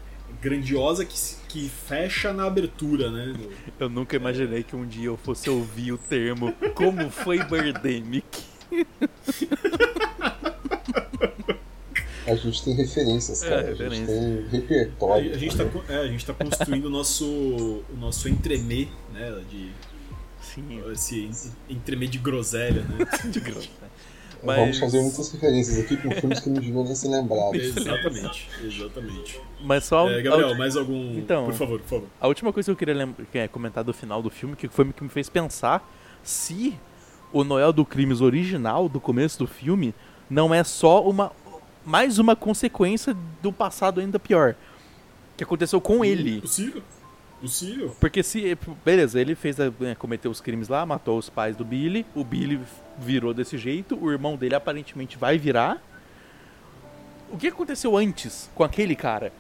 grandiosa 0.41 1.05
que, 1.05 1.15
que 1.49 1.69
fecha 1.69 2.33
na 2.33 2.45
abertura, 2.45 3.11
né? 3.11 3.33
do- 3.37 3.51
Eu 3.81 3.89
nunca 3.89 4.15
imaginei 4.17 4.63
que 4.63 4.77
um 4.77 4.87
dia 4.87 5.07
eu 5.07 5.17
fosse 5.17 5.49
ouvir 5.51 5.93
o 5.93 5.99
termo 5.99 6.53
como 6.75 7.11
foi 7.11 7.43
Birdemic. 7.45 8.25
A 12.27 12.35
gente 12.37 12.63
tem 12.65 12.75
referências, 12.75 13.43
É, 13.43 13.49
cara. 13.49 13.61
a 13.61 13.65
referência. 13.71 14.07
gente 14.07 14.07
tem 14.07 14.47
A, 14.47 14.51
repertório. 14.51 15.33
a 15.35 15.39
gente 15.39 15.57
tá, 15.57 15.65
é, 15.89 15.97
a 15.99 16.07
gente 16.07 16.25
tá 16.27 16.35
construindo 16.35 16.85
o 16.87 16.91
nosso, 16.91 17.25
o 17.25 17.97
nosso 18.01 18.29
entremê, 18.29 18.89
né? 19.13 19.43
De, 19.51 19.71
Sim, 20.41 20.83
esse 20.93 21.31
entremê 21.69 22.07
de 22.07 22.19
groselha, 22.19 22.83
né? 22.83 23.07
de 23.31 23.41
grosso. 23.41 23.71
Vamos 24.45 24.79
fazer 24.79 25.01
muitas 25.01 25.31
referências 25.31 25.79
aqui 25.79 25.97
com 25.97 26.11
filmes 26.11 26.41
que 26.41 26.49
não 26.51 26.61
deviam 26.61 26.83
nem 26.85 26.95
ser 26.97 27.09
lembrados. 27.09 27.63
exatamente, 27.63 28.49
exatamente. 28.65 29.41
Mas 29.63 29.85
só 29.85 30.09
É, 30.11 30.19
a, 30.19 30.23
Gabriel, 30.23 30.49
ulti- 30.49 30.59
mais 30.59 30.77
algum. 30.77 31.17
Então. 31.19 31.45
por 31.45 31.55
favor, 31.55 31.81
por 31.81 31.89
favor. 31.89 32.09
a 32.21 32.27
última 32.29 32.53
coisa 32.53 32.67
que 32.67 32.71
eu 32.73 32.77
queria 32.77 32.95
lembra- 32.95 33.25
que 33.31 33.39
é 33.39 33.47
comentar 33.47 33.85
do 33.85 33.93
final 33.95 34.21
do 34.21 34.31
filme, 34.31 34.57
que 34.57 34.67
foi 34.69 34.85
o 34.85 34.93
que 34.93 35.03
me 35.05 35.09
fez 35.11 35.29
pensar 35.29 35.89
se 36.25 36.75
o 37.33 37.45
Noel 37.45 37.73
do 37.73 37.85
Crimes 37.85 38.21
original, 38.21 38.89
do 38.89 39.01
começo 39.01 39.39
do 39.39 39.47
filme, 39.47 39.95
não 40.29 40.53
é 40.53 40.65
só 40.65 41.03
uma 41.09 41.31
mais 41.85 42.19
uma 42.19 42.35
consequência 42.37 43.17
do 43.43 43.53
passado 43.53 44.01
ainda 44.01 44.19
pior. 44.19 44.55
Que 45.37 45.45
aconteceu 45.45 45.81
com 45.81 46.05
ele. 46.05 46.41
Possível. 46.41 46.83
Possível. 47.41 47.97
Porque 47.99 48.23
se. 48.23 48.57
Beleza, 48.85 49.21
ele 49.21 49.35
fez 49.35 49.59
a- 49.59 49.73
né, 49.81 49.95
cometeu 49.97 50.31
os 50.31 50.41
crimes 50.41 50.69
lá, 50.69 50.87
matou 50.87 51.19
os 51.19 51.29
pais 51.29 51.57
do 51.57 51.65
Billy. 51.65 52.07
O 52.15 52.23
Billy 52.23 52.61
virou 52.99 53.35
desse 53.35 53.59
jeito. 53.59 53.99
O 54.01 54.11
irmão 54.13 54.37
dele 54.37 54.55
aparentemente 54.55 55.19
vai 55.19 55.39
virar. 55.39 55.83
O 57.31 57.37
que 57.37 57.49
aconteceu 57.49 57.97
antes 57.97 58.49
com 58.55 58.63
aquele 58.63 58.95
cara? 58.95 59.33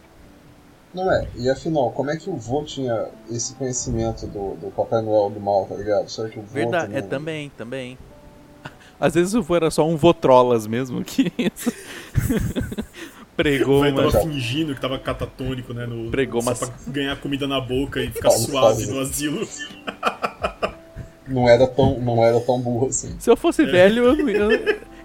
Não 0.92 1.10
é? 1.12 1.28
E 1.36 1.48
afinal, 1.48 1.90
como 1.92 2.10
é 2.10 2.16
que 2.16 2.28
o 2.28 2.36
vô 2.36 2.64
tinha 2.64 3.08
esse 3.30 3.54
conhecimento 3.54 4.26
do, 4.26 4.56
do 4.56 4.70
Papai 4.70 5.00
Noel 5.00 5.30
do 5.30 5.40
mal, 5.40 5.66
tá 5.66 5.74
ligado? 5.74 6.08
Será 6.10 6.28
que 6.28 6.38
o 6.38 6.42
vô 6.42 6.52
Verdade, 6.54 6.94
é 6.96 7.00
também... 7.02 7.50
também, 7.56 7.96
também. 7.96 7.98
Às 9.04 9.14
vezes 9.14 9.34
o 9.34 9.42
vô 9.42 9.56
era 9.56 9.68
só 9.68 9.84
um 9.84 9.96
votrolas 9.96 10.64
mesmo 10.64 11.02
que 11.02 11.32
pregou 13.36 13.80
uma. 13.82 13.92
tava 14.10 14.20
fingindo 14.22 14.76
que 14.76 14.80
tava 14.80 14.96
catatônico, 14.96 15.74
né? 15.74 15.86
No, 15.86 16.08
Pregou 16.08 16.40
só 16.40 16.50
umas- 16.50 16.58
pra 16.60 16.68
ganhar 16.86 17.16
comida 17.20 17.48
na 17.48 17.60
boca 17.60 18.00
e 18.00 18.10
ficar 18.10 18.30
Fala, 18.30 18.40
suave 18.42 18.86
no 18.86 19.00
asilo. 19.00 19.48
Não 21.26 21.48
era 21.48 21.66
tão, 21.66 21.98
não 21.98 22.22
era 22.24 22.38
tão 22.40 22.60
burro 22.60 22.86
assim. 22.88 23.16
Se 23.18 23.28
eu 23.28 23.36
fosse 23.36 23.64
velho, 23.64 24.04
eu 24.04 24.16
não, 24.16 24.28
eu, 24.28 24.50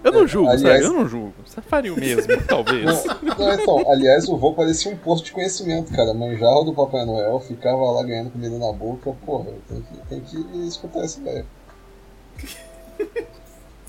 eu 0.04 0.12
não 0.12 0.28
julgo, 0.28 0.50
Aliás- 0.50 0.84
sabe? 0.84 0.94
Eu 0.94 1.00
não 1.00 1.08
julgo. 1.08 1.34
Você 1.44 1.60
faria 1.60 1.92
o 1.92 1.98
mesmo, 1.98 2.22
talvez. 2.46 3.04
Não, 3.04 3.36
não, 3.36 3.54
então, 3.54 3.90
aliás, 3.90 4.28
o 4.28 4.36
vô 4.36 4.52
parecia 4.52 4.92
um 4.92 4.96
posto 4.96 5.24
de 5.24 5.32
conhecimento, 5.32 5.92
cara. 5.92 6.14
Manjava 6.14 6.64
do 6.64 6.72
Papai 6.72 7.04
Noel, 7.04 7.40
ficava 7.40 7.82
lá 7.90 8.04
ganhando 8.04 8.30
comida 8.30 8.56
na 8.58 8.72
boca. 8.72 9.10
Porra, 9.26 9.46
tem 9.68 9.80
que, 9.80 10.08
tem 10.08 10.20
que 10.20 10.68
escutar 10.68 11.00
essa 11.00 11.18
ideia. 11.20 11.44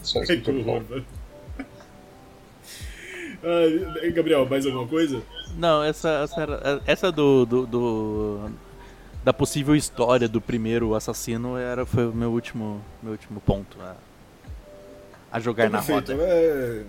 Só 0.04 0.22
isso 0.24 0.42
que 0.42 0.52
horror. 0.52 0.84
Ah, 3.44 4.10
Gabriel, 4.14 4.46
mais 4.50 4.66
alguma 4.66 4.88
coisa? 4.88 5.22
Não, 5.58 5.84
essa, 5.84 6.10
essa, 6.24 6.82
essa 6.86 7.12
do, 7.12 7.46
do, 7.46 7.66
do- 7.66 8.52
da 9.24 9.34
possível 9.34 9.76
história 9.76 10.28
do 10.28 10.42
primeiro 10.42 10.94
assassino 10.96 11.58
era, 11.58 11.86
foi 11.86 12.08
o 12.08 12.14
meu 12.14 12.32
último, 12.32 12.82
meu 13.02 13.14
último 13.14 13.40
ponto 13.40 13.78
a, 13.82 13.96
a 15.32 15.40
jogar 15.40 15.68
Então, 15.68 15.80
na 15.80 15.86
perfeito. 15.86 16.12
roda. 16.12 16.24
É, 16.24 16.84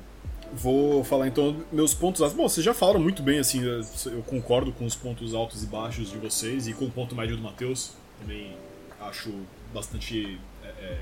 Vou 0.53 1.05
falar 1.05 1.29
então 1.29 1.57
meus 1.71 1.95
pontos 1.95 2.21
altos. 2.21 2.37
Bom, 2.37 2.49
vocês 2.49 2.65
já 2.67 2.75
falaram 2.75 2.99
muito 2.99 3.23
bem, 3.23 3.39
assim, 3.39 3.63
eu 3.63 3.83
eu 4.07 4.21
concordo 4.27 4.73
com 4.73 4.85
os 4.85 4.97
pontos 4.97 5.33
altos 5.33 5.63
e 5.63 5.67
baixos 5.67 6.11
de 6.11 6.19
vocês 6.19 6.67
e 6.67 6.73
com 6.75 6.87
o 6.87 6.91
ponto 6.91 7.15
médio 7.15 7.37
do 7.37 7.43
Matheus. 7.43 7.93
Também 8.21 8.57
acho 9.01 9.31
bastante 9.73 10.41
é, 10.65 10.67
é, 10.67 10.99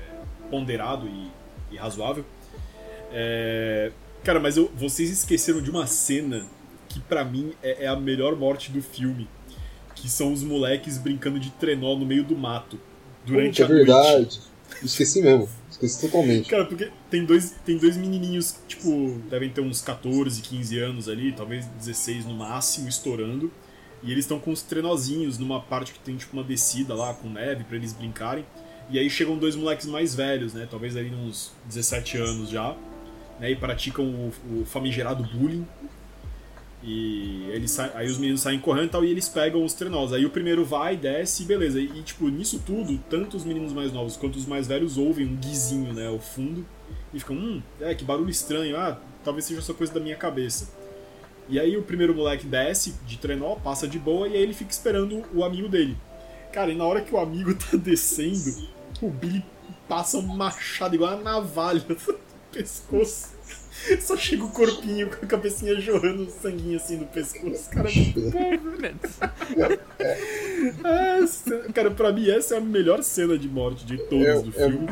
ponderado 0.51 1.07
e, 1.07 1.31
e 1.71 1.77
razoável. 1.77 2.25
É, 3.11 3.91
cara, 4.23 4.39
mas 4.39 4.57
eu- 4.57 4.71
vocês 4.75 5.09
esqueceram 5.09 5.61
de 5.61 5.69
uma 5.69 5.87
cena 5.87 6.45
que 6.87 6.99
pra 7.01 7.23
mim 7.23 7.53
é, 7.61 7.85
é 7.85 7.87
a 7.87 7.95
melhor 7.95 8.35
morte 8.35 8.71
do 8.71 8.81
filme. 8.81 9.27
Que 9.95 10.09
são 10.09 10.31
os 10.31 10.43
moleques 10.43 10.97
brincando 10.97 11.39
de 11.39 11.49
trenó 11.51 11.95
no 11.95 12.05
meio 12.05 12.23
do 12.23 12.35
mato. 12.35 12.79
Durante 13.25 13.61
Puta, 13.61 13.63
é 13.63 13.65
a 13.65 13.69
noite. 13.69 13.85
verdade. 13.85 14.39
Esqueci 14.83 15.21
mesmo. 15.21 15.49
Esqueci 15.69 16.01
totalmente. 16.01 16.49
Cara, 16.49 16.65
porque 16.65 16.89
tem 17.09 17.25
dois, 17.25 17.51
tem 17.65 17.77
dois 17.77 17.97
menininhos, 17.97 18.55
tipo, 18.67 19.19
devem 19.29 19.49
ter 19.49 19.61
uns 19.61 19.81
14, 19.81 20.41
15 20.41 20.79
anos 20.79 21.09
ali, 21.09 21.31
talvez 21.33 21.65
16 21.65 22.25
no 22.25 22.33
máximo, 22.33 22.87
estourando. 22.87 23.51
E 24.01 24.11
eles 24.11 24.23
estão 24.23 24.39
com 24.39 24.51
os 24.51 24.61
trenozinhos 24.61 25.37
numa 25.37 25.59
parte 25.59 25.91
que 25.91 25.99
tem, 25.99 26.15
tipo, 26.15 26.31
uma 26.37 26.43
descida 26.43 26.93
lá 26.93 27.13
com 27.13 27.27
neve 27.29 27.65
pra 27.65 27.75
eles 27.75 27.91
brincarem. 27.91 28.45
E 28.89 28.97
aí 28.97 29.09
chegam 29.09 29.37
dois 29.37 29.55
moleques 29.55 29.85
mais 29.85 30.15
velhos, 30.15 30.53
né? 30.53 30.67
Talvez 30.69 30.97
ali 30.97 31.13
uns 31.13 31.51
17 31.65 32.17
anos 32.17 32.49
já. 32.49 32.75
Né, 33.39 33.51
e 33.51 33.55
praticam 33.55 34.03
o, 34.03 34.33
o 34.61 34.65
famigerado 34.65 35.23
bullying. 35.23 35.65
E 36.81 37.45
eles 37.51 37.77
aí 37.79 38.07
os 38.07 38.17
meninos 38.17 38.41
saem 38.41 38.59
correndo 38.59 38.85
e 38.85 38.89
tal, 38.89 39.05
e 39.05 39.11
eles 39.11 39.27
pegam 39.27 39.63
os 39.63 39.73
trenós. 39.73 40.13
Aí 40.13 40.25
o 40.25 40.29
primeiro 40.29 40.65
vai, 40.65 40.95
desce 40.97 41.43
beleza. 41.43 41.79
E, 41.79 42.01
tipo, 42.01 42.27
nisso 42.29 42.61
tudo, 42.65 42.97
tanto 43.09 43.37
os 43.37 43.43
meninos 43.43 43.73
mais 43.73 43.91
novos 43.91 44.17
quanto 44.17 44.37
os 44.37 44.45
mais 44.45 44.67
velhos 44.67 44.97
ouvem 44.97 45.25
um 45.25 45.35
guizinho, 45.35 45.93
né, 45.93 46.07
ao 46.07 46.19
fundo. 46.19 46.65
E 47.13 47.19
ficam, 47.19 47.35
hum, 47.35 47.61
é, 47.79 47.93
que 47.93 48.03
barulho 48.03 48.29
estranho. 48.29 48.77
Ah, 48.77 48.97
talvez 49.23 49.45
seja 49.45 49.61
só 49.61 49.73
coisa 49.73 49.93
da 49.93 49.99
minha 49.99 50.15
cabeça. 50.15 50.69
E 51.49 51.59
aí 51.59 51.75
o 51.75 51.83
primeiro 51.83 52.13
moleque 52.13 52.45
desce 52.45 52.95
de 53.05 53.17
trenó, 53.17 53.55
passa 53.55 53.87
de 53.87 53.97
boa, 53.97 54.27
e 54.27 54.35
aí 54.35 54.41
ele 54.41 54.53
fica 54.53 54.71
esperando 54.71 55.23
o 55.33 55.43
amigo 55.43 55.67
dele. 55.67 55.97
Cara, 56.53 56.71
e 56.71 56.75
na 56.75 56.85
hora 56.85 57.01
que 57.01 57.13
o 57.13 57.17
amigo 57.17 57.53
tá 57.55 57.75
descendo, 57.75 58.67
o 59.01 59.09
Billy 59.09 59.43
passa 59.87 60.17
um 60.17 60.21
machado 60.21 60.95
igual 60.95 61.15
uma 61.15 61.23
navalha 61.23 61.83
no 61.89 61.95
pescoço. 62.51 63.37
Só 64.01 64.17
chega 64.17 64.43
o 64.43 64.49
corpinho 64.51 65.09
com 65.09 65.23
a 65.25 65.27
cabecinha 65.27 65.79
jorrando 65.79 66.29
sanguinho 66.29 66.75
assim 66.77 66.97
no 66.97 67.05
pescoço. 67.07 67.69
Cara, 67.69 67.89
é 70.83 71.71
cara, 71.73 71.91
pra 71.91 72.11
mim 72.11 72.29
essa 72.29 72.55
é 72.55 72.57
a 72.57 72.61
melhor 72.61 73.01
cena 73.03 73.37
de 73.37 73.47
morte 73.47 73.85
de 73.85 73.97
todas 73.97 74.27
É- 74.27 74.41
do 74.41 74.49
é- 74.49 74.69
filme. 74.69 74.87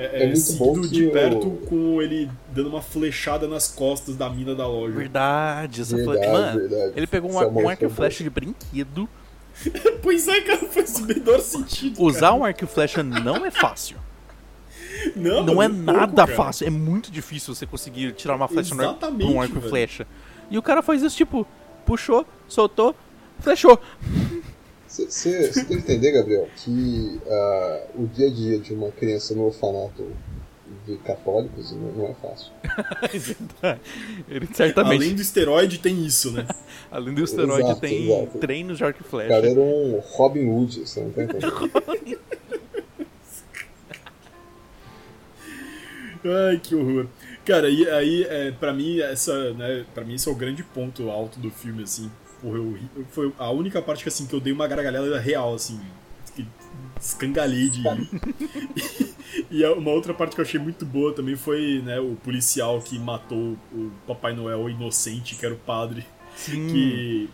É, 0.00 0.22
é 0.22 0.26
muito 0.28 0.52
bom 0.52 0.74
seguido 0.76 0.88
que 0.90 0.94
de 1.06 1.06
perto 1.10 1.50
com 1.68 2.00
ele 2.00 2.30
dando 2.54 2.68
uma 2.68 2.80
flechada 2.80 3.48
nas 3.48 3.66
costas 3.66 4.14
da 4.14 4.30
mina 4.30 4.54
da 4.54 4.64
loja. 4.64 4.94
Verdade, 4.94 5.80
essa 5.80 5.96
Verdade, 5.96 6.18
foi. 6.20 6.32
Mano, 6.32 6.60
verdade. 6.68 6.92
ele 6.96 7.06
pegou 7.08 7.32
um, 7.32 7.38
ar- 7.38 7.48
um 7.48 7.68
arco 7.68 7.84
e 7.84 7.88
flecha 7.88 8.22
de 8.22 8.30
brinquedo. 8.30 9.08
Pois 10.02 10.26
é, 10.28 10.40
cara, 10.40 10.66
faz 10.68 10.94
o 10.96 11.02
menor 11.06 11.40
sentido. 11.40 12.02
Usar 12.02 12.20
cara. 12.20 12.34
um 12.34 12.44
arco 12.44 12.64
e 12.64 12.66
flecha 12.66 13.02
não 13.02 13.44
é 13.44 13.50
fácil. 13.50 13.96
Não, 15.14 15.44
Não 15.44 15.62
é 15.62 15.68
pouco, 15.68 15.82
nada 15.84 16.26
cara. 16.26 16.34
fácil. 16.36 16.66
É 16.66 16.70
muito 16.70 17.10
difícil 17.12 17.54
você 17.54 17.64
conseguir 17.66 18.12
tirar 18.14 18.34
uma 18.34 18.48
flecha 18.48 18.74
no 18.74 18.80
ar- 18.82 18.86
Exatamente, 18.88 19.26
com 19.30 19.38
um 19.38 19.40
arco 19.40 19.58
e 19.58 19.68
flecha. 19.68 20.06
E 20.50 20.58
o 20.58 20.62
cara 20.62 20.82
faz 20.82 21.02
isso, 21.02 21.16
tipo, 21.16 21.46
puxou, 21.86 22.26
soltou, 22.48 22.96
flechou. 23.38 23.78
Você 24.88 25.50
tem 25.52 25.64
que 25.66 25.74
entender, 25.74 26.12
Gabriel, 26.12 26.48
que 26.56 27.20
ah, 27.28 27.82
o 27.94 28.06
dia 28.06 28.26
a 28.26 28.30
dia 28.30 28.58
de 28.58 28.72
uma 28.74 28.90
criança 28.90 29.34
no 29.34 29.44
orfanato 29.44 30.10
de 30.86 30.96
católicos 30.98 31.72
não, 31.72 32.06
é 32.06 32.14
fácil. 32.14 32.52
Ele 34.28 34.48
certamente, 34.52 35.02
Além 35.02 35.14
do 35.14 35.22
esteroide, 35.22 35.78
tem 35.78 36.04
isso, 36.04 36.30
né? 36.32 36.46
além 36.90 37.14
do 37.14 37.24
esteroide, 37.24 37.64
Exato, 37.64 37.80
tem 37.80 38.10
exato. 38.10 38.38
treinos 38.38 38.78
de 38.78 38.84
arco 38.84 39.00
e 39.02 39.06
O 39.06 39.08
flecha. 39.08 39.28
cara 39.28 39.48
era 39.50 39.60
um 39.60 39.98
Robin 39.98 40.48
Hood, 40.48 40.80
você 40.80 41.00
não 41.00 41.10
tá 41.10 41.22
entendendo? 41.24 41.70
Ai, 46.24 46.58
que 46.58 46.74
horror. 46.74 47.06
Cara, 47.44 47.70
e 47.70 47.88
aí, 47.88 48.24
é, 48.28 48.50
pra 48.50 48.72
mim, 48.72 49.00
essa, 49.00 49.52
né, 49.54 49.84
pra 49.94 50.04
mim 50.04 50.14
esse 50.14 50.28
é 50.28 50.32
o 50.32 50.34
grande 50.34 50.62
ponto 50.62 51.08
alto 51.10 51.38
do 51.38 51.50
filme, 51.50 51.82
assim. 51.84 52.10
Porra, 52.42 52.58
eu, 52.58 52.76
foi 53.10 53.32
a 53.38 53.50
única 53.50 53.80
parte 53.80 54.02
que, 54.02 54.08
assim, 54.08 54.26
que 54.26 54.34
eu 54.34 54.40
dei 54.40 54.52
uma 54.52 54.66
gargalhada 54.66 55.18
real, 55.18 55.54
assim. 55.54 55.80
Que 56.98 57.04
escangalhei 57.04 57.68
de 57.68 57.82
rir. 57.82 58.08
E 59.50 59.64
a- 59.64 59.72
uma 59.72 59.90
outra 59.90 60.12
parte 60.14 60.34
que 60.34 60.40
eu 60.40 60.44
achei 60.44 60.58
muito 60.58 60.84
boa 60.84 61.12
também 61.12 61.36
foi, 61.36 61.80
né, 61.84 62.00
o 62.00 62.16
policial 62.24 62.80
que 62.80 62.98
matou 62.98 63.56
o 63.72 63.90
Papai 64.06 64.34
Noel 64.34 64.68
inocente, 64.68 65.36
que 65.36 65.44
era 65.44 65.54
o 65.54 65.58
padre. 65.58 66.04
Sim. 66.36 66.68
que 66.68 67.28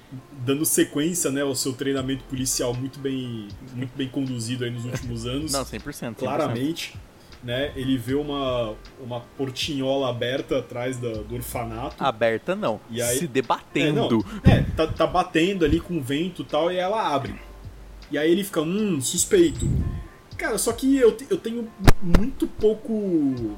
dando 0.46 0.64
sequência, 0.64 1.30
né, 1.30 1.42
ao 1.42 1.54
seu 1.54 1.74
treinamento 1.74 2.24
policial 2.24 2.72
muito 2.72 2.98
bem, 2.98 3.48
muito 3.74 3.94
bem 3.94 4.08
conduzido 4.08 4.64
aí 4.64 4.70
nos 4.70 4.84
últimos 4.86 5.24
anos. 5.26 5.52
Não, 5.52 5.62
100%. 5.62 5.80
100%. 5.82 6.14
claramente, 6.16 6.94
né? 7.42 7.70
Ele 7.76 7.98
vê 7.98 8.14
uma, 8.14 8.74
uma 8.98 9.20
portinhola 9.36 10.08
aberta 10.08 10.58
atrás 10.58 10.96
da- 10.96 11.12
do 11.22 11.34
orfanato. 11.34 12.02
Aberta 12.02 12.56
não. 12.56 12.80
E 12.90 13.02
aí- 13.02 13.18
Se 13.18 13.24
É, 13.26 13.28
debatendo. 13.28 14.24
não, 14.42 14.50
é, 14.52 14.62
tá, 14.74 14.86
tá 14.86 15.06
batendo 15.06 15.64
ali 15.66 15.80
com 15.80 16.00
vento 16.02 16.40
e 16.40 16.44
tal, 16.46 16.72
e 16.72 16.76
ela 16.76 17.06
abre. 17.14 17.34
E 18.10 18.18
aí 18.18 18.30
ele 18.30 18.44
fica, 18.44 18.60
hum, 18.62 19.00
suspeito. 19.00 19.68
Cara, 20.36 20.58
só 20.58 20.72
que 20.72 20.96
eu, 20.96 21.16
eu 21.30 21.38
tenho 21.38 21.70
muito 22.02 22.46
pouco. 22.46 23.56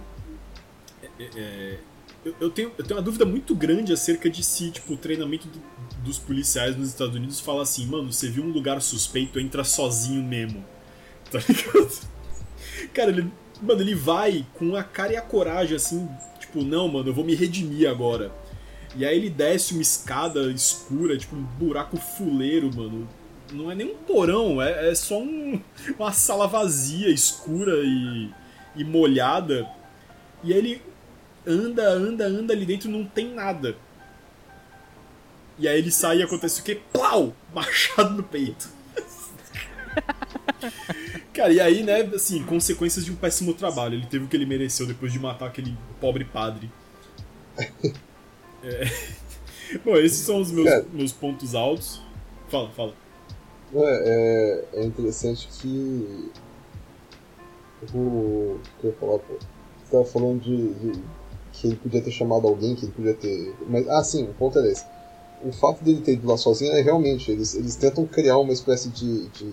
é, 1.18 1.24
é, 1.36 1.78
eu, 2.24 2.34
eu 2.40 2.50
tenho, 2.50 2.72
eu 2.76 2.84
tenho 2.84 2.98
uma 2.98 3.02
dúvida 3.04 3.24
muito 3.24 3.54
grande 3.54 3.92
acerca 3.92 4.28
de 4.28 4.42
se, 4.42 4.70
tipo, 4.70 4.94
o 4.94 4.96
treinamento 4.96 5.46
do- 5.48 5.62
dos 6.02 6.18
policiais 6.18 6.76
nos 6.76 6.88
Estados 6.88 7.14
Unidos 7.14 7.40
fala 7.40 7.62
assim, 7.62 7.86
mano, 7.86 8.12
você 8.12 8.28
viu 8.28 8.44
um 8.44 8.50
lugar 8.50 8.80
suspeito, 8.82 9.38
entra 9.40 9.64
sozinho 9.64 10.22
mesmo. 10.22 10.64
Tá 11.30 11.40
ligado? 11.40 11.90
Cara, 12.94 13.10
ele. 13.10 13.30
Mano, 13.60 13.80
ele 13.80 13.94
vai 13.94 14.46
com 14.54 14.76
a 14.76 14.84
cara 14.84 15.14
e 15.14 15.16
a 15.16 15.22
coragem, 15.22 15.74
assim, 15.76 16.06
tipo, 16.38 16.62
não, 16.62 16.86
mano, 16.88 17.08
eu 17.08 17.14
vou 17.14 17.24
me 17.24 17.34
redimir 17.34 17.88
agora. 17.88 18.30
E 18.94 19.04
aí 19.04 19.16
ele 19.16 19.30
desce 19.30 19.72
uma 19.72 19.82
escada 19.82 20.50
escura, 20.52 21.16
tipo 21.16 21.34
um 21.34 21.42
buraco 21.42 21.96
fuleiro, 21.96 22.70
mano. 22.74 23.08
Não 23.52 23.70
é 23.70 23.74
nem 23.74 23.92
um 23.92 23.96
porão, 23.96 24.60
é, 24.60 24.90
é 24.90 24.94
só 24.94 25.18
um- 25.20 25.60
uma 25.98 26.12
sala 26.12 26.46
vazia, 26.46 27.08
escura 27.10 27.72
e, 27.84 28.30
e 28.74 28.84
molhada. 28.84 29.68
E 30.42 30.52
aí 30.52 30.58
ele 30.58 30.82
anda, 31.46 31.88
anda, 31.90 32.26
anda 32.26 32.52
ali 32.52 32.66
dentro 32.66 32.90
não 32.90 33.04
tem 33.04 33.32
nada. 33.32 33.76
E 35.58 35.66
aí 35.66 35.78
ele 35.78 35.90
sai 35.90 36.18
e 36.18 36.22
acontece 36.22 36.60
o 36.60 36.64
quê? 36.64 36.80
Plau! 36.92 37.34
Machado 37.54 38.14
no 38.14 38.22
peito. 38.22 38.68
Cara, 41.32 41.52
e 41.52 41.60
aí, 41.60 41.82
né, 41.82 42.00
assim, 42.14 42.42
consequências 42.44 43.04
de 43.04 43.12
um 43.12 43.16
péssimo 43.16 43.54
trabalho. 43.54 43.94
Ele 43.94 44.06
teve 44.06 44.24
o 44.24 44.28
que 44.28 44.36
ele 44.36 44.46
mereceu 44.46 44.86
depois 44.86 45.12
de 45.12 45.18
matar 45.18 45.46
aquele 45.46 45.76
pobre 46.00 46.24
padre. 46.24 46.70
É. 48.62 48.84
Bom, 49.84 49.96
esses 49.96 50.18
são 50.24 50.40
os 50.40 50.50
meus, 50.50 50.86
meus 50.92 51.12
pontos 51.12 51.54
altos. 51.54 52.00
Fala, 52.48 52.70
fala. 52.70 52.94
É, 53.74 54.64
é, 54.74 54.80
é 54.80 54.84
interessante 54.84 55.48
que. 55.48 56.30
O. 57.94 58.58
Que 58.80 58.86
eu 58.86 58.90
ia 58.90 58.96
falar, 58.96 59.18
pô? 59.18 59.34
Você 59.34 59.92
tava 59.92 60.04
falando 60.04 60.40
de, 60.40 60.74
de- 60.74 61.02
que 61.52 61.68
ele 61.68 61.76
podia 61.76 62.02
ter 62.02 62.10
chamado 62.10 62.46
alguém, 62.46 62.74
que 62.74 62.84
ele 62.84 62.92
podia 62.92 63.14
ter. 63.14 63.54
Mas, 63.68 63.88
ah, 63.88 64.02
sim, 64.02 64.24
o 64.24 64.34
ponto 64.34 64.58
é 64.58 64.70
esse. 64.70 64.84
O 65.44 65.52
fato 65.52 65.84
dele 65.84 66.00
ter 66.00 66.12
ido 66.14 66.26
lá 66.26 66.36
sozinho 66.36 66.72
é 66.72 66.80
realmente, 66.80 67.30
eles, 67.30 67.54
eles 67.54 67.76
tentam 67.76 68.06
criar 68.06 68.38
uma 68.38 68.52
espécie 68.52 68.88
de, 68.88 69.28
de, 69.28 69.50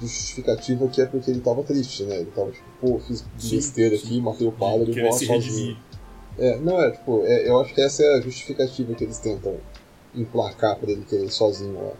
de 0.00 0.06
justificativa 0.06 0.86
que 0.88 1.00
é 1.00 1.06
porque 1.06 1.30
ele 1.30 1.40
tava 1.40 1.62
triste, 1.62 2.02
né? 2.04 2.16
Ele 2.16 2.30
tava 2.34 2.50
tipo, 2.50 2.64
pô, 2.80 2.98
fiz 2.98 3.24
Sim, 3.38 3.56
besteira 3.56 3.96
sim. 3.96 4.04
aqui, 4.06 4.20
matei 4.20 4.46
o 4.46 4.52
padre, 4.52 4.92
vou 4.92 5.04
lá 5.04 5.12
sozinho. 5.12 5.32
redimir. 5.32 5.76
É, 6.38 6.58
não 6.58 6.82
é, 6.82 6.90
tipo, 6.90 7.22
é, 7.24 7.48
eu 7.48 7.58
acho 7.60 7.72
que 7.72 7.80
essa 7.80 8.02
é 8.02 8.18
a 8.18 8.20
justificativa 8.20 8.94
que 8.94 9.04
eles 9.04 9.18
tentam 9.18 9.56
emplacar 10.14 10.76
pra 10.76 10.90
ele 10.90 11.04
querer 11.04 11.24
ir 11.24 11.30
sozinho 11.32 11.74
lá. 11.80 11.92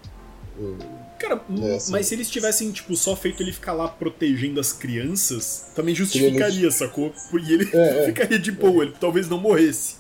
Cara, 1.19 1.43
É, 1.63 1.79
mas 1.91 2.07
se 2.07 2.15
eles 2.15 2.29
tivessem, 2.31 2.71
tipo, 2.71 2.95
só 2.95 3.17
feito 3.17 3.43
ele 3.43 3.53
ficar 3.53 3.73
lá 3.73 3.89
protegendo 3.89 4.61
as 4.61 4.73
crianças, 4.73 5.71
também 5.75 5.95
justificaria, 5.95 6.71
sacou? 6.71 7.13
E 7.33 7.53
ele 7.53 7.71
É, 7.73 8.03
é. 8.03 8.05
ficaria 8.07 8.39
de 8.39 8.53
boa, 8.53 8.85
ele 8.85 8.95
talvez 9.01 9.29
não 9.29 9.39
morresse. 9.39 9.97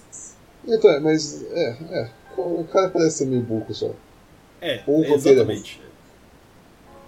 Então, 0.67 0.91
é, 0.91 1.01
mas, 1.01 1.45
é, 1.53 1.71
é, 1.91 2.11
o 2.37 2.65
cara 2.65 2.91
parece 2.91 3.19
ser 3.19 3.27
meio 3.27 3.43
burro 3.43 3.73
só. 3.75 3.95
É, 4.61 4.83
Ou 4.87 5.05
é 5.05 5.13
exatamente. 5.13 5.81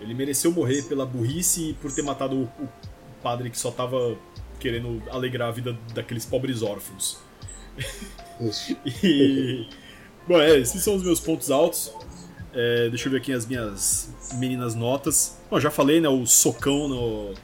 Ele 0.00 0.14
mereceu 0.14 0.52
morrer 0.52 0.82
pela 0.82 1.04
burrice 1.04 1.70
e 1.70 1.74
por 1.74 1.92
ter 1.92 2.02
matado 2.02 2.36
o, 2.36 2.42
o 2.44 2.68
padre 3.22 3.50
que 3.50 3.58
só 3.58 3.70
tava 3.70 4.16
querendo 4.60 5.02
alegrar 5.10 5.48
a 5.48 5.52
vida 5.52 5.76
daqueles 5.94 6.24
pobres 6.24 6.62
órfãos. 6.62 7.18
Isso. 8.40 8.76
E. 9.02 9.68
Bom, 10.26 10.40
é, 10.40 10.58
esses 10.58 10.82
são 10.82 10.94
os 10.96 11.02
meus 11.02 11.20
pontos 11.20 11.50
altos. 11.50 11.92
É, 12.54 12.88
deixa 12.88 13.08
eu 13.08 13.12
ver 13.12 13.18
aqui 13.18 13.32
as 13.32 13.46
minhas 13.46 14.10
meninas 14.34 14.74
notas. 14.74 15.38
Bom, 15.50 15.60
já 15.60 15.70
falei, 15.70 16.00
né? 16.00 16.08
O 16.08 16.26
socão 16.26 16.88
no. 16.88 17.34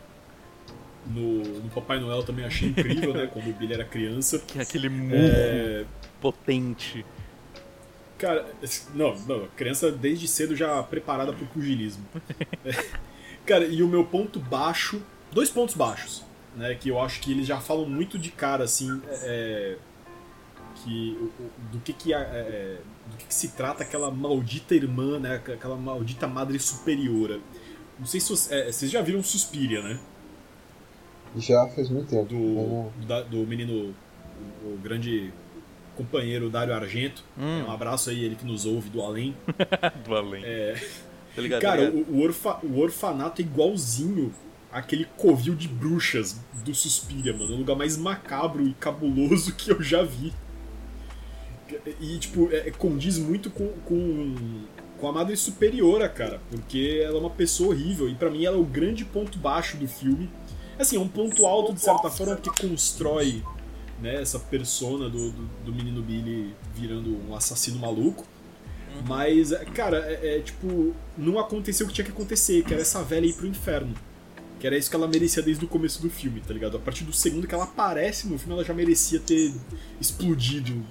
No, 1.07 1.43
no 1.61 1.69
Papai 1.71 2.01
Noel 2.01 2.23
também 2.23 2.47
achei 2.47 2.71
incrível, 2.71 3.13
né? 3.13 3.27
Quando 3.31 3.51
o 3.51 3.53
Billy 3.53 3.75
era 3.75 3.85
criança. 3.85 4.39
Que 4.39 4.59
é 4.59 4.63
aquele 4.63 4.89
murro 4.89 5.13
É, 5.15 5.85
potente. 6.21 7.05
Cara, 8.17 8.47
não, 8.95 9.15
não, 9.27 9.47
criança 9.57 9.91
desde 9.93 10.27
cedo 10.27 10.57
já 10.57 10.83
preparada 10.83 11.33
pro 11.33 11.47
pugilismo. 11.47 12.05
É, 12.65 12.73
cara, 13.45 13.67
e 13.67 13.83
o 13.83 13.89
meu 13.89 14.07
ponto 14.07 14.41
baixo, 14.41 15.03
dois 15.31 15.51
pontos 15.51 15.75
baixos, 15.75 16.25
né, 16.57 16.75
que 16.75 16.89
eu 16.89 16.99
acho 16.99 17.21
que 17.21 17.31
eles 17.31 17.47
já 17.47 17.61
falam 17.61 17.85
muito 17.87 18.19
de 18.19 18.31
cara, 18.31 18.65
assim, 18.65 19.03
é, 19.23 19.77
que 20.77 21.19
o- 21.21 21.25
o- 21.43 21.51
do 21.73 21.79
que 21.81 21.93
que, 21.93 22.15
a- 22.15 22.21
é, 22.21 22.79
do 23.15 23.25
que 23.25 23.33
se 23.35 23.49
trata 23.49 23.83
aquela 23.83 24.11
maldita 24.11 24.75
irmã, 24.75 25.19
né, 25.19 25.37
aquela 25.37 25.77
maldita 25.77 26.27
madre 26.27 26.59
superiora. 26.59 27.41
Não 27.99 28.07
sei 28.07 28.21
se 28.21 28.29
vocês, 28.31 28.53
é, 28.53 28.71
vocês 28.73 28.91
já 28.91 29.01
viram 29.03 29.23
Suspiria, 29.23 29.83
né, 29.83 29.99
Já 31.37 31.67
faz 31.69 31.89
muito 31.91 32.09
tempo. 32.09 32.27
do, 32.27 32.37
Não- 32.37 32.93
da- 33.07 33.23
do 33.23 33.39
menino, 33.39 33.95
o, 34.65 34.75
o 34.75 34.79
grande 34.83 35.33
companheiro 35.97 36.51
Dário 36.51 36.75
Argento. 36.75 37.25
Hum. 37.39 37.65
Um 37.67 37.71
abraço 37.71 38.11
aí, 38.11 38.25
ele 38.25 38.35
que 38.37 38.45
nos 38.45 38.65
ouve 38.67 38.89
do 38.91 39.01
além. 39.01 39.37
Do 40.05 40.15
além. 40.15 40.43
É, 40.45 40.75
Tá 41.35 41.43
ligado? 41.43 41.63
Cara, 41.63 41.91
tá 41.91 41.97
o, 41.97 42.17
o, 42.17 42.23
orfa- 42.23 42.61
o 42.63 42.79
orfanato 42.79 43.43
é 43.43 43.45
igualzinho 43.45 44.33
àquele 44.71 45.05
covil 45.17 45.55
de 45.57 45.67
bruxas 45.67 46.41
do 46.65 46.73
Suspiria, 46.75 47.33
mano. 47.33 47.51
É 47.53 47.55
o 47.55 47.59
lugar 47.59 47.77
mais 47.77 47.97
macabro 47.97 48.65
e 48.67 48.73
cabuloso 48.75 49.53
que 49.57 49.71
eu 49.73 49.83
já 49.83 50.03
vi. 50.05 50.33
E, 52.01 52.19
tipo, 52.19 52.49
é, 52.53 52.71
condiz 52.71 53.19
muito 53.19 53.51
com, 53.51 53.69
com, 53.85 54.35
com 54.99 55.09
a 55.09 55.13
Madre 55.13 55.37
Superiora, 55.37 56.09
cara. 56.09 56.41
Porque 56.51 57.01
ela 57.05 57.17
é 57.17 57.21
uma 57.21 57.31
pessoa 57.31 57.71
horrível. 57.71 58.09
E 58.09 58.15
pra 58.15 58.31
mim 58.31 58.45
ela 58.45 58.57
é 58.57 58.61
o 58.61 58.65
grande 58.65 59.05
ponto 59.05 59.39
baixo 59.39 59.77
do 59.77 59.87
filme. 59.87 60.31
Assim, 60.79 60.97
é 60.97 61.01
um 61.01 61.09
ponto 61.09 61.47
alto, 61.47 61.73
de 61.73 61.81
certa 61.81 62.11
forma, 62.11 62.37
porque 62.37 62.67
constrói 62.67 63.43
né, 64.01 64.21
essa 64.21 64.39
persona 64.39 65.09
do, 65.09 65.31
do, 65.31 65.47
do 65.67 65.75
menino 65.75 66.03
Billy 66.03 66.55
virando 66.75 67.17
um 67.29 67.35
assassino 67.35 67.79
maluco. 67.79 68.27
Mas, 69.07 69.53
é, 69.53 69.65
cara, 69.65 69.99
é, 69.99 70.37
é, 70.37 70.41
tipo, 70.41 70.95
não 71.19 71.39
aconteceu 71.39 71.85
o 71.85 71.89
que 71.89 71.95
tinha 71.95 72.05
que 72.05 72.13
acontecer, 72.13 72.65
que 72.65 72.73
era 72.73 72.83
essa 72.83 73.03
velha 73.03 73.27
ir 73.27 73.35
pro 73.35 73.47
inferno. 73.47 73.95
Que 74.61 74.67
era 74.67 74.77
isso 74.77 74.89
que 74.89 74.97
ela 74.97 75.09
merecia 75.09 75.43
desde 75.43 75.65
o 75.65 75.69
começo 75.69 76.01
do 76.01 76.09
filme, 76.09 76.41
tá 76.41 76.55
ligado? 76.55 76.77
A 76.77 76.81
partir 76.81 77.05
do 77.05 77.13
segundo 77.13 77.47
que 77.47 77.55
ela 77.55 77.65
aparece 77.65 78.29
no 78.29 78.39
filme, 78.39 78.55
ela 78.55 78.65
já 78.65 78.73
merecia 78.73 79.21
ter 79.21 79.53
explodido. 80.01 80.83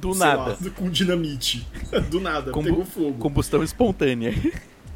Do 0.00 0.12
sei 0.14 0.26
nada. 0.26 0.42
lá, 0.60 0.70
com 0.76 0.88
dinamite. 0.90 1.66
do 2.10 2.20
nada, 2.20 2.50
Combu- 2.50 2.68
pegou 2.68 2.84
fogo. 2.84 3.18
Combustão 3.18 3.62
espontânea. 3.62 4.32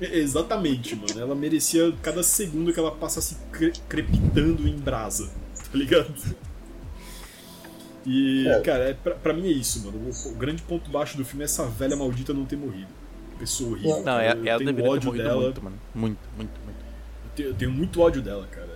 É, 0.00 0.18
Exatamente, 0.18 0.94
mano. 0.96 1.18
Ela 1.20 1.34
merecia 1.34 1.92
cada 2.02 2.22
segundo 2.22 2.72
que 2.72 2.78
ela 2.78 2.90
passasse 2.92 3.36
cre- 3.52 3.72
crepitando 3.88 4.66
em 4.68 4.76
brasa, 4.76 5.26
tá 5.54 5.78
ligado? 5.78 6.12
E, 8.04 8.46
É. 8.48 8.60
cara, 8.60 8.84
é, 8.90 8.94
pra, 8.94 9.14
pra 9.14 9.32
mim 9.32 9.46
é 9.46 9.52
isso, 9.52 9.84
mano. 9.84 9.98
O, 10.10 10.28
o 10.30 10.34
grande 10.34 10.62
ponto 10.62 10.90
baixo 10.90 11.16
do 11.16 11.24
filme 11.24 11.42
é 11.42 11.46
essa 11.46 11.64
velha 11.66 11.96
maldita 11.96 12.32
não 12.34 12.44
ter 12.44 12.56
morrido. 12.56 12.88
Pessoa 13.38 13.70
horrível. 13.72 14.02
Não, 14.04 14.18
é, 14.18 14.32
eu 14.32 14.46
ela 14.46 14.58
tenho 14.58 14.72
deveria 14.72 14.82
ter 14.82 14.88
ódio 15.08 15.12
dela. 15.12 15.42
muito, 15.42 15.62
mano. 15.64 15.76
Muito, 15.94 16.18
muito, 16.36 16.50
muito. 16.64 16.78
Eu 17.24 17.30
tenho, 17.36 17.48
eu 17.50 17.54
tenho 17.54 17.70
muito 17.70 18.00
ódio 18.00 18.20
dela, 18.22 18.46
cara. 18.50 18.71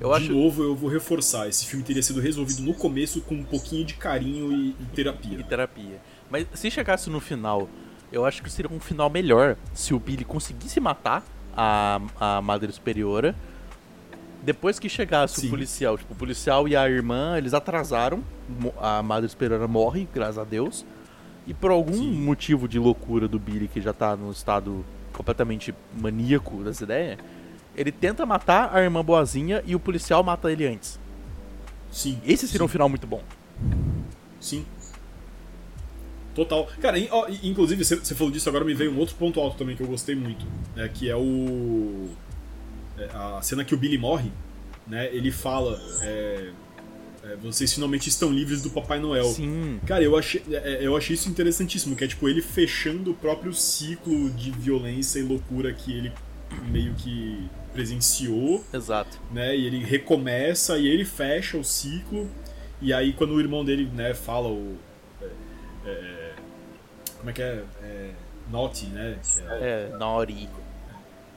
Eu 0.00 0.10
de 0.10 0.16
acho. 0.16 0.32
novo, 0.32 0.62
eu 0.62 0.74
vou 0.74 0.88
reforçar. 0.88 1.48
Esse 1.48 1.66
filme 1.66 1.84
teria 1.84 2.02
sido 2.02 2.20
resolvido 2.20 2.62
no 2.62 2.74
começo 2.74 3.20
com 3.22 3.34
um 3.34 3.44
pouquinho 3.44 3.84
de 3.84 3.94
carinho 3.94 4.52
e, 4.52 4.70
e 4.80 4.86
terapia. 4.94 5.38
E 5.38 5.42
terapia. 5.42 6.00
Mas 6.30 6.46
se 6.54 6.70
chegasse 6.70 7.10
no 7.10 7.20
final, 7.20 7.68
eu 8.12 8.24
acho 8.24 8.42
que 8.42 8.50
seria 8.50 8.70
um 8.70 8.80
final 8.80 9.10
melhor 9.10 9.56
se 9.74 9.92
o 9.94 9.98
Billy 9.98 10.24
conseguisse 10.24 10.78
matar 10.80 11.24
a, 11.56 12.00
a 12.18 12.42
Madre 12.42 12.72
Superiora. 12.72 13.34
Depois 14.42 14.78
que 14.78 14.88
chegasse 14.88 15.40
Sim. 15.40 15.48
o 15.48 15.50
policial, 15.50 15.98
tipo, 15.98 16.12
o 16.12 16.16
policial 16.16 16.68
e 16.68 16.76
a 16.76 16.88
irmã, 16.88 17.36
eles 17.36 17.52
atrasaram. 17.52 18.22
A 18.80 19.02
Madre 19.02 19.28
Superiora 19.28 19.66
morre, 19.66 20.08
graças 20.14 20.38
a 20.38 20.44
Deus. 20.44 20.86
E 21.46 21.52
por 21.52 21.70
algum 21.70 21.94
Sim. 21.94 22.12
motivo 22.12 22.68
de 22.68 22.78
loucura 22.78 23.26
do 23.26 23.38
Billy, 23.38 23.66
que 23.66 23.80
já 23.80 23.92
tá 23.92 24.14
num 24.16 24.30
estado 24.30 24.84
completamente 25.12 25.74
maníaco 26.00 26.62
das 26.62 26.80
ideias, 26.80 27.18
ele 27.78 27.92
tenta 27.92 28.26
matar 28.26 28.74
a 28.74 28.82
irmã 28.82 29.04
boazinha 29.04 29.62
e 29.64 29.74
o 29.76 29.80
policial 29.80 30.24
mata 30.24 30.50
ele 30.50 30.66
antes. 30.66 30.98
Sim. 31.92 32.20
Esse 32.26 32.48
seria 32.48 32.64
um 32.64 32.68
sim, 32.68 32.72
final 32.72 32.88
muito 32.88 33.06
bom. 33.06 33.22
Sim. 34.40 34.66
Total. 36.34 36.68
Cara, 36.80 36.98
inclusive, 37.42 37.84
você 37.84 38.14
falou 38.14 38.32
disso, 38.32 38.48
agora 38.48 38.64
me 38.64 38.74
veio 38.74 38.92
um 38.92 38.98
outro 38.98 39.14
ponto 39.14 39.40
alto 39.40 39.56
também 39.56 39.76
que 39.76 39.82
eu 39.82 39.86
gostei 39.86 40.16
muito. 40.16 40.44
Né, 40.74 40.88
que 40.92 41.08
é 41.08 41.16
o. 41.16 42.08
é, 42.98 43.08
a 43.14 43.40
cena 43.42 43.64
que 43.64 43.74
o 43.74 43.78
Billy 43.78 43.96
morre, 43.96 44.30
né? 44.86 45.08
Ele 45.14 45.30
fala. 45.30 45.80
é, 46.02 46.50
é, 47.22 47.36
vocês 47.36 47.72
finalmente 47.72 48.08
estão 48.08 48.32
livres 48.32 48.62
do 48.62 48.70
Papai 48.70 48.98
Noel. 48.98 49.26
Sim. 49.26 49.80
Cara, 49.86 50.02
eu 50.02 50.16
achei, 50.16 50.42
é, 50.50 50.78
eu 50.80 50.96
achei 50.96 51.14
isso 51.14 51.28
interessantíssimo, 51.28 51.94
que 51.94 52.04
é 52.04 52.08
tipo 52.08 52.28
ele 52.28 52.42
fechando 52.42 53.12
o 53.12 53.14
próprio 53.14 53.52
ciclo 53.52 54.30
de 54.30 54.50
violência 54.50 55.18
e 55.18 55.22
loucura 55.22 55.72
que 55.72 55.92
ele 55.92 56.12
meio 56.70 56.94
que 56.94 57.48
presenciou, 57.78 58.64
Exato. 58.74 59.18
né? 59.32 59.56
E 59.56 59.64
ele 59.66 59.84
recomeça 59.84 60.76
e 60.78 60.88
ele 60.88 61.04
fecha 61.04 61.56
o 61.56 61.62
ciclo. 61.64 62.28
E 62.82 62.92
aí 62.92 63.12
quando 63.12 63.34
o 63.34 63.40
irmão 63.40 63.64
dele, 63.64 63.88
né, 63.94 64.14
fala 64.14 64.48
o. 64.48 64.76
é, 65.22 65.88
é, 65.90 66.32
como 67.18 67.30
é 67.30 67.32
que 67.32 67.42
é? 67.42 67.62
é 67.82 68.10
naughty, 68.50 68.86
né? 68.86 69.16
Que 69.22 69.40
é- 69.40 69.90
É, 69.92 69.96
Nori. 69.96 70.48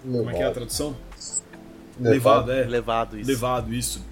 como 0.01 0.29
é 0.29 0.33
que 0.33 0.41
é 0.41 0.45
a 0.45 0.51
tradução? 0.51 0.95
Levado. 1.99 2.47
Levado, 2.47 2.51
é. 2.51 2.63
Levado 2.65 3.19
isso. 3.19 3.29
Levado, 3.29 3.73
isso. 3.73 4.05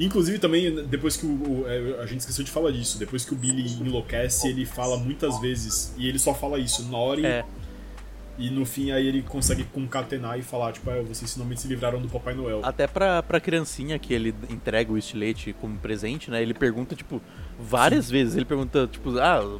Inclusive 0.00 0.38
também, 0.38 0.74
depois 0.86 1.16
que 1.16 1.26
o, 1.26 1.30
o- 1.62 1.68
é, 1.68 2.02
A 2.02 2.06
gente 2.06 2.20
esqueceu 2.20 2.44
de 2.44 2.50
falar 2.50 2.70
disso. 2.72 2.98
Depois 2.98 3.24
que 3.24 3.32
o 3.34 3.36
Billy 3.36 3.66
enlouquece, 3.80 4.48
ele 4.48 4.64
fala 4.64 4.96
muitas 4.96 5.38
vezes. 5.40 5.92
E 5.98 6.08
ele 6.08 6.18
só 6.18 6.34
fala 6.34 6.58
isso, 6.58 6.82
Nori. 6.84 7.24
É. 7.26 7.44
E 8.36 8.50
no 8.50 8.66
fim 8.66 8.90
aí 8.90 9.06
ele 9.06 9.22
consegue 9.22 9.62
concatenar 9.64 10.38
e 10.38 10.42
falar, 10.42 10.72
tipo, 10.72 10.90
é, 10.90 11.00
vocês 11.02 11.32
finalmente 11.32 11.60
se 11.60 11.68
livraram 11.68 12.00
do 12.00 12.08
Papai 12.08 12.34
Noel. 12.34 12.60
Até 12.64 12.86
pra, 12.86 13.22
pra 13.22 13.38
criancinha 13.38 13.98
que 13.98 14.12
ele 14.12 14.34
entrega 14.50 14.92
o 14.92 14.98
estilete 14.98 15.52
como 15.60 15.76
presente, 15.78 16.30
né? 16.30 16.42
Ele 16.42 16.52
pergunta, 16.52 16.96
tipo, 16.96 17.20
várias 17.58 18.10
vezes. 18.10 18.34
Ele 18.34 18.44
pergunta, 18.44 18.88
tipo, 18.90 19.16
ah, 19.20 19.58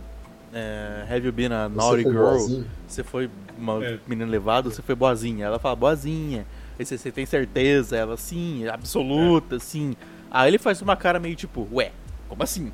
é, 0.52 1.06
have 1.08 1.24
you 1.24 1.32
been 1.32 1.52
a 1.52 1.68
naughty 1.68 2.02
girl? 2.02 2.14
boazinha? 2.32 2.66
Você 2.86 3.04
foi 3.04 3.30
uma 3.56 3.84
É. 3.84 3.98
menina 4.06 4.28
levada, 4.30 4.68
você 4.70 4.82
foi 4.82 4.94
boazinha. 4.96 5.46
Ela 5.46 5.58
fala, 5.60 5.76
boazinha. 5.76 6.44
Aí 6.76 6.84
você, 6.84 6.98
você 6.98 7.12
tem 7.12 7.24
certeza? 7.24 7.96
Ela, 7.96 8.16
sim, 8.16 8.66
absoluta, 8.66 9.60
sim. 9.60 9.94
Aí 10.30 10.50
ele 10.50 10.58
faz 10.58 10.82
uma 10.82 10.96
cara 10.96 11.20
meio 11.20 11.36
tipo, 11.36 11.68
ué, 11.72 11.92
como 12.28 12.42
assim? 12.42 12.72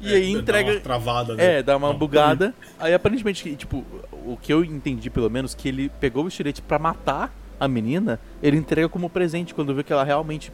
E 0.00 0.12
É, 0.12 0.16
aí 0.16 0.32
dá 0.32 0.40
entrega. 0.40 0.72
uma 0.72 0.80
travada, 0.80 1.34
né? 1.34 1.58
É, 1.58 1.62
dá 1.62 1.76
uma 1.76 1.92
bugada. 1.92 2.54
Aí 2.78 2.94
aparentemente, 2.94 3.54
tipo, 3.54 3.84
o 4.24 4.36
que 4.40 4.52
eu 4.52 4.64
entendi 4.64 5.10
pelo 5.10 5.28
menos, 5.28 5.54
que 5.54 5.68
ele 5.68 5.90
pegou 6.00 6.24
o 6.24 6.28
estilete 6.28 6.62
pra 6.62 6.78
matar 6.78 7.34
a 7.58 7.68
menina, 7.68 8.18
ele 8.42 8.56
entrega 8.56 8.88
como 8.88 9.10
presente 9.10 9.54
quando 9.54 9.74
vê 9.74 9.82
que 9.82 9.92
ela 9.92 10.02
realmente 10.04 10.50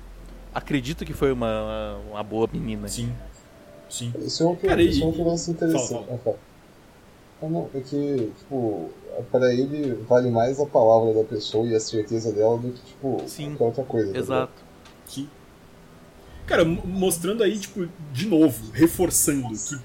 acredita 0.53 1.05
que 1.05 1.13
foi 1.13 1.31
uma, 1.31 1.99
uma, 2.11 2.23
boa 2.23 2.49
menina. 2.53 2.89
Sim. 2.89 3.13
Sim. 3.89 4.13
Isso 4.19 4.43
é 4.43 4.47
um, 4.47 4.57
Cara, 4.57 4.83
isso 4.83 5.03
é 5.03 5.07
um 5.07 5.29
lance 5.29 5.51
interessante. 5.51 5.89
Fala, 6.07 6.19
fala. 6.19 6.37
Ah, 6.37 6.47
tá. 7.41 7.49
Não, 7.49 7.69
é 7.75 7.81
que, 7.81 8.33
tipo, 8.39 8.91
para 9.31 9.53
ele 9.53 9.95
vale 10.09 10.31
mais 10.31 10.59
a 10.59 10.67
palavra 10.67 11.15
da 11.15 11.23
pessoa 11.23 11.67
e 11.67 11.75
a 11.77 11.81
certeza 11.81 12.33
dela 12.33 12.59
do 12.59 12.71
que, 12.71 12.83
tipo, 12.83 13.23
Sim. 13.27 13.55
qualquer 13.55 13.65
outra 13.81 13.85
coisa. 13.85 14.13
tá 14.13 14.19
Exato. 14.19 14.65
Cara, 16.47 16.65
mo- 16.65 16.83
mostrando 16.87 17.43
aí, 17.43 17.59
tipo, 17.59 17.89
de 18.13 18.27
novo, 18.27 18.71
reforçando 18.73 19.49
que 19.49 19.77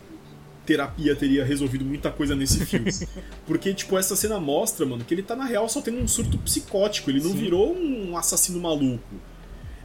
terapia 0.65 1.15
teria 1.15 1.43
resolvido 1.43 1.83
muita 1.83 2.11
coisa 2.11 2.35
nesse 2.35 2.65
filme. 2.65 2.91
Porque, 3.47 3.73
tipo, 3.73 3.97
essa 3.97 4.15
cena 4.15 4.39
mostra, 4.39 4.85
mano, 4.85 5.03
que 5.03 5.13
ele 5.13 5.23
tá 5.23 5.35
na 5.35 5.45
real 5.45 5.67
só 5.67 5.81
tendo 5.81 5.97
um 5.99 6.07
surto 6.07 6.37
psicótico. 6.37 7.09
Ele 7.09 7.19
não 7.21 7.31
Sim. 7.31 7.37
virou 7.37 7.75
um 7.75 8.15
assassino 8.15 8.59
maluco. 8.59 9.15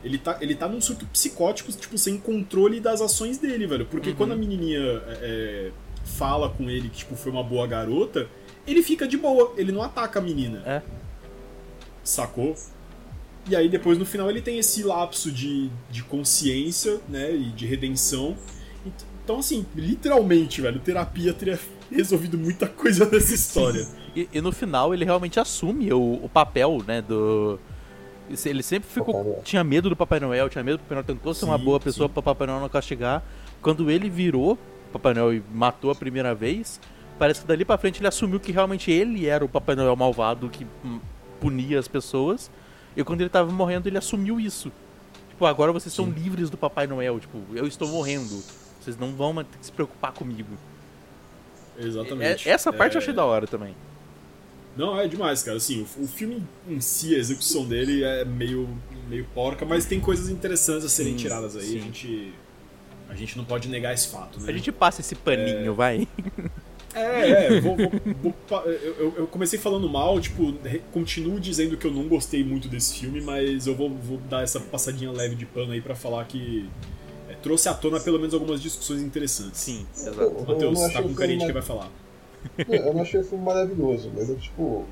Ele 0.05 0.19
tá, 0.19 0.36
ele 0.40 0.55
tá 0.55 0.69
num 0.69 0.81
surto 0.81 1.07
psicótico, 1.07 1.73
tipo, 1.73 1.97
sem 1.98 2.19
controle 2.19 2.78
das 2.78 3.01
ações 3.01 3.39
dele, 3.39 3.66
velho. 3.66 3.86
Porque 3.86 4.11
Uhum. 4.11 4.16
quando 4.16 4.32
a 4.32 4.36
menininha 4.36 4.78
é, 4.78 5.19
é, 5.23 5.70
fala 6.05 6.51
com 6.51 6.69
ele 6.70 6.90
que, 6.90 6.98
tipo, 6.98 7.16
foi 7.16 7.32
uma 7.32 7.43
boa 7.43 7.66
garota, 7.66 8.28
ele 8.66 8.82
fica 8.82 9.09
de 9.09 9.16
boa. 9.16 9.55
Ele 9.57 9.73
não 9.73 9.82
ataca 9.82 10.19
a 10.19 10.23
menina. 10.23 10.62
É. 10.66 10.82
Sacou? 12.05 12.55
E 13.48 13.55
aí 13.55 13.68
depois 13.68 13.97
no 13.98 14.05
final 14.05 14.28
ele 14.28 14.40
tem 14.43 14.59
esse 14.59 14.82
lapso 14.82 15.31
de, 15.31 15.70
de 15.90 16.02
consciência, 16.02 17.01
né, 17.09 17.32
e 17.35 17.44
de 17.52 17.66
redenção. 17.66 18.36
Ent- 18.85 19.05
Então 19.24 19.39
assim, 19.39 19.64
literalmente, 19.74 20.60
velho, 20.60 20.81
terapia 20.81 21.32
teria 21.32 21.59
resolvido 21.90 22.36
muita 22.36 22.66
coisa 22.66 23.05
nessa 23.10 23.35
história. 23.35 23.86
E, 24.14 24.28
e 24.32 24.40
no 24.40 24.51
final 24.51 24.93
ele 24.93 25.05
realmente 25.05 25.39
assume 25.39 25.93
o, 25.93 26.20
o 26.24 26.28
papel, 26.28 26.82
né, 26.86 27.01
do... 27.02 27.59
Ele 28.44 28.62
sempre 28.62 28.89
ficou... 28.90 29.40
Tinha 29.44 29.62
medo 29.62 29.89
do 29.89 29.94
Papai 29.94 30.18
Noel, 30.18 30.48
tinha 30.48 30.64
medo 30.64 30.78
do 30.78 30.81
Papai 30.81 30.97
Noel, 30.97 31.05
tentou 31.05 31.32
ser 31.32 31.44
uma 31.44 31.56
Sim, 31.56 31.64
boa 31.64 31.78
pessoa 31.78 32.09
sim. 32.09 32.12
pra 32.12 32.23
Papai 32.23 32.48
Noel 32.48 32.60
não 32.60 32.68
castigar. 32.68 33.23
Quando 33.62 33.89
ele 33.89 34.10
virou 34.10 34.59
Papai 34.93 35.14
Noel 35.14 35.35
e 35.35 35.43
matou 35.55 35.93
a 35.93 35.94
primeira 35.94 36.35
vez, 36.35 36.81
parece 37.20 37.43
que 37.43 37.47
dali 37.47 37.64
pra 37.64 37.78
frente 37.78 38.01
ele 38.01 38.09
assumiu 38.09 38.40
que 38.40 38.51
realmente 38.51 38.90
ele 38.90 39.27
era 39.27 39.44
o 39.44 39.48
Papai 39.48 39.77
Noel 39.77 39.94
malvado 39.94 40.48
que 40.48 40.66
hum, 40.85 40.98
punia 41.40 41.78
as 41.78 41.86
pessoas. 41.86 42.51
E 42.97 43.05
quando 43.05 43.20
ele 43.20 43.31
tava 43.31 43.51
morrendo, 43.52 43.89
ele 43.89 43.98
assumiu 43.98 44.40
isso. 44.40 44.73
Tipo, 45.28 45.44
agora 45.47 45.70
vocês 45.73 45.93
são 45.94 46.06
Sim. 46.06 46.12
livres 46.12 46.48
do 46.48 46.56
Papai 46.56 46.86
Noel. 46.86 47.20
Tipo, 47.20 47.39
eu 47.55 47.66
estou 47.66 47.86
morrendo. 47.89 48.43
Vocês 48.81 48.97
não 48.97 49.14
vão 49.14 49.35
ter 49.44 49.59
que 49.59 49.66
se 49.66 49.73
preocupar 49.73 50.12
comigo. 50.12 50.48
Exatamente. 51.78 52.48
É- 52.48 52.52
essa 52.52 52.73
parte 52.73 52.94
eu 52.94 53.01
É- 53.01 53.02
achei 53.02 53.12
da 53.14 53.24
hora 53.24 53.47
também. 53.47 53.74
Não, 54.77 54.98
é 54.98 55.06
demais, 55.09 55.43
cara. 55.43 55.56
Assim, 55.56 55.86
o, 55.98 56.05
o 56.05 56.06
filme 56.09 56.43
em 56.68 56.81
si, 56.81 57.14
a 57.14 57.18
execução 57.18 57.66
dele 57.66 58.02
é 58.05 58.24
meio, 58.24 58.68
meio 59.09 59.24
porca, 59.35 59.64
mas 59.64 59.85
tem 59.86 60.01
coisas 60.01 60.28
interessantes 60.28 60.85
a 60.85 60.89
serem 60.89 61.12
Sim, 61.12 61.18
tiradas 61.18 61.56
aí. 61.56 61.62
sim. 61.66 61.78
A 61.78 61.82
gente. 61.82 62.35
A 63.09 63.14
gente 63.14 63.36
não 63.39 63.44
pode 63.44 63.68
negar 63.68 63.94
esse 63.94 64.09
fato, 64.09 64.40
né? 64.40 64.51
A 64.51 64.52
gente 64.52 64.73
passa 64.73 65.01
esse 65.01 65.14
paninho, 65.14 65.74
vai. 65.74 66.09
É, 66.97 67.56
é, 67.56 67.60
vou, 67.60 67.77
vou- 67.77 68.35
eu, 68.66 68.94
eu- 68.98 69.14
eu 69.18 69.27
comecei 69.27 69.59
falando 69.59 69.89
mal, 69.89 70.18
tipo, 70.20 70.55
continuo 70.93 71.39
dizendo 71.39 71.77
que 71.77 71.86
eu 71.86 71.90
não 71.90 72.09
gostei 72.09 72.43
muito 72.43 72.68
desse 72.68 72.98
filme, 73.01 73.20
mas 73.20 73.66
eu 73.66 73.74
vou, 73.74 73.90
vou 73.90 74.18
dar 74.31 74.43
essa 74.43 74.59
passadinha 74.59 75.12
leve 75.12 75.35
de 75.35 75.44
pano 75.44 75.73
aí 75.73 75.81
pra 75.81 75.94
falar 75.94 76.24
que 76.24 76.68
é, 77.28 77.35
trouxe 77.35 77.68
à 77.68 77.74
tona 77.74 78.01
pelo 78.01 78.18
menos 78.18 78.32
algumas 78.32 78.60
discussões 78.62 79.02
interessantes. 79.02 79.60
Sim, 79.60 79.86
Eu- 79.98 80.12
exato. 80.12 80.20
eu 80.23 80.47
Matheus, 80.47 80.93
tá 80.93 81.02
com 81.02 81.09
o 81.09 81.14
carinha 81.14 81.39
de 81.40 81.47
que 81.47 81.52
vai 81.52 81.62
falar. 81.62 81.90
Não, 82.66 82.74
Eu 82.74 82.94
não 82.94 83.02
achei 83.02 83.20
o 83.20 83.24
filme 83.24 83.44
maravilhoso, 83.44 84.10
mas 84.14 84.31
é 84.31 84.35
tipo. 84.36 84.85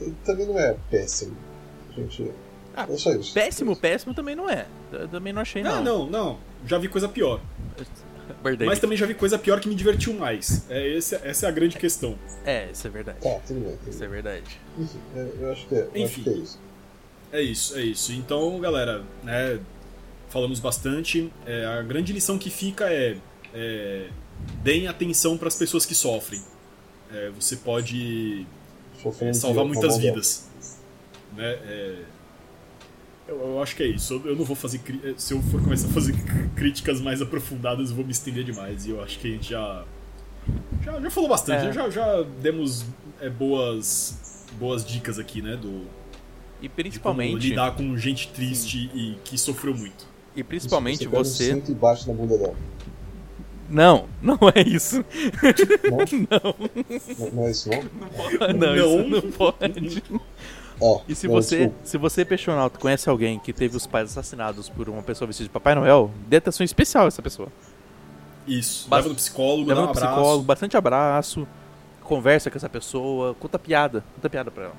ele 0.00 0.14
Também 0.24 0.46
não 0.46 0.58
é 0.58 0.76
péssimo. 0.90 1.36
Gente. 1.96 2.30
Ah, 2.76 2.86
é 2.88 2.96
só 2.96 3.12
isso. 3.12 3.34
Péssimo, 3.34 3.74
péssimo 3.76 4.14
também 4.14 4.36
não 4.36 4.48
é. 4.48 4.66
Eu 4.92 5.08
também 5.08 5.32
não 5.32 5.42
achei, 5.42 5.62
Não, 5.62 5.82
não. 5.82 6.04
não, 6.06 6.10
não. 6.10 6.38
Já 6.64 6.78
vi 6.78 6.88
coisa 6.88 7.08
pior. 7.08 7.40
Mas 8.66 8.78
também 8.78 8.96
já 8.96 9.06
vi 9.06 9.14
coisa 9.14 9.38
pior 9.38 9.60
que 9.60 9.68
me 9.68 9.74
divertiu 9.74 10.12
mais. 10.14 10.64
É, 10.68 10.86
esse- 10.96 11.14
essa 11.16 11.46
é 11.46 11.48
a 11.48 11.52
grande 11.52 11.76
questão. 11.78 12.18
É, 12.44 12.70
isso 12.72 12.86
é 12.86 12.90
verdade. 12.90 13.18
Tá, 13.20 13.38
tudo 13.46 13.60
bem. 13.60 13.76
Tudo 13.76 13.88
Isso 13.90 13.98
bem. 13.98 14.08
é 14.08 14.10
verdade. 14.10 14.60
Enfim, 14.78 14.98
é, 15.16 15.28
eu 15.40 15.52
acho 15.52 15.66
que 15.66 15.74
é, 15.74 15.88
Enfim. 15.94 16.22
que 16.22 16.30
é 16.30 16.32
isso. 16.34 16.60
É 17.32 17.42
isso, 17.42 17.76
é 17.76 17.82
isso. 17.82 18.12
Então, 18.12 18.58
galera, 18.58 19.02
né, 19.22 19.58
falamos 20.28 20.60
bastante. 20.60 21.30
É, 21.46 21.64
a 21.66 21.82
grande 21.82 22.12
lição 22.12 22.38
que 22.38 22.48
fica 22.50 22.90
é, 22.92 23.16
é 23.54 24.08
deem 24.62 24.88
atenção 24.88 25.36
para 25.36 25.48
as 25.48 25.54
pessoas 25.56 25.84
que 25.84 25.94
sofrem. 25.94 26.40
É, 27.12 27.30
você 27.30 27.56
pode 27.56 28.46
é, 29.20 29.32
salvar 29.32 29.64
muitas 29.64 29.98
vidas. 29.98 30.48
Né? 31.36 31.58
Eu, 33.28 33.36
eu 33.40 33.62
acho 33.62 33.76
que 33.76 33.82
é 33.82 33.86
isso. 33.86 34.20
Eu, 34.24 34.34
não 34.34 34.44
vou 34.44 34.56
fazer. 34.56 34.78
cri- 34.78 35.14
Se 35.18 35.34
eu 35.34 35.42
for 35.42 35.62
começar 35.62 35.86
a 35.88 35.90
fazer 35.90 36.14
críticas 36.56 37.00
mais 37.00 37.20
aprofundadas, 37.20 37.90
eu 37.90 37.96
vou 37.96 38.04
me 38.04 38.10
estender 38.12 38.42
demais. 38.44 38.86
E 38.86 38.90
eu 38.90 39.02
acho 39.02 39.18
que 39.18 39.28
a 39.28 39.30
gente 39.30 39.50
já. 39.50 39.84
Já, 40.82 40.98
já 41.00 41.10
falou 41.10 41.28
bastante, 41.28 41.66
É. 41.68 41.72
já, 41.72 41.90
já 41.90 42.22
demos 42.40 42.84
é, 43.20 43.28
boas, 43.28 44.46
boas 44.58 44.82
dicas 44.84 45.18
aqui, 45.18 45.42
né? 45.42 45.56
Do, 45.56 45.82
E 46.62 46.62
de 46.62 46.68
como 46.68 46.74
principalmente, 46.76 47.48
lidar 47.50 47.74
com 47.76 47.94
gente 47.98 48.28
triste 48.28 48.90
e 48.94 49.18
que 49.24 49.36
sofreu 49.36 49.74
muito. 49.74 50.06
e 50.34 50.42
principalmente 50.42 51.06
um 51.06 51.10
você. 51.10 51.62
e 51.68 51.74
bate 51.74 52.08
na 52.08 52.14
bunda 52.14 52.38
dela. 52.38 52.54
Não, 53.68 54.08
não 54.22 54.38
é 54.54 54.62
isso. 54.66 55.04
Não? 55.84 55.98
não. 57.20 57.30
Não 57.34 57.44
é 57.46 57.50
isso, 57.50 57.68
não? 57.68 57.82
Não, 58.54 58.74
Não. 58.74 59.04
isso 59.04 59.08
não 59.26 59.30
pode. 59.32 60.02
Ó, 60.80 61.00
E 61.08 61.14
se 61.14 61.26
não, 61.26 61.34
você, 61.34 61.56
desculpa. 61.58 61.80
se 61.86 61.98
você, 61.98 62.24
peixonauta, 62.24 62.78
conhece 62.78 63.08
alguém 63.08 63.38
que 63.38 63.52
teve 63.52 63.76
os 63.76 63.86
pais 63.86 64.10
assassinados 64.10 64.68
por 64.68 64.88
uma 64.88 65.02
pessoa 65.02 65.26
vestida 65.26 65.48
de 65.48 65.52
Papai 65.52 65.74
Noel, 65.74 66.10
dê 66.28 66.36
atenção 66.36 66.64
especial 66.64 67.04
a 67.04 67.08
essa 67.08 67.20
pessoa. 67.22 67.48
Isso. 68.46 68.88
Bas- 68.88 68.98
Leva 69.00 69.08
no 69.10 69.14
psicólogo, 69.16 69.68
Leva 69.68 69.74
dá 69.74 69.80
um 69.80 69.84
no 69.86 69.90
abraço. 69.90 70.14
psicólogo, 70.14 70.44
bastante 70.44 70.76
abraço, 70.76 71.48
conversa 72.02 72.50
com 72.50 72.56
essa 72.56 72.68
pessoa, 72.68 73.34
conta 73.34 73.58
piada, 73.58 74.04
conta 74.14 74.30
piada 74.30 74.50
pra 74.50 74.64
ela. 74.64 74.74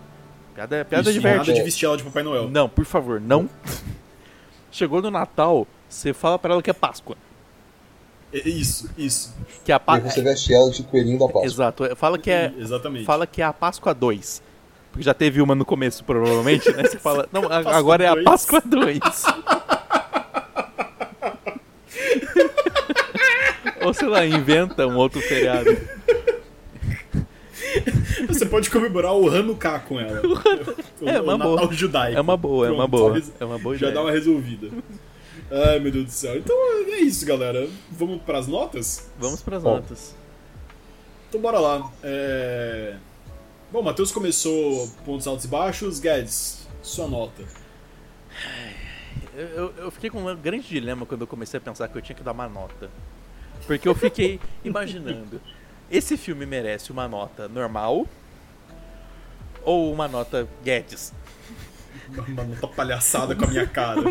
Piada, 0.56 0.76
é- 0.78 0.84
piada 0.84 1.04
Isso, 1.10 1.14
diverte. 1.14 1.38
nada 1.50 1.54
de 1.54 1.62
vestir 1.62 1.86
ela 1.86 1.98
de 1.98 2.04
Papai 2.04 2.24
Noel. 2.24 2.50
Não, 2.50 2.68
por 2.70 2.86
favor, 2.86 3.20
não. 3.22 3.50
Chegou 4.72 5.02
no 5.02 5.10
Natal, 5.12 5.68
você 5.88 6.14
fala 6.14 6.38
pra 6.40 6.54
ela 6.54 6.62
que 6.64 6.70
é 6.70 6.74
Páscoa. 6.74 7.16
É 8.32 8.48
Isso, 8.48 8.88
isso. 8.98 9.34
Que 9.66 9.72
é 9.72 9.76
a 9.76 9.78
E 9.78 9.80
Páscoa. 9.80 10.12
você 10.12 10.22
veste 10.22 10.54
ela 10.54 10.70
de 10.70 10.84
coelhinho 10.84 11.18
da 11.18 11.26
Páscoa. 11.26 11.46
Exato, 11.46 11.96
fala 11.96 12.18
que 12.20 12.30
é. 12.30 12.54
Exatamente. 12.58 13.06
Fala 13.06 13.26
que 13.26 13.42
é 13.42 13.46
a 13.46 13.52
Páscoa 13.54 13.94
2. 13.94 14.42
Porque 15.00 15.06
já 15.06 15.14
teve 15.14 15.42
uma 15.42 15.56
no 15.56 15.64
começo, 15.64 16.04
provavelmente, 16.04 16.70
né? 16.74 16.84
Você 16.84 17.00
fala. 17.00 17.26
Não, 17.32 17.44
a- 17.50 17.78
agora 17.78 18.04
é 18.04 18.08
a 18.08 18.14
2. 18.16 18.26
Páscoa 18.26 18.62
2. 18.66 19.00
Ou 23.82 23.94
sei 23.94 24.08
lá, 24.10 24.26
inventa 24.26 24.86
um 24.86 24.98
outro 24.98 25.22
feriado. 25.22 25.70
Você 28.28 28.46
pode 28.46 28.70
comemorar 28.70 29.14
o 29.14 29.30
Hanukkah 29.30 29.80
com 29.80 29.98
ela. 30.00 30.22
O, 31.02 31.08
É 31.08 31.22
uma 31.22 31.36
o 31.36 31.38
Natal 31.38 31.58
boa. 31.60 31.74
judaico. 31.74 32.18
É 32.18 32.22
uma 32.22 32.36
boa, 32.36 32.68
é 32.68 32.72
uma 32.72 32.90
Pronto, 32.90 33.14
boa. 33.14 33.24
É 33.40 33.46
uma 33.46 33.58
boa 33.58 33.74
Já 33.78 33.88
ideia. 33.88 33.94
dá 33.94 34.02
uma 34.02 34.12
resolvida. 34.12 34.68
Ai, 35.50 35.80
meu 35.80 35.94
Deus 35.94 36.06
do 36.08 36.12
céu. 36.12 36.38
Então 36.38 36.54
é 36.90 37.00
isso, 37.00 37.26
galera. 37.26 37.70
Vamos 37.90 38.22
pras 38.24 38.48
notas? 38.48 39.10
Vamos 39.18 39.42
pras 39.42 39.64
Bom. 39.64 39.76
notas. 39.76 40.14
Então 41.30 41.40
bora 41.40 41.58
lá. 41.58 41.90
É... 42.04 42.96
Bom, 43.72 43.82
Matheus 43.84 44.12
começou 44.12 44.88
pontos 45.06 45.28
altos 45.28 45.46
e 45.46 45.48
baixos. 45.48 46.00
Guedes, 46.00 46.68
sua 46.82 47.08
nota. 47.08 47.44
Eu, 49.36 49.74
eu- 49.78 49.92
fiquei 49.92 50.10
com 50.10 50.24
um 50.24 50.36
grande 50.36 50.68
dilema 50.68 51.06
quando 51.06 51.22
eu 51.22 51.28
comecei 51.28 51.58
a 51.58 51.62
pensar 51.62 51.88
que 51.88 51.98
eu 51.98 52.02
tinha 52.02 52.16
que 52.16 52.24
dar 52.24 52.32
uma 52.32 52.50
nota. 52.50 52.90
Porque 53.68 53.88
eu 53.88 53.94
fiquei 53.96 54.40
imaginando: 54.66 55.40
esse 55.90 56.18
filme 56.18 56.46
merece 56.46 56.92
uma 56.92 57.08
nota 57.08 57.48
normal 57.48 58.08
ou 59.64 59.94
uma 59.94 60.08
nota 60.08 60.48
Guedes? 60.64 61.14
Uma 62.28 62.44
nota 62.44 62.68
palhaçada 62.68 63.36
com 63.36 63.46
a 63.46 63.48
minha 63.48 63.68
cara. 63.68 64.02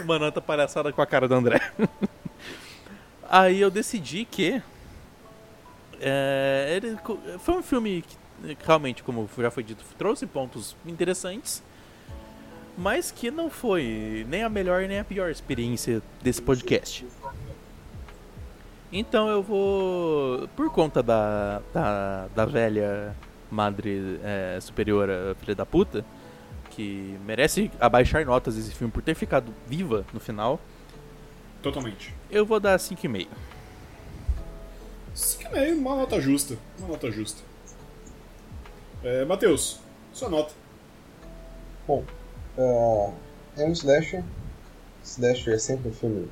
Uma 0.00 0.18
nota 0.18 0.40
palhaçada 0.40 0.90
com 0.92 1.02
a 1.02 1.06
cara 1.06 1.28
do 1.28 1.34
André. 1.34 1.60
Aí 3.28 3.60
eu 3.60 3.70
decidi 3.70 4.24
que. 4.24 4.60
É, 6.02 6.74
ele 6.76 6.98
foi 7.38 7.54
um 7.54 7.62
filme 7.62 8.02
que, 8.02 8.56
realmente, 8.64 9.02
como 9.02 9.28
já 9.38 9.50
foi 9.50 9.62
dito, 9.62 9.84
trouxe 9.96 10.26
pontos 10.26 10.76
interessantes. 10.84 11.62
Mas 12.76 13.10
que 13.10 13.30
não 13.30 13.50
foi 13.50 14.26
nem 14.28 14.42
a 14.42 14.48
melhor 14.48 14.82
nem 14.88 14.98
a 14.98 15.04
pior 15.04 15.30
experiência 15.30 16.02
desse 16.22 16.40
podcast. 16.40 17.06
Então 18.90 19.28
eu 19.28 19.42
vou. 19.42 20.48
Por 20.56 20.70
conta 20.70 21.02
da, 21.02 21.62
da, 21.72 22.28
da 22.34 22.44
velha 22.46 23.14
madre 23.50 24.18
é, 24.24 24.58
superiora 24.60 25.36
filha 25.38 25.54
da 25.54 25.66
puta, 25.66 26.04
que 26.70 27.18
merece 27.24 27.70
abaixar 27.78 28.24
notas 28.24 28.56
esse 28.56 28.74
filme 28.74 28.90
por 28.90 29.02
ter 29.02 29.14
ficado 29.14 29.52
viva 29.66 30.04
no 30.12 30.18
final, 30.18 30.58
Totalmente. 31.62 32.14
eu 32.30 32.46
vou 32.46 32.58
dar 32.58 32.78
5,5. 32.78 33.28
5,5, 35.14 35.72
uma 35.78 35.96
nota 35.96 36.20
justa. 36.20 36.56
Uma 36.78 36.88
nota 36.88 37.10
justa. 37.10 37.42
É, 39.04 39.24
Matheus, 39.24 39.80
sua 40.12 40.28
nota. 40.28 40.52
Bom, 41.86 42.04
é, 42.56 43.10
é 43.58 43.64
um 43.66 43.72
slasher. 43.72 44.22
Slasher 45.04 45.54
é 45.54 45.58
sempre 45.58 45.88
um 45.88 45.92
filme 45.92 46.28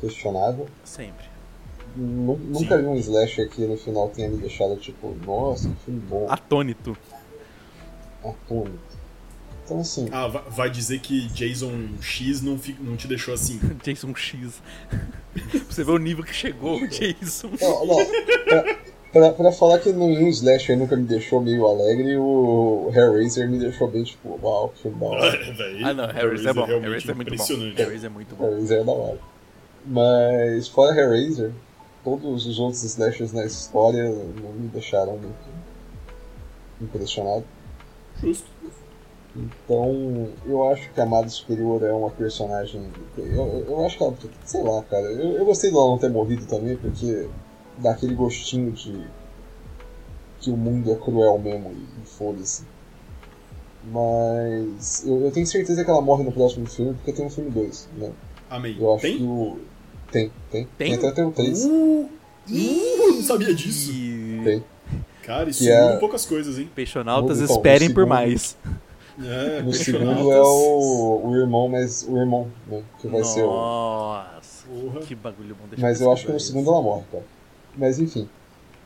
questionável. 0.00 0.68
Sempre. 0.84 1.24
Nu- 1.96 2.36
Nunca 2.36 2.76
vi 2.76 2.84
um 2.84 2.96
slasher 2.96 3.48
que 3.48 3.62
no 3.66 3.76
final 3.76 4.10
tenha 4.10 4.28
me 4.28 4.36
deixado 4.36 4.76
tipo, 4.76 5.14
nossa, 5.24 5.68
que 5.68 5.74
filme 5.86 6.00
bom, 6.00 6.26
Atônito. 6.30 6.96
atônito. 8.22 8.87
Então 9.68 9.80
assim, 9.80 10.08
Ah, 10.10 10.26
va- 10.28 10.44
vai 10.48 10.70
dizer 10.70 10.98
que 11.00 11.28
Jason 11.28 11.88
X 12.00 12.40
não, 12.40 12.58
fi- 12.58 12.74
não 12.80 12.96
te 12.96 13.06
deixou 13.06 13.34
assim. 13.34 13.60
Jason 13.84 14.14
X. 14.14 14.62
você 15.68 15.84
ver 15.84 15.90
o 15.92 15.98
nível 15.98 16.24
que 16.24 16.32
chegou 16.34 16.76
o 16.78 16.86
Jason. 16.88 17.50
Não, 17.60 17.86
não. 17.86 17.96
Pra, 18.46 18.76
pra, 19.12 19.32
pra 19.32 19.52
falar 19.52 19.78
que 19.80 19.92
nenhum 19.92 20.26
slasher 20.28 20.74
nunca 20.78 20.96
me 20.96 21.04
deixou 21.04 21.42
meio 21.42 21.66
alegre, 21.66 22.16
o 22.16 22.90
Hellraiser 22.94 23.46
me 23.46 23.58
deixou 23.58 23.90
bem 23.90 24.04
tipo, 24.04 24.40
uau, 24.42 24.70
que 24.70 24.88
da 24.88 25.06
hora. 25.06 25.36
Véi, 25.52 25.84
Ah 25.84 25.92
não, 25.92 26.06
Harris 26.06 26.46
é 26.46 26.52
bom. 26.54 26.64
Harris 26.64 27.06
é 27.06 27.12
muito 27.14 27.36
bom. 27.36 27.44
Harris 27.76 28.04
é 28.04 28.08
muito 28.08 28.34
bom. 28.36 28.44
Hellraiser 28.46 28.80
é 28.80 28.84
da 28.84 28.92
hora. 28.92 29.18
Mas 29.84 30.66
fora 30.68 30.98
Hellraiser, 30.98 31.52
todos 32.02 32.46
os 32.46 32.58
outros 32.58 32.82
slashers 32.84 33.34
na 33.34 33.44
história 33.44 34.08
não 34.08 34.52
me 34.54 34.68
deixaram 34.68 35.12
muito 35.18 35.36
impressionado. 36.80 37.44
Justo. 38.22 38.46
Então, 39.36 40.28
eu 40.46 40.68
acho 40.70 40.90
que 40.92 41.00
a 41.00 41.04
Amada 41.04 41.28
Superior 41.28 41.82
é 41.84 41.92
uma 41.92 42.10
personagem. 42.10 42.82
Eu, 43.16 43.24
eu- 43.26 43.64
eu 43.68 43.86
acho 43.86 43.96
que 43.96 44.02
ela. 44.02 44.14
Sei 44.44 44.62
lá, 44.62 44.82
cara. 44.82 45.04
Eu, 45.12 45.32
eu 45.36 45.44
gostei 45.44 45.70
dela 45.70 45.86
não 45.88 45.98
ter 45.98 46.08
morrido 46.10 46.44
também, 46.46 46.76
porque 46.76 47.28
dá 47.78 47.92
aquele 47.92 48.14
gostinho 48.14 48.72
de. 48.72 49.04
que 50.40 50.50
o 50.50 50.56
mundo 50.56 50.90
é 50.90 50.96
cruel 50.96 51.38
mesmo 51.38 51.70
e, 51.70 52.02
e 52.02 52.06
foda-se. 52.06 52.64
Mas. 53.92 55.04
Eu, 55.06 55.20
eu 55.24 55.30
tenho 55.30 55.46
certeza 55.46 55.84
que 55.84 55.90
ela 55.90 56.00
morre 56.00 56.24
no 56.24 56.32
próximo 56.32 56.66
filme, 56.66 56.94
porque 56.94 57.12
tem 57.12 57.24
um 57.26 57.30
filme 57.30 57.50
2, 57.50 57.88
né? 57.96 58.10
Amém. 58.50 58.76
Eu 58.78 58.92
acho 58.94 59.02
Tem? 59.02 59.18
que 59.18 59.22
o. 59.22 59.58
Tem, 60.10 60.32
tem. 60.50 60.68
Tem? 60.78 60.94
até 60.94 61.10
tem 61.12 61.24
o 61.24 61.30
3. 61.32 61.64
Uh, 61.66 61.70
uh, 61.70 62.08
não 63.14 63.22
sabia 63.22 63.54
disso. 63.54 63.92
Tem. 64.42 64.64
Cara, 65.22 65.50
isso 65.50 65.68
é- 65.68 65.82
muda 65.84 65.98
poucas 65.98 66.24
coisas, 66.24 66.58
hein? 66.58 66.68
peixonautas 66.74 67.40
Então, 67.42 67.54
esperem 67.56 67.88
no 67.88 67.94
por 67.94 68.00
segundo- 68.04 68.08
mais. 68.14 68.56
É, 69.20 69.62
No 69.62 69.72
segundo 69.72 70.32
é 70.32 70.40
o, 70.40 71.22
o 71.24 71.36
irmão, 71.36 71.68
mas 71.68 72.06
o 72.08 72.16
irmão, 72.16 72.50
né? 72.66 72.82
Que 73.00 73.08
vai 73.08 73.24
ser 73.24 73.42
o. 73.42 73.48
Nossa, 73.50 74.66
que 75.06 75.14
bagulho 75.14 75.54
bom. 75.56 75.66
Deixa 75.68 75.82
Mas 75.84 76.00
eu 76.00 76.12
acho 76.12 76.22
que 76.22 76.28
no 76.28 76.34
pesquisar 76.34 76.58
segundo 76.58 76.70
ela 76.72 76.82
morre, 76.82 77.04
cara. 77.10 77.24
Mas 77.76 77.98
enfim. 77.98 78.28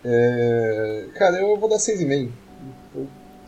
É... 0.05 1.07
Cara, 1.15 1.37
eu 1.39 1.57
vou 1.59 1.69
dar 1.69 1.77
6,5. 1.77 2.31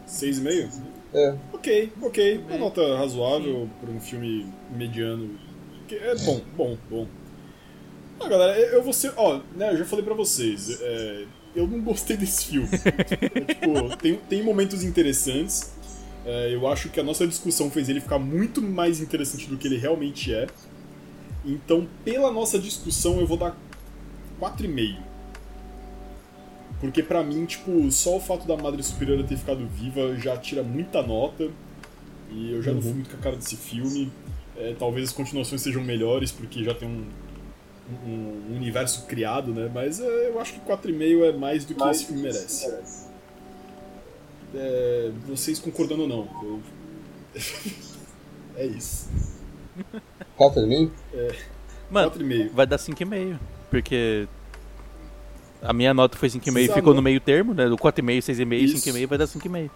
6,5? 0.07 0.69
É. 1.15 1.35
Ok, 1.53 1.93
ok. 2.03 2.45
Uma 2.49 2.59
nota 2.59 2.97
razoável 2.97 3.69
para 3.81 3.91
um 3.91 4.01
filme 4.01 4.47
mediano. 4.77 5.31
É 5.91 6.15
bom, 6.17 6.41
bom, 6.57 6.79
bom. 6.91 7.07
Ah, 8.21 8.29
galera, 8.29 8.59
eu 8.59 8.75
eu 8.75 8.83
vou 8.83 8.93
ser. 8.93 9.13
Ó, 9.17 9.41
né, 9.57 9.73
eu 9.73 9.77
já 9.79 9.85
falei 9.85 10.05
pra 10.05 10.15
vocês. 10.15 10.81
é, 10.83 11.25
eu 11.55 11.67
não 11.67 11.81
gostei 11.81 12.17
desse 12.17 12.47
filme. 12.47 12.69
É, 13.35 13.41
tipo, 13.55 13.97
tem, 13.97 14.17
tem 14.17 14.43
momentos 14.43 14.83
interessantes. 14.83 15.73
É, 16.25 16.55
eu 16.55 16.67
acho 16.69 16.89
que 16.89 16.99
a 16.99 17.03
nossa 17.03 17.27
discussão 17.27 17.71
fez 17.71 17.89
ele 17.89 18.01
ficar 18.01 18.19
muito 18.19 18.61
mais 18.63 19.01
interessante 19.01 19.47
do 19.49 19.57
que 19.57 19.67
ele 19.69 19.77
realmente 19.79 20.33
é. 20.35 20.47
Então, 21.45 21.87
pela 22.05 22.31
nossa 22.33 22.59
discussão, 22.59 23.21
eu 23.21 23.27
vou 23.27 23.37
dar 23.37 23.57
4,5. 24.41 24.97
Porque 26.81 27.03
pra 27.03 27.23
mim, 27.23 27.45
tipo, 27.47 27.91
só 27.91 28.17
o 28.17 28.21
fato 28.21 28.47
da 28.47 28.57
Madre 28.57 28.83
Superiora 28.83 29.23
ter 29.25 29.37
ficado 29.37 29.67
viva 29.67 30.17
já 30.17 30.37
tira 30.37 30.63
muita 30.63 31.03
nota. 31.03 31.49
E 32.31 32.53
eu 32.53 32.63
já 32.63 32.73
não 32.73 32.81
fui 32.83 32.93
muito 32.95 33.11
com 33.11 33.17
a 33.17 33.21
cara 33.21 33.37
desse 33.37 33.57
filme. 33.57 34.11
É, 34.57 34.75
talvez 34.79 35.09
as 35.09 35.15
continuações 35.15 35.61
sejam 35.63 35.83
melhores, 35.83 36.31
porque 36.33 36.63
já 36.65 36.75
tem 36.75 36.89
um, 36.89 37.05
um- 38.07 38.53
um 38.53 38.57
universo 38.57 39.07
criado, 39.07 39.53
né? 39.53 39.71
Mas 39.73 40.01
é, 40.01 40.29
eu 40.29 40.41
acho 40.41 40.55
que 40.55 40.61
4,5 40.61 41.25
é 41.25 41.33
mais 41.33 41.65
do 41.65 41.75
que 41.75 41.81
esse 41.91 42.07
filme 42.07 42.23
merece. 42.23 42.67
É, 44.55 45.11
vocês 45.27 45.59
concordando 45.59 46.03
ou 46.03 46.09
não? 46.09 46.29
Eu- 46.43 46.63
é 48.57 48.67
isso. 48.67 49.09
4,5? 50.39 50.91
Mano, 51.91 52.11
4,5. 52.11 52.51
vai 52.53 52.67
dar 52.67 52.77
5,5. 52.79 53.39
Porque 53.71 54.29
a 55.61 55.73
minha 55.73 55.93
nota 55.93 56.17
foi 56.17 56.29
5,5 56.29 56.59
e 56.59 56.69
ficou 56.73 56.95
no 56.95 57.03
meio 57.03 57.21
termo, 57.21 57.53
né? 57.55 57.69
Do 57.69 57.77
4,5, 57.77 58.19
6,5, 58.23 58.53
Isso. 58.55 58.77
5,5 58.91 59.07
vai 59.07 59.19
dar 59.19 59.27
5,5. 59.27 59.71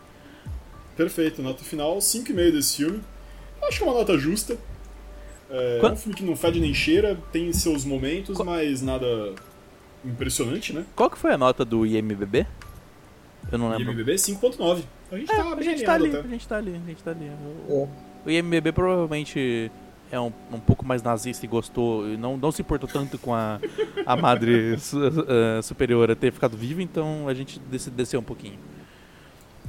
Perfeito, 0.96 1.42
nota 1.42 1.62
final, 1.64 1.98
5,5 1.98 2.52
desse 2.52 2.76
filme. 2.76 3.00
Acho 3.62 3.78
que 3.78 3.84
é 3.84 3.86
uma 3.86 3.98
nota 3.98 4.16
justa. 4.18 4.56
É, 5.50 5.78
Qua- 5.80 5.92
um 5.92 5.96
filme 5.96 6.14
que 6.16 6.24
não 6.24 6.36
fede 6.36 6.60
nem 6.60 6.74
cheira, 6.74 7.18
tem 7.32 7.52
seus 7.52 7.84
momentos, 7.84 8.36
Qua- 8.36 8.44
mas 8.44 8.82
nada 8.82 9.34
impressionante, 10.05 10.72
né? 10.72 10.84
Qual 10.94 11.10
que 11.10 11.18
foi 11.18 11.32
a 11.32 11.38
nota 11.38 11.64
do 11.64 11.84
IMBB? 11.86 12.46
Eu 13.51 13.59
não 13.59 13.70
lembro. 13.70 13.93
IMDb 13.93 14.15
5.9. 14.15 14.82
A 15.10 15.16
gente 15.16 15.31
É, 15.32 15.36
tá 15.36 15.43
a 15.55 15.62
gente 15.62 15.85
tá 15.85 15.94
ali, 15.94 16.09
até. 16.10 16.19
a 16.19 16.23
gente 16.31 16.48
tá 16.48 16.56
ali, 16.56 16.70
a 16.85 16.89
gente 16.89 17.02
tá 17.02 17.10
ali. 17.12 17.31
O, 17.69 17.89
É. 18.27 18.28
o 18.28 18.31
IMBB 18.31 18.73
provavelmente 18.73 19.70
é 20.10 20.19
um, 20.20 20.32
um 20.52 20.60
pouco 20.60 20.85
mais 20.86 21.02
nazista 21.02 21.44
e 21.44 21.48
gostou, 21.48 22.09
e 22.09 22.16
não, 22.16 22.36
não 22.36 22.51
se 22.52 22.62
importou 22.62 22.89
tanto 22.89 23.19
com 23.19 23.35
a, 23.35 23.59
a 24.06 24.16
madre 24.16 24.77
su- 24.81 24.98
eh, 25.28 25.60
superiora 25.62 26.15
ter 26.16 26.32
ficado 26.32 26.56
viva, 26.56 26.82
então 26.82 27.28
a 27.28 27.35
gente 27.35 27.59
descer 27.60 28.16
um 28.19 28.23
pouquinho. 28.23 28.59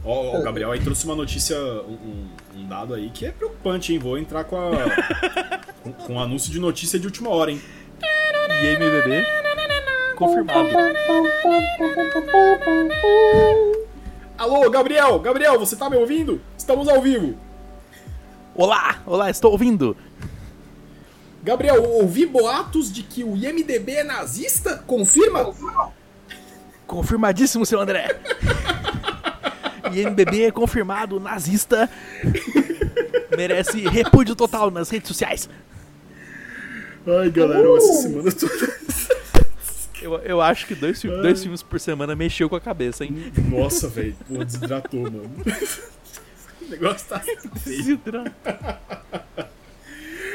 Ó, 0.04 0.36
ó, 0.36 0.40
o 0.40 0.44
Gabriel 0.44 0.72
aí 0.72 0.80
trouxe 0.80 1.04
uma 1.06 1.16
notícia, 1.16 1.58
um, 1.58 1.91
um- 1.94 2.30
um 2.62 2.68
dado 2.68 2.94
aí 2.94 3.10
que 3.10 3.26
é 3.26 3.32
preocupante, 3.32 3.91
hein? 3.94 4.00
Vou 4.00 4.18
entrar 4.18 4.46
com 4.46 4.56
a. 4.58 4.72
com, 5.84 5.91
com 5.91 6.14
um 6.14 6.20
anúncio 6.22 6.52
de 6.52 6.60
notícia 6.60 6.98
de 6.98 7.06
última 7.06 7.30
hora, 7.30 7.52
hein? 7.52 7.62
IMBB 8.02 9.24
confirmado. 10.20 10.70
Alô, 14.38 14.70
Gabriel! 14.70 15.20
Gabriel, 15.20 15.58
você 15.58 15.76
tá 15.76 15.90
me 15.90 15.96
ouvindo? 15.96 16.41
Estamos 16.58 16.90
ao 16.90 17.02
vivo! 17.02 17.38
Olá, 18.54 19.02
olá, 19.06 19.30
estou 19.30 19.54
ouvindo. 19.54 19.96
Gabriel, 21.41 21.82
ouvi 21.84 22.26
boatos 22.26 22.91
de 22.91 23.02
que 23.02 23.24
o 23.24 23.38
IMDB 23.38 23.94
é 23.94 24.04
nazista? 24.04 24.84
Confirma? 24.86 25.54
Confirmadíssimo, 26.86 27.66
seu 27.66 27.80
André. 27.80 28.20
IMBB 29.94 30.44
é 30.44 30.52
confirmado, 30.52 31.20
nazista. 31.20 31.90
Merece 33.36 33.88
repúdio 33.88 34.36
total 34.36 34.70
nas 34.70 34.90
redes 34.90 35.08
sociais. 35.08 35.50
Ai, 37.08 37.30
galera, 37.32 37.78
essa 37.78 37.94
semana 38.02 38.32
toda. 38.32 39.19
Eu, 40.02 40.16
eu 40.20 40.42
acho 40.42 40.66
que 40.68 40.76
dois, 40.76 41.02
fi- 41.02 41.08
dois 41.08 41.42
filmes 41.42 41.62
por 41.64 41.80
semana 41.80 42.16
mexeu 42.16 42.50
com 42.50 42.56
a 42.56 42.62
cabeça, 42.62 43.04
hein? 43.04 43.32
Nossa, 43.50 43.88
velho, 43.88 44.16
pô, 44.28 44.44
desidratou, 44.44 45.02
mano. 45.02 45.30
o 46.62 46.70
negócio 46.70 47.08
tá 47.08 47.20
feio. 47.20 47.40
Desidra- 47.66 48.34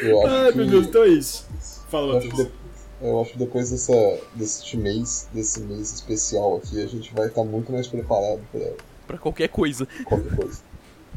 Eu 0.03 0.23
acho 0.27 0.35
Ai, 0.35 0.53
que, 0.53 0.59
meu 0.59 0.67
Deus, 0.67 0.87
então 0.87 1.03
é 1.05 1.09
isso. 1.09 1.47
eu 1.53 1.91
Fala, 1.91 2.19
acho 2.19 2.27
que, 2.29 2.33
Matheus. 2.33 2.49
de- 2.49 2.65
eu 3.07 3.21
acho 3.21 3.33
que 3.33 3.39
depois 3.39 3.71
dessa, 3.71 4.19
desse 4.35 4.77
mês, 4.77 5.29
desse 5.33 5.61
mês 5.61 5.93
especial 5.93 6.57
aqui, 6.57 6.83
a 6.83 6.87
gente 6.87 7.13
vai 7.15 7.27
estar 7.29 7.45
muito 7.45 7.73
mais 7.73 7.87
preparado 7.87 8.41
pra 8.53 8.61
Pra 9.07 9.19
qualquer 9.19 9.49
coisa. 9.49 9.87
qualquer 10.05 10.35
coisa. 10.37 10.61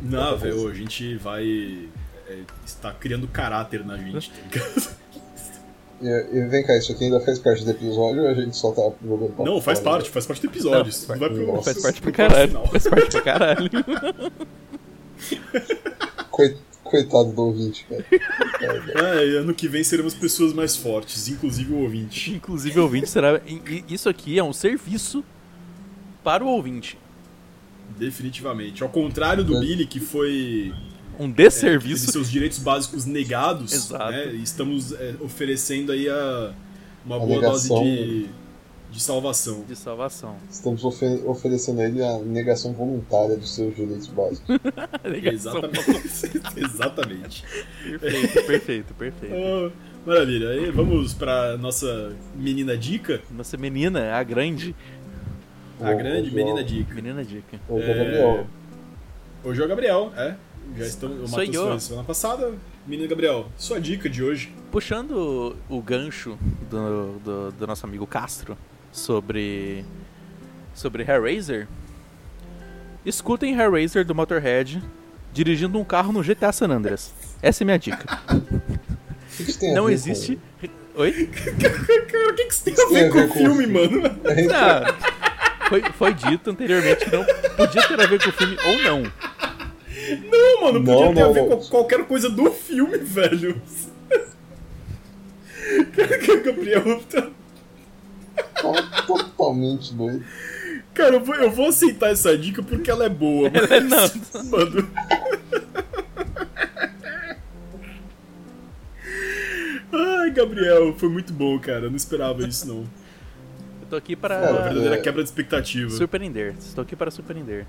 Não, 0.01 0.37
velho, 0.37 0.67
a 0.69 0.73
gente 0.73 1.15
vai 1.17 1.89
é, 2.27 2.39
estar 2.65 2.93
criando 2.95 3.27
caráter 3.27 3.85
na 3.85 3.97
gente, 3.97 4.29
tá 4.31 4.37
ligado? 4.43 4.96
E, 6.01 6.07
e 6.07 6.45
vem 6.47 6.63
cá, 6.63 6.77
isso 6.77 6.91
aqui 6.91 7.05
ainda 7.05 7.19
faz 7.21 7.39
parte 7.39 7.65
do 7.65 7.71
episódio 7.71 8.21
ou 8.21 8.27
a 8.27 8.33
gente 8.35 8.55
só 8.55 8.71
tá 8.71 8.83
jogando 9.03 9.29
papo 9.31 9.45
Não, 9.45 9.59
faz 9.59 9.79
fora, 9.79 9.91
parte, 9.95 10.09
faz 10.11 10.25
parte 10.27 10.41
do 10.41 10.47
episódio. 10.51 10.79
Não, 10.83 10.87
Isso 10.89 11.07
vai 11.07 11.17
pro, 11.17 11.47
Nossa, 11.47 11.63
Faz 11.73 11.81
parte 11.81 12.01
pra 12.01 12.11
caralho. 12.11 12.47
final. 12.49 12.67
Faz 12.67 12.87
parte 12.87 13.11
pra 13.11 13.21
caralho. 13.21 13.69
Coi- 16.31 16.55
Coitado 16.83 17.33
do 17.33 17.41
ouvinte, 17.41 17.85
cara. 17.89 18.05
É, 19.19 19.27
e 19.27 19.35
ano 19.35 19.53
que 19.53 19.67
vem 19.67 19.83
seremos 19.83 20.13
pessoas 20.13 20.53
mais 20.53 20.77
fortes, 20.77 21.27
inclusive 21.27 21.73
o 21.73 21.79
ouvinte. 21.81 22.31
Inclusive, 22.33 22.79
o 22.79 22.83
ouvinte 22.83 23.09
será. 23.09 23.41
Isso 23.89 24.07
aqui 24.07 24.39
é 24.39 24.43
um 24.43 24.53
serviço 24.53 25.21
para 26.23 26.45
o 26.45 26.47
ouvinte. 26.47 26.97
Definitivamente. 27.97 28.83
Ao 28.83 28.89
contrário 28.89 29.43
do 29.43 29.57
É. 29.57 29.59
Billy, 29.59 29.85
que 29.85 29.99
foi 29.99 30.73
Um 31.19 31.29
é, 31.29 31.33
desserviço. 31.33 32.11
seus 32.11 32.29
direitos 32.29 32.59
básicos 32.59 33.05
negados, 33.05 33.73
Exato. 33.73 34.11
né? 34.11 34.25
Estamos 34.35 34.91
é, 34.93 35.15
oferecendo 35.19 35.91
aí 35.91 36.07
a, 36.09 36.53
uma 37.05 37.15
A 37.15 37.19
boa 37.19 37.41
dose 37.41 37.69
negação. 37.69 37.83
de, 37.83 38.29
de 38.91 39.01
salvação. 39.01 39.63
De 39.67 39.75
salvação. 39.75 40.35
Estamos 40.49 40.83
ofe- 40.85 41.21
oferecendo 41.25 41.81
a 41.81 41.85
ele 41.85 42.03
a 42.03 42.19
negação 42.19 42.71
voluntária 42.73 43.35
dos 43.35 43.53
seus 43.55 43.75
direitos 43.75 44.07
básicos. 44.07 44.47
Exatamente. 45.33 46.41
Exatamente. 46.55 47.43
Perfeito, 47.99 48.45
perfeito, 48.45 48.93
perfeito. 48.93 49.35
Oh, 49.35 49.71
maravilha. 50.09 50.49
Aí 50.49 50.69
vamos 50.71 51.13
pra 51.13 51.57
nossa 51.57 52.15
menina 52.35 52.77
dica. 52.77 53.21
Nossa 53.31 53.57
menina, 53.57 54.13
a 54.13 54.23
grande. 54.23 54.75
A 55.81 55.93
grande 55.93 56.31
menina 56.31 56.57
João. 56.57 56.63
dica. 56.65 56.93
Menina 56.95 57.23
dica. 57.23 57.59
Ô, 57.69 57.79
É, 57.79 57.87
Gabriel, 57.93 58.47
Hoje 59.43 59.61
é 59.61 59.65
o 59.65 59.67
Gabriel, 59.67 60.11
é. 60.17 60.35
Já 60.75 60.85
estamos. 60.85 61.23
O 61.23 61.27
Sou 61.27 61.39
Matheus 61.39 61.55
eu. 61.55 61.71
foi 61.71 61.79
semana 61.79 62.03
passada. 62.03 62.53
Menino 62.85 63.09
Gabriel, 63.09 63.47
sua 63.57 63.79
dica 63.79 64.09
de 64.09 64.23
hoje. 64.23 64.53
Puxando 64.71 65.55
o 65.69 65.81
gancho 65.81 66.37
do, 66.69 67.19
do, 67.19 67.51
do 67.51 67.67
nosso 67.67 67.85
amigo 67.85 68.07
Castro 68.07 68.57
sobre. 68.91 69.85
sobre 70.73 71.03
Hellraiser. 71.03 71.67
Escutem 73.05 73.57
Hellraiser 73.57 74.03
do 74.05 74.13
Motorhead 74.13 74.81
dirigindo 75.33 75.79
um 75.79 75.83
carro 75.83 76.11
no 76.11 76.21
GTA 76.23 76.51
San 76.51 76.67
Andreas. 76.69 77.13
Essa 77.41 77.63
é 77.63 77.65
minha 77.65 77.77
dica. 77.77 78.19
o 78.33 79.43
que 79.43 79.49
isso 79.51 79.59
tem 79.59 79.71
a 79.71 79.75
Não 79.75 79.89
existe. 79.89 80.39
Oi? 80.95 81.29
Cara, 81.61 82.29
o 82.29 82.33
que, 82.35 82.45
que 82.45 82.53
isso 82.53 82.63
tem 82.63 82.73
a 82.73 82.87
ver 82.87 83.11
com 83.11 83.19
o 83.19 83.29
filme, 83.29 83.67
mano? 83.67 84.01
Ah, 84.53 84.95
foi, 85.69 85.83
foi 85.91 86.13
dito 86.13 86.49
anteriormente 86.49 87.05
que 87.05 87.15
não 87.15 87.23
podia 87.55 87.87
ter 87.87 88.01
a 88.01 88.07
ver 88.07 88.21
com 88.21 88.29
o 88.29 88.33
filme 88.33 88.57
ou 88.65 88.83
não. 88.83 89.11
Não, 90.29 90.61
mano, 90.61 90.79
podia 90.83 91.05
Não, 91.05 91.13
ter 91.13 91.21
a 91.21 91.25
não, 91.25 91.33
ver 91.33 91.41
não. 91.41 91.57
com 91.57 91.65
qualquer 91.67 92.05
coisa 92.05 92.29
do 92.29 92.51
filme, 92.51 92.97
velho. 92.97 93.61
Cara, 95.95 96.17
que 96.17 96.31
o 96.31 96.43
Gabriel 96.43 97.03
tá... 97.09 97.29
Totalmente 99.05 99.93
doido. 99.93 100.23
Cara, 100.93 101.15
eu 101.15 101.23
vou, 101.23 101.35
eu 101.35 101.51
vou 101.51 101.67
aceitar 101.67 102.09
essa 102.11 102.35
dica 102.37 102.63
porque 102.63 102.89
ela 102.89 103.05
é 103.05 103.09
boa, 103.09 103.51
mas... 103.51 104.13
Não. 104.33 104.43
Mano... 104.45 104.89
Ai, 109.91 110.31
Gabriel, 110.31 110.93
foi 110.97 111.09
muito 111.09 111.31
bom, 111.33 111.57
cara. 111.59 111.85
Eu 111.85 111.89
não 111.89 111.97
esperava 111.97 112.43
isso, 112.45 112.67
não. 112.67 112.79
Eu 113.81 113.87
tô 113.89 113.95
aqui 113.95 114.15
Uma 114.15 114.27
Cara, 114.29 114.47
para 114.47 114.63
verdadeira 114.63 114.95
é- 114.95 115.01
quebra 115.01 115.23
de 115.23 115.29
expectativa. 115.29 115.89
surpreender. 115.91 116.55
Estou 116.59 116.81
aqui 116.81 116.95
para 116.95 117.09
surpreender. 117.11 117.65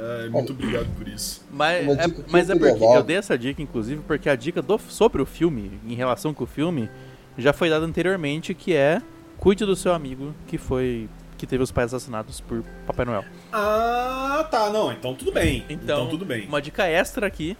Ai, 0.00 0.28
muito 0.28 0.52
obrigado 0.52 0.86
por 0.96 1.08
isso. 1.08 1.44
Mas 1.50 1.86
é, 1.88 2.06
mas 2.28 2.50
é 2.50 2.54
porque 2.56 2.84
eu 2.84 3.02
dei 3.02 3.16
essa 3.16 3.36
dica, 3.36 3.60
inclusive, 3.60 4.00
porque 4.06 4.28
a 4.28 4.36
dica 4.36 4.62
do, 4.62 4.78
sobre 4.78 5.20
o 5.20 5.26
filme, 5.26 5.80
em 5.86 5.94
relação 5.94 6.32
com 6.32 6.44
o 6.44 6.46
filme, 6.46 6.88
já 7.36 7.52
foi 7.52 7.68
dada 7.68 7.84
anteriormente, 7.84 8.54
que 8.54 8.74
é 8.74 9.02
cuide 9.38 9.64
do 9.64 9.74
seu 9.74 9.92
amigo 9.92 10.34
que 10.46 10.56
foi. 10.58 11.08
que 11.36 11.46
teve 11.46 11.62
os 11.62 11.70
pais 11.72 11.92
assassinados 11.92 12.40
por 12.40 12.62
Papai 12.86 13.04
Noel. 13.06 13.24
Ah, 13.52 14.46
tá, 14.50 14.70
não. 14.70 14.92
Então 14.92 15.14
tudo 15.14 15.32
bem. 15.32 15.64
Então, 15.68 15.82
Então, 15.82 16.08
tudo 16.08 16.24
bem. 16.24 16.46
Uma 16.46 16.62
dica 16.62 16.86
extra 16.86 17.26
aqui. 17.26 17.56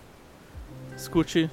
Escute 0.96 1.48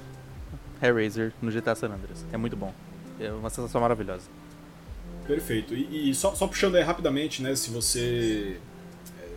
Hellraiser 0.82 1.32
no 1.40 1.50
GTA 1.50 1.74
San 1.74 1.88
Andreas. 1.88 2.24
É 2.32 2.36
muito 2.36 2.56
bom. 2.56 2.72
É 3.20 3.30
uma 3.30 3.48
sensação 3.50 3.80
maravilhosa. 3.80 4.28
Perfeito. 5.26 5.74
E, 5.74 6.10
e 6.10 6.14
só, 6.14 6.34
só 6.34 6.46
puxando 6.46 6.76
aí 6.76 6.82
rapidamente, 6.82 7.42
né? 7.42 7.54
Se 7.56 7.70
você. 7.70 8.58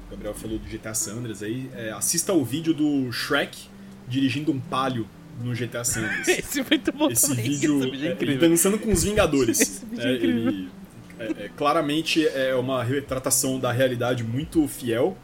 O 0.09 0.11
Gabriel 0.11 0.33
falou 0.33 0.57
do 0.57 0.65
GTA 0.67 0.93
San 0.93 1.13
Andreas 1.17 1.41
aí, 1.43 1.69
é, 1.75 1.91
assista 1.91 2.33
o 2.33 2.43
vídeo 2.43 2.73
do 2.73 3.11
Shrek 3.11 3.57
dirigindo 4.07 4.51
um 4.51 4.59
palio 4.59 5.07
no 5.43 5.53
GTA 5.53 5.83
San 5.83 6.01
Andreas. 6.01 6.27
Esse 6.39 6.59
é 6.61 6.65
muito 6.69 6.91
bom 6.91 7.09
Esse 7.09 7.27
também. 7.29 7.43
vídeo, 7.45 7.79
Esse 7.79 7.89
vídeo 7.91 8.05
é 8.05 8.07
é, 8.07 8.11
ele 8.11 8.13
incrível. 8.13 8.49
dançando 8.49 8.79
com 8.79 8.91
os 8.91 9.03
Vingadores. 9.03 9.59
Esse 9.61 9.85
vídeo 9.85 10.03
é 10.05 10.11
É, 10.11 10.15
incrível. 10.15 10.47
ele- 10.49 10.69
é, 11.19 11.23
é, 11.45 11.49
claramente 11.55 12.25
é 12.27 12.55
uma 12.55 12.81
retratação 12.83 13.59
da 13.59 13.71
realidade 13.71 14.23
muito 14.23 14.65
fiel. 14.67 15.17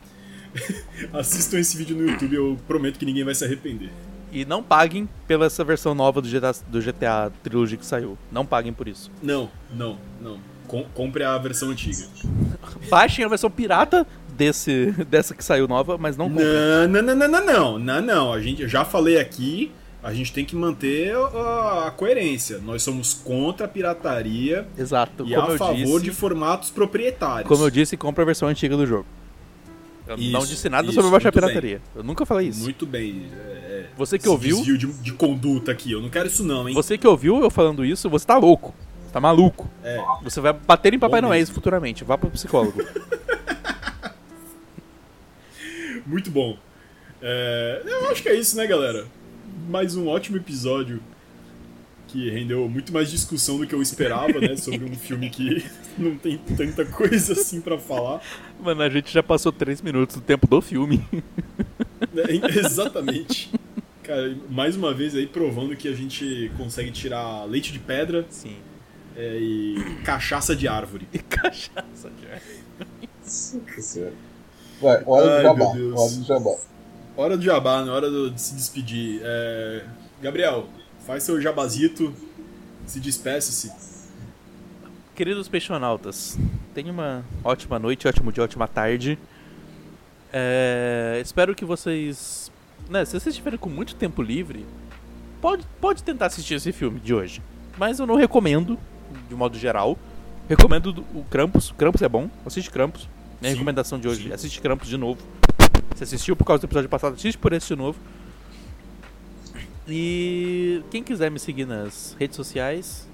Assistam 1.13 1.57
esse 1.59 1.77
vídeo 1.77 1.95
no 1.95 2.09
YouTube, 2.09 2.33
eu 2.35 2.57
prometo 2.67 2.97
que 2.99 3.05
ninguém 3.05 3.23
vai 3.23 3.35
se 3.35 3.43
arrepender. 3.45 3.89
E 4.31 4.43
não 4.45 4.61
paguem 4.61 5.07
pela 5.27 5.45
essa 5.45 5.63
versão 5.63 5.95
nova 5.95 6.21
do 6.21 6.27
GTA, 6.27 6.53
do 6.67 6.81
GTA 6.81 7.31
Trilogy 7.43 7.77
que 7.77 7.85
saiu. 7.85 8.17
Não 8.31 8.45
paguem 8.45 8.73
por 8.73 8.87
isso. 8.87 9.09
Não, 9.23 9.49
não, 9.73 9.97
não. 10.21 10.37
Com- 10.67 10.83
compre 10.93 11.23
a 11.23 11.37
versão 11.37 11.69
antiga. 11.69 12.05
Baixem 12.89 13.23
a 13.23 13.27
versão 13.29 13.49
pirata 13.49 14.05
desse, 14.35 14.91
dessa 15.09 15.33
que 15.33 15.43
saiu 15.43 15.67
nova, 15.67 15.97
mas 15.97 16.17
não 16.17 16.29
comprem. 16.29 16.47
Não, 16.47 16.87
não, 16.87 17.01
não, 17.01 17.15
não, 17.15 17.27
não, 17.27 17.45
não, 17.45 17.79
não, 17.79 18.01
não. 18.01 18.33
A 18.33 18.41
gente, 18.41 18.61
eu 18.61 18.69
já 18.69 18.85
falei 18.85 19.17
aqui, 19.19 19.71
a 20.03 20.13
gente 20.13 20.31
tem 20.31 20.45
que 20.45 20.55
manter 20.55 21.15
a, 21.15 21.85
a 21.87 21.91
coerência. 21.91 22.59
Nós 22.59 22.83
somos 22.83 23.13
contra 23.13 23.65
a 23.65 23.69
pirataria 23.69 24.67
Exato. 24.77 25.25
e 25.25 25.33
a 25.33 25.57
favor 25.57 25.99
disse, 25.99 26.03
de 26.03 26.11
formatos 26.11 26.69
proprietários. 26.69 27.47
Como 27.47 27.63
eu 27.63 27.69
disse, 27.69 27.97
compra 27.97 28.23
a 28.23 28.25
versão 28.25 28.47
antiga 28.47 28.77
do 28.77 28.85
jogo. 28.85 29.05
Eu 30.07 30.17
não 30.17 30.41
Isso, 30.41 30.49
disse 30.49 30.69
nada 30.69 30.85
isso, 30.85 30.93
sobre 30.93 31.09
baixar 31.09 31.31
pirataria. 31.31 31.81
Eu 31.95 32.03
nunca 32.03 32.25
falei 32.27 32.49
isso. 32.49 32.61
Muito 32.61 32.85
bem. 32.85 33.25
É, 33.33 33.85
Você 33.97 34.19
que 34.19 34.29
ouviu, 34.29 34.57
desvio 34.57 34.77
de, 34.77 34.85
de 34.85 35.13
conduta 35.13 35.71
aqui, 35.71 35.91
eu 35.91 35.99
não 36.01 36.09
quero 36.09 36.27
isso 36.27 36.43
não, 36.43 36.69
hein? 36.69 36.75
você 36.75 36.95
que 36.95 37.07
ouviu 37.07 37.41
eu 37.41 37.49
falando 37.49 37.83
isso, 37.83 38.07
você 38.07 38.25
tá 38.25 38.37
louco. 38.37 38.71
Você 39.07 39.11
tá 39.13 39.19
maluco. 39.19 39.67
É, 39.83 39.99
Você 40.23 40.39
vai 40.39 40.53
bater 40.53 40.93
em 40.93 40.99
Papai 40.99 41.21
Noel 41.21 41.47
futuramente. 41.47 42.03
Vá 42.03 42.17
pro 42.17 42.29
psicólogo. 42.29 42.83
muito 46.05 46.29
bom. 46.29 46.57
É, 47.21 47.81
eu 47.85 48.09
acho 48.09 48.21
que 48.21 48.29
é 48.29 48.35
isso, 48.35 48.55
né, 48.55 48.67
galera? 48.67 49.05
Mais 49.67 49.95
um 49.95 50.07
ótimo 50.07 50.37
episódio 50.37 51.01
que 52.07 52.29
rendeu 52.29 52.69
muito 52.69 52.93
mais 52.93 53.09
discussão 53.09 53.57
do 53.57 53.67
que 53.67 53.73
eu 53.73 53.81
esperava, 53.81 54.39
né? 54.39 54.55
Sobre 54.55 54.85
um 54.85 54.95
filme 54.95 55.29
que 55.29 55.65
não 55.97 56.15
tem 56.17 56.37
tanta 56.37 56.85
coisa 56.85 57.33
assim 57.33 57.59
pra 57.59 57.77
falar. 57.77 58.21
Mano, 58.59 58.81
a 58.81 58.89
gente 58.89 59.11
já 59.11 59.23
passou 59.23 59.51
três 59.51 59.81
minutos 59.81 60.15
do 60.15 60.21
tempo 60.21 60.47
do 60.47 60.61
filme. 60.61 61.05
É, 62.15 62.59
exatamente. 62.59 63.51
Cara, 64.03 64.37
mais 64.49 64.75
uma 64.75 64.93
vez 64.93 65.15
aí 65.15 65.25
provando 65.25 65.75
que 65.75 65.87
a 65.87 65.93
gente 65.93 66.51
consegue 66.57 66.91
tirar 66.91 67.43
leite 67.45 67.73
de 67.73 67.79
pedra 67.79 68.25
Sim. 68.29 68.55
é, 69.17 69.37
e 69.37 69.97
cachaça 70.03 70.55
de 70.55 70.67
árvore. 70.67 71.07
E 71.11 71.19
cachaça, 71.19 72.11
já. 72.21 72.39
Nossa 73.21 73.81
senhora. 73.81 74.34
Vai, 74.85 75.03
hora 75.05 75.31
Ai, 75.31 75.37
do 75.37 75.43
jabá. 75.43 75.65
Hora 75.65 76.11
do 76.15 76.23
jabá. 76.23 76.55
Hora 77.17 77.37
do 77.37 77.43
jabá, 77.43 77.85
na 77.85 77.93
hora 77.93 78.09
do- 78.09 78.29
de 78.29 78.39
se 78.41 78.53
despedir. 78.55 79.19
É, 79.23 79.83
Gabriel, 80.21 80.67
faz 81.07 81.23
seu 81.23 81.41
jabazito, 81.41 82.13
se 82.85 82.99
despeça-se. 82.99 83.71
Queridos 85.15 85.47
peixonautas, 85.47 86.37
tenha 86.73 86.91
uma 86.91 87.23
ótima 87.43 87.79
noite, 87.79 88.07
ótimo 88.07 88.31
dia, 88.31 88.43
ótima 88.43 88.67
tarde. 88.67 89.17
É, 90.31 91.19
espero 91.23 91.55
que 91.55 91.63
vocês. 91.65 92.51
Né, 92.89 93.05
se 93.05 93.11
vocês 93.11 93.27
estiverem 93.33 93.57
com 93.57 93.69
muito 93.69 93.95
tempo 93.95 94.21
livre, 94.21 94.65
pode, 95.41 95.65
pode 95.81 96.03
tentar 96.03 96.27
assistir 96.27 96.55
esse 96.55 96.71
filme 96.71 96.99
de 96.99 97.13
hoje. 97.13 97.41
Mas 97.77 97.99
eu 97.99 98.05
não 98.05 98.15
recomendo, 98.15 98.77
de 99.29 99.35
modo 99.35 99.57
geral. 99.57 99.97
Recomendo 100.47 100.91
do- 100.93 101.01
o 101.17 101.25
Krampus. 101.29 101.73
Krampus 101.75 102.01
é 102.01 102.09
bom, 102.09 102.29
assiste 102.45 102.69
Krampus. 102.69 103.09
Minha 103.41 103.51
Sim, 103.51 103.57
recomendação 103.57 103.99
de 103.99 104.07
hoje, 104.07 104.23
sim. 104.23 104.33
assiste 104.33 104.61
Krampus 104.61 104.87
de 104.87 104.97
novo. 104.97 105.21
Você 105.95 106.03
assistiu 106.03 106.35
por 106.35 106.45
causa 106.45 106.61
do 106.61 106.65
episódio 106.65 106.89
passado, 106.89 107.13
assiste 107.13 107.37
por 107.37 107.53
esse 107.53 107.67
de 107.67 107.75
novo. 107.75 107.99
E 109.87 110.81
quem 110.89 111.03
quiser 111.03 111.29
me 111.29 111.39
seguir 111.39 111.65
nas 111.65 112.15
redes 112.19 112.35
sociais, 112.35 113.07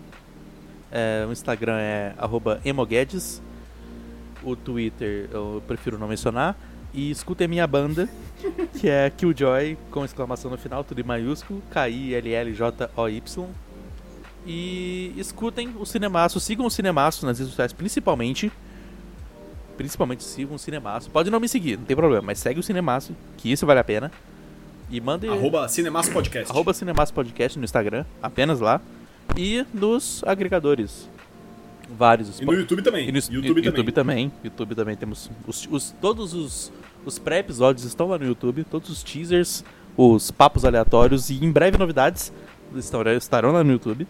é, 0.92 1.26
o 1.28 1.32
Instagram 1.32 1.78
é 1.78 2.14
emoguedes. 2.64 3.42
O 4.44 4.56
Twitter 4.56 5.30
eu 5.32 5.62
prefiro 5.68 5.98
não 5.98 6.08
mencionar. 6.08 6.58
E 6.94 7.10
escutem 7.10 7.46
a 7.46 7.48
minha 7.48 7.68
banda, 7.68 8.10
que 8.80 8.90
é 8.90 9.10
Killjoy, 9.10 9.78
com 9.90 10.04
exclamação 10.04 10.52
no 10.52 10.58
final, 10.58 10.84
tudo 10.84 11.00
em 11.00 11.04
maiúsculo, 11.04 11.62
K-I-L-L-J-O-Y. 11.72 13.48
E 14.46 15.14
escutem 15.18 15.74
o 15.80 15.86
Cinemaço, 15.86 16.40
sigam 16.40 16.66
o 16.66 16.72
Cinemaço 16.72 17.26
nas 17.26 17.38
redes 17.38 17.52
sociais, 17.52 17.72
principalmente. 17.72 18.52
Principalmente 19.82 20.24
sigam 20.24 20.56
o 20.56 20.60
Cinemaço. 20.60 21.10
Pode 21.10 21.30
não 21.32 21.40
me 21.40 21.48
seguir, 21.50 21.78
não 21.78 21.86
tem 21.86 21.96
problema, 21.96 22.22
mas 22.28 22.38
segue 22.40 22.60
o 22.60 22.64
Cinemaço, 22.64 23.16
que 23.38 23.52
isso 23.52 23.66
vale 23.66 23.80
a 23.80 23.84
pena. 23.84 24.12
E 24.92 25.02
mande. 25.02 25.28
Arroba 25.28 25.68
Cinemaço 25.68 26.12
Podcast. 26.12 26.52
Arroba 26.52 26.74
Cinemaço 26.74 27.14
Podcast 27.14 27.58
no 27.58 27.66
Instagram, 27.66 28.06
apenas 28.22 28.60
lá. 28.60 28.80
E 29.36 29.66
nos 29.74 30.24
agregadores. 30.26 31.10
Vários. 31.98 32.40
E 32.40 32.46
no 32.46 32.54
YouTube 32.54 32.82
também. 32.82 33.08
E 33.10 33.12
no 33.12 33.18
YouTube, 33.18 33.62
YouTube, 33.66 33.92
também. 33.92 34.30
também. 34.30 34.32
YouTube 34.44 34.76
também 34.76 34.96
temos 34.96 35.30
os, 35.48 35.68
os- 35.72 35.96
todos 36.00 36.34
os, 36.34 36.72
os 37.06 37.18
pré-episódios 37.20 37.86
estão 37.86 38.08
lá 38.08 38.18
no 38.18 38.26
YouTube, 38.26 38.64
todos 38.66 38.90
os 38.90 39.02
teasers, 39.04 39.64
os 39.98 40.30
papos 40.32 40.64
aleatórios 40.64 41.30
e 41.30 41.44
em 41.44 41.52
breve 41.52 41.78
novidades 41.78 42.32
estarão, 42.76 43.12
estarão 43.14 43.52
lá 43.52 43.64
no 43.64 43.72
YouTube. 43.72 44.08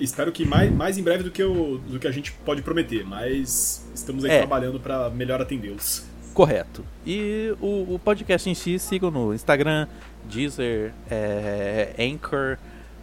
Espero 0.00 0.32
que 0.32 0.44
mais, 0.44 0.72
mais 0.72 0.98
em 0.98 1.02
breve 1.02 1.22
do 1.22 1.30
que, 1.30 1.42
o, 1.42 1.78
do 1.78 1.98
que 2.00 2.06
a 2.06 2.10
gente 2.10 2.32
pode 2.44 2.62
prometer, 2.62 3.04
mas 3.06 3.88
estamos 3.94 4.24
aí 4.24 4.30
É. 4.32 4.38
trabalhando 4.38 4.80
pra 4.80 5.08
melhor 5.10 5.40
atendê-los. 5.40 6.04
Correto. 6.32 6.84
E 7.06 7.54
o, 7.60 7.94
o 7.94 8.00
podcast 8.02 8.50
em 8.50 8.54
si 8.54 8.76
sigam 8.78 9.08
no 9.10 9.32
Instagram, 9.32 9.86
Deezer, 10.24 10.92
é, 11.08 11.94
Anchor, 11.96 12.58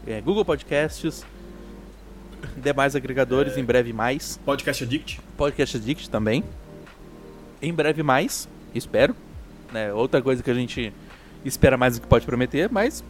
é, 0.05 0.19
Google 0.19 0.43
Podcasts, 0.43 1.25
demais 2.57 2.93
agregadores, 2.93 3.55
em 3.57 3.63
breve 3.63 3.93
mais. 3.93 4.37
Podcast 4.43 4.83
Addict. 4.83 5.21
Podcast 5.37 5.77
Addict 5.77 6.09
também. 6.09 6.43
Em 7.61 7.73
breve 7.73 8.03
mais, 8.03 8.49
espero. 8.75 9.15
Né? 9.71 9.93
Outra 9.93 10.21
coisa 10.21 10.43
que 10.43 10.51
a 10.51 10.53
gente 10.53 10.91
espera 11.45 11.77
mais 11.77 11.95
do 11.97 12.01
que 12.01 12.07
pode 12.07 12.25
prometer, 12.25 12.69
mas 12.69 13.01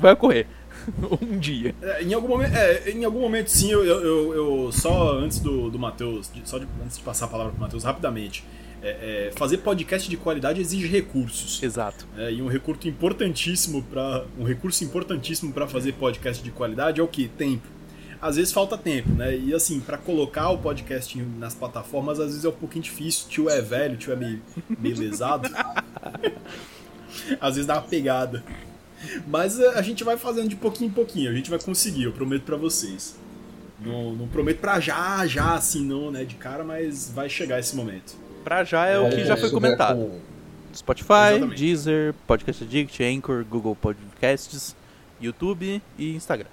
vai 0.00 0.14
ocorrer. 0.14 0.48
um 1.22 1.38
dia. 1.38 1.74
É, 1.82 2.02
em, 2.02 2.12
algum 2.14 2.28
momento, 2.28 2.54
é, 2.56 2.90
em 2.90 3.04
algum 3.04 3.20
momento, 3.20 3.48
sim, 3.48 3.70
eu, 3.70 3.84
eu, 3.84 4.34
eu- 4.34 4.72
só 4.72 5.18
antes 5.18 5.38
do, 5.40 5.70
do 5.70 5.78
Matheus, 5.78 6.30
só 6.44 6.58
de- 6.58 6.66
antes 6.84 6.98
de 6.98 7.02
passar 7.04 7.26
a 7.26 7.28
palavra 7.28 7.52
pro 7.52 7.60
Matheus, 7.60 7.84
rapidamente. 7.84 8.44
é, 8.82 9.28
é, 9.28 9.32
fazer 9.36 9.58
podcast 9.58 10.08
de 10.10 10.16
qualidade 10.16 10.60
exige 10.60 10.86
recursos. 10.88 11.62
Exato. 11.62 12.06
É, 12.18 12.32
e 12.32 12.42
um 12.42 12.48
recurso 12.48 12.88
importantíssimo 12.88 13.82
para 13.84 14.24
um 14.38 14.44
recurso 14.44 14.82
importantíssimo 14.84 15.52
para 15.52 15.68
fazer 15.68 15.92
podcast 15.92 16.42
de 16.42 16.50
qualidade 16.50 17.00
é 17.00 17.02
o 17.02 17.06
que 17.08 17.28
tempo. 17.28 17.66
Às 18.20 18.36
vezes 18.36 18.52
falta 18.52 18.78
tempo, 18.78 19.08
né? 19.10 19.36
E 19.36 19.52
assim, 19.52 19.80
para 19.80 19.98
colocar 19.98 20.48
o 20.50 20.58
podcast 20.58 21.18
nas 21.38 21.54
plataformas, 21.56 22.20
às 22.20 22.26
vezes 22.28 22.44
é 22.44 22.48
um 22.48 22.52
pouquinho 22.52 22.84
difícil. 22.84 23.28
Tio 23.28 23.50
é 23.50 23.60
velho, 23.60 23.96
tio 23.96 24.12
é 24.12 24.16
meio, 24.16 24.40
meio 24.78 24.96
lesado. 24.98 25.48
às 27.40 27.54
vezes 27.56 27.66
dá 27.66 27.74
uma 27.74 27.82
pegada. 27.82 28.44
Mas 29.26 29.58
é, 29.58 29.68
a 29.78 29.82
gente 29.82 30.02
vai 30.04 30.16
fazendo 30.16 30.48
de 30.48 30.56
pouquinho 30.56 30.88
em 30.90 30.92
pouquinho, 30.92 31.30
a 31.30 31.34
gente 31.34 31.50
vai 31.50 31.58
conseguir, 31.58 32.04
eu 32.04 32.12
prometo 32.12 32.42
para 32.42 32.56
vocês. 32.56 33.16
Não, 33.80 34.12
não 34.14 34.28
prometo 34.28 34.58
pra 34.60 34.78
já, 34.78 35.26
já, 35.26 35.54
assim, 35.54 35.84
não, 35.84 36.10
né, 36.10 36.24
de 36.24 36.36
cara, 36.36 36.62
mas 36.62 37.10
vai 37.10 37.28
chegar 37.28 37.58
esse 37.58 37.74
momento. 37.74 38.14
Pra 38.44 38.62
já 38.64 38.86
é 38.86 38.98
o 38.98 39.10
que 39.10 39.24
já 39.24 39.36
foi 39.36 39.48
Se 39.48 39.54
comentado. 39.54 39.98
com- 39.98 40.20
Spotify, 40.74 41.12
Exatamente. 41.32 41.58
Deezer, 41.58 42.14
Podcast 42.26 42.64
Addict, 42.64 43.02
Anchor, 43.04 43.44
Google 43.44 43.76
Podcasts, 43.76 44.74
YouTube 45.20 45.82
e 45.98 46.14
Instagram. 46.14 46.48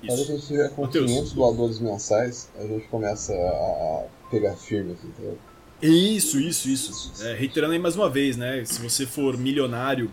Quando 0.00 0.10
a 0.12 0.14
Isso. 0.22 0.32
gente 0.32 0.46
tiver 0.46 0.70
com 0.70 0.82
Matheus. 0.82 1.06
500 1.10 1.32
doadores 1.32 1.78
mensais, 1.80 2.48
a 2.58 2.62
gente 2.62 2.86
começa 2.88 3.32
a 3.34 4.04
pegar 4.30 4.54
firme 4.54 4.92
aqui, 4.92 5.06
entendeu? 5.06 5.38
Isso, 5.82 6.38
isso, 6.40 6.68
isso. 6.68 7.12
É, 7.24 7.34
reiterando 7.34 7.72
aí 7.72 7.78
mais 7.78 7.94
uma 7.96 8.08
vez, 8.08 8.36
né? 8.36 8.64
Se 8.64 8.80
você 8.80 9.04
for 9.06 9.36
milionário 9.36 10.10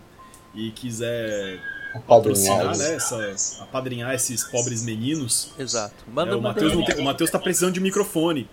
e 0.55 0.71
quiser 0.71 1.59
patrocinar, 2.07 2.77
né? 2.77 2.95
Essa, 2.95 3.63
apadrinhar 3.63 4.13
esses 4.13 4.43
pobres 4.43 4.83
meninos, 4.83 5.51
Exato. 5.57 5.93
é, 6.07 6.11
Manda 6.11 6.35
o 6.35 6.39
uma 6.39 6.49
Matheus 6.49 6.71
tem- 6.85 6.99
o 6.99 7.03
Matheus 7.03 7.29
tá 7.29 7.39
precisando 7.39 7.73
de 7.73 7.79
microfone, 7.79 8.49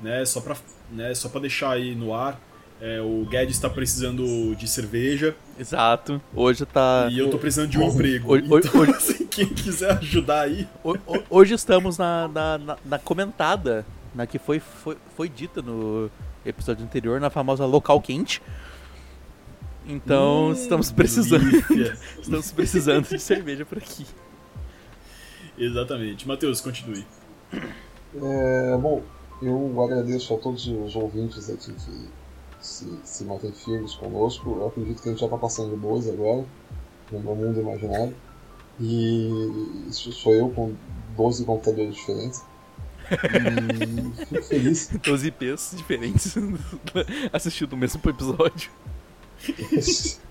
né? 0.00 0.24
Só 0.24 0.40
pra, 0.40 0.56
né? 0.90 1.14
Só 1.14 1.28
pra 1.28 1.40
deixar 1.40 1.72
aí 1.72 1.94
no 1.94 2.14
ar. 2.14 2.40
É, 2.80 3.00
o 3.00 3.26
Guedes 3.28 3.58
tá 3.58 3.68
precisando 3.68 4.54
de 4.54 4.68
cerveja 4.68 5.34
Exato. 5.58 6.22
Hoje 6.32 6.64
tá. 6.64 7.08
e 7.10 7.18
eu 7.18 7.28
tô 7.28 7.36
precisando 7.36 7.68
de 7.68 7.76
um 7.76 7.88
emprego. 7.88 8.32
Hoje- 8.32 8.44
hoje- 8.48 8.68
Então, 8.68 8.80
hoje- 8.82 8.92
assim, 8.96 9.26
quem 9.26 9.48
quiser 9.48 9.90
ajudar 9.98 10.42
aí, 10.42 10.68
Ho- 10.84 10.96
ho- 11.04 11.24
Hoje 11.28 11.54
estamos 11.54 11.98
na, 11.98 12.28
na, 12.28 12.56
na- 12.58 12.76
na 12.84 12.98
comentada, 13.00 13.84
na 14.14 14.28
que 14.28 14.38
foi, 14.38 14.60
foi, 14.60 14.96
foi 15.16 15.28
dita 15.28 15.60
no 15.60 16.08
episódio 16.46 16.84
anterior, 16.84 17.20
na 17.20 17.30
famosa 17.30 17.66
local 17.66 18.00
quente. 18.00 18.40
Então 19.88 20.48
Hum, 20.48 20.52
estamos 20.52 20.92
precisando. 20.92 21.44
estamos 22.20 22.52
precisando 22.52 23.08
de 23.08 23.18
cerveja 23.18 23.64
por 23.64 23.78
aqui. 23.78 24.06
Exatamente. 25.56 26.28
Matheus, 26.28 26.60
continue. 26.60 27.04
É, 27.52 28.76
bom, 28.76 29.02
eu 29.42 29.82
agradeço 29.82 30.34
a 30.34 30.38
todos 30.38 30.66
os 30.66 30.94
ouvintes 30.94 31.48
aqui 31.48 31.72
que 31.72 32.08
se, 32.60 32.86
se 33.02 33.24
mantêm 33.24 33.52
firmes 33.52 33.94
conosco. 33.94 34.50
Eu 34.50 34.68
acredito 34.68 35.02
que 35.02 35.08
a 35.08 35.12
gente 35.12 35.20
já 35.20 35.26
está 35.26 35.38
passando 35.38 35.70
de 35.70 35.76
boas 35.76 36.08
agora, 36.08 36.44
no 37.10 37.20
meu 37.20 37.34
mundo 37.34 37.60
imaginário. 37.60 38.14
E 38.78 39.86
isso 39.88 40.12
sou 40.12 40.34
eu 40.34 40.50
com 40.50 40.74
12 41.16 41.44
computadores 41.44 41.94
diferentes. 41.94 42.44
E 43.10 44.26
fico 44.26 44.42
feliz. 44.42 44.90
Os 45.10 45.24
IPs 45.24 45.74
diferentes 45.76 46.36
assistindo 47.32 47.72
o 47.72 47.76
mesmo 47.76 48.00
episódio. 48.04 48.70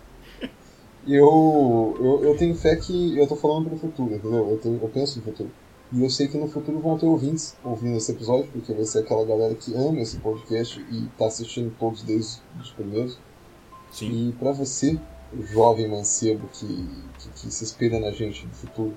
Eu, 1.07 1.95
eu, 2.01 2.25
eu 2.25 2.37
tenho 2.37 2.53
fé 2.53 2.75
que 2.75 3.17
eu 3.17 3.25
tô 3.25 3.37
falando 3.37 3.69
pro 3.69 3.77
futuro, 3.77 4.13
entendeu? 4.13 4.49
Eu, 4.49 4.57
tenho, 4.57 4.77
eu 4.81 4.89
penso 4.89 5.19
no 5.19 5.25
futuro. 5.25 5.49
E 5.93 6.03
eu 6.03 6.09
sei 6.09 6.27
que 6.27 6.37
no 6.37 6.49
futuro 6.49 6.81
vão 6.81 6.97
ter 6.97 7.05
ouvintes 7.05 7.55
ouvindo 7.63 7.95
esse 7.95 8.11
episódio, 8.11 8.49
porque 8.51 8.73
vai 8.73 8.83
ser 8.83 8.99
aquela 8.99 9.23
galera 9.23 9.55
que 9.55 9.73
ama 9.73 10.01
esse 10.01 10.17
podcast 10.17 10.85
e 10.91 11.07
tá 11.17 11.27
assistindo 11.27 11.73
todos 11.79 12.03
desde 12.03 12.41
os 12.59 12.71
primeiros. 12.71 13.17
Sim. 13.89 14.29
E 14.29 14.31
pra 14.33 14.51
você, 14.51 14.99
jovem 15.53 15.87
mancebo 15.87 16.49
que, 16.51 16.67
que, 16.67 17.29
que 17.29 17.51
se 17.51 17.63
espelha 17.63 18.01
na 18.01 18.11
gente 18.11 18.45
no 18.45 18.53
futuro 18.53 18.93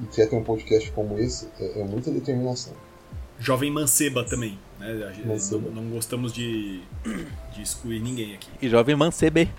e 0.00 0.06
quer 0.06 0.28
ter 0.28 0.36
um 0.36 0.44
podcast 0.44 0.90
como 0.92 1.18
esse, 1.18 1.48
é, 1.58 1.80
é 1.80 1.84
muita 1.84 2.12
determinação. 2.12 2.74
Jovem 3.40 3.72
Manceba 3.72 4.24
também. 4.24 4.56
Né? 4.92 5.14
Não, 5.24 5.60
não 5.82 5.90
gostamos 5.90 6.32
de, 6.32 6.82
de 7.54 7.62
excluir 7.62 8.00
ninguém 8.00 8.34
aqui. 8.34 8.48
E 8.60 8.68
Jovem 8.68 8.94
Mancebe 8.94 9.50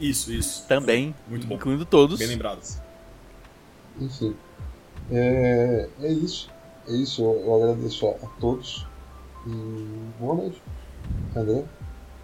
Isso, 0.00 0.32
isso. 0.32 0.66
também, 0.66 1.14
Muito 1.28 1.46
bom. 1.46 1.54
incluindo 1.56 1.84
todos. 1.84 2.18
Bem 2.18 2.28
lembrado. 2.28 2.60
Enfim, 4.00 4.34
é, 5.10 5.88
é 6.00 6.12
isso. 6.12 6.50
É 6.88 6.92
isso, 6.92 7.22
eu, 7.22 7.42
eu 7.46 7.54
agradeço 7.62 8.06
a, 8.06 8.10
a 8.10 8.28
todos. 8.40 8.86
E 9.46 9.50
boa 10.20 10.34
noite. 10.34 10.62
André, 11.34 11.64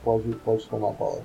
pode, 0.05 0.29
pode 0.45 0.67
tomar 0.69 0.91
a 0.91 0.93
palavra. 0.93 1.25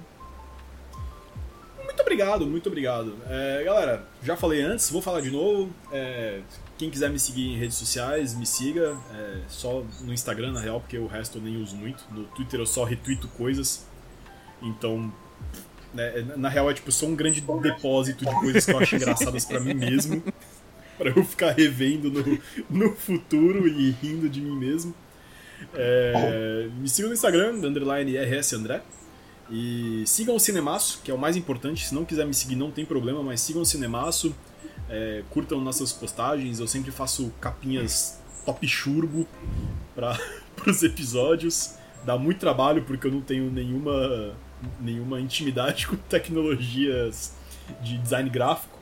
Muito 1.84 2.02
obrigado, 2.02 2.46
muito 2.46 2.68
obrigado. 2.68 3.16
É, 3.28 3.64
galera, 3.64 4.08
já 4.24 4.36
falei 4.38 4.62
antes, 4.62 4.90
vou 4.90 5.02
falar 5.02 5.22
de 5.22 5.32
novo. 5.32 5.72
É, 5.92 6.42
quem 6.78 6.90
quiser 6.90 7.10
me 7.10 7.20
seguir 7.20 7.48
em 7.48 7.58
redes 7.58 7.76
sociais, 7.76 8.36
me 8.36 8.46
siga. 8.46 8.98
É, 9.14 9.42
só 9.48 9.84
no 10.02 10.14
Instagram, 10.14 10.52
na 10.52 10.62
real, 10.62 10.80
porque 10.80 10.98
o 10.98 11.08
resto 11.08 11.40
eu 11.40 11.42
nem 11.42 11.62
uso 11.62 11.76
muito. 11.76 12.04
No 12.12 12.24
Twitter 12.26 12.60
eu 12.60 12.66
só 12.66 12.84
retuito 12.84 13.28
coisas. 13.30 13.86
Então, 14.62 15.12
né, 15.94 16.22
na 16.38 16.50
real 16.50 16.70
é 16.70 16.74
tipo 16.74 16.92
só 16.92 17.06
um 17.06 17.16
grande 17.16 17.42
depósito 17.62 18.26
de 18.26 18.32
coisas 18.40 18.66
que 18.66 18.72
eu 18.72 18.80
acho 18.80 18.96
engraçadas 18.96 19.46
pra 19.46 19.60
mim 19.60 19.74
mesmo. 19.74 20.24
Pra 20.98 21.12
eu 21.12 21.24
ficar 21.24 21.52
revendo 21.52 22.10
no, 22.10 22.40
no 22.72 22.96
futuro 22.96 23.68
e 23.68 23.92
rindo 23.92 24.28
de 24.28 24.42
mim 24.42 24.58
mesmo. 24.58 24.96
É, 25.76 26.68
me 26.76 26.90
sigam 26.90 27.10
no 27.10 27.14
Instagram, 27.14 27.54
underline 27.54 28.18
RS 28.18 28.54
André. 28.54 28.82
E 29.50 30.04
sigam 30.08 30.36
o 30.36 30.40
Cinemaço, 30.40 31.00
que 31.04 31.12
é 31.12 31.14
o 31.14 31.18
mais 31.18 31.38
importante. 31.38 31.88
Se 31.88 31.94
não 31.94 32.04
quiser 32.04 32.26
me 32.26 32.34
seguir, 32.34 32.56
não 32.56 32.72
tem 32.72 32.84
problema, 32.84 33.22
mas 33.22 33.42
sigam 33.42 33.62
o 33.62 33.66
Cinemaço. 33.66 34.36
É, 34.90 35.24
curtam 35.30 35.60
nossas 35.62 35.92
postagens. 35.92 36.60
Eu 36.60 36.68
sempre 36.68 36.92
faço 36.92 37.32
capinhas 37.42 38.20
top 38.46 38.66
churbo 38.68 39.28
para 39.96 40.18
os 40.66 40.84
episódios. 40.84 41.76
Dá 42.06 42.18
muito 42.18 42.40
trabalho 42.40 42.84
porque 42.84 43.08
eu 43.08 43.12
não 43.12 43.22
tenho 43.22 43.52
nenhuma, 43.52 44.34
nenhuma 44.80 45.20
intimidade 45.20 45.88
com 45.88 45.96
tecnologias 45.96 47.34
de 47.82 47.98
design 47.98 48.30
gráfico. 48.30 48.78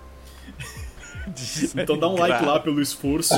Então 1.76 1.98
dá 1.98 2.07
um 2.07 2.15
like 2.15 2.45
lá 2.45 2.60
pelo 2.60 2.80
esforço. 2.80 3.34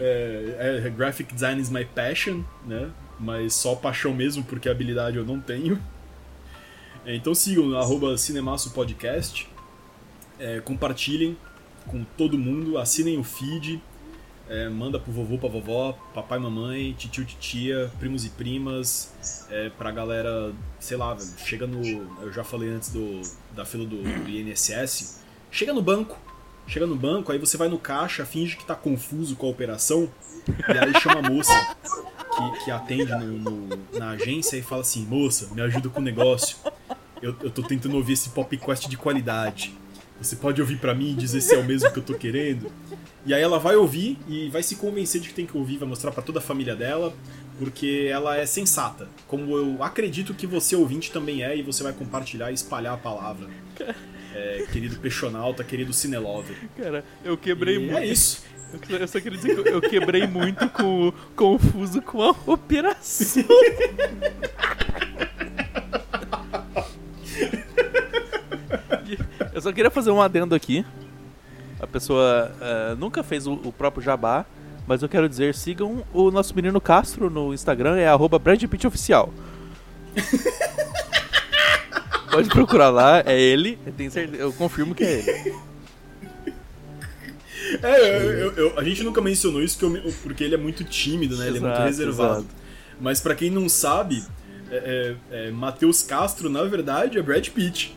É, 0.00 0.82
é, 0.86 0.90
graphic 0.90 1.34
design 1.34 1.60
is 1.60 1.68
my 1.68 1.84
passion, 1.84 2.42
né? 2.64 2.88
Mas 3.18 3.54
só 3.54 3.74
paixão 3.74 4.14
mesmo, 4.14 4.44
porque 4.44 4.68
habilidade 4.68 5.16
eu 5.16 5.24
não 5.24 5.40
tenho. 5.40 5.82
É, 7.04 7.14
então 7.16 7.34
sigam 7.34 7.76
arroba 7.76 8.16
Cinemaço 8.16 8.70
Podcast. 8.70 9.48
É, 10.38 10.60
compartilhem 10.60 11.36
com 11.88 12.04
todo 12.16 12.38
mundo, 12.38 12.78
assinem 12.78 13.18
o 13.18 13.24
feed. 13.24 13.80
é, 14.48 14.68
manda 14.68 14.98
pro 14.98 15.12
vovô, 15.12 15.36
pra 15.36 15.48
vovó, 15.48 15.92
papai, 16.14 16.38
mamãe, 16.38 16.94
titio, 16.96 17.24
titia, 17.24 17.90
primos 17.98 18.24
e 18.24 18.30
primas, 18.30 19.12
é, 19.50 19.68
pra 19.70 19.90
galera, 19.90 20.52
sei 20.80 20.96
lá, 20.96 21.16
chega 21.44 21.66
no. 21.66 21.82
Eu 22.22 22.32
já 22.32 22.42
falei 22.44 22.70
antes 22.70 22.88
do, 22.90 23.20
da 23.54 23.64
fila 23.66 23.84
do, 23.84 24.02
do 24.02 24.28
INSS. 24.30 25.20
Chega 25.50 25.72
no 25.74 25.82
banco, 25.82 26.18
chega 26.66 26.86
no 26.86 26.96
banco, 26.96 27.30
aí 27.32 27.38
você 27.38 27.56
vai 27.58 27.68
no 27.68 27.78
caixa, 27.78 28.24
finge 28.24 28.56
que 28.56 28.64
tá 28.64 28.74
confuso 28.74 29.36
com 29.36 29.46
a 29.46 29.50
operação, 29.50 30.08
e 30.46 30.78
aí 30.78 30.98
chama 31.00 31.18
a 31.18 31.30
moça 31.30 31.76
que, 32.36 32.64
que 32.64 32.70
atende 32.70 33.12
no- 33.12 33.38
no- 33.38 33.78
na 33.98 34.10
agência 34.10 34.56
e 34.56 34.62
fala 34.62 34.80
assim: 34.80 35.04
Moça, 35.04 35.48
me 35.54 35.60
ajuda 35.60 35.88
com 35.90 36.00
o 36.00 36.02
negócio. 36.04 36.56
Eu, 37.20 37.34
eu 37.42 37.50
tô 37.50 37.62
tentando 37.62 37.96
ouvir 37.96 38.12
esse 38.14 38.30
pop 38.30 38.56
quest 38.56 38.86
de 38.88 38.96
qualidade. 38.96 39.74
Você 40.20 40.34
pode 40.36 40.60
ouvir 40.60 40.78
pra 40.78 40.94
mim 40.94 41.12
e 41.12 41.14
dizer 41.14 41.40
se 41.40 41.54
é 41.54 41.58
o 41.58 41.64
mesmo 41.64 41.90
que 41.92 41.98
eu 41.98 42.02
tô 42.02 42.14
querendo? 42.14 42.70
E 43.24 43.32
aí 43.32 43.40
ela 43.42 43.58
vai 43.58 43.76
ouvir 43.76 44.18
e 44.28 44.48
vai 44.48 44.62
se 44.62 44.74
convencer 44.76 45.20
de 45.20 45.28
que 45.28 45.34
tem 45.34 45.46
que 45.46 45.56
ouvir, 45.56 45.76
vai 45.78 45.88
mostrar 45.88 46.10
pra 46.10 46.22
toda 46.22 46.38
a 46.38 46.42
família 46.42 46.74
dela, 46.74 47.14
porque 47.58 48.08
ela 48.10 48.36
é 48.36 48.44
sensata. 48.46 49.08
Como 49.26 49.56
eu 49.56 49.82
acredito 49.82 50.34
que 50.34 50.46
você 50.46 50.74
ouvinte 50.74 51.12
também 51.12 51.44
é, 51.44 51.56
e 51.56 51.62
você 51.62 51.82
vai 51.82 51.92
compartilhar 51.92 52.50
e 52.50 52.54
espalhar 52.54 52.94
a 52.94 52.96
palavra. 52.96 53.46
É, 54.34 54.66
querido 54.72 54.96
Peixonauta, 54.98 55.62
querido 55.62 55.92
Cinelover. 55.92 56.56
Cara, 56.76 57.04
eu 57.24 57.36
quebrei 57.36 57.76
E 57.76 57.78
muito. 57.78 57.96
é 57.96 58.06
isso. 58.06 58.42
Eu 58.88 59.08
só 59.08 59.18
queria 59.20 59.38
dizer 59.38 59.62
que 59.62 59.68
eu 59.70 59.80
quebrei 59.80 60.26
muito 60.26 60.68
com 60.70 61.08
o 61.08 61.12
confuso 61.34 62.02
com 62.02 62.22
a 62.22 62.34
operação. 62.46 63.42
Eu 69.58 69.62
só 69.62 69.72
queria 69.72 69.90
fazer 69.90 70.12
um 70.12 70.22
adendo 70.22 70.54
aqui. 70.54 70.86
A 71.80 71.86
pessoa 71.86 72.52
eh, 72.60 72.94
nunca 72.96 73.24
fez 73.24 73.44
o, 73.44 73.54
o 73.54 73.72
próprio 73.72 74.00
jabá, 74.00 74.46
mas 74.86 75.02
eu 75.02 75.08
quero 75.08 75.28
dizer, 75.28 75.52
sigam 75.52 76.04
o 76.14 76.30
nosso 76.30 76.54
menino 76.54 76.80
Castro 76.80 77.28
no 77.28 77.52
Instagram, 77.52 77.96
é 77.96 78.06
arroba 78.06 78.38
Brad 78.38 78.62
Pitt 78.64 78.86
Oficial. 78.86 79.34
Pode 82.30 82.48
procurar 82.50 82.90
lá, 82.90 83.20
é 83.26 83.36
ele, 83.40 83.80
eu, 83.84 83.92
tenho 83.92 84.10
certeza, 84.12 84.40
eu 84.40 84.52
confirmo 84.52 84.94
que 84.94 85.02
é 85.02 85.12
ele. 85.18 85.54
É, 87.82 88.42
eu- 88.44 88.52
eu- 88.52 88.78
a 88.78 88.84
gente 88.84 89.02
nunca 89.02 89.20
mencionou 89.20 89.60
isso 89.60 89.76
porque 90.22 90.44
ele 90.44 90.54
é 90.54 90.58
muito 90.58 90.84
tímido, 90.84 91.36
né? 91.36 91.48
Ele 91.48 91.58
é 91.58 91.60
muito 91.60 91.72
Exato, 91.72 91.86
reservado. 91.88 92.32
exato. 92.40 92.48
Mas 93.00 93.20
pra 93.20 93.34
quem 93.34 93.50
não 93.50 93.68
sabe, 93.68 94.24
é, 94.70 95.16
é, 95.32 95.48
é, 95.48 95.50
Matheus 95.50 96.00
Castro, 96.04 96.48
na 96.48 96.62
verdade, 96.62 97.18
é 97.18 97.22
Brad 97.22 97.48
Pitt. 97.48 97.96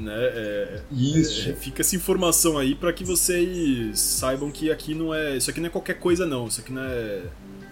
Né? 0.00 0.14
É, 0.14 0.82
Isso. 0.90 1.50
é, 1.50 1.52
fica 1.52 1.82
essa 1.82 1.94
informação 1.94 2.56
aí 2.56 2.74
pra 2.74 2.90
que 2.90 3.04
vocês 3.04 4.00
saibam 4.00 4.50
que 4.50 4.70
aqui 4.70 4.94
não 4.94 5.12
é. 5.12 5.36
Isso 5.36 5.50
aqui 5.50 5.60
não 5.60 5.66
é 5.66 5.70
qualquer 5.70 5.98
coisa, 5.98 6.24
não. 6.24 6.46
Isso 6.46 6.60
aqui 6.62 6.72
não 6.72 6.82
é. 6.82 7.22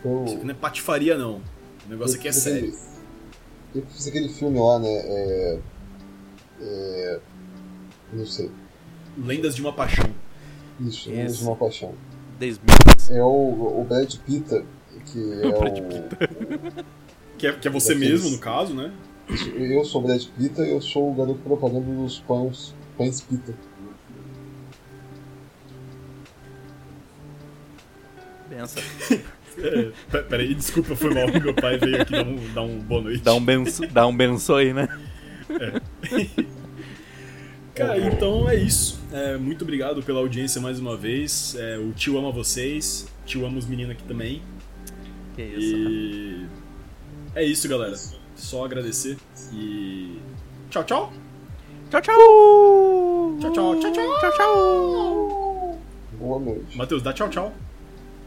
Eu, 0.04 0.24
Isso 0.26 0.34
aqui 0.36 0.44
não 0.44 0.50
é 0.50 0.54
patifaria, 0.54 1.16
não. 1.16 1.36
O 1.86 1.88
negócio 1.88 2.18
aqui 2.18 2.28
é 2.28 2.32
sério. 2.32 2.74
Eu 3.74 3.82
fiz 3.86 4.06
aquele 4.06 4.28
filme 4.28 4.58
lá, 4.58 4.78
né? 4.78 4.88
É, 4.88 5.58
é, 6.60 7.20
não 8.12 8.26
sei. 8.26 8.50
Lendas 9.16 9.54
de 9.54 9.62
uma 9.62 9.72
Paixão. 9.72 10.10
Isso. 10.80 11.08
Lendas 11.08 11.38
de 11.38 11.44
uma 11.44 11.56
Paixão. 11.56 11.94
É 13.10 13.22
o, 13.22 13.80
o 13.80 13.86
Brad 13.88 14.14
Pitt, 14.16 14.64
que 15.06 15.32
é 15.42 15.46
o. 15.46 15.58
Brad 15.58 15.78
Que 17.38 17.46
é, 17.46 17.52
que 17.52 17.68
é 17.68 17.70
você 17.70 17.94
mesmo, 17.94 18.30
no 18.30 18.38
caso, 18.38 18.74
né? 18.74 18.92
Eu 19.30 19.84
sou 19.84 20.02
o 20.02 20.06
Brad 20.06 20.24
Pitt 20.38 20.58
eu 20.60 20.80
sou 20.80 21.10
o 21.10 21.14
garoto 21.14 21.38
propaganda 21.40 21.92
dos 21.92 22.18
pães, 22.20 22.74
pães 22.96 23.20
Pita. 23.20 23.54
Benção. 28.48 28.82
É, 29.58 29.90
pe- 30.10 30.22
peraí, 30.22 30.54
desculpa, 30.54 30.96
foi 30.96 31.12
mal. 31.12 31.26
Meu 31.28 31.54
pai 31.54 31.76
veio 31.78 32.00
aqui 32.02 32.12
dar 32.12 32.24
um, 32.26 32.52
dar 32.54 32.62
um 32.62 32.78
boa 32.78 33.02
noite. 33.02 33.22
Dá 33.22 33.34
um 33.34 33.44
benço, 33.44 33.86
dá 33.88 34.06
um 34.06 34.16
benço 34.16 34.54
aí, 34.54 34.72
né? 34.72 34.88
Cara, 37.74 37.98
então 37.98 38.48
é 38.48 38.56
isso. 38.56 38.98
É, 39.12 39.36
muito 39.36 39.62
obrigado 39.62 40.02
pela 40.02 40.18
audiência 40.20 40.60
mais 40.60 40.80
uma 40.80 40.96
vez. 40.96 41.54
É, 41.56 41.78
o 41.78 41.92
tio 41.92 42.18
ama 42.18 42.32
vocês. 42.32 43.06
O 43.22 43.26
tio 43.26 43.46
ama 43.46 43.58
os 43.58 43.66
meninos 43.66 43.92
aqui 43.92 44.02
também. 44.04 44.42
Que 45.36 45.42
isso, 45.42 45.76
né? 45.76 45.90
E 45.90 46.46
é 47.34 47.44
isso, 47.44 47.68
galera. 47.68 47.94
Só 48.38 48.64
agradecer 48.64 49.18
e 49.52 50.18
tchau, 50.70 50.84
tchau. 50.84 51.12
Tchau, 51.90 52.00
tchau! 52.00 53.36
Tchau, 53.40 53.52
tchau, 53.52 53.80
tchau, 53.80 53.92
tchau. 53.92 54.18
Tchau, 54.20 54.32
tchau! 54.32 55.78
Boa 56.12 56.38
noite. 56.38 56.76
Matheus, 56.76 57.02
dá 57.02 57.12
tchau, 57.12 57.28
tchau. 57.28 57.52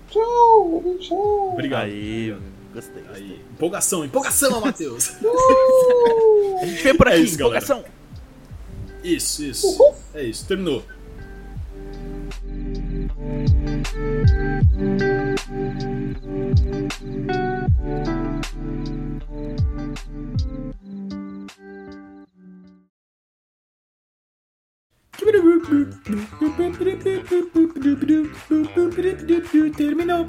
Tchau, 0.09 0.83
tchau. 0.99 1.53
Obrigado. 1.53 1.83
Aí, 1.85 2.35
gostei. 2.73 3.03
gostei. 3.03 3.23
Aí. 3.23 3.41
Empolgação, 3.53 4.03
empolgação, 4.05 4.61
Matheus. 4.61 5.11
A 6.61 6.65
gente 6.65 6.83
vem 6.83 6.95
por 6.95 7.07
É 7.07 7.13
aqui, 7.13 7.21
isso, 7.21 7.37
galera. 7.37 7.63
empolgação. 7.63 7.83
Isso, 9.03 9.43
isso. 9.43 9.95
É 10.13 10.23
isso, 10.23 10.45
terminou. 10.47 10.83
Terminou. 29.77 30.25